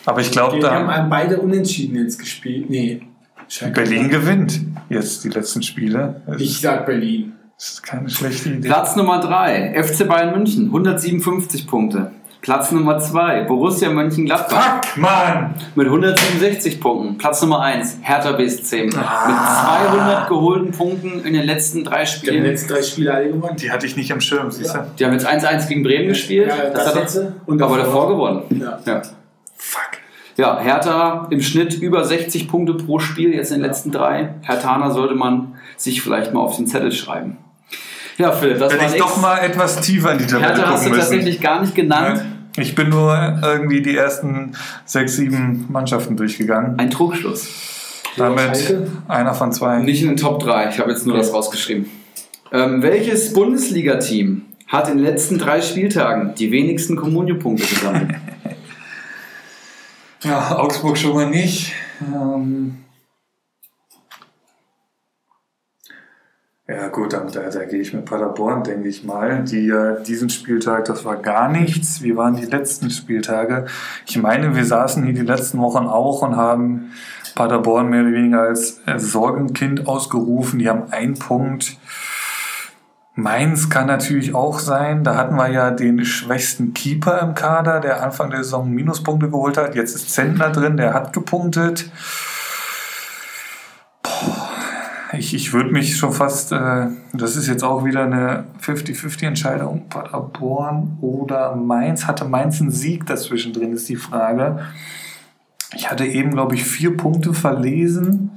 Aber 0.06 0.20
ich 0.20 0.31
glaube, 0.31 0.59
Die 0.59 0.64
haben 0.66 0.86
da 0.89 1.06
beide 1.09 1.39
unentschieden 1.39 1.97
jetzt 2.02 2.18
gespielt. 2.18 2.68
Nee. 2.70 3.02
Schalke. 3.49 3.83
Berlin 3.83 4.09
gewinnt 4.09 4.61
jetzt 4.89 5.25
die 5.25 5.29
letzten 5.31 5.62
Spiele. 5.62 6.23
Das 6.27 6.41
Ich 6.41 6.61
sag 6.61 6.87
Berlin. 6.87 7.33
ist 7.59 7.83
keine 7.83 8.09
schlechte 8.11 8.51
Idee. 8.51 8.69
Platz 8.69 8.97
Nummer 8.97 9.21
3, 9.21 9.75
FC 9.83 10.07
Bayern 10.09 10.33
München, 10.33 10.66
157 10.66 11.66
Punkte. 11.66 12.11
Platz 12.41 12.71
Nummer 12.73 12.99
2, 12.99 13.45
Borussia 13.45 13.89
Mönchengladbach 13.89 14.85
Fuck, 14.85 14.99
Mann! 14.99 15.55
mit 15.75 15.87
167 15.87 16.79
Punkten. 16.79 17.16
Platz 17.16 17.41
Nummer 17.41 17.61
1, 17.62 18.01
Hertha 18.03 18.33
BSC 18.33 18.85
mit 18.85 18.95
Ah. 18.99 19.79
200 19.89 20.29
geholten 20.29 20.71
Punkten 20.73 21.25
in 21.25 21.33
den 21.33 21.45
letzten 21.47 21.85
drei 21.85 22.03
Die 22.05 22.11
haben 22.11 22.21
die 22.21 22.27
Spielen. 22.29 22.43
letzten 22.45 22.69
drei 22.75 22.83
Spiele 22.83 23.15
alle 23.15 23.29
gewonnen. 23.31 23.57
Die 23.57 23.71
hatte 23.71 23.87
ich 23.87 23.97
nicht 23.97 24.12
am 24.12 24.21
Schirm, 24.21 24.51
siehst 24.51 24.75
du? 24.75 24.79
Die 24.99 25.05
haben 25.07 25.12
jetzt 25.15 25.27
1-1 25.27 25.69
gegen 25.69 25.83
Bremen 25.83 26.09
gespielt, 26.09 26.49
Ja, 26.49 26.65
das 26.69 26.73
das 26.75 26.87
hat 26.89 26.95
letzte. 26.97 27.33
Und 27.47 27.62
aber 27.62 27.79
davor. 27.79 28.09
davor 28.09 28.09
gewonnen. 28.09 28.61
Ja. 28.61 28.79
Ja. 28.85 29.03
Fuck. 29.57 29.83
Ja, 30.36 30.59
Hertha 30.59 31.28
im 31.31 31.40
Schnitt 31.40 31.74
über 31.74 32.05
60 32.05 32.48
Punkte 32.48 32.74
pro 32.74 32.98
Spiel, 32.98 33.32
jetzt 33.32 33.52
in 33.52 33.59
den 33.61 33.66
letzten 33.66 33.93
drei. 33.93 34.35
Hertaner 34.43 34.90
sollte 34.90 35.15
man 35.15 35.55
sich 35.77 36.02
vielleicht 36.02 36.32
mal 36.35 36.40
auf 36.40 36.56
den 36.56 36.66
Zettel 36.66 36.93
schreiben. 36.93 37.36
Ja, 38.19 38.32
Philipp, 38.32 38.59
das 38.59 38.73
Hätte 38.73 38.85
war 38.85 38.93
ich 38.93 39.01
doch 39.01 39.20
mal 39.20 39.39
etwas 39.39 39.81
tiefer 39.81 40.12
in 40.12 40.19
die 40.19 40.27
Tabelle 40.27 40.48
Hertha 40.48 40.62
hast 40.62 40.85
du 40.85 40.90
gucken 40.90 40.90
müssen. 40.90 41.01
tatsächlich 41.01 41.40
gar 41.40 41.61
nicht 41.61 41.74
genannt. 41.74 42.24
Ich 42.56 42.74
bin 42.74 42.89
nur 42.89 43.40
irgendwie 43.43 43.82
die 43.82 43.97
ersten 43.97 44.52
sechs, 44.85 45.16
sieben 45.16 45.66
Mannschaften 45.69 46.16
durchgegangen. 46.16 46.78
Ein 46.78 46.90
Trugschluss. 46.90 47.48
Damit 48.16 48.77
einer 49.09 49.35
von 49.35 49.52
zwei. 49.52 49.78
Nicht 49.78 50.02
in 50.02 50.09
den 50.09 50.16
Top 50.16 50.40
3, 50.40 50.70
ich 50.70 50.78
habe 50.78 50.90
jetzt 50.93 51.05
nur 51.05 51.16
das 51.16 51.32
rausgeschrieben. 51.32 51.86
Ähm, 52.52 52.82
welches 52.82 53.32
Bundesliga-Team 53.32 54.43
hat 54.69 54.89
in 54.89 54.98
den 54.98 55.05
letzten 55.05 55.39
drei 55.39 55.61
Spieltagen 55.61 56.35
die 56.39 56.52
wenigsten 56.52 56.94
Kommunio-Punkte 56.94 57.66
gesammelt? 57.66 58.15
Ja, 60.25 60.57
Augsburg 60.57 60.97
schon 60.97 61.15
mal 61.15 61.29
nicht. 61.29 61.75
Ähm 62.01 62.79
ja 66.67 66.89
gut, 66.89 67.13
dann, 67.13 67.31
da, 67.31 67.51
da 67.51 67.65
gehe 67.67 67.83
ich 67.83 67.93
mit 67.93 68.07
Paderborn, 68.07 68.65
denke 68.65 68.89
ich 68.89 69.05
mal. 69.05 69.45
Die 69.45 69.69
äh, 69.69 70.03
diesen 70.03 70.31
Spieltag, 70.31 70.87
das 70.87 71.05
war 71.05 71.17
gar 71.17 71.51
nichts. 71.51 72.01
Wie 72.03 72.17
waren 72.17 72.37
die 72.37 72.47
letzten 72.47 72.89
Spieltage? 72.89 73.67
Ich 74.07 74.17
meine, 74.17 74.57
wir 74.57 74.65
saßen 74.65 75.05
hier 75.05 75.13
die 75.13 75.21
letzten 75.21 75.59
Wochen 75.61 75.87
auch 75.87 76.23
und 76.23 76.37
haben 76.37 76.93
Paderborn 77.35 77.91
mehr 77.91 78.01
oder 78.01 78.13
weniger 78.13 78.41
als 78.41 78.81
Sorgenkind 78.97 79.87
ausgerufen. 79.87 80.59
Die 80.59 80.71
haben 80.71 80.91
einen 80.91 81.19
Punkt. 81.19 81.77
Mainz 83.16 83.70
kann 83.70 83.86
natürlich 83.86 84.35
auch 84.35 84.59
sein. 84.59 85.05
Da 85.05 85.16
hatten 85.16 85.36
wir 85.36 85.49
ja 85.49 85.70
den 85.70 86.05
schwächsten 86.05 86.74
Keeper 86.74 87.20
im 87.20 87.35
Kader, 87.35 87.81
der 87.81 88.03
Anfang 88.03 88.31
der 88.31 88.43
Saison 88.43 88.70
Minuspunkte 88.70 89.31
geholt 89.31 89.57
hat. 89.57 89.77
Jetzt 89.77 89.95
ist 89.95 90.11
Zentner 90.11 90.51
drin, 90.51 90.77
der 90.77 90.95
hat 90.95 91.12
gepunktet. 91.12 91.91
Ich 95.16 95.32
ich 95.32 95.53
würde 95.53 95.70
mich 95.70 95.97
schon 95.97 96.12
fast, 96.12 96.51
äh, 96.51 96.89
das 97.12 97.36
ist 97.36 97.47
jetzt 97.47 97.62
auch 97.62 97.85
wieder 97.85 98.03
eine 98.03 98.47
50-50-Entscheidung, 98.61 99.89
Paderborn 99.89 100.99
oder 101.01 101.55
Mainz. 101.55 102.07
Hatte 102.09 102.24
Mainz 102.24 102.61
einen 102.61 102.73
Sieg 102.73 103.07
dazwischen 103.07 103.53
drin, 103.53 103.73
ist 103.73 103.89
die 103.89 103.95
Frage. 103.95 104.66
Ich 105.77 105.89
hatte 105.89 106.05
eben, 106.05 106.32
glaube 106.32 106.57
ich, 106.57 106.65
vier 106.65 106.97
Punkte 106.97 107.32
verlesen. 107.32 108.32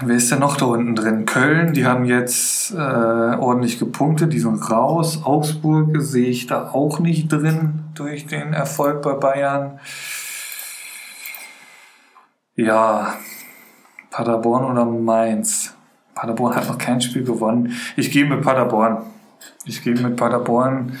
Wer 0.00 0.16
ist 0.16 0.30
denn 0.30 0.38
noch 0.38 0.56
da 0.56 0.66
unten 0.66 0.94
drin? 0.94 1.26
Köln, 1.26 1.72
die 1.72 1.84
haben 1.84 2.04
jetzt 2.04 2.72
äh, 2.72 2.76
ordentlich 2.76 3.80
gepunktet, 3.80 4.32
die 4.32 4.38
sind 4.38 4.70
raus. 4.70 5.22
Augsburg 5.24 6.00
sehe 6.00 6.28
ich 6.28 6.46
da 6.46 6.70
auch 6.70 7.00
nicht 7.00 7.32
drin 7.32 7.80
durch 7.94 8.26
den 8.26 8.52
Erfolg 8.52 9.02
bei 9.02 9.14
Bayern. 9.14 9.80
Ja, 12.54 13.14
Paderborn 14.10 14.70
oder 14.70 14.84
Mainz? 14.84 15.74
Paderborn 16.14 16.54
hat 16.54 16.68
noch 16.68 16.78
kein 16.78 17.00
Spiel 17.00 17.24
gewonnen. 17.24 17.72
Ich 17.96 18.12
gehe 18.12 18.24
mit 18.24 18.42
Paderborn. 18.42 19.02
Ich 19.64 19.82
gehe 19.82 19.94
mit 19.94 20.16
Paderborn. 20.16 20.96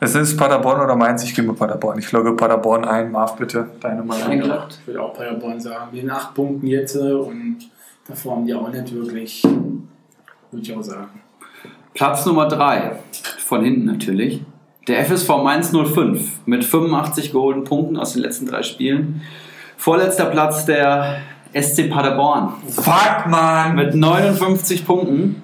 Es 0.00 0.16
ist 0.16 0.36
Paderborn 0.36 0.80
oder 0.80 0.96
Mainz, 0.96 1.22
ich 1.22 1.34
gehe 1.34 1.44
mit 1.44 1.56
Paderborn. 1.56 1.98
Ich 2.00 2.10
logge 2.10 2.34
Paderborn 2.34 2.84
ein. 2.84 3.12
Marv, 3.12 3.36
bitte, 3.36 3.68
deine 3.78 4.02
Meinung. 4.02 4.32
Ich 4.68 4.86
würde 4.86 5.00
auch 5.00 5.14
Paderborn 5.14 5.60
sagen. 5.60 5.90
Mit 5.92 6.02
den 6.02 6.10
acht 6.10 6.34
Punkten 6.34 6.66
jetzt 6.66 6.96
äh, 6.96 7.12
und 7.12 7.71
haben 8.24 8.46
die 8.46 8.54
auch 8.54 8.68
nicht 8.68 8.92
wirklich, 8.94 9.42
würde 9.42 10.62
ich 10.62 10.74
auch 10.74 10.82
sagen. 10.82 11.20
Platz 11.94 12.24
Nummer 12.26 12.48
3, 12.48 12.98
von 13.38 13.64
hinten 13.64 13.84
natürlich. 13.84 14.42
Der 14.88 15.04
FSV 15.04 15.28
Mainz 15.42 15.72
05 15.72 16.46
mit 16.46 16.64
85 16.64 17.32
geholten 17.32 17.64
Punkten 17.64 17.96
aus 17.96 18.14
den 18.14 18.22
letzten 18.22 18.46
drei 18.46 18.62
Spielen. 18.62 19.22
Vorletzter 19.76 20.26
Platz 20.26 20.64
der 20.64 21.18
SC 21.52 21.90
Paderborn 21.90 22.54
Fuck, 22.68 23.26
Mann! 23.28 23.76
mit 23.76 23.94
59 23.94 24.86
Punkten. 24.86 25.42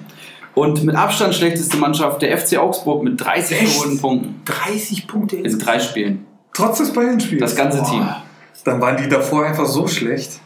Und 0.55 0.83
mit 0.83 0.97
Abstand 0.97 1.35
schlechteste 1.35 1.77
Mannschaft 1.77 2.21
der 2.23 2.37
FC 2.37 2.59
Augsburg 2.59 3.05
mit 3.05 3.21
30 3.21 3.61
Echt? 3.61 3.75
geholten 3.75 4.01
Punkten 4.01 4.43
30 4.45 5.07
Punkte 5.07 5.37
in 5.37 5.59
drei 5.59 5.79
Spielen. 5.79 6.27
Trotz 6.53 6.79
des 6.79 6.93
Bayern-Spiels. 6.93 7.41
Das 7.41 7.55
ganze 7.55 7.85
Team. 7.85 8.09
Dann 8.65 8.81
waren 8.81 8.97
die 8.97 9.09
davor 9.09 9.47
einfach 9.47 9.67
so 9.67 9.87
schlecht. 9.87 10.41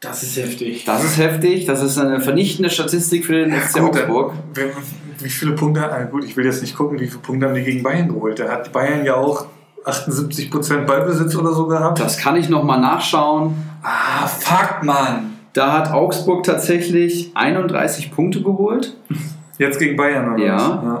Das 0.00 0.22
ist 0.22 0.36
heftig. 0.36 0.84
Das 0.84 1.02
ist 1.04 1.16
heftig. 1.18 1.64
Das 1.66 1.82
ist 1.82 1.98
eine 1.98 2.20
vernichtende 2.20 2.68
Statistik 2.70 3.24
für 3.24 3.32
den 3.32 3.52
FC 3.52 3.78
Gut, 3.80 3.96
Augsburg. 3.96 4.32
Wie, 4.54 5.24
wie 5.24 5.30
viele 5.30 5.52
Punkte, 5.52 5.90
ah, 5.90 6.02
gut, 6.04 6.24
ich 6.24 6.36
will 6.36 6.44
jetzt 6.44 6.60
nicht 6.60 6.76
gucken, 6.76 7.00
wie 7.00 7.06
viele 7.06 7.20
Punkte 7.20 7.46
haben 7.46 7.54
die 7.54 7.62
gegen 7.62 7.82
Bayern 7.82 8.08
geholt. 8.08 8.38
Da 8.38 8.48
hat 8.50 8.72
Bayern 8.72 9.04
ja 9.06 9.14
auch 9.14 9.46
78% 9.84 10.84
Ballbesitz 10.84 11.34
oder 11.36 11.52
so 11.52 11.66
gehabt. 11.66 11.98
Das 12.00 12.18
kann 12.18 12.36
ich 12.36 12.48
nochmal 12.48 12.80
nachschauen. 12.80 13.54
Ah, 13.82 14.26
fuck, 14.26 14.82
Mann. 14.82 15.32
Da 15.54 15.72
hat 15.72 15.90
Augsburg 15.90 16.44
tatsächlich 16.44 17.30
31 17.34 18.10
Punkte 18.12 18.42
geholt. 18.42 18.94
Jetzt 19.56 19.78
gegen 19.78 19.96
Bayern, 19.96 20.34
oder 20.34 20.44
Ja. 20.44 20.82
was? 20.84 21.00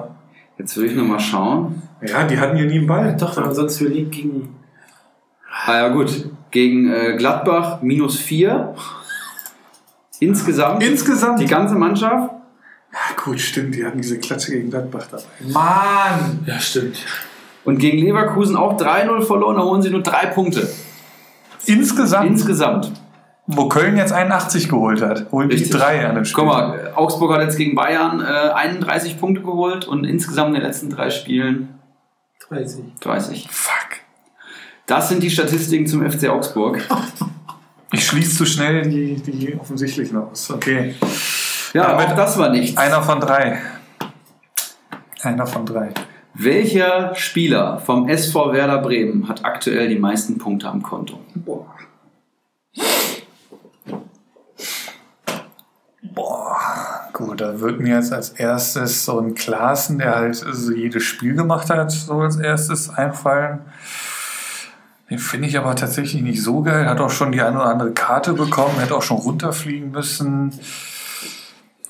Jetzt 0.58 0.76
will 0.78 0.86
ich 0.86 0.94
nochmal 0.96 1.20
schauen. 1.20 1.82
Ja. 2.00 2.20
ja, 2.20 2.26
die 2.26 2.38
hatten 2.38 2.56
ja 2.56 2.64
nie 2.64 2.78
einen 2.78 2.86
Ball. 2.86 3.14
Doch, 3.20 3.36
aber 3.36 3.54
sonst 3.54 3.76
verliert 3.76 4.10
gegen. 4.12 4.54
Ah 5.66 5.74
ja 5.74 5.88
gut, 5.88 6.30
gegen 6.56 6.90
äh, 6.90 7.16
Gladbach 7.18 7.82
minus 7.82 8.18
4. 8.18 8.74
Insgesamt. 10.20 10.82
Insgesamt. 10.82 11.38
Die 11.38 11.44
ganze 11.44 11.74
Mannschaft. 11.74 12.30
ja, 12.92 13.22
gut, 13.22 13.38
stimmt, 13.38 13.74
die 13.74 13.84
hatten 13.84 14.00
diese 14.00 14.18
Klatsche 14.18 14.52
gegen 14.52 14.70
Gladbach 14.70 15.06
dabei. 15.10 15.24
Mann! 15.52 16.42
Ja, 16.46 16.58
stimmt. 16.58 16.96
Und 17.66 17.76
gegen 17.76 17.98
Leverkusen 17.98 18.56
auch 18.56 18.78
3-0 18.78 19.20
verloren, 19.26 19.56
da 19.56 19.64
holen 19.64 19.82
sie 19.82 19.90
nur 19.90 20.02
drei 20.02 20.24
Punkte. 20.26 20.66
Insgesamt. 21.66 22.30
Insgesamt. 22.30 22.90
wo 23.46 23.68
Köln 23.68 23.98
jetzt 23.98 24.14
81 24.14 24.70
geholt 24.70 25.02
hat, 25.02 25.30
holen 25.32 25.50
die 25.50 25.56
Richtig. 25.56 25.72
drei 25.72 26.08
an 26.08 26.14
dem 26.14 26.24
Spiel. 26.24 26.42
Guck 26.42 26.54
mal, 26.54 26.92
Augsburg 26.94 27.34
hat 27.34 27.42
jetzt 27.42 27.58
gegen 27.58 27.74
Bayern 27.74 28.20
äh, 28.22 28.24
31 28.24 29.20
Punkte 29.20 29.42
geholt 29.42 29.86
und 29.86 30.04
insgesamt 30.04 30.48
in 30.48 30.54
den 30.54 30.62
letzten 30.62 30.88
drei 30.88 31.10
Spielen 31.10 31.78
30. 32.48 32.82
30. 33.00 33.48
Fuck. 33.50 34.05
Das 34.86 35.08
sind 35.08 35.22
die 35.22 35.30
Statistiken 35.30 35.86
zum 35.86 36.08
FC 36.08 36.28
Augsburg. 36.28 36.80
Ich 37.92 38.06
schließe 38.06 38.36
zu 38.36 38.46
schnell 38.46 38.82
die, 38.88 39.16
die 39.16 39.54
offensichtlichen 39.58 40.16
aus. 40.18 40.50
Okay. 40.50 40.94
Ja, 41.72 41.88
Damit- 41.90 42.08
auch 42.08 42.16
das 42.16 42.38
war 42.38 42.50
nichts. 42.50 42.76
Einer 42.76 43.02
von 43.02 43.20
drei. 43.20 43.60
Einer 45.22 45.46
von 45.46 45.66
drei. 45.66 45.90
Welcher 46.34 47.14
Spieler 47.14 47.78
vom 47.80 48.08
SV 48.08 48.52
Werder 48.52 48.78
Bremen 48.78 49.28
hat 49.28 49.44
aktuell 49.44 49.88
die 49.88 49.98
meisten 49.98 50.38
Punkte 50.38 50.68
am 50.68 50.82
Konto? 50.82 51.18
Boah. 51.34 51.66
Boah, 56.02 56.56
gut, 57.12 57.40
da 57.40 57.58
wird 57.60 57.80
mir 57.80 57.96
jetzt 57.96 58.12
als 58.12 58.30
erstes 58.30 59.04
so 59.04 59.18
ein 59.18 59.34
Klaassen, 59.34 59.98
der 59.98 60.14
halt 60.14 60.34
so 60.36 60.72
jedes 60.72 61.02
Spiel 61.02 61.34
gemacht 61.34 61.68
hat, 61.70 61.90
so 61.90 62.20
als 62.20 62.36
erstes 62.36 62.90
einfallen. 62.90 63.60
Den 65.08 65.18
finde 65.18 65.46
ich 65.48 65.56
aber 65.56 65.76
tatsächlich 65.76 66.22
nicht 66.22 66.42
so 66.42 66.62
geil. 66.62 66.86
Hat 66.86 67.00
auch 67.00 67.10
schon 67.10 67.32
die 67.32 67.40
eine 67.40 67.56
oder 67.56 67.66
andere 67.66 67.92
Karte 67.92 68.32
bekommen, 68.32 68.78
hätte 68.78 68.96
auch 68.96 69.02
schon 69.02 69.18
runterfliegen 69.18 69.92
müssen. 69.92 70.52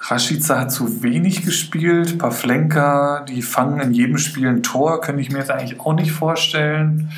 Rashica 0.00 0.60
hat 0.60 0.70
zu 0.70 1.02
wenig 1.02 1.44
gespielt. 1.44 2.18
Pavlenka, 2.18 3.24
die 3.28 3.42
fangen 3.42 3.80
in 3.80 3.92
jedem 3.92 4.18
Spiel 4.18 4.48
ein 4.48 4.62
Tor, 4.62 5.00
könnte 5.00 5.22
ich 5.22 5.30
mir 5.30 5.38
jetzt 5.38 5.50
eigentlich 5.50 5.80
auch 5.80 5.94
nicht 5.94 6.12
vorstellen. 6.12 7.10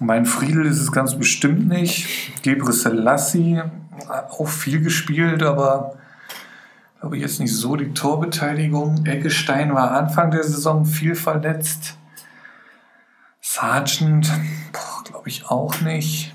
Mein 0.00 0.26
Friedel 0.26 0.66
ist 0.66 0.80
es 0.80 0.90
ganz 0.90 1.16
bestimmt 1.16 1.68
nicht. 1.68 2.42
Gebre 2.42 2.72
Selassie 2.72 3.62
hat 4.08 4.30
auch 4.30 4.48
viel 4.48 4.82
gespielt, 4.82 5.42
aber 5.44 5.94
glaube 6.98 7.16
ich 7.16 7.22
jetzt 7.22 7.38
nicht 7.38 7.54
so 7.54 7.76
die 7.76 7.94
Torbeteiligung. 7.94 9.06
Eggestein 9.06 9.72
war 9.72 9.92
Anfang 9.92 10.32
der 10.32 10.42
Saison 10.42 10.84
viel 10.84 11.14
verletzt. 11.14 11.96
Sargent, 13.40 14.30
glaube 15.04 15.28
ich 15.28 15.50
auch 15.50 15.80
nicht. 15.80 16.34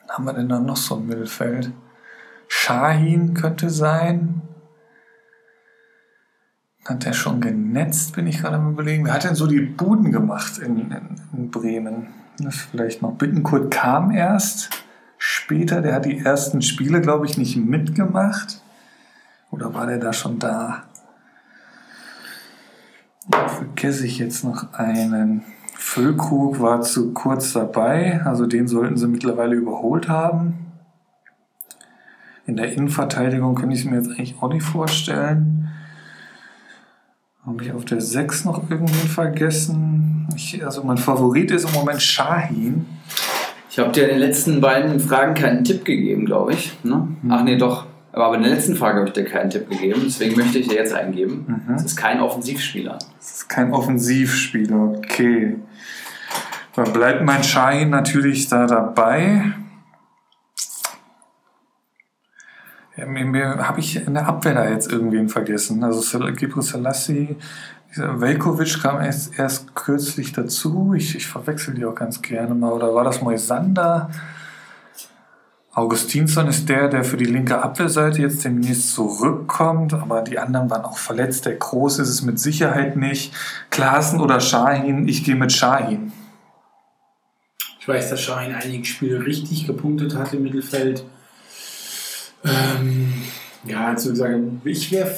Wen 0.00 0.10
haben 0.10 0.24
wir 0.24 0.34
denn 0.34 0.48
da 0.48 0.58
noch 0.58 0.76
so 0.76 0.96
im 0.96 1.06
Mittelfeld? 1.06 1.72
Shahin 2.48 3.34
könnte 3.34 3.70
sein. 3.70 4.42
Hat 6.84 7.06
der 7.06 7.14
schon 7.14 7.40
genetzt, 7.40 8.14
bin 8.14 8.26
ich 8.26 8.38
gerade 8.38 8.56
am 8.56 8.72
überlegen. 8.72 9.06
Wer 9.06 9.14
hat 9.14 9.24
denn 9.24 9.34
so 9.34 9.46
die 9.46 9.60
Buden 9.60 10.12
gemacht 10.12 10.58
in, 10.58 10.90
in, 10.90 11.20
in 11.32 11.50
Bremen? 11.50 12.08
Vielleicht 12.50 13.00
noch. 13.00 13.12
Bittenkurt 13.12 13.72
kam 13.72 14.10
erst 14.10 14.70
später. 15.16 15.80
Der 15.80 15.94
hat 15.94 16.04
die 16.04 16.18
ersten 16.18 16.60
Spiele, 16.60 17.00
glaube 17.00 17.26
ich, 17.26 17.38
nicht 17.38 17.56
mitgemacht. 17.56 18.60
Oder 19.50 19.72
war 19.72 19.86
der 19.86 19.98
da 19.98 20.12
schon? 20.12 20.38
Da 20.38 20.84
vergesse 23.30 24.04
ich 24.04 24.18
jetzt 24.18 24.44
noch 24.44 24.74
einen. 24.74 25.44
Füllkrug 25.76 26.60
war 26.60 26.82
zu 26.82 27.12
kurz 27.12 27.52
dabei. 27.52 28.20
Also 28.24 28.46
den 28.46 28.68
sollten 28.68 28.96
sie 28.96 29.06
mittlerweile 29.06 29.54
überholt 29.54 30.08
haben. 30.08 30.72
In 32.46 32.56
der 32.56 32.72
Innenverteidigung 32.72 33.54
könnte 33.54 33.74
ich 33.74 33.84
es 33.84 33.90
mir 33.90 33.96
jetzt 33.96 34.10
eigentlich 34.10 34.36
auch 34.40 34.48
nicht 34.48 34.64
vorstellen. 34.64 35.68
Habe 37.46 37.62
ich 37.62 37.72
auf 37.72 37.84
der 37.84 38.00
6 38.00 38.44
noch 38.44 38.70
irgendwen 38.70 39.08
vergessen? 39.08 40.28
Ich, 40.34 40.64
also 40.64 40.82
mein 40.82 40.98
Favorit 40.98 41.50
ist 41.50 41.68
im 41.68 41.74
Moment 41.74 42.00
Shahin. 42.00 42.86
Ich 43.70 43.78
habe 43.78 43.92
dir 43.92 44.04
in 44.04 44.10
den 44.10 44.18
letzten 44.18 44.60
beiden 44.60 45.00
Fragen 45.00 45.34
keinen 45.34 45.64
Tipp 45.64 45.84
gegeben, 45.84 46.26
glaube 46.26 46.52
ich. 46.52 46.72
Ne? 46.84 47.08
Ach 47.28 47.42
nee, 47.42 47.56
doch. 47.56 47.86
Aber 48.14 48.36
in 48.36 48.42
der 48.42 48.52
letzten 48.52 48.76
Frage 48.76 48.98
habe 48.98 49.08
ich 49.08 49.14
dir 49.14 49.24
keinen 49.24 49.50
Tipp 49.50 49.68
gegeben, 49.68 50.02
deswegen 50.04 50.36
möchte 50.36 50.58
ich 50.58 50.68
dir 50.68 50.76
jetzt 50.76 50.94
eingeben. 50.94 51.64
Mhm. 51.66 51.74
Es 51.74 51.84
ist 51.84 51.96
kein 51.96 52.20
Offensivspieler. 52.20 52.98
Das 53.18 53.32
ist 53.32 53.48
kein 53.48 53.72
Offensivspieler, 53.72 54.94
okay. 54.96 55.56
Dann 56.76 56.92
bleibt 56.92 57.24
mein 57.24 57.42
Shahin 57.42 57.90
natürlich 57.90 58.48
da 58.48 58.66
dabei. 58.66 59.52
Ja, 62.96 63.06
mir, 63.06 63.24
mir 63.24 63.68
habe 63.68 63.80
ich 63.80 63.96
in 63.96 64.14
der 64.14 64.28
Abwehr 64.28 64.54
da 64.54 64.68
jetzt 64.68 64.92
irgendwen 64.92 65.28
vergessen. 65.28 65.82
Also 65.82 66.18
Gebre 66.32 66.62
Selassie, 66.62 67.36
Velkovic 67.96 68.80
kam 68.80 69.00
erst, 69.00 69.38
erst 69.38 69.74
kürzlich 69.74 70.32
dazu. 70.32 70.94
Ich, 70.96 71.16
ich 71.16 71.26
verwechsel 71.26 71.74
die 71.74 71.84
auch 71.84 71.94
ganz 71.94 72.22
gerne 72.22 72.54
mal. 72.54 72.72
Oder 72.72 72.94
war 72.94 73.04
das 73.04 73.20
Moisander? 73.20 74.10
Augustinsson 75.74 76.46
ist 76.46 76.68
der, 76.68 76.88
der 76.88 77.02
für 77.02 77.16
die 77.16 77.24
linke 77.24 77.60
Abwehrseite 77.60 78.22
jetzt 78.22 78.44
demnächst 78.44 78.94
zurückkommt, 78.94 79.92
aber 79.92 80.22
die 80.22 80.38
anderen 80.38 80.70
waren 80.70 80.84
auch 80.84 80.98
verletzt. 80.98 81.46
Der 81.46 81.56
Groß 81.56 81.98
ist 81.98 82.08
es 82.08 82.22
mit 82.22 82.38
Sicherheit 82.38 82.96
nicht. 82.96 83.32
Klaassen 83.70 84.20
oder 84.20 84.40
Shahin, 84.40 85.08
ich 85.08 85.24
gehe 85.24 85.34
mit 85.34 85.52
Shahin. 85.52 86.12
Ich 87.80 87.88
weiß, 87.88 88.10
dass 88.10 88.20
Schein 88.20 88.54
einige 88.54 88.84
Spiele 88.84 89.26
richtig 89.26 89.66
gepunktet 89.66 90.16
hat 90.16 90.32
im 90.32 90.44
Mittelfeld. 90.44 91.04
Ähm, 92.44 93.12
ja, 93.64 93.88
also 93.88 94.14
sagen, 94.14 94.62
ich 94.64 94.92
wäre 94.92 95.10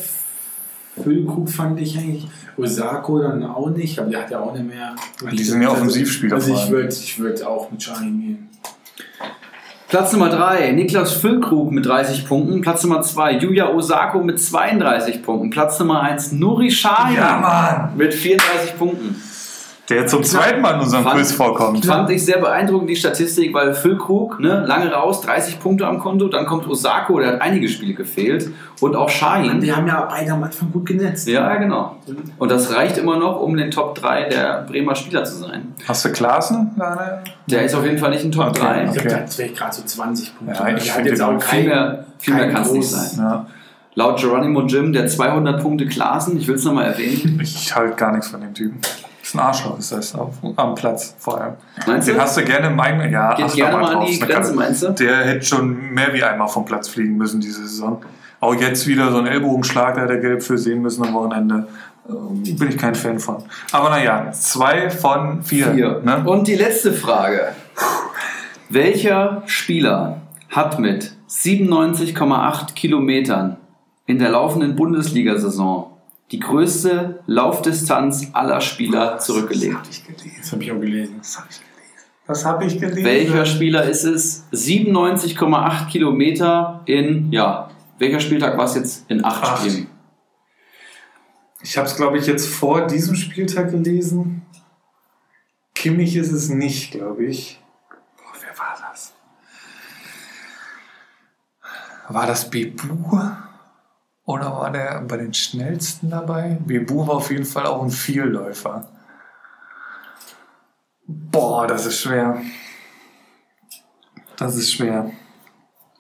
Füllkrug 1.02 1.50
fand 1.50 1.78
ich 1.80 1.98
eigentlich. 1.98 2.28
Osako 2.56 3.18
dann 3.18 3.44
auch 3.44 3.68
nicht, 3.68 3.98
aber 3.98 4.08
der 4.08 4.22
hat 4.22 4.30
ja 4.30 4.40
auch 4.40 4.54
nicht 4.54 4.66
mehr. 4.66 4.96
Die 5.30 5.44
sind 5.44 5.60
ja 5.60 5.70
Offensivspieler 5.70 6.36
Also 6.36 6.54
ich 6.54 6.70
würde 6.70 6.88
ich 6.88 7.18
würd 7.18 7.42
auch 7.42 7.70
mit 7.70 7.82
Schein 7.82 8.20
gehen. 8.20 8.48
Platz 9.88 10.12
Nummer 10.12 10.30
3, 10.30 10.72
Niklas 10.72 11.12
Füllkrug 11.12 11.70
mit 11.70 11.86
30 11.86 12.26
Punkten. 12.26 12.60
Platz 12.60 12.82
Nummer 12.82 13.02
2, 13.02 13.34
Yuya 13.34 13.68
Osako 13.72 14.20
mit 14.20 14.40
32 14.40 15.22
Punkten. 15.22 15.50
Platz 15.50 15.78
Nummer 15.78 16.02
1, 16.02 16.32
Nuri 16.32 16.70
Sahin 16.70 17.16
Ja, 17.16 17.92
mit 17.96 18.12
34 18.12 18.76
Punkten. 18.76 19.14
Der 19.88 20.06
zum 20.08 20.24
zweiten 20.24 20.60
Mal 20.60 20.74
in 20.74 20.80
unserem 20.80 21.04
Fand- 21.04 21.16
Quiz 21.16 21.30
vorkommt. 21.32 21.86
Fand 21.86 22.10
ich 22.10 22.24
sehr 22.24 22.38
beeindruckend, 22.38 22.90
die 22.90 22.96
Statistik, 22.96 23.54
weil 23.54 23.72
Füllkrug, 23.72 24.40
ne, 24.40 24.64
lange 24.66 24.90
raus, 24.92 25.20
30 25.20 25.60
Punkte 25.60 25.86
am 25.86 26.00
Konto, 26.00 26.26
dann 26.26 26.44
kommt 26.44 26.66
Osako, 26.68 27.20
der 27.20 27.34
hat 27.34 27.40
einige 27.40 27.68
Spiele 27.68 27.94
gefehlt 27.94 28.50
und 28.80 28.96
auch 28.96 29.08
Shahin. 29.08 29.60
Die 29.60 29.72
haben 29.72 29.86
ja 29.86 30.00
beide 30.10 30.32
am 30.32 30.42
Anfang 30.42 30.72
gut 30.72 30.86
genetzt. 30.86 31.28
Ja, 31.28 31.54
genau. 31.56 31.96
Und 32.38 32.50
das 32.50 32.74
reicht 32.74 32.98
immer 32.98 33.16
noch, 33.16 33.40
um 33.40 33.52
in 33.52 33.58
den 33.58 33.70
Top 33.70 33.94
3 33.94 34.28
der 34.28 34.62
Bremer 34.68 34.96
Spieler 34.96 35.22
zu 35.24 35.36
sein. 35.36 35.72
Hast 35.86 36.04
du 36.04 36.10
Klaassen? 36.10 36.72
Der 37.48 37.62
ist 37.62 37.74
auf 37.76 37.84
jeden 37.84 37.98
Fall 37.98 38.10
nicht 38.10 38.24
in 38.24 38.32
Top 38.32 38.48
Okay. 38.48 38.60
3. 38.60 38.82
Ich 38.84 38.90
Okay. 38.90 39.08
glaube, 39.08 39.22
das 39.26 39.38
wäre 39.38 39.48
gerade 39.50 39.72
so 39.76 39.82
20 39.84 40.36
Punkte. 40.36 40.56
Ja, 40.58 40.68
ich 40.76 40.84
Der 40.84 40.92
finde 40.94 41.10
den 41.12 41.20
auch 41.22 41.42
Viel 41.42 41.64
mehr, 41.64 42.06
viel 42.18 42.34
mehr 42.34 42.44
kein 42.46 42.54
kann 42.54 42.62
es 42.62 42.72
nicht 42.72 42.88
groß- 42.88 43.14
sein. 43.14 43.24
Ja. 43.24 43.46
Laut 43.94 44.20
Geronimo 44.20 44.62
Jim, 44.62 44.92
der 44.92 45.06
200 45.06 45.62
Punkte 45.62 45.86
Klaassen, 45.86 46.36
ich 46.36 46.48
will 46.48 46.56
es 46.56 46.64
nochmal 46.64 46.86
erwähnen. 46.86 47.38
Ich 47.42 47.74
halte 47.74 47.94
gar 47.94 48.10
nichts 48.12 48.28
von 48.28 48.40
dem 48.40 48.52
Typen. 48.52 48.78
Ist 49.26 49.34
ein 49.34 49.40
Arschloch, 49.40 49.78
ist 49.78 49.92
das 49.92 50.14
auf, 50.14 50.34
am 50.56 50.74
Platz 50.74 51.14
vor 51.18 51.40
allem. 51.40 51.54
Meinst 51.86 52.08
Den 52.08 52.14
du? 52.14 52.20
hast 52.20 52.36
du 52.36 52.44
gerne 52.44 52.68
im 52.68 52.78
eigenen. 52.78 53.12
Ja, 53.12 53.34
Geht 53.34 53.52
gerne 53.54 53.76
mal 53.78 53.86
an 53.86 54.00
drauf, 54.00 54.08
die 54.10 54.18
Grenze, 54.20 54.54
meinst 54.54 54.82
du? 54.82 54.90
Der 54.90 55.16
hätte 55.24 55.44
schon 55.44 55.92
mehr 55.92 56.12
wie 56.14 56.22
einmal 56.22 56.48
vom 56.48 56.64
Platz 56.64 56.88
fliegen 56.88 57.16
müssen 57.16 57.40
diese 57.40 57.62
Saison. 57.66 58.02
Auch 58.40 58.54
jetzt 58.54 58.86
wieder 58.86 59.10
so 59.10 59.18
ein 59.18 59.26
Ellbogenschlag, 59.26 59.94
da 59.94 60.02
hätte 60.02 60.14
er 60.14 60.20
gelb 60.20 60.42
für 60.42 60.58
sehen 60.58 60.82
müssen 60.82 61.04
am 61.04 61.14
Wochenende. 61.14 61.66
Äh, 62.08 62.52
Bin 62.52 62.68
ich 62.68 62.78
kein 62.78 62.94
Fan 62.94 63.18
von. 63.18 63.42
Aber 63.72 63.90
naja, 63.90 64.30
zwei 64.32 64.90
von 64.90 65.42
vier. 65.42 65.72
Vier. 65.72 66.00
Ne? 66.04 66.22
Und 66.24 66.46
die 66.46 66.54
letzte 66.54 66.92
Frage. 66.92 67.48
Welcher 68.68 69.42
Spieler 69.46 70.20
hat 70.50 70.78
mit 70.78 71.12
97,8 71.28 72.74
Kilometern 72.74 73.56
in 74.06 74.18
der 74.18 74.30
laufenden 74.30 74.76
Bundesliga-Saison 74.76 75.95
die 76.30 76.40
größte 76.40 77.22
Laufdistanz 77.26 78.28
aller 78.32 78.60
Spieler 78.60 79.18
zurückgelegt? 79.18 79.78
Das 80.38 80.52
habe 80.52 80.62
ich 80.62 80.72
auch 80.72 80.80
gelesen. 80.80 81.20
Das 82.26 82.44
habe 82.44 82.64
ich 82.64 82.80
gelesen. 82.80 83.04
Welcher 83.04 83.46
Spieler 83.46 83.84
ist 83.84 84.04
es? 84.04 84.44
97,8 84.52 85.88
Kilometer 85.88 86.82
in, 86.86 87.30
ja, 87.30 87.70
welcher 87.98 88.20
Spieltag 88.20 88.58
war 88.58 88.64
es 88.64 88.74
jetzt? 88.74 89.08
In 89.08 89.24
acht 89.24 89.42
Acht. 89.42 89.60
Spielen. 89.60 89.88
Ich 91.62 91.76
habe 91.76 91.86
es, 91.86 91.96
glaube 91.96 92.18
ich, 92.18 92.26
jetzt 92.26 92.46
vor 92.46 92.86
diesem 92.86 93.14
Spieltag 93.14 93.70
gelesen. 93.70 94.42
Kimmich 95.74 96.16
ist 96.16 96.32
es 96.32 96.48
nicht, 96.48 96.92
glaube 96.92 97.24
ich. 97.24 97.60
Boah, 98.16 98.32
wer 98.40 98.58
war 98.58 98.76
das? 98.90 99.12
War 102.08 102.26
das 102.26 102.50
Bebu? 102.50 103.20
Oder 104.26 104.52
war 104.52 104.70
der 104.72 105.00
bei 105.02 105.16
den 105.16 105.32
schnellsten 105.32 106.10
dabei? 106.10 106.58
Bebu 106.64 107.06
war 107.06 107.14
auf 107.14 107.30
jeden 107.30 107.44
Fall 107.44 107.66
auch 107.66 107.82
ein 107.82 107.90
Vielläufer. 107.90 108.88
Boah, 111.06 111.68
das 111.68 111.86
ist 111.86 112.00
schwer. 112.00 112.42
Das 114.36 114.56
ist 114.56 114.72
schwer. 114.72 115.12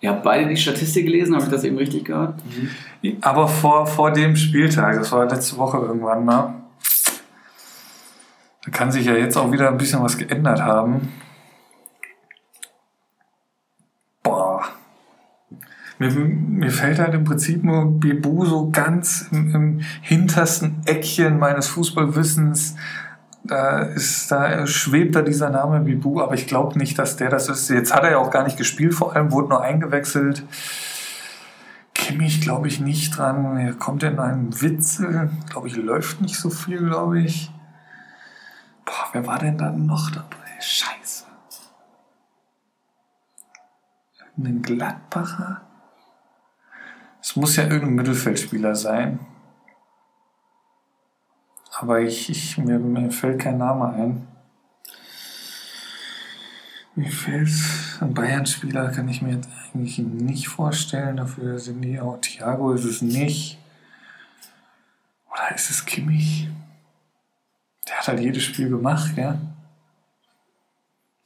Ihr 0.00 0.10
habt 0.10 0.24
beide 0.24 0.48
die 0.48 0.56
Statistik 0.56 1.06
gelesen, 1.06 1.34
habe 1.34 1.44
ich 1.44 1.50
das 1.50 1.64
eben 1.64 1.78
richtig 1.78 2.04
gehört? 2.04 2.42
Aber 3.22 3.48
vor, 3.48 3.86
vor 3.86 4.12
dem 4.12 4.36
Spieltag, 4.36 4.96
das 4.96 5.12
war 5.12 5.26
letzte 5.26 5.56
Woche 5.56 5.78
irgendwann 5.78 6.24
mal, 6.24 6.54
da 8.64 8.70
kann 8.72 8.90
sich 8.90 9.06
ja 9.06 9.14
jetzt 9.14 9.36
auch 9.36 9.52
wieder 9.52 9.68
ein 9.68 9.78
bisschen 9.78 10.02
was 10.02 10.18
geändert 10.18 10.60
haben. 10.60 11.12
Boah. 14.24 14.64
Mir, 15.98 16.10
mir 16.10 16.70
fällt 16.70 16.98
halt 16.98 17.14
im 17.14 17.24
Prinzip 17.24 17.64
nur 17.64 17.98
Bebu 17.98 18.44
so 18.44 18.70
ganz 18.70 19.28
im, 19.32 19.54
im 19.54 19.80
hintersten 20.02 20.82
Eckchen 20.84 21.38
meines 21.38 21.68
Fußballwissens. 21.68 22.76
Da, 23.44 23.78
ist, 23.78 24.30
da 24.30 24.66
schwebt 24.66 25.14
da 25.14 25.22
dieser 25.22 25.50
Name 25.50 25.80
Bibu, 25.80 26.20
aber 26.20 26.34
ich 26.34 26.46
glaube 26.46 26.78
nicht, 26.78 26.98
dass 26.98 27.16
der 27.16 27.30
das 27.30 27.48
ist. 27.48 27.70
Jetzt 27.70 27.94
hat 27.94 28.02
er 28.02 28.12
ja 28.12 28.18
auch 28.18 28.30
gar 28.30 28.44
nicht 28.44 28.56
gespielt, 28.56 28.94
vor 28.94 29.14
allem 29.14 29.30
wurde 29.30 29.50
nur 29.50 29.62
eingewechselt. 29.62 30.44
Kimmich 31.94 32.40
glaube 32.40 32.68
ich 32.68 32.80
nicht 32.80 33.16
dran. 33.16 33.56
Er 33.56 33.72
kommt 33.72 34.02
in 34.02 34.18
einen 34.18 34.60
Witzel. 34.60 35.30
Glaube 35.48 35.68
ich, 35.68 35.76
läuft 35.76 36.20
nicht 36.20 36.36
so 36.36 36.50
viel, 36.50 36.78
glaube 36.78 37.20
ich. 37.20 37.50
Boah, 38.84 39.08
wer 39.12 39.26
war 39.26 39.38
denn 39.38 39.58
da 39.58 39.70
noch 39.72 40.10
dabei? 40.10 40.36
Scheiße. 40.60 41.24
Irgendein 44.36 44.62
Gladbacher? 44.62 45.65
Es 47.26 47.34
muss 47.34 47.56
ja 47.56 47.64
irgendein 47.64 47.96
Mittelfeldspieler 47.96 48.76
sein. 48.76 49.18
Aber 51.72 52.00
ich, 52.00 52.30
ich, 52.30 52.56
mir, 52.56 52.78
mir 52.78 53.10
fällt 53.10 53.40
kein 53.40 53.58
Name 53.58 53.88
ein. 53.88 54.28
Mir 56.94 57.10
fällt 57.10 57.50
ein 58.00 58.14
Bayern-Spieler, 58.14 58.92
kann 58.92 59.08
ich 59.08 59.22
mir 59.22 59.34
jetzt 59.34 59.48
eigentlich 59.74 59.98
nicht 59.98 60.46
vorstellen. 60.46 61.16
Dafür 61.16 61.58
sind 61.58 61.82
die 61.82 61.98
auch. 61.98 62.20
Thiago 62.20 62.72
ist 62.72 62.84
es 62.84 63.02
nicht. 63.02 63.58
Oder 65.28 65.52
ist 65.52 65.68
es 65.68 65.84
Kimmich? 65.84 66.48
Der 67.88 67.96
hat 67.98 68.06
halt 68.06 68.20
jedes 68.20 68.44
Spiel 68.44 68.68
gemacht, 68.68 69.16
ja. 69.16 69.36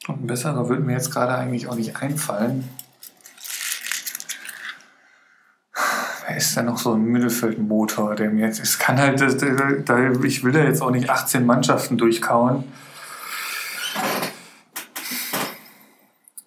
Und 0.08 0.22
ein 0.22 0.26
besserer 0.26 0.66
würde 0.66 0.82
mir 0.82 0.94
jetzt 0.94 1.12
gerade 1.12 1.34
eigentlich 1.34 1.68
auch 1.68 1.76
nicht 1.76 2.00
einfallen. 2.02 2.66
Wer 6.29 6.29
ist 6.46 6.56
denn 6.56 6.66
noch 6.66 6.78
so 6.78 6.92
ein 6.94 7.04
Mittelfeldmotor, 7.04 8.14
der 8.14 8.30
mir 8.30 8.46
jetzt. 8.46 8.60
Es 8.60 8.78
kann 8.78 8.98
halt. 8.98 9.20
da- 9.20 9.28
da- 9.84 10.10
Ich 10.24 10.42
will 10.44 10.52
da 10.52 10.60
jetzt 10.64 10.82
auch 10.82 10.90
nicht 10.90 11.08
18 11.10 11.44
Mannschaften 11.46 11.96
durchkauen. 11.98 12.64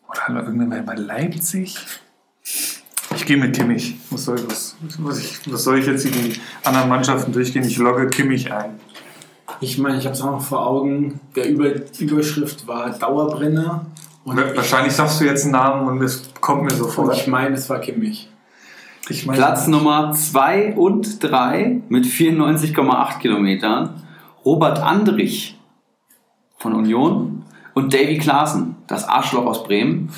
Oder 0.10 0.44
irgendwann 0.44 0.86
bei 0.86 0.96
Leipzig? 0.96 1.78
Ich 3.16 3.26
gehe 3.26 3.38
mit 3.38 3.56
Kimmich. 3.56 3.96
Was 4.10 4.26
soll, 4.26 4.38
was, 4.48 4.76
was, 5.00 5.20
ich, 5.20 5.40
was 5.52 5.64
soll 5.64 5.80
ich 5.80 5.86
jetzt 5.86 6.06
in 6.06 6.12
die 6.12 6.42
anderen 6.64 6.90
Mannschaften 6.90 7.32
durchgehen? 7.32 7.64
Ich 7.64 7.78
logge 7.78 8.08
Kimmich 8.08 8.52
ein. 8.52 8.80
Ich 9.62 9.78
meine, 9.78 9.98
ich 9.98 10.06
habe 10.06 10.16
es 10.16 10.22
auch 10.22 10.32
noch 10.32 10.44
vor 10.44 10.66
Augen. 10.66 11.20
Der 11.36 11.48
Über 11.50 11.70
Überschrift 12.00 12.68
war 12.68 12.90
Dauerbrenner. 12.90 13.86
Und 14.26 14.38
Wahrscheinlich 14.56 14.94
sagst 14.94 15.20
du 15.22 15.26
jetzt 15.26 15.44
einen 15.44 15.52
Namen 15.54 15.88
und 15.88 16.02
es 16.02 16.24
kommt 16.42 16.64
mir 16.64 16.72
so 16.74 16.88
vor. 16.88 17.12
ich 17.14 17.28
meine, 17.28 17.56
es 17.56 17.70
war 17.70 17.80
Kimmich. 17.80 18.30
Ich 19.10 19.26
meine, 19.26 19.38
Platz 19.38 19.68
Nummer 19.68 20.14
2 20.14 20.74
und 20.76 21.22
3 21.22 21.82
mit 21.90 22.06
94,8 22.06 23.20
Kilometern. 23.20 24.02
Robert 24.46 24.80
Andrich 24.80 25.60
von 26.58 26.74
Union 26.74 27.44
und 27.74 27.94
Davy 27.94 28.18
Klaassen, 28.18 28.76
das 28.88 29.08
Arschloch 29.08 29.46
aus 29.46 29.64
Bremen. 29.64 30.10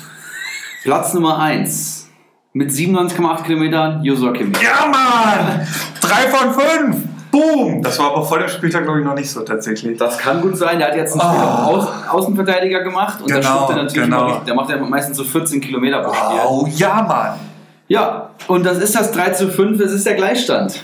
Platz 0.82 1.14
Nummer 1.14 1.38
1 1.38 2.08
mit 2.52 2.70
97,8 2.70 3.42
Kilometern, 3.42 4.04
Josua 4.04 4.32
Kimmich. 4.32 4.62
Ja, 4.62 4.86
Mann! 4.86 5.66
Drei 6.00 6.28
von 6.28 6.52
fünf! 6.54 6.96
Boom! 7.30 7.82
Das 7.82 7.98
war 7.98 8.12
aber 8.12 8.24
vor 8.24 8.38
dem 8.38 8.48
Spieltag, 8.48 8.84
glaube 8.84 9.00
ich, 9.00 9.04
noch 9.04 9.14
nicht 9.14 9.28
so 9.30 9.42
tatsächlich. 9.42 9.98
Das 9.98 10.16
kann 10.16 10.40
gut 10.40 10.56
sein, 10.56 10.78
der 10.78 10.88
hat 10.88 10.96
jetzt 10.96 11.14
ein 11.14 11.20
Spiel 11.20 11.44
Oh. 11.44 12.16
Außenverteidiger 12.16 12.82
gemacht 12.82 13.20
und 13.20 13.30
da 13.30 13.40
Genau, 13.40 13.68
er 13.68 13.76
natürlich 13.76 13.94
genau. 13.94 14.26
richtig, 14.26 14.44
der 14.44 14.54
macht 14.54 14.70
ja 14.70 14.76
meistens 14.78 15.16
so 15.16 15.24
14 15.24 15.60
Kilometer 15.60 16.02
pro 16.02 16.14
Spiel. 16.14 16.38
Oh, 16.48 16.66
ja, 16.70 17.02
Mann! 17.02 17.55
Ja, 17.88 18.30
und 18.48 18.64
das 18.66 18.78
ist 18.78 18.94
das 18.94 19.12
3 19.12 19.30
zu 19.30 19.48
5, 19.48 19.78
das 19.78 19.92
ist 19.92 20.06
der 20.06 20.14
Gleichstand. 20.14 20.82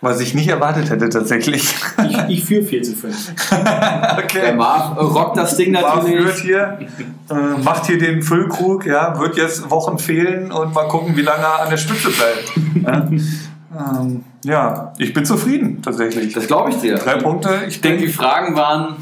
Was 0.00 0.20
ich 0.20 0.32
nicht 0.32 0.48
erwartet 0.48 0.90
hätte, 0.90 1.08
tatsächlich. 1.08 1.74
Ich, 2.08 2.18
ich 2.28 2.44
führe 2.44 2.62
4 2.62 2.82
zu 2.84 2.94
5. 2.94 3.50
Der 3.50 4.18
okay. 4.22 4.54
Marv 4.54 4.96
äh, 4.96 5.00
rockt 5.00 5.36
das 5.36 5.56
Ding 5.56 5.72
Marv 5.72 6.04
natürlich. 6.04 6.34
führt 6.34 6.38
hier, 6.38 6.78
äh, 7.30 7.62
macht 7.64 7.86
hier 7.86 7.98
den 7.98 8.22
Füllkrug, 8.22 8.86
ja, 8.86 9.18
wird 9.18 9.36
jetzt 9.36 9.68
Wochen 9.70 9.98
fehlen 9.98 10.52
und 10.52 10.72
mal 10.72 10.86
gucken, 10.86 11.16
wie 11.16 11.22
lange 11.22 11.42
er 11.42 11.62
an 11.62 11.70
der 11.70 11.78
Spitze 11.78 12.10
bleibt. 12.10 12.52
ja. 12.84 13.08
Ähm, 14.00 14.24
ja, 14.44 14.92
ich 14.98 15.12
bin 15.12 15.24
zufrieden, 15.24 15.82
tatsächlich. 15.82 16.32
Das 16.32 16.46
glaube 16.46 16.70
ich 16.70 16.76
dir. 16.76 16.96
Drei 16.96 17.16
Punkte, 17.16 17.50
ich 17.62 17.74
Ich 17.74 17.80
denke, 17.80 18.06
die 18.06 18.12
Fragen 18.12 18.56
waren 18.56 18.96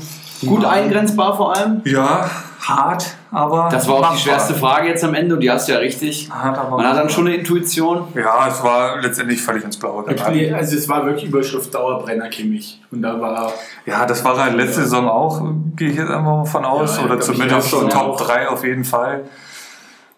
gut 0.45 0.65
eingrenzbar 0.65 1.37
vor 1.37 1.57
allem. 1.57 1.83
ja, 1.85 2.29
hart, 2.69 3.17
aber. 3.31 3.69
Das 3.71 3.87
war 3.87 3.95
auch 3.95 3.99
die 3.99 4.03
machbar. 4.03 4.19
schwerste 4.19 4.55
Frage 4.55 4.89
jetzt 4.89 5.05
am 5.05 5.15
Ende 5.15 5.35
und 5.35 5.41
die 5.41 5.51
hast 5.51 5.69
du 5.69 5.73
ja 5.73 5.79
richtig. 5.79 6.29
Hart, 6.31 6.59
aber 6.59 6.77
Man 6.77 6.87
hat 6.87 6.97
dann 6.97 7.11
schon 7.11 7.27
eine 7.27 7.37
Intuition. 7.37 8.09
Ja, 8.15 8.49
es 8.49 8.63
war 8.63 9.01
letztendlich 9.01 9.41
völlig 9.41 9.65
ins 9.65 9.77
Blaue 9.77 10.05
geraten. 10.05 10.35
Nee, 10.35 10.53
Also 10.53 10.77
es 10.77 10.89
war 10.89 11.05
wirklich 11.07 11.25
Überschrift 11.27 11.75
Dauerbrenner 11.75 12.29
Kimmich. 12.29 12.81
Und 12.91 13.03
da 13.03 13.21
war 13.21 13.53
Ja, 13.85 14.07
das 14.07 14.25
war 14.25 14.37
halt 14.37 14.55
letzte 14.55 14.83
Saison 14.83 15.09
auch, 15.09 15.43
gehe 15.77 15.91
ich 15.91 15.97
jetzt 15.97 16.11
einfach 16.11 16.23
mal 16.23 16.45
von 16.45 16.65
aus. 16.65 16.97
Ja, 16.99 17.05
oder 17.05 17.21
zumindest 17.21 17.69
schon, 17.71 17.89
Top 17.89 18.03
auch. 18.03 18.21
3 18.21 18.49
auf 18.49 18.65
jeden 18.65 18.85
Fall. 18.85 19.25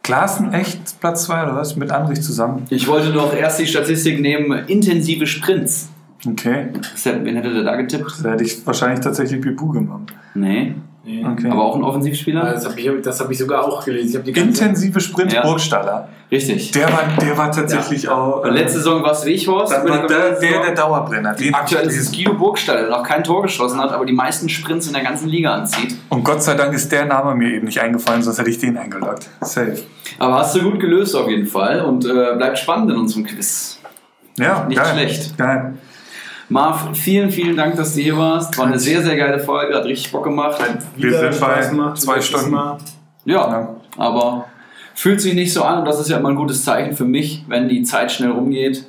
Klaassen 0.03 0.55
echt 0.55 1.01
Platz 1.01 1.25
2 1.25 1.43
oder 1.43 1.57
was? 1.57 1.77
Mit 1.77 1.91
Andrich 1.91 2.23
zusammen. 2.23 2.67
Ich 2.71 2.89
wollte 2.89 3.11
noch 3.11 3.35
erst 3.35 3.59
die 3.59 3.67
Statistik 3.67 4.21
nehmen: 4.21 4.67
intensive 4.67 5.27
Sprints. 5.27 5.91
Okay. 6.27 6.69
Wen 7.05 7.37
hätte 7.37 7.53
der 7.55 7.63
da 7.63 7.77
getippt? 7.77 8.25
Da 8.25 8.31
hätte 8.31 8.45
ich 8.45 8.67
wahrscheinlich 8.67 9.01
tatsächlich 9.01 9.41
Bibu 9.41 9.69
gemacht. 9.69 10.13
Nee. 10.35 10.75
Nee. 11.05 11.25
Okay. 11.25 11.49
Aber 11.49 11.65
auch 11.65 11.77
ein 11.77 11.83
Offensivspieler? 11.85 12.53
Das 12.53 12.67
habe 12.69 12.79
ich, 12.79 12.91
das 13.03 13.21
hab 13.21 13.31
ich 13.31 13.39
sogar 13.39 13.65
auch 13.65 13.83
gelesen. 13.85 14.11
Ich 14.11 14.17
hab 14.17 14.25
die 14.25 14.33
ganze 14.33 14.65
Intensive 14.65 15.01
Sprint 15.01 15.33
Ja. 15.33 15.43
Burgstaller. 15.43 16.09
Richtig. 16.31 16.73
Der 16.73 16.93
war, 16.93 17.05
der 17.19 17.39
war 17.39 17.51
tatsächlich 17.51 18.09
auch. 18.11 18.43
Und 18.45 18.53
letzte 18.53 18.79
Saison 18.79 19.03
war 19.03 19.13
es 19.13 19.23
die 19.23 19.37
der, 19.37 20.07
der, 20.07 20.37
Saison. 20.37 20.63
der 20.67 20.75
Dauerbrenner. 20.75 21.33
Den 21.35 21.55
Aktuell 21.55 21.87
ist 21.87 21.99
es. 21.99 22.13
Guido 22.13 22.35
Burgstall, 22.35 22.81
der 22.83 22.91
noch 22.91 23.03
kein 23.03 23.25
Tor 23.25 23.41
geschossen 23.43 23.81
hat, 23.81 23.91
aber 23.93 24.05
die 24.05 24.13
meisten 24.13 24.51
Sprints 24.51 24.89
in 24.89 24.93
der 24.93 25.03
ganzen 25.03 25.29
Liga 25.31 25.55
anzieht. 25.55 25.97
Und 26.11 26.25
Gott 26.25 26.43
sei 26.43 26.55
Dank 26.55 26.75
ist 26.75 26.93
der 26.93 27.07
Name 27.07 27.35
mir 27.35 27.55
eben 27.55 27.65
nicht 27.65 27.81
eingefallen, 27.81 28.23
sonst 28.23 28.39
hätte 28.39 28.51
ich 28.51 28.59
den 28.59 28.77
eingeloggt. 28.77 29.31
Safe. 29.41 29.79
Aber 30.19 30.41
hast 30.41 30.55
du 30.57 30.63
gut 30.63 30.81
gelöst 30.81 31.17
auf 31.17 31.31
jeden 31.31 31.47
Fall 31.47 31.81
und 31.81 32.05
äh, 32.05 32.37
bleibt 32.37 32.59
spannend 32.59 32.91
in 32.91 32.99
unserem 32.99 33.25
Quiz. 33.25 33.79
Ja, 34.39 34.67
Nicht 34.69 34.77
geil. 34.77 34.93
schlecht. 34.93 35.39
Geil. 35.39 35.75
Marv, 36.51 36.97
vielen, 36.97 37.31
vielen 37.31 37.57
Dank, 37.57 37.77
dass 37.77 37.95
du 37.95 38.01
hier 38.01 38.17
warst. 38.17 38.57
War 38.57 38.67
eine 38.67 38.79
sehr, 38.79 39.03
sehr 39.03 39.17
geile 39.17 39.39
Folge, 39.39 39.75
hat 39.77 39.85
richtig 39.85 40.11
Bock 40.13 40.25
gemacht. 40.25 40.59
Wir 40.97 41.19
sind 41.19 41.41
bei 41.41 41.67
gemacht, 41.67 42.01
zwei 42.01 42.21
Stunden. 42.21 42.51
Mal. 42.51 42.79
Ja, 43.27 43.51
Ja. 43.51 43.69
aber 43.99 44.47
fühlt 44.95 45.21
sich 45.21 45.35
nicht 45.35 45.53
so 45.53 45.63
an 45.63 45.81
und 45.81 45.85
das 45.85 46.01
ist 46.01 46.09
ja 46.09 46.17
immer 46.17 46.31
ein 46.31 46.37
gutes 46.37 46.65
Zeichen 46.65 46.97
für 46.97 47.05
mich, 47.05 47.45
wenn 47.49 47.69
die 47.69 47.83
Zeit 47.83 48.11
schnell 48.11 48.31
rumgeht. 48.31 48.87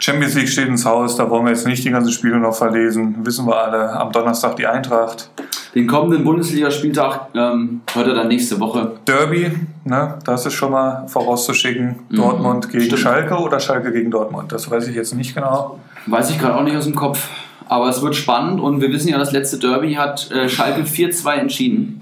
Champions 0.00 0.34
League 0.34 0.48
steht 0.48 0.68
ins 0.68 0.84
Haus, 0.84 1.16
da 1.16 1.28
wollen 1.28 1.44
wir 1.44 1.50
jetzt 1.50 1.66
nicht 1.66 1.84
die 1.84 1.90
ganzen 1.90 2.12
Spiele 2.12 2.38
noch 2.38 2.54
verlesen. 2.54 3.16
Wissen 3.24 3.46
wir 3.46 3.56
alle. 3.56 3.90
Am 3.92 4.12
Donnerstag 4.12 4.54
die 4.56 4.66
Eintracht. 4.66 5.30
Den 5.74 5.86
kommenden 5.86 6.24
Bundesligaspieltag 6.24 7.28
ähm, 7.34 7.80
hört 7.94 8.06
er 8.06 8.14
dann 8.14 8.28
nächste 8.28 8.60
Woche. 8.60 8.92
Derby, 9.06 9.50
ne, 9.84 10.14
das 10.24 10.46
ist 10.46 10.54
schon 10.54 10.70
mal 10.72 11.06
vorauszuschicken. 11.08 11.96
Mhm. 12.10 12.16
Dortmund 12.16 12.70
gegen 12.70 12.84
Stimmt. 12.84 13.00
Schalke 13.00 13.34
oder 13.38 13.58
Schalke 13.58 13.90
gegen 13.92 14.10
Dortmund. 14.10 14.52
Das 14.52 14.70
weiß 14.70 14.86
ich 14.88 14.94
jetzt 14.94 15.14
nicht 15.14 15.34
genau. 15.34 15.78
Weiß 16.10 16.30
ich 16.30 16.38
gerade 16.38 16.56
auch 16.56 16.62
nicht 16.62 16.76
aus 16.76 16.84
dem 16.84 16.94
Kopf. 16.94 17.28
Aber 17.70 17.88
es 17.88 18.00
wird 18.00 18.16
spannend 18.16 18.60
und 18.60 18.80
wir 18.80 18.90
wissen 18.92 19.08
ja, 19.08 19.18
das 19.18 19.32
letzte 19.32 19.58
Derby 19.58 19.92
hat 19.94 20.30
äh, 20.30 20.48
Schalke 20.48 20.82
4-2 20.82 21.32
entschieden 21.34 22.00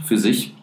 für 0.04 0.18
sich. 0.18 0.54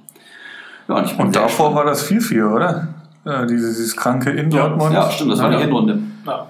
Ja, 0.90 0.96
und 0.96 1.20
Und 1.20 1.36
davor 1.36 1.74
war 1.74 1.86
das 1.86 2.10
4-4, 2.10 2.54
oder? 2.54 2.88
Äh, 3.26 3.46
dieses, 3.48 3.78
dieses 3.78 3.96
Kranke 3.96 4.32
in 4.32 4.52
Ja, 4.52 4.68
Dortmund. 4.68 4.94
Ja, 4.94 5.10
stimmt, 5.10 5.32
das 5.32 5.40
war 5.40 5.50
die 5.50 5.56
Ja. 5.56 5.62
Hinrunde. 5.62 6.00
Ja. 6.26 6.48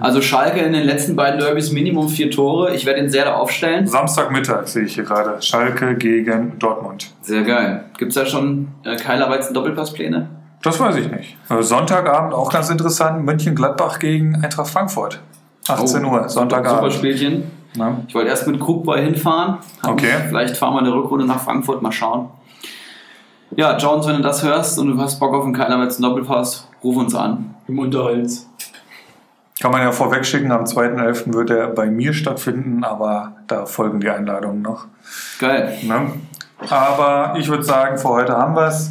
Also 0.00 0.22
Schalke 0.22 0.60
in 0.60 0.72
den 0.72 0.84
letzten 0.84 1.14
beiden 1.16 1.40
Derbys 1.40 1.72
Minimum 1.72 2.08
vier 2.08 2.30
Tore. 2.30 2.74
Ich 2.74 2.86
werde 2.86 3.00
ihn 3.00 3.10
sehr 3.10 3.24
da 3.26 3.34
aufstellen. 3.34 3.86
Samstagmittag 3.86 4.66
sehe 4.66 4.84
ich 4.84 4.94
hier 4.94 5.04
gerade. 5.04 5.42
Schalke 5.42 5.96
gegen 5.96 6.58
Dortmund. 6.58 7.08
Sehr 7.20 7.42
geil. 7.42 7.84
Gibt 7.98 8.10
es 8.10 8.14
da 8.14 8.24
schon 8.24 8.68
äh, 8.84 8.96
Keiler 8.96 9.28
Weizen 9.28 9.52
Doppelpasspläne? 9.52 10.28
Das 10.62 10.78
weiß 10.80 10.96
ich 10.96 11.10
nicht. 11.10 11.36
Äh, 11.50 11.62
Sonntagabend 11.62 12.34
auch 12.34 12.50
ganz 12.52 12.68
interessant. 12.70 13.24
München-Gladbach 13.24 13.98
gegen 13.98 14.36
Eintracht 14.42 14.68
Frankfurt. 14.68 15.20
18 15.68 16.04
Oh, 16.04 16.08
Uhr, 16.08 16.14
Super 16.18 16.28
Sonntagabend. 16.28 16.92
Spielchen. 16.92 17.50
Ja. 17.74 17.96
Ich 18.08 18.14
wollte 18.14 18.30
erst 18.30 18.46
mit 18.46 18.58
Krugboy 18.58 19.00
hinfahren. 19.02 19.58
Hab 19.82 19.92
Okay. 19.92 20.06
mich- 20.14 20.28
Vielleicht 20.28 20.56
fahren 20.56 20.74
wir 20.74 20.80
eine 20.80 20.92
Rückrunde 20.94 21.26
nach 21.26 21.40
Frankfurt, 21.40 21.82
mal 21.82 21.92
schauen. 21.92 22.28
Ja, 23.56 23.76
Jones, 23.76 24.06
wenn 24.06 24.16
du 24.16 24.22
das 24.22 24.42
hörst 24.42 24.78
und 24.78 24.88
du 24.88 24.98
hast 25.02 25.18
Bock 25.20 25.34
auf 25.34 25.44
einen 25.44 25.54
Keiler 25.54 25.78
Weizen 25.78 26.02
Doppelpass, 26.02 26.68
ruf 26.82 26.96
uns 26.96 27.14
an. 27.14 27.54
Im 27.66 27.78
Unterholz. 27.78 28.46
Kann 29.60 29.72
man 29.72 29.82
ja 29.82 29.90
vorweg 29.92 30.24
schicken, 30.24 30.52
am 30.52 30.64
2.11. 30.64 31.34
wird 31.34 31.50
er 31.50 31.68
bei 31.68 31.86
mir 31.86 32.12
stattfinden, 32.12 32.84
aber 32.84 33.32
da 33.46 33.66
folgen 33.66 34.00
die 34.00 34.08
Einladungen 34.10 34.62
noch. 34.62 34.86
Geil. 35.38 35.76
Ne? 35.82 36.12
Aber 36.70 37.34
ich 37.38 37.48
würde 37.48 37.64
sagen, 37.64 37.98
für 37.98 38.08
heute 38.08 38.36
haben 38.36 38.54
wir 38.54 38.66
es. 38.68 38.90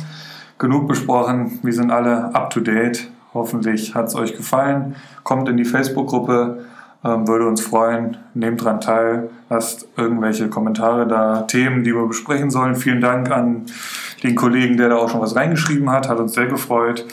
Genug 0.57 0.87
besprochen. 0.87 1.59
Wir 1.61 1.73
sind 1.73 1.91
alle 1.91 2.33
up 2.33 2.49
to 2.49 2.59
date. 2.59 3.09
Hoffentlich 3.33 3.93
hat 3.93 4.07
es 4.07 4.15
euch 4.15 4.35
gefallen. 4.35 4.95
Kommt 5.23 5.47
in 5.49 5.57
die 5.57 5.65
Facebook-Gruppe. 5.65 6.65
Ähm, 7.03 7.27
würde 7.27 7.47
uns 7.47 7.61
freuen. 7.61 8.17
Nehmt 8.33 8.63
dran 8.63 8.81
teil. 8.81 9.29
Lasst 9.49 9.87
irgendwelche 9.97 10.49
Kommentare 10.49 11.07
da, 11.07 11.43
Themen, 11.43 11.83
die 11.83 11.93
wir 11.93 12.07
besprechen 12.07 12.49
sollen. 12.49 12.75
Vielen 12.75 13.01
Dank 13.01 13.29
an 13.29 13.67
den 14.23 14.35
Kollegen, 14.35 14.77
der 14.77 14.89
da 14.89 14.95
auch 14.97 15.09
schon 15.09 15.21
was 15.21 15.35
reingeschrieben 15.35 15.91
hat. 15.91 16.09
Hat 16.09 16.19
uns 16.19 16.33
sehr 16.33 16.47
gefreut. 16.47 17.05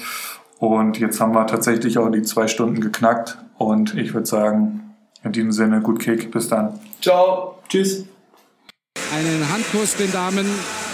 Und 0.58 0.98
jetzt 0.98 1.20
haben 1.20 1.34
wir 1.34 1.46
tatsächlich 1.46 1.98
auch 1.98 2.10
die 2.10 2.22
zwei 2.22 2.48
Stunden 2.48 2.80
geknackt. 2.80 3.38
Und 3.58 3.94
ich 3.94 4.14
würde 4.14 4.26
sagen, 4.26 4.94
in 5.22 5.32
diesem 5.32 5.52
Sinne, 5.52 5.80
gut 5.80 6.00
Kick. 6.00 6.30
Bis 6.30 6.48
dann. 6.48 6.78
Ciao. 7.02 7.58
Tschüss. 7.68 8.06
Einen 9.14 9.52
Handkuss 9.52 9.96
den 9.96 10.10
Damen 10.10 10.46